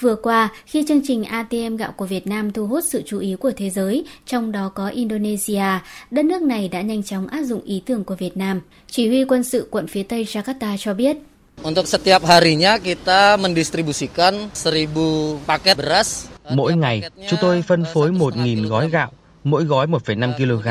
Vừa 0.00 0.14
qua, 0.14 0.48
khi 0.66 0.84
chương 0.88 1.00
trình 1.06 1.24
ATM 1.24 1.76
gạo 1.76 1.92
của 1.96 2.06
Việt 2.06 2.26
Nam 2.26 2.52
thu 2.52 2.66
hút 2.66 2.84
sự 2.86 3.02
chú 3.06 3.18
ý 3.18 3.36
của 3.40 3.52
thế 3.56 3.70
giới, 3.70 4.04
trong 4.26 4.52
đó 4.52 4.68
có 4.74 4.88
Indonesia, 4.88 5.78
đất 6.10 6.24
nước 6.24 6.42
này 6.42 6.68
đã 6.68 6.80
nhanh 6.80 7.02
chóng 7.02 7.26
áp 7.26 7.42
dụng 7.42 7.60
ý 7.64 7.82
tưởng 7.86 8.04
của 8.04 8.14
Việt 8.14 8.36
Nam. 8.36 8.60
Chỉ 8.90 9.08
huy 9.08 9.24
quân 9.24 9.44
sự 9.44 9.68
quận 9.70 9.86
phía 9.86 10.02
Tây 10.02 10.24
Jakarta 10.24 10.76
cho 10.78 10.94
biết, 10.94 11.16
Untuk 11.62 11.86
setiap 11.86 12.24
harinya 12.24 12.78
kita 12.78 13.36
mendistribusikan 13.36 14.50
1000 14.54 15.38
paket 15.46 15.76
beras. 15.76 16.26
Mỗi 16.50 16.76
ngày, 16.76 17.02
chúng 17.30 17.38
tôi 17.42 17.62
phân 17.62 17.84
phối 17.94 18.10
1.000 18.10 18.68
gói 18.68 18.90
gạo 18.90 19.12
mỗi 19.44 19.64
gói 19.64 19.86
1,5 19.86 20.32
kg. 20.32 20.66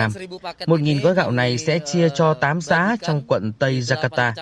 1.000 0.66 1.02
gói 1.02 1.14
gạo 1.14 1.32
này 1.32 1.58
sẽ 1.58 1.80
chia 1.80 2.10
cho 2.10 2.34
8 2.34 2.62
xã 2.62 2.96
trong 3.02 3.22
quận 3.28 3.54
Tây 3.60 3.82
Jakarta. 3.82 4.34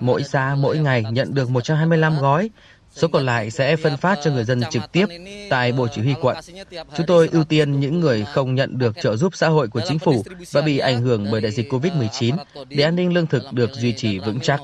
Mỗi 0.00 0.22
xã 0.22 0.54
mỗi 0.58 0.78
ngày 0.78 1.04
nhận 1.10 1.34
được 1.34 1.50
125 1.50 2.18
gói, 2.20 2.50
số 2.94 3.08
còn 3.08 3.26
lại 3.26 3.50
sẽ 3.50 3.76
phân 3.76 3.96
phát 3.96 4.18
cho 4.24 4.30
người 4.30 4.44
dân 4.44 4.62
trực 4.70 4.82
tiếp 4.92 5.06
tại 5.50 5.72
Bộ 5.72 5.86
Chỉ 5.94 6.02
huy 6.02 6.14
quận. 6.20 6.36
Chúng 6.96 7.06
tôi 7.06 7.28
ưu 7.32 7.44
tiên 7.44 7.80
những 7.80 8.00
người 8.00 8.24
không 8.32 8.54
nhận 8.54 8.78
được 8.78 8.96
trợ 9.02 9.16
giúp 9.16 9.36
xã 9.36 9.48
hội 9.48 9.68
của 9.68 9.80
chính 9.88 9.98
phủ 9.98 10.24
và 10.52 10.60
bị 10.60 10.78
ảnh 10.78 11.00
hưởng 11.00 11.30
bởi 11.30 11.40
đại 11.40 11.52
dịch 11.52 11.72
COVID-19 11.72 12.36
để 12.68 12.84
an 12.84 12.96
ninh 12.96 13.12
lương 13.12 13.26
thực 13.26 13.52
được 13.52 13.70
duy 13.72 13.92
trì 13.92 14.18
vững 14.18 14.40
chắc. 14.40 14.60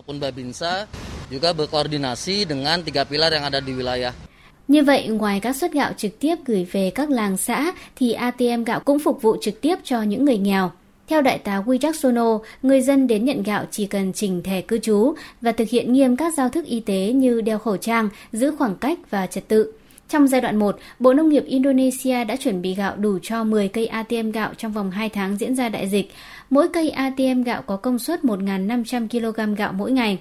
Như 4.69 4.83
vậy, 4.83 5.09
ngoài 5.09 5.41
các 5.41 5.57
suất 5.57 5.73
gạo 5.73 5.93
trực 5.97 6.19
tiếp 6.19 6.35
gửi 6.47 6.67
về 6.73 6.91
các 6.95 7.11
làng 7.11 7.37
xã, 7.37 7.73
thì 7.97 8.12
ATM 8.12 8.64
gạo 8.67 8.81
cũng 8.81 8.99
phục 8.99 9.23
vụ 9.23 9.37
trực 9.41 9.61
tiếp 9.61 9.77
cho 9.85 10.03
những 10.03 10.25
người 10.25 10.39
nghèo. 10.39 10.71
Theo 11.09 11.23
đại 11.23 11.39
tá 11.39 11.62
Wijaksono, 11.67 12.41
người 12.62 12.81
dân 12.81 13.07
đến 13.07 13.25
nhận 13.25 13.43
gạo 13.43 13.64
chỉ 13.71 13.87
cần 13.87 14.12
trình 14.12 14.43
thẻ 14.43 14.61
cư 14.61 14.79
trú 14.79 15.14
và 15.41 15.53
thực 15.53 15.69
hiện 15.69 15.93
nghiêm 15.93 16.17
các 16.17 16.35
giao 16.37 16.49
thức 16.49 16.67
y 16.67 16.81
tế 16.81 17.12
như 17.12 17.41
đeo 17.41 17.59
khẩu 17.59 17.77
trang, 17.77 18.09
giữ 18.33 18.57
khoảng 18.59 18.77
cách 18.77 18.99
và 19.11 19.27
trật 19.27 19.49
tự. 19.49 19.73
Trong 20.09 20.29
giai 20.29 20.41
đoạn 20.41 20.57
1, 20.57 20.79
Bộ 20.99 21.12
Nông 21.12 21.29
nghiệp 21.29 21.45
Indonesia 21.47 22.25
đã 22.25 22.37
chuẩn 22.37 22.62
bị 22.62 22.75
gạo 22.75 22.97
đủ 22.97 23.19
cho 23.23 23.45
10 23.45 23.69
cây 23.69 23.87
ATM 23.87 24.31
gạo 24.31 24.51
trong 24.57 24.73
vòng 24.73 24.91
2 24.91 25.09
tháng 25.09 25.37
diễn 25.37 25.55
ra 25.55 25.69
đại 25.69 25.89
dịch. 25.89 26.12
Mỗi 26.51 26.69
cây 26.69 26.91
ATM 26.91 27.43
gạo 27.43 27.62
có 27.62 27.77
công 27.77 27.99
suất 27.99 28.25
1.500 28.25 29.09
kg 29.09 29.55
gạo 29.55 29.73
mỗi 29.73 29.93
ngày. 29.93 30.19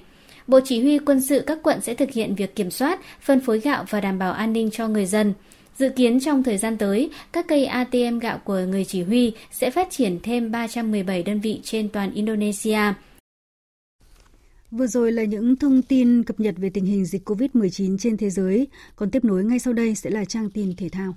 Bộ 0.48 0.60
Chỉ 0.64 0.82
huy 0.82 1.00
quân 1.00 1.22
sự 1.22 1.44
các 1.48 1.60
quận 1.64 1.82
sẽ 1.82 1.96
thực 1.96 2.12
hiện 2.12 2.36
việc 2.36 2.56
kiểm 2.56 2.72
soát, 2.72 3.00
phân 3.22 3.40
phối 3.40 3.60
gạo 3.60 3.86
và 3.90 4.02
đảm 4.02 4.20
bảo 4.20 4.34
an 4.34 4.54
ninh 4.54 4.70
cho 4.72 4.88
người 4.88 5.06
dân. 5.06 5.34
Dự 5.78 5.90
kiến 5.90 6.20
trong 6.20 6.44
thời 6.44 6.58
gian 6.58 6.78
tới, 6.78 7.10
các 7.32 7.46
cây 7.48 7.66
ATM 7.66 8.20
gạo 8.20 8.40
của 8.44 8.60
người 8.60 8.86
chỉ 8.86 9.04
huy 9.04 9.34
sẽ 9.52 9.72
phát 9.72 9.88
triển 9.92 10.20
thêm 10.24 10.52
317 10.52 11.24
đơn 11.24 11.40
vị 11.40 11.60
trên 11.64 11.90
toàn 11.90 12.14
Indonesia. 12.14 12.80
Vừa 14.72 14.88
rồi 14.88 15.12
là 15.12 15.24
những 15.24 15.56
thông 15.56 15.82
tin 15.82 16.24
cập 16.24 16.40
nhật 16.40 16.56
về 16.58 16.70
tình 16.70 16.86
hình 16.86 17.06
dịch 17.06 17.30
COVID-19 17.30 17.98
trên 17.98 18.18
thế 18.18 18.30
giới, 18.30 18.68
còn 18.96 19.12
tiếp 19.12 19.26
nối 19.26 19.44
ngay 19.44 19.60
sau 19.60 19.74
đây 19.74 19.96
sẽ 19.96 20.10
là 20.10 20.26
trang 20.26 20.50
tin 20.50 20.76
thể 20.76 20.90
thao. 20.90 21.14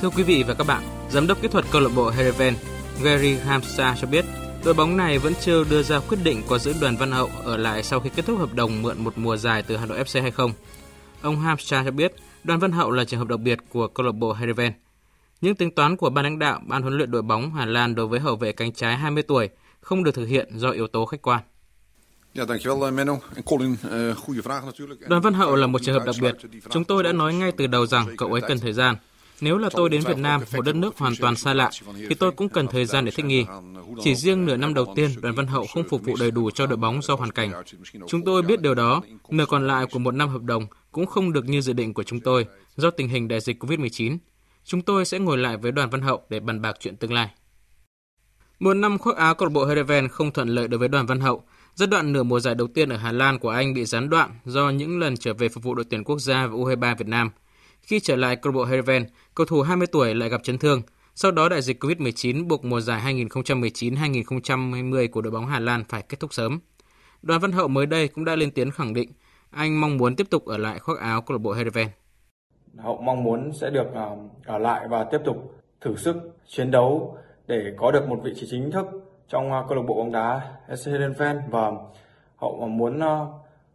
Thưa 0.00 0.10
quý 0.10 0.22
vị 0.22 0.44
và 0.46 0.54
các 0.54 0.64
bạn, 0.64 0.82
giám 1.12 1.26
đốc 1.26 1.42
kỹ 1.42 1.48
thuật 1.48 1.64
câu 1.70 1.80
lạc 1.80 1.90
bộ 1.96 2.10
Heerenveen 2.10 2.54
Gary 3.02 3.34
Hamstar 3.34 4.00
cho 4.00 4.06
biết 4.06 4.24
đội 4.64 4.74
bóng 4.74 4.96
này 4.96 5.18
vẫn 5.18 5.32
chưa 5.40 5.64
đưa 5.70 5.82
ra 5.82 6.00
quyết 6.00 6.18
định 6.24 6.42
có 6.48 6.58
giữ 6.58 6.74
đoàn 6.80 6.96
Văn 6.96 7.12
Hậu 7.12 7.30
ở 7.44 7.56
lại 7.56 7.82
sau 7.82 8.00
khi 8.00 8.10
kết 8.16 8.26
thúc 8.26 8.38
hợp 8.38 8.54
đồng 8.54 8.82
mượn 8.82 9.04
một 9.04 9.18
mùa 9.18 9.36
dài 9.36 9.62
từ 9.62 9.76
Hà 9.76 9.86
Nội 9.86 9.98
FC 9.98 10.22
hay 10.22 10.30
không. 10.30 10.52
Ông 11.22 11.40
Hamstar 11.40 11.84
cho 11.84 11.90
biết 11.90 12.14
đoàn 12.44 12.60
Văn 12.60 12.72
Hậu 12.72 12.90
là 12.90 13.04
trường 13.04 13.20
hợp 13.20 13.28
đặc 13.28 13.40
biệt 13.40 13.58
của 13.68 13.88
câu 13.88 14.06
lạc 14.06 14.12
bộ 14.12 14.32
Heerenveen. 14.32 14.72
Những 15.40 15.54
tính 15.54 15.70
toán 15.70 15.96
của 15.96 16.10
ban 16.10 16.24
lãnh 16.24 16.38
đạo, 16.38 16.60
ban 16.66 16.82
huấn 16.82 16.96
luyện 16.96 17.10
đội 17.10 17.22
bóng 17.22 17.54
Hà 17.54 17.66
Lan 17.66 17.94
đối 17.94 18.06
với 18.06 18.20
hậu 18.20 18.36
vệ 18.36 18.52
cánh 18.52 18.72
trái 18.72 18.96
20 18.96 19.22
tuổi 19.22 19.48
không 19.80 20.04
được 20.04 20.14
thực 20.14 20.26
hiện 20.26 20.48
do 20.58 20.70
yếu 20.70 20.86
tố 20.86 21.06
khách 21.06 21.22
quan. 21.22 21.40
Colin, 23.44 23.72
uh. 23.72 25.08
Đoàn 25.08 25.22
Văn 25.22 25.34
Hậu 25.34 25.56
là 25.56 25.66
một 25.66 25.82
trường 25.82 25.94
hợp 25.94 26.06
đặc 26.06 26.14
biệt. 26.20 26.36
Chúng 26.70 26.84
tôi 26.84 27.02
đã 27.02 27.12
nói 27.12 27.34
ngay 27.34 27.52
từ 27.52 27.66
đầu 27.66 27.86
rằng 27.86 28.16
cậu 28.16 28.32
ấy 28.32 28.40
cần 28.40 28.58
thời 28.58 28.72
gian. 28.72 28.96
Nếu 29.42 29.58
là 29.58 29.68
tôi 29.72 29.88
đến 29.88 30.00
Việt 30.00 30.18
Nam, 30.18 30.40
một 30.56 30.62
đất 30.64 30.76
nước 30.76 30.98
hoàn 30.98 31.12
toàn 31.20 31.36
xa 31.36 31.54
lạ, 31.54 31.70
thì 32.08 32.14
tôi 32.14 32.32
cũng 32.32 32.48
cần 32.48 32.66
thời 32.66 32.84
gian 32.84 33.04
để 33.04 33.10
thích 33.10 33.26
nghi. 33.26 33.44
Chỉ 34.02 34.14
riêng 34.14 34.46
nửa 34.46 34.56
năm 34.56 34.74
đầu 34.74 34.92
tiên, 34.96 35.10
đoàn 35.20 35.34
Văn 35.34 35.46
Hậu 35.46 35.66
không 35.66 35.88
phục 35.88 36.04
vụ 36.04 36.16
đầy 36.20 36.30
đủ 36.30 36.50
cho 36.50 36.66
đội 36.66 36.76
bóng 36.76 37.02
do 37.02 37.14
hoàn 37.14 37.30
cảnh. 37.30 37.52
Chúng 38.08 38.24
tôi 38.24 38.42
biết 38.42 38.60
điều 38.60 38.74
đó, 38.74 39.02
nửa 39.28 39.46
còn 39.46 39.66
lại 39.66 39.86
của 39.92 39.98
một 39.98 40.14
năm 40.14 40.28
hợp 40.28 40.42
đồng 40.42 40.66
cũng 40.92 41.06
không 41.06 41.32
được 41.32 41.44
như 41.44 41.60
dự 41.60 41.72
định 41.72 41.94
của 41.94 42.02
chúng 42.02 42.20
tôi 42.20 42.46
do 42.76 42.90
tình 42.90 43.08
hình 43.08 43.28
đại 43.28 43.40
dịch 43.40 43.64
COVID-19. 43.64 44.18
Chúng 44.64 44.82
tôi 44.82 45.04
sẽ 45.04 45.18
ngồi 45.18 45.38
lại 45.38 45.56
với 45.56 45.72
đoàn 45.72 45.90
Văn 45.90 46.02
Hậu 46.02 46.22
để 46.28 46.40
bàn 46.40 46.62
bạc 46.62 46.76
chuyện 46.80 46.96
tương 46.96 47.12
lai. 47.12 47.28
Một 48.58 48.74
năm 48.74 48.98
khoác 48.98 49.16
áo 49.16 49.34
câu 49.34 49.48
lạc 49.48 49.52
bộ 49.52 49.66
Heerenveen 49.66 50.08
không 50.08 50.32
thuận 50.32 50.48
lợi 50.48 50.68
đối 50.68 50.78
với 50.78 50.88
đoàn 50.88 51.06
Văn 51.06 51.20
Hậu. 51.20 51.44
Giai 51.74 51.86
đoạn 51.86 52.12
nửa 52.12 52.22
mùa 52.22 52.40
giải 52.40 52.54
đầu 52.54 52.66
tiên 52.66 52.88
ở 52.88 52.96
Hà 52.96 53.12
Lan 53.12 53.38
của 53.38 53.50
anh 53.50 53.74
bị 53.74 53.84
gián 53.84 54.10
đoạn 54.10 54.30
do 54.44 54.70
những 54.70 54.98
lần 54.98 55.16
trở 55.16 55.34
về 55.34 55.48
phục 55.48 55.64
vụ 55.64 55.74
đội 55.74 55.84
tuyển 55.90 56.04
quốc 56.04 56.18
gia 56.18 56.46
và 56.46 56.56
U23 56.56 56.96
Việt 56.96 57.08
Nam– 57.08 57.30
khi 57.82 58.00
trở 58.00 58.16
lại 58.16 58.36
câu 58.36 58.52
lạc 58.52 58.54
bộ 58.56 58.64
Heerenveen, 58.64 59.06
cầu 59.34 59.46
thủ 59.46 59.62
20 59.62 59.86
tuổi 59.86 60.14
lại 60.14 60.28
gặp 60.28 60.42
chấn 60.42 60.58
thương. 60.58 60.82
Sau 61.14 61.30
đó 61.30 61.48
đại 61.48 61.62
dịch 61.62 61.84
Covid-19 61.84 62.48
buộc 62.48 62.64
mùa 62.64 62.80
giải 62.80 63.14
2019-2020 63.14 65.08
của 65.08 65.20
đội 65.20 65.30
bóng 65.30 65.46
Hà 65.46 65.60
Lan 65.60 65.84
phải 65.88 66.02
kết 66.08 66.20
thúc 66.20 66.34
sớm. 66.34 66.60
Đoàn 67.22 67.40
Văn 67.40 67.52
Hậu 67.52 67.68
mới 67.68 67.86
đây 67.86 68.08
cũng 68.08 68.24
đã 68.24 68.36
lên 68.36 68.50
tiếng 68.50 68.70
khẳng 68.70 68.94
định 68.94 69.12
anh 69.52 69.80
mong 69.80 69.96
muốn 69.96 70.16
tiếp 70.16 70.26
tục 70.30 70.46
ở 70.46 70.56
lại 70.56 70.78
khoác 70.78 70.98
áo 70.98 71.22
câu 71.22 71.36
lạc 71.36 71.42
bộ 71.42 71.52
Heerenveen. 71.52 71.88
Hậu 72.78 73.02
mong 73.02 73.24
muốn 73.24 73.52
sẽ 73.52 73.70
được 73.70 73.86
ờ, 73.94 74.16
ở 74.46 74.58
lại 74.58 74.88
và 74.88 75.04
tiếp 75.04 75.18
tục 75.24 75.54
thử 75.80 75.96
sức 75.96 76.16
chiến 76.46 76.70
đấu 76.70 77.18
để 77.46 77.74
có 77.76 77.90
được 77.90 78.08
một 78.08 78.20
vị 78.24 78.32
trí 78.36 78.46
chính 78.50 78.70
thức 78.70 78.86
trong 79.28 79.52
ờ, 79.52 79.64
câu 79.68 79.76
lạc 79.76 79.82
bộ 79.88 79.94
bóng 79.94 80.12
đá 80.12 80.40
SC 80.76 80.86
Heerenveen 80.86 81.40
và 81.50 81.70
Hậu 82.36 82.68
muốn 82.68 83.00
ờ, 83.00 83.26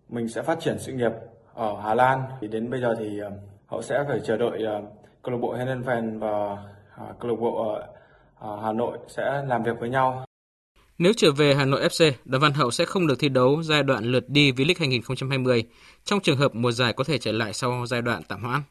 mình 0.10 0.28
sẽ 0.28 0.41
phát 0.41 0.60
triển 0.60 0.80
sự 0.80 0.93
nghiệp 0.93 1.12
ở 1.53 1.82
Hà 1.82 1.93
Lan 1.93 2.22
thì 2.41 2.47
đến 2.47 2.70
bây 2.70 2.82
giờ 2.82 2.95
thì 2.99 3.20
họ 3.68 3.82
sẽ 3.82 4.03
phải 4.07 4.20
chờ 4.26 4.38
đợi 4.38 4.63
uh, 4.78 4.84
câu 5.24 5.32
lạc 5.32 5.38
bộ 5.41 5.53
Heerenveen 5.53 6.20
và 6.20 6.51
uh, 6.51 7.20
câu 7.20 7.32
lạc 7.32 7.38
bộ 7.39 7.78
uh, 7.78 8.63
Hà 8.63 8.74
Nội 8.74 8.97
sẽ 9.07 9.43
làm 9.47 9.63
việc 9.63 9.80
với 9.80 9.89
nhau. 9.89 10.26
Nếu 10.97 11.13
trở 11.18 11.32
về 11.32 11.55
Hà 11.55 11.65
Nội 11.65 11.82
FC, 11.82 12.11
Đoàn 12.26 12.41
Văn 12.41 12.53
Hậu 12.53 12.72
sẽ 12.72 12.86
không 12.86 13.07
được 13.07 13.20
thi 13.20 13.30
đấu 13.30 13.63
giai 13.63 13.84
đoạn 13.84 14.03
lượt 14.03 14.30
đi 14.30 14.51
V-League 14.51 14.76
2020 14.80 15.63
trong 16.03 16.20
trường 16.20 16.38
hợp 16.38 16.55
mùa 16.55 16.72
giải 16.72 16.93
có 16.93 17.03
thể 17.03 17.18
trở 17.18 17.32
lại 17.32 17.53
sau 17.53 17.86
giai 17.86 18.01
đoạn 18.01 18.22
tạm 18.28 18.43
hoãn. 18.43 18.61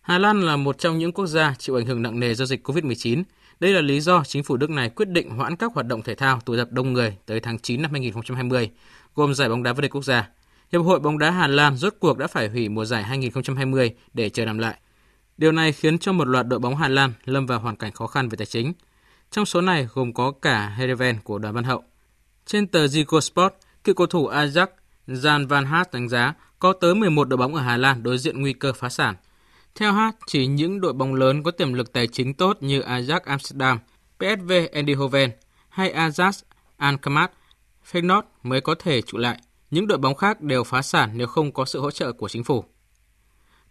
Hà 0.00 0.18
Lan 0.18 0.40
là 0.40 0.56
một 0.56 0.78
trong 0.78 0.98
những 0.98 1.12
quốc 1.12 1.26
gia 1.26 1.54
chịu 1.58 1.76
ảnh 1.76 1.86
hưởng 1.86 2.02
nặng 2.02 2.20
nề 2.20 2.34
do 2.34 2.44
dịch 2.44 2.68
COVID-19. 2.68 3.22
Đây 3.60 3.72
là 3.72 3.80
lý 3.80 4.00
do 4.00 4.24
chính 4.24 4.42
phủ 4.42 4.56
nước 4.56 4.70
này 4.70 4.88
quyết 4.88 5.08
định 5.08 5.30
hoãn 5.30 5.56
các 5.56 5.72
hoạt 5.74 5.86
động 5.86 6.02
thể 6.02 6.14
thao 6.14 6.40
tụ 6.40 6.56
tập 6.56 6.68
đông 6.70 6.92
người 6.92 7.16
tới 7.26 7.40
tháng 7.40 7.58
9 7.58 7.82
năm 7.82 7.90
2020, 7.90 8.70
gồm 9.14 9.34
giải 9.34 9.48
bóng 9.48 9.62
đá 9.62 9.72
vô 9.72 9.80
địch 9.80 9.94
quốc 9.94 10.04
gia. 10.04 10.28
Hiệp 10.72 10.82
hội 10.82 11.00
bóng 11.00 11.18
đá 11.18 11.30
Hà 11.30 11.46
Lan 11.46 11.76
rốt 11.76 11.94
cuộc 12.00 12.18
đã 12.18 12.26
phải 12.26 12.48
hủy 12.48 12.68
mùa 12.68 12.84
giải 12.84 13.02
2020 13.02 13.94
để 14.14 14.30
chờ 14.30 14.44
làm 14.44 14.58
lại. 14.58 14.78
Điều 15.36 15.52
này 15.52 15.72
khiến 15.72 15.98
cho 15.98 16.12
một 16.12 16.28
loạt 16.28 16.46
đội 16.46 16.58
bóng 16.58 16.76
Hà 16.76 16.88
Lan 16.88 17.12
lâm 17.24 17.46
vào 17.46 17.60
hoàn 17.60 17.76
cảnh 17.76 17.92
khó 17.92 18.06
khăn 18.06 18.28
về 18.28 18.36
tài 18.36 18.46
chính. 18.46 18.72
Trong 19.30 19.46
số 19.46 19.60
này 19.60 19.88
gồm 19.94 20.12
có 20.12 20.30
cả 20.30 20.68
Heerenveen 20.68 21.18
của 21.24 21.38
đoàn 21.38 21.54
Văn 21.54 21.64
Hậu. 21.64 21.82
Trên 22.46 22.66
tờ 22.66 22.86
Zico 22.86 23.20
Sport, 23.20 23.54
cựu 23.84 23.94
cầu 23.94 24.06
thủ 24.06 24.28
Ajax 24.28 24.66
Jan 25.06 25.48
Van 25.48 25.64
Hart 25.64 25.88
đánh 25.92 26.08
giá 26.08 26.34
có 26.58 26.72
tới 26.72 26.94
11 26.94 27.28
đội 27.28 27.36
bóng 27.36 27.54
ở 27.54 27.62
Hà 27.62 27.76
Lan 27.76 28.02
đối 28.02 28.18
diện 28.18 28.40
nguy 28.40 28.52
cơ 28.52 28.72
phá 28.72 28.88
sản. 28.88 29.14
Theo 29.74 29.92
Hart, 29.92 30.16
chỉ 30.26 30.46
những 30.46 30.80
đội 30.80 30.92
bóng 30.92 31.14
lớn 31.14 31.42
có 31.42 31.50
tiềm 31.50 31.72
lực 31.72 31.92
tài 31.92 32.06
chính 32.06 32.34
tốt 32.34 32.56
như 32.60 32.80
Ajax 32.80 33.20
Amsterdam, 33.24 33.78
PSV 34.18 34.52
Eindhoven 34.72 35.30
hay 35.68 35.94
Ajax 35.94 36.42
Alkmaar, 36.76 37.30
Feyenoord 37.92 38.22
mới 38.42 38.60
có 38.60 38.74
thể 38.74 39.02
trụ 39.02 39.18
lại. 39.18 39.38
Những 39.70 39.86
đội 39.86 39.98
bóng 39.98 40.14
khác 40.14 40.40
đều 40.40 40.64
phá 40.64 40.82
sản 40.82 41.10
nếu 41.14 41.26
không 41.26 41.52
có 41.52 41.64
sự 41.64 41.80
hỗ 41.80 41.90
trợ 41.90 42.12
của 42.12 42.28
chính 42.28 42.44
phủ. 42.44 42.64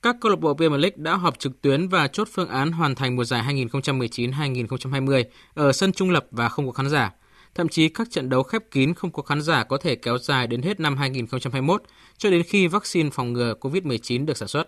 Các 0.01 0.15
câu 0.21 0.29
lạc 0.29 0.39
bộ 0.39 0.53
Premier 0.53 0.81
League 0.81 0.95
đã 0.97 1.15
họp 1.15 1.39
trực 1.39 1.61
tuyến 1.61 1.87
và 1.87 2.07
chốt 2.07 2.27
phương 2.31 2.49
án 2.49 2.71
hoàn 2.71 2.95
thành 2.95 3.15
mùa 3.15 3.23
giải 3.23 3.43
2019-2020 3.55 5.23
ở 5.53 5.71
sân 5.71 5.91
trung 5.91 6.09
lập 6.09 6.27
và 6.31 6.49
không 6.49 6.65
có 6.65 6.71
khán 6.71 6.89
giả. 6.89 7.13
Thậm 7.55 7.69
chí 7.69 7.89
các 7.89 8.07
trận 8.11 8.29
đấu 8.29 8.43
khép 8.43 8.61
kín 8.71 8.93
không 8.93 9.11
có 9.11 9.23
khán 9.23 9.41
giả 9.41 9.63
có 9.63 9.77
thể 9.77 9.95
kéo 9.95 10.17
dài 10.17 10.47
đến 10.47 10.61
hết 10.61 10.79
năm 10.79 10.97
2021 10.97 11.83
cho 12.17 12.29
đến 12.29 12.43
khi 12.43 12.67
vaccine 12.67 13.09
phòng 13.09 13.33
ngừa 13.33 13.53
COVID-19 13.61 14.25
được 14.25 14.37
sản 14.37 14.47
xuất. 14.47 14.67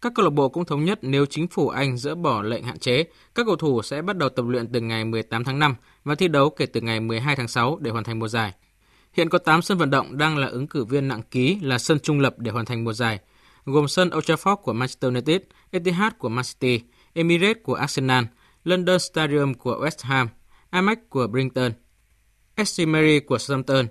Các 0.00 0.12
câu 0.14 0.24
lạc 0.24 0.30
bộ 0.30 0.48
cũng 0.48 0.64
thống 0.64 0.84
nhất 0.84 0.98
nếu 1.02 1.26
chính 1.26 1.48
phủ 1.48 1.68
Anh 1.68 1.96
dỡ 1.96 2.14
bỏ 2.14 2.42
lệnh 2.42 2.64
hạn 2.64 2.78
chế, 2.78 3.04
các 3.34 3.46
cầu 3.46 3.56
thủ 3.56 3.82
sẽ 3.82 4.02
bắt 4.02 4.16
đầu 4.16 4.28
tập 4.28 4.44
luyện 4.48 4.72
từ 4.72 4.80
ngày 4.80 5.04
18 5.04 5.44
tháng 5.44 5.58
5 5.58 5.74
và 6.04 6.14
thi 6.14 6.28
đấu 6.28 6.50
kể 6.50 6.66
từ 6.66 6.80
ngày 6.80 7.00
12 7.00 7.36
tháng 7.36 7.48
6 7.48 7.78
để 7.80 7.90
hoàn 7.90 8.04
thành 8.04 8.18
mùa 8.18 8.28
giải. 8.28 8.52
Hiện 9.12 9.28
có 9.28 9.38
8 9.38 9.62
sân 9.62 9.78
vận 9.78 9.90
động 9.90 10.18
đang 10.18 10.36
là 10.36 10.46
ứng 10.46 10.66
cử 10.66 10.84
viên 10.84 11.08
nặng 11.08 11.22
ký 11.30 11.58
là 11.62 11.78
sân 11.78 12.00
trung 12.00 12.20
lập 12.20 12.34
để 12.38 12.50
hoàn 12.50 12.64
thành 12.64 12.84
mùa 12.84 12.92
giải, 12.92 13.18
gồm 13.64 13.88
sân 13.88 14.10
Old 14.16 14.30
Trafford 14.30 14.56
của 14.56 14.72
Manchester 14.72 15.12
United, 15.12 15.40
Etihad 15.70 16.12
của 16.18 16.28
Man 16.28 16.44
City, 16.44 16.84
Emirates 17.12 17.62
của 17.62 17.74
Arsenal, 17.74 18.24
London 18.64 18.98
Stadium 18.98 19.54
của 19.54 19.86
West 19.86 20.08
Ham, 20.08 20.28
Amex 20.70 20.98
của 21.08 21.26
Brighton, 21.26 21.72
SC 22.64 22.86
Mary 22.88 23.20
của 23.20 23.38
Southampton, 23.38 23.86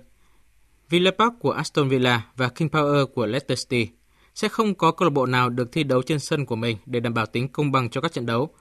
Villa 0.88 1.10
Park 1.18 1.32
của 1.40 1.50
Aston 1.50 1.88
Villa 1.88 2.26
và 2.36 2.48
King 2.48 2.68
Power 2.68 3.06
của 3.06 3.26
Leicester 3.26 3.58
City. 3.58 3.92
Sẽ 4.34 4.48
không 4.48 4.74
có 4.74 4.92
câu 4.92 5.08
lạc 5.08 5.12
bộ 5.12 5.26
nào 5.26 5.48
được 5.48 5.72
thi 5.72 5.82
đấu 5.82 6.02
trên 6.02 6.18
sân 6.18 6.46
của 6.46 6.56
mình 6.56 6.76
để 6.86 7.00
đảm 7.00 7.14
bảo 7.14 7.26
tính 7.26 7.48
công 7.48 7.72
bằng 7.72 7.90
cho 7.90 8.00
các 8.00 8.12
trận 8.12 8.26
đấu. 8.26 8.54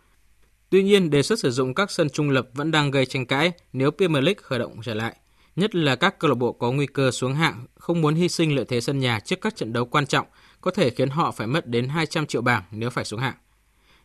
Tuy 0.70 0.84
nhiên, 0.84 1.10
đề 1.10 1.22
xuất 1.22 1.40
sử 1.40 1.52
dụng 1.52 1.74
các 1.74 1.92
sân 1.92 2.10
trung 2.10 2.30
lập 2.30 2.48
vẫn 2.54 2.72
đang 2.72 2.92
gây 2.92 3.06
tranh 3.06 3.26
cãi 3.26 3.52
nếu 3.74 3.92
Premier 3.92 4.24
League 4.24 4.42
khởi 4.42 4.60
động 4.60 4.80
trở 4.84 4.94
lại 4.94 5.16
nhất 5.60 5.76
là 5.76 5.96
các 5.96 6.20
câu 6.20 6.30
lạc 6.30 6.36
bộ 6.36 6.52
có 6.52 6.72
nguy 6.72 6.86
cơ 6.86 7.12
xuống 7.12 7.34
hạng 7.34 7.66
không 7.76 8.02
muốn 8.02 8.16
hy 8.16 8.30
sinh 8.30 8.56
lợi 8.56 8.66
thế 8.66 8.82
sân 8.82 9.00
nhà 9.00 9.20
trước 9.20 9.42
các 9.42 9.56
trận 9.56 9.74
đấu 9.74 9.86
quan 9.86 10.06
trọng 10.06 10.28
có 10.62 10.72
thể 10.72 10.90
khiến 10.90 11.10
họ 11.10 11.32
phải 11.32 11.48
mất 11.48 11.68
đến 11.68 11.88
200 11.88 12.26
triệu 12.26 12.42
bảng 12.42 12.64
nếu 12.72 12.90
phải 12.90 13.06
xuống 13.06 13.20
hạng. 13.20 13.36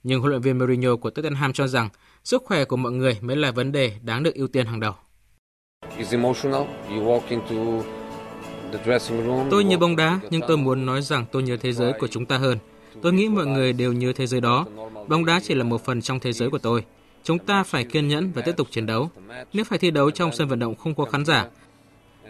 Nhưng 0.02 0.20
huấn 0.20 0.30
luyện 0.30 0.42
viên 0.42 0.58
Mourinho 0.58 0.96
của 0.96 1.10
Tottenham 1.10 1.52
cho 1.52 1.66
rằng 1.66 1.88
sức 2.24 2.42
khỏe 2.44 2.64
của 2.64 2.76
mọi 2.76 2.92
người 2.92 3.18
mới 3.20 3.36
là 3.36 3.50
vấn 3.50 3.72
đề 3.72 3.92
đáng 4.02 4.22
được 4.22 4.34
ưu 4.34 4.46
tiên 4.48 4.66
hàng 4.66 4.80
đầu. 4.80 4.92
Tôi 9.50 9.64
nhớ 9.64 9.78
bóng 9.78 9.96
đá, 9.96 10.20
nhưng 10.30 10.42
tôi 10.48 10.56
muốn 10.56 10.86
nói 10.86 11.02
rằng 11.02 11.24
tôi 11.32 11.42
nhớ 11.42 11.56
thế 11.56 11.72
giới 11.72 11.92
của 12.00 12.08
chúng 12.08 12.26
ta 12.26 12.38
hơn. 12.38 12.58
Tôi 13.02 13.12
nghĩ 13.12 13.28
mọi 13.28 13.46
người 13.46 13.72
đều 13.72 13.92
nhớ 13.92 14.12
thế 14.16 14.26
giới 14.26 14.40
đó. 14.40 14.66
Bóng 15.08 15.24
đá 15.24 15.40
chỉ 15.44 15.54
là 15.54 15.64
một 15.64 15.84
phần 15.84 16.02
trong 16.02 16.20
thế 16.20 16.32
giới 16.32 16.50
của 16.50 16.58
tôi. 16.58 16.84
Chúng 17.24 17.38
ta 17.38 17.62
phải 17.62 17.84
kiên 17.84 18.08
nhẫn 18.08 18.32
và 18.32 18.42
tiếp 18.42 18.52
tục 18.56 18.68
chiến 18.70 18.86
đấu. 18.86 19.10
Nếu 19.52 19.64
phải 19.64 19.78
thi 19.78 19.90
đấu 19.90 20.10
trong 20.10 20.32
sân 20.32 20.48
vận 20.48 20.58
động 20.58 20.74
không 20.74 20.94
có 20.94 21.04
khán 21.04 21.24
giả, 21.24 21.46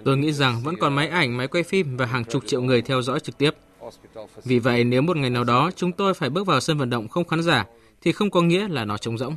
tôi 0.04 0.16
nghĩ 0.16 0.32
rằng 0.32 0.62
vẫn 0.62 0.74
còn 0.80 0.94
máy 0.94 1.08
ảnh, 1.08 1.36
máy 1.36 1.48
quay 1.48 1.62
phim 1.62 1.96
và 1.96 2.06
hàng 2.06 2.24
chục 2.24 2.46
triệu 2.46 2.62
người 2.62 2.82
theo 2.82 3.02
dõi 3.02 3.20
trực 3.20 3.38
tiếp. 3.38 3.50
Vì 4.44 4.58
vậy, 4.58 4.84
nếu 4.84 5.02
một 5.02 5.16
ngày 5.16 5.30
nào 5.30 5.44
đó 5.44 5.70
chúng 5.76 5.92
tôi 5.92 6.14
phải 6.14 6.30
bước 6.30 6.46
vào 6.46 6.60
sân 6.60 6.78
vận 6.78 6.90
động 6.90 7.08
không 7.08 7.24
khán 7.24 7.42
giả, 7.42 7.66
thì 8.00 8.12
không 8.12 8.30
có 8.30 8.42
nghĩa 8.42 8.68
là 8.68 8.84
nó 8.84 8.98
trống 8.98 9.18
rỗng. 9.18 9.36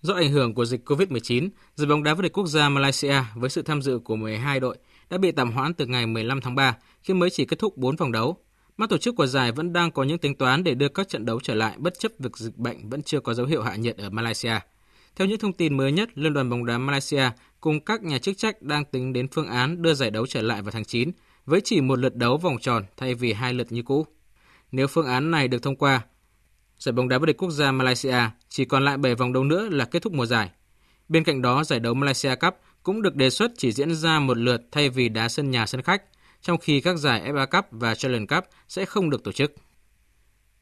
Do 0.00 0.14
ảnh 0.14 0.32
hưởng 0.32 0.54
của 0.54 0.64
dịch 0.64 0.88
COVID-19, 0.90 1.48
giải 1.74 1.86
bóng 1.86 2.02
đá 2.02 2.14
vô 2.14 2.22
địch 2.22 2.32
quốc 2.32 2.46
gia 2.46 2.68
Malaysia 2.68 3.14
với 3.34 3.50
sự 3.50 3.62
tham 3.62 3.82
dự 3.82 3.98
của 3.98 4.16
12 4.16 4.60
đội 4.60 4.76
đã 5.10 5.18
bị 5.18 5.32
tạm 5.32 5.52
hoãn 5.52 5.74
từ 5.74 5.86
ngày 5.86 6.06
15 6.06 6.40
tháng 6.40 6.54
3 6.54 6.76
khi 7.02 7.14
mới 7.14 7.30
chỉ 7.30 7.44
kết 7.44 7.58
thúc 7.58 7.76
4 7.76 7.96
vòng 7.96 8.12
đấu. 8.12 8.36
Ban 8.76 8.88
tổ 8.88 8.98
chức 8.98 9.16
của 9.16 9.26
giải 9.26 9.52
vẫn 9.52 9.72
đang 9.72 9.90
có 9.90 10.02
những 10.02 10.18
tính 10.18 10.34
toán 10.34 10.64
để 10.64 10.74
đưa 10.74 10.88
các 10.88 11.08
trận 11.08 11.26
đấu 11.26 11.40
trở 11.40 11.54
lại 11.54 11.74
bất 11.78 11.98
chấp 11.98 12.12
việc 12.18 12.36
dịch 12.36 12.56
bệnh 12.56 12.88
vẫn 12.88 13.02
chưa 13.02 13.20
có 13.20 13.34
dấu 13.34 13.46
hiệu 13.46 13.62
hạ 13.62 13.76
nhiệt 13.76 13.96
ở 13.96 14.10
Malaysia. 14.10 14.54
Theo 15.16 15.28
những 15.28 15.38
thông 15.38 15.52
tin 15.52 15.76
mới 15.76 15.92
nhất, 15.92 16.08
Liên 16.14 16.32
đoàn 16.32 16.50
bóng 16.50 16.66
đá 16.66 16.78
Malaysia 16.78 17.30
cùng 17.60 17.84
các 17.84 18.02
nhà 18.02 18.18
chức 18.18 18.38
trách 18.38 18.62
đang 18.62 18.84
tính 18.84 19.12
đến 19.12 19.28
phương 19.28 19.46
án 19.46 19.82
đưa 19.82 19.94
giải 19.94 20.10
đấu 20.10 20.26
trở 20.26 20.42
lại 20.42 20.62
vào 20.62 20.70
tháng 20.70 20.84
9 20.84 21.10
với 21.46 21.60
chỉ 21.64 21.80
một 21.80 21.98
lượt 21.98 22.16
đấu 22.16 22.36
vòng 22.36 22.58
tròn 22.60 22.84
thay 22.96 23.14
vì 23.14 23.32
hai 23.32 23.54
lượt 23.54 23.72
như 23.72 23.82
cũ. 23.82 24.06
Nếu 24.72 24.86
phương 24.86 25.06
án 25.06 25.30
này 25.30 25.48
được 25.48 25.62
thông 25.62 25.76
qua, 25.76 26.04
giải 26.78 26.92
bóng 26.92 27.08
đá 27.08 27.18
vô 27.18 27.26
địch 27.26 27.36
quốc 27.36 27.50
gia 27.50 27.72
Malaysia 27.72 28.18
chỉ 28.48 28.64
còn 28.64 28.84
lại 28.84 28.96
7 28.96 29.14
vòng 29.14 29.32
đấu 29.32 29.44
nữa 29.44 29.68
là 29.70 29.84
kết 29.84 30.02
thúc 30.02 30.12
mùa 30.12 30.26
giải. 30.26 30.50
Bên 31.08 31.24
cạnh 31.24 31.42
đó, 31.42 31.64
giải 31.64 31.80
đấu 31.80 31.94
Malaysia 31.94 32.34
Cup 32.34 32.54
cũng 32.82 33.02
được 33.02 33.14
đề 33.14 33.30
xuất 33.30 33.52
chỉ 33.56 33.72
diễn 33.72 33.94
ra 33.94 34.18
một 34.20 34.36
lượt 34.36 34.62
thay 34.72 34.90
vì 34.90 35.08
đá 35.08 35.28
sân 35.28 35.50
nhà 35.50 35.66
sân 35.66 35.82
khách, 35.82 36.02
trong 36.46 36.58
khi 36.58 36.80
các 36.80 36.96
giải 36.96 37.32
FA 37.32 37.46
Cup 37.46 37.64
và 37.70 37.94
Challenge 37.94 38.26
Cup 38.26 38.44
sẽ 38.68 38.84
không 38.84 39.10
được 39.10 39.24
tổ 39.24 39.32
chức. 39.32 39.54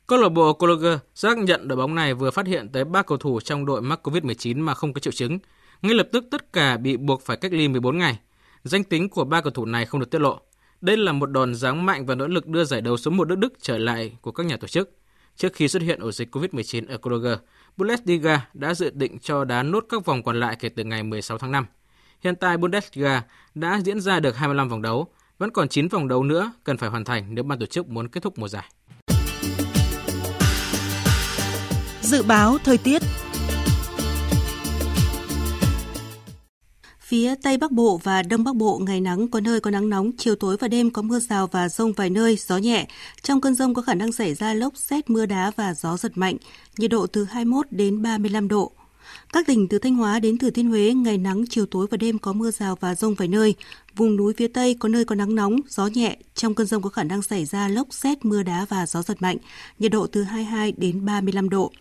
Câu 0.07 0.19
lạc 0.19 0.29
bộ 0.29 0.53
Cologne 0.53 0.99
xác 1.15 1.39
nhận 1.39 1.69
đội 1.69 1.77
bóng 1.77 1.95
này 1.95 2.15
vừa 2.15 2.31
phát 2.31 2.47
hiện 2.47 2.69
tới 2.69 2.85
3 2.85 3.03
cầu 3.03 3.19
thủ 3.19 3.41
trong 3.41 3.67
đội 3.67 3.83
mắc 3.83 4.09
COVID-19 4.09 4.63
mà 4.63 4.75
không 4.75 4.93
có 4.93 5.01
triệu 5.01 5.13
chứng. 5.13 5.39
Ngay 5.83 5.95
lập 5.95 6.09
tức 6.13 6.25
tất 6.31 6.53
cả 6.53 6.77
bị 6.77 6.97
buộc 6.97 7.23
phải 7.23 7.37
cách 7.37 7.53
ly 7.53 7.69
14 7.69 7.99
ngày. 7.99 8.19
Danh 8.63 8.85
tính 8.85 9.09
của 9.09 9.25
ba 9.25 9.41
cầu 9.41 9.51
thủ 9.51 9.65
này 9.65 9.87
không 9.87 10.01
được 10.01 10.11
tiết 10.11 10.21
lộ. 10.21 10.41
Đây 10.81 10.97
là 10.97 11.13
một 11.13 11.27
đòn 11.27 11.55
giáng 11.55 11.87
mạnh 11.87 12.07
và 12.07 12.15
nỗ 12.15 12.27
lực 12.27 12.47
đưa 12.47 12.65
giải 12.65 12.81
đấu 12.81 12.97
số 12.97 13.11
1 13.11 13.29
nước 13.29 13.39
Đức 13.39 13.53
trở 13.61 13.79
lại 13.79 14.17
của 14.21 14.33
các 14.33 14.47
nhà 14.47 14.57
tổ 14.57 14.69
chức. 14.69 14.91
Trước 15.37 15.55
khi 15.55 15.69
xuất 15.69 15.83
hiện 15.83 16.01
ổ 16.01 16.13
dịch 16.13 16.37
COVID-19 16.37 16.89
ở 16.89 16.99
Cologne, 16.99 17.37
Bundesliga 17.77 18.49
đã 18.55 18.75
dự 18.75 18.91
định 18.91 19.19
cho 19.19 19.45
đá 19.45 19.63
nốt 19.63 19.85
các 19.89 20.05
vòng 20.05 20.23
còn 20.23 20.41
lại 20.41 20.57
kể 20.61 20.69
từ 20.69 20.85
ngày 20.85 21.03
16 21.03 21.39
tháng 21.39 21.53
5. 21.53 21.67
Hiện 22.21 22.37
tại 22.37 22.57
Bundesliga 22.57 23.23
đã 23.55 23.81
diễn 23.85 24.01
ra 24.01 24.21
được 24.21 24.37
25 24.37 24.69
vòng 24.69 24.83
đấu, 24.83 25.09
vẫn 25.39 25.51
còn 25.51 25.69
9 25.69 25.89
vòng 25.89 26.09
đấu 26.09 26.23
nữa 26.23 26.53
cần 26.65 26.79
phải 26.79 26.91
hoàn 26.91 27.05
thành 27.05 27.35
nếu 27.35 27.45
ban 27.45 27.59
tổ 27.59 27.67
chức 27.67 27.89
muốn 27.89 28.09
kết 28.09 28.23
thúc 28.23 28.39
mùa 28.39 28.49
giải. 28.49 28.71
Dự 32.03 32.23
báo 32.23 32.59
thời 32.65 32.79
tiết 32.79 33.03
Phía 37.01 37.35
Tây 37.43 37.57
Bắc 37.57 37.73
Bộ 37.73 38.01
và 38.03 38.23
Đông 38.23 38.45
Bắc 38.45 38.57
Bộ 38.57 38.81
ngày 38.87 39.01
nắng 39.01 39.29
có 39.29 39.41
nơi 39.41 39.61
có 39.61 39.71
nắng 39.71 39.89
nóng, 39.89 40.11
chiều 40.19 40.35
tối 40.35 40.57
và 40.61 40.69
đêm 40.69 40.91
có 40.91 41.03
mưa 41.03 41.19
rào 41.19 41.47
và 41.47 41.69
rông 41.69 41.93
vài 41.93 42.11
nơi, 42.11 42.37
gió 42.37 42.57
nhẹ. 42.57 42.87
Trong 43.23 43.41
cơn 43.41 43.55
rông 43.55 43.75
có 43.75 43.83
khả 43.83 43.95
năng 43.95 44.13
xảy 44.13 44.35
ra 44.35 44.55
lốc 44.55 44.77
xét, 44.77 45.11
mưa 45.11 45.27
đá 45.27 45.53
và 45.57 45.75
gió 45.75 45.97
giật 45.97 46.13
mạnh, 46.15 46.37
nhiệt 46.79 46.91
độ 46.91 47.07
từ 47.07 47.25
21 47.25 47.67
đến 47.71 48.03
35 48.03 48.49
độ. 48.49 48.73
Các 49.35 49.47
tỉnh 49.47 49.69
từ 49.69 49.79
Thanh 49.79 49.95
Hóa 49.95 50.21
đến 50.21 50.39
Thừa 50.39 50.51
Thiên 50.51 50.69
Huế 50.69 50.95
ngày 50.95 51.19
nắng, 51.19 51.45
chiều 51.51 51.67
tối 51.67 51.87
và 51.91 51.97
đêm 51.97 52.19
có 52.19 52.33
mưa 52.33 52.51
rào 52.51 52.77
và 52.81 52.95
rông 52.95 53.15
vài 53.15 53.29
nơi. 53.29 53.55
Vùng 53.97 54.17
núi 54.17 54.35
phía 54.37 54.49
Tây 54.49 54.77
có 54.79 54.89
nơi 54.89 55.05
có 55.05 55.15
nắng 55.15 55.35
nóng, 55.35 55.61
gió 55.69 55.87
nhẹ. 55.87 56.17
Trong 56.35 56.55
cơn 56.55 56.67
rông 56.67 56.83
có 56.83 56.89
khả 56.91 57.05
năng 57.05 57.23
xảy 57.23 57.45
ra 57.45 57.69
lốc 57.69 57.95
xét, 57.95 58.25
mưa 58.25 58.43
đá 58.43 58.67
và 58.69 58.87
gió 58.87 59.03
giật 59.03 59.23
mạnh, 59.23 59.37
nhiệt 59.79 59.93
độ 59.93 60.07
từ 60.07 60.23
22 60.23 60.73
đến 60.73 61.05
35 61.05 61.49
độ. 61.49 61.73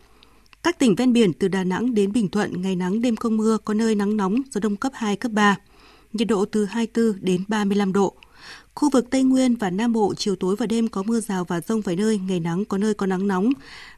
Các 0.63 0.79
tỉnh 0.79 0.95
ven 0.95 1.13
biển 1.13 1.33
từ 1.33 1.47
Đà 1.47 1.63
Nẵng 1.63 1.93
đến 1.93 2.11
Bình 2.11 2.29
Thuận 2.29 2.61
ngày 2.61 2.75
nắng 2.75 3.01
đêm 3.01 3.15
không 3.15 3.37
mưa, 3.37 3.57
có 3.65 3.73
nơi 3.73 3.95
nắng 3.95 4.17
nóng, 4.17 4.35
gió 4.51 4.59
đông 4.59 4.75
cấp 4.75 4.91
2, 4.95 5.15
cấp 5.15 5.31
3. 5.31 5.57
Nhiệt 6.13 6.27
độ 6.27 6.45
từ 6.45 6.65
24 6.65 7.25
đến 7.25 7.43
35 7.47 7.93
độ. 7.93 8.15
Khu 8.75 8.89
vực 8.89 9.09
Tây 9.09 9.23
Nguyên 9.23 9.55
và 9.55 9.69
Nam 9.69 9.93
Bộ 9.93 10.13
chiều 10.17 10.35
tối 10.35 10.55
và 10.55 10.65
đêm 10.65 10.87
có 10.87 11.03
mưa 11.03 11.19
rào 11.19 11.45
và 11.45 11.61
rông 11.61 11.81
vài 11.81 11.95
nơi, 11.95 12.19
ngày 12.27 12.39
nắng 12.39 12.65
có 12.65 12.77
nơi 12.77 12.93
có 12.93 13.05
nắng 13.05 13.27
nóng. 13.27 13.49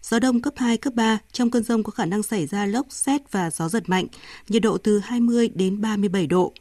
Gió 0.02 0.20
đông 0.20 0.42
cấp 0.42 0.54
2, 0.58 0.78
cấp 0.78 0.94
3, 0.94 1.18
trong 1.32 1.52
cơn 1.52 1.64
rông 1.64 1.84
có 1.84 1.92
khả 1.92 2.06
năng 2.06 2.24
xảy 2.24 2.48
ra 2.48 2.66
lốc, 2.66 2.86
xét 2.90 3.32
và 3.32 3.52
gió 3.52 3.70
giật 3.70 3.90
mạnh. 3.90 4.08
Nhiệt 4.48 4.62
độ 4.62 4.78
từ 4.78 5.00
20 5.00 5.50
đến 5.56 5.82
37 5.82 6.28
độ. 6.28 6.54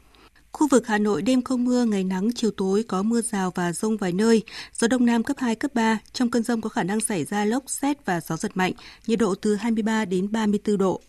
Khu 0.51 0.67
vực 0.67 0.87
Hà 0.87 0.97
Nội 0.97 1.21
đêm 1.21 1.41
không 1.41 1.65
mưa, 1.65 1.85
ngày 1.85 2.03
nắng, 2.03 2.29
chiều 2.35 2.51
tối 2.51 2.83
có 2.83 3.03
mưa 3.03 3.21
rào 3.21 3.51
và 3.55 3.73
rông 3.73 3.97
vài 3.97 4.11
nơi, 4.11 4.43
gió 4.73 4.87
đông 4.87 5.05
nam 5.05 5.23
cấp 5.23 5.37
2, 5.39 5.55
cấp 5.55 5.71
3. 5.73 5.99
Trong 6.13 6.31
cơn 6.31 6.43
rông 6.43 6.61
có 6.61 6.69
khả 6.69 6.83
năng 6.83 6.99
xảy 6.99 7.25
ra 7.25 7.45
lốc, 7.45 7.63
xét 7.67 8.05
và 8.05 8.21
gió 8.21 8.37
giật 8.37 8.57
mạnh, 8.57 8.73
nhiệt 9.07 9.19
độ 9.19 9.35
từ 9.35 9.55
23 9.55 10.05
đến 10.05 10.31
34 10.31 10.77
độ. 10.77 11.01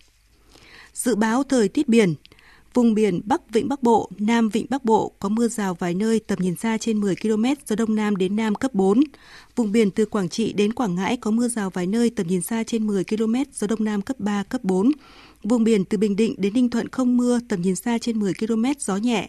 Dự 0.95 1.15
báo 1.15 1.43
thời 1.43 1.69
tiết 1.69 1.89
biển, 1.89 2.15
Vùng 2.77 2.95
biển 2.95 3.21
Bắc 3.25 3.53
Vịnh 3.53 3.69
Bắc 3.69 3.83
Bộ, 3.83 4.11
Nam 4.19 4.49
Vịnh 4.49 4.67
Bắc 4.71 4.85
Bộ 4.85 5.13
có 5.19 5.29
mưa 5.29 5.49
rào 5.49 5.75
vài 5.75 5.95
nơi 5.95 6.21
tầm 6.21 6.39
nhìn 6.43 6.57
xa 6.57 6.79
trên 6.79 7.01
10 7.01 7.17
km, 7.17 7.45
gió 7.67 7.77
Đông 7.77 7.95
Nam 7.95 8.17
đến 8.17 8.37
Nam 8.37 8.55
cấp 8.55 8.75
4. 8.75 9.01
Vùng 9.57 9.73
biển 9.73 9.91
từ 9.91 10.05
Quảng 10.05 10.29
Trị 10.29 10.53
đến 10.53 10.73
Quảng 10.73 10.95
Ngãi 10.95 11.17
có 11.17 11.31
mưa 11.31 11.49
rào 11.49 11.71
vài 11.71 11.87
nơi 11.87 12.11
tầm 12.11 12.27
nhìn 12.27 12.43
xa 12.43 12.63
trên 12.67 12.87
10 12.87 13.05
km, 13.05 13.35
gió 13.55 13.67
Đông 13.67 13.85
Nam 13.85 14.03
cấp 14.03 14.21
3, 14.21 14.43
cấp 14.43 14.65
4. 14.65 14.93
Vùng 15.43 15.65
biển 15.65 15.85
từ 15.85 15.99
Bình 15.99 16.17
Định 16.17 16.35
đến 16.39 16.55
Ninh 16.55 16.71
Thuận 16.71 16.89
không 16.89 17.17
mưa, 17.17 17.41
tầm 17.49 17.63
nhìn 17.63 17.77
xa 17.77 17.99
trên 17.99 18.19
10 18.19 18.35
km, 18.35 18.65
gió 18.79 18.97
nhẹ. 18.97 19.29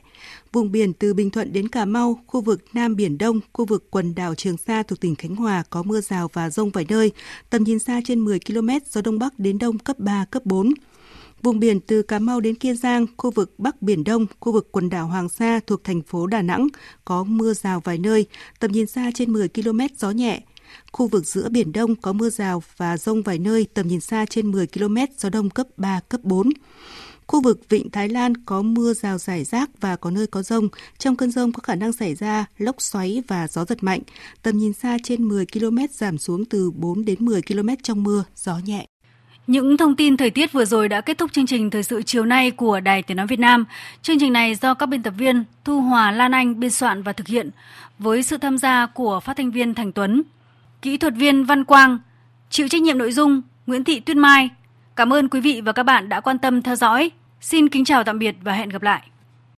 Vùng 0.53 0.71
biển 0.71 0.93
từ 0.93 1.13
Bình 1.13 1.29
Thuận 1.29 1.53
đến 1.53 1.67
Cà 1.67 1.85
Mau, 1.85 2.19
khu 2.27 2.41
vực 2.41 2.61
Nam 2.73 2.95
Biển 2.95 3.17
Đông, 3.17 3.39
khu 3.53 3.65
vực 3.65 3.91
quần 3.91 4.15
đảo 4.15 4.35
Trường 4.35 4.57
Sa 4.57 4.83
thuộc 4.83 4.99
tỉnh 4.99 5.15
Khánh 5.15 5.35
Hòa 5.35 5.63
có 5.69 5.83
mưa 5.83 6.01
rào 6.01 6.29
và 6.33 6.49
rông 6.49 6.69
vài 6.69 6.85
nơi, 6.89 7.11
tầm 7.49 7.63
nhìn 7.63 7.79
xa 7.79 8.01
trên 8.05 8.19
10 8.19 8.39
km, 8.39 8.69
gió 8.91 9.01
Đông 9.01 9.19
Bắc 9.19 9.39
đến 9.39 9.59
Đông 9.59 9.77
cấp 9.77 9.99
3, 9.99 10.25
cấp 10.31 10.45
4. 10.45 10.73
Vùng 11.43 11.59
biển 11.59 11.79
từ 11.79 12.01
Cà 12.01 12.19
Mau 12.19 12.39
đến 12.39 12.55
Kiên 12.55 12.77
Giang, 12.77 13.05
khu 13.17 13.31
vực 13.31 13.59
Bắc 13.59 13.81
Biển 13.81 14.03
Đông, 14.03 14.25
khu 14.39 14.51
vực 14.51 14.71
quần 14.71 14.89
đảo 14.89 15.07
Hoàng 15.07 15.29
Sa 15.29 15.59
thuộc 15.67 15.83
thành 15.83 16.01
phố 16.01 16.27
Đà 16.27 16.41
Nẵng 16.41 16.67
có 17.05 17.23
mưa 17.23 17.53
rào 17.53 17.79
vài 17.79 17.97
nơi, 17.97 18.25
tầm 18.59 18.71
nhìn 18.71 18.87
xa 18.87 19.11
trên 19.13 19.33
10 19.33 19.49
km, 19.49 19.79
gió 19.97 20.11
nhẹ. 20.11 20.41
Khu 20.91 21.07
vực 21.07 21.25
giữa 21.25 21.49
Biển 21.49 21.71
Đông 21.71 21.95
có 21.95 22.13
mưa 22.13 22.29
rào 22.29 22.63
và 22.77 22.97
rông 22.97 23.21
vài 23.21 23.39
nơi, 23.39 23.67
tầm 23.73 23.87
nhìn 23.87 23.99
xa 23.99 24.25
trên 24.29 24.51
10 24.51 24.67
km, 24.67 24.97
gió 25.17 25.29
đông 25.29 25.49
cấp 25.49 25.67
3, 25.77 25.99
cấp 26.09 26.21
4. 26.23 26.49
Khu 27.27 27.41
vực 27.41 27.69
Vịnh 27.69 27.89
Thái 27.89 28.09
Lan 28.09 28.37
có 28.45 28.61
mưa 28.61 28.93
rào 28.93 29.17
rải 29.17 29.43
rác 29.43 29.69
và 29.81 29.95
có 29.95 30.11
nơi 30.11 30.27
có 30.27 30.43
rông. 30.43 30.69
Trong 30.97 31.15
cơn 31.15 31.31
rông 31.31 31.51
có 31.51 31.61
khả 31.61 31.75
năng 31.75 31.93
xảy 31.93 32.15
ra 32.15 32.45
lốc 32.57 32.81
xoáy 32.81 33.23
và 33.27 33.47
gió 33.47 33.65
giật 33.65 33.83
mạnh. 33.83 34.01
Tầm 34.41 34.57
nhìn 34.57 34.73
xa 34.73 34.97
trên 35.03 35.23
10 35.27 35.45
km 35.45 35.77
giảm 35.91 36.17
xuống 36.17 36.45
từ 36.45 36.71
4 36.71 37.05
đến 37.05 37.25
10 37.25 37.41
km 37.41 37.69
trong 37.83 38.03
mưa, 38.03 38.23
gió 38.35 38.59
nhẹ. 38.65 38.87
Những 39.47 39.77
thông 39.77 39.95
tin 39.95 40.17
thời 40.17 40.29
tiết 40.29 40.51
vừa 40.51 40.65
rồi 40.65 40.89
đã 40.89 41.01
kết 41.01 41.17
thúc 41.17 41.33
chương 41.33 41.45
trình 41.45 41.69
thời 41.69 41.83
sự 41.83 42.01
chiều 42.01 42.25
nay 42.25 42.51
của 42.51 42.79
Đài 42.79 43.01
Tiếng 43.01 43.17
nói 43.17 43.27
Việt 43.27 43.39
Nam. 43.39 43.65
Chương 44.01 44.19
trình 44.19 44.33
này 44.33 44.55
do 44.55 44.73
các 44.73 44.85
biên 44.85 45.03
tập 45.03 45.13
viên 45.17 45.43
Thu 45.65 45.81
Hòa 45.81 46.11
Lan 46.11 46.31
Anh 46.31 46.59
biên 46.59 46.69
soạn 46.69 47.03
và 47.03 47.13
thực 47.13 47.27
hiện 47.27 47.49
với 47.99 48.23
sự 48.23 48.37
tham 48.37 48.57
gia 48.57 48.85
của 48.85 49.19
phát 49.19 49.37
thanh 49.37 49.51
viên 49.51 49.73
Thành 49.73 49.91
Tuấn, 49.91 50.23
kỹ 50.81 50.97
thuật 50.97 51.13
viên 51.15 51.43
Văn 51.43 51.63
Quang, 51.63 51.99
chịu 52.49 52.67
trách 52.67 52.81
nhiệm 52.81 52.97
nội 52.97 53.11
dung 53.11 53.41
Nguyễn 53.67 53.83
Thị 53.83 53.99
Tuyết 53.99 54.17
Mai. 54.17 54.49
Cảm 54.95 55.13
ơn 55.13 55.29
quý 55.29 55.39
vị 55.39 55.61
và 55.61 55.71
các 55.71 55.83
bạn 55.83 56.09
đã 56.09 56.19
quan 56.19 56.37
tâm 56.37 56.61
theo 56.61 56.75
dõi. 56.75 57.11
Xin 57.41 57.69
kính 57.69 57.85
chào 57.85 58.03
tạm 58.03 58.19
biệt 58.19 58.35
và 58.41 58.53
hẹn 58.53 58.69
gặp 58.69 58.81
lại. 58.83 59.01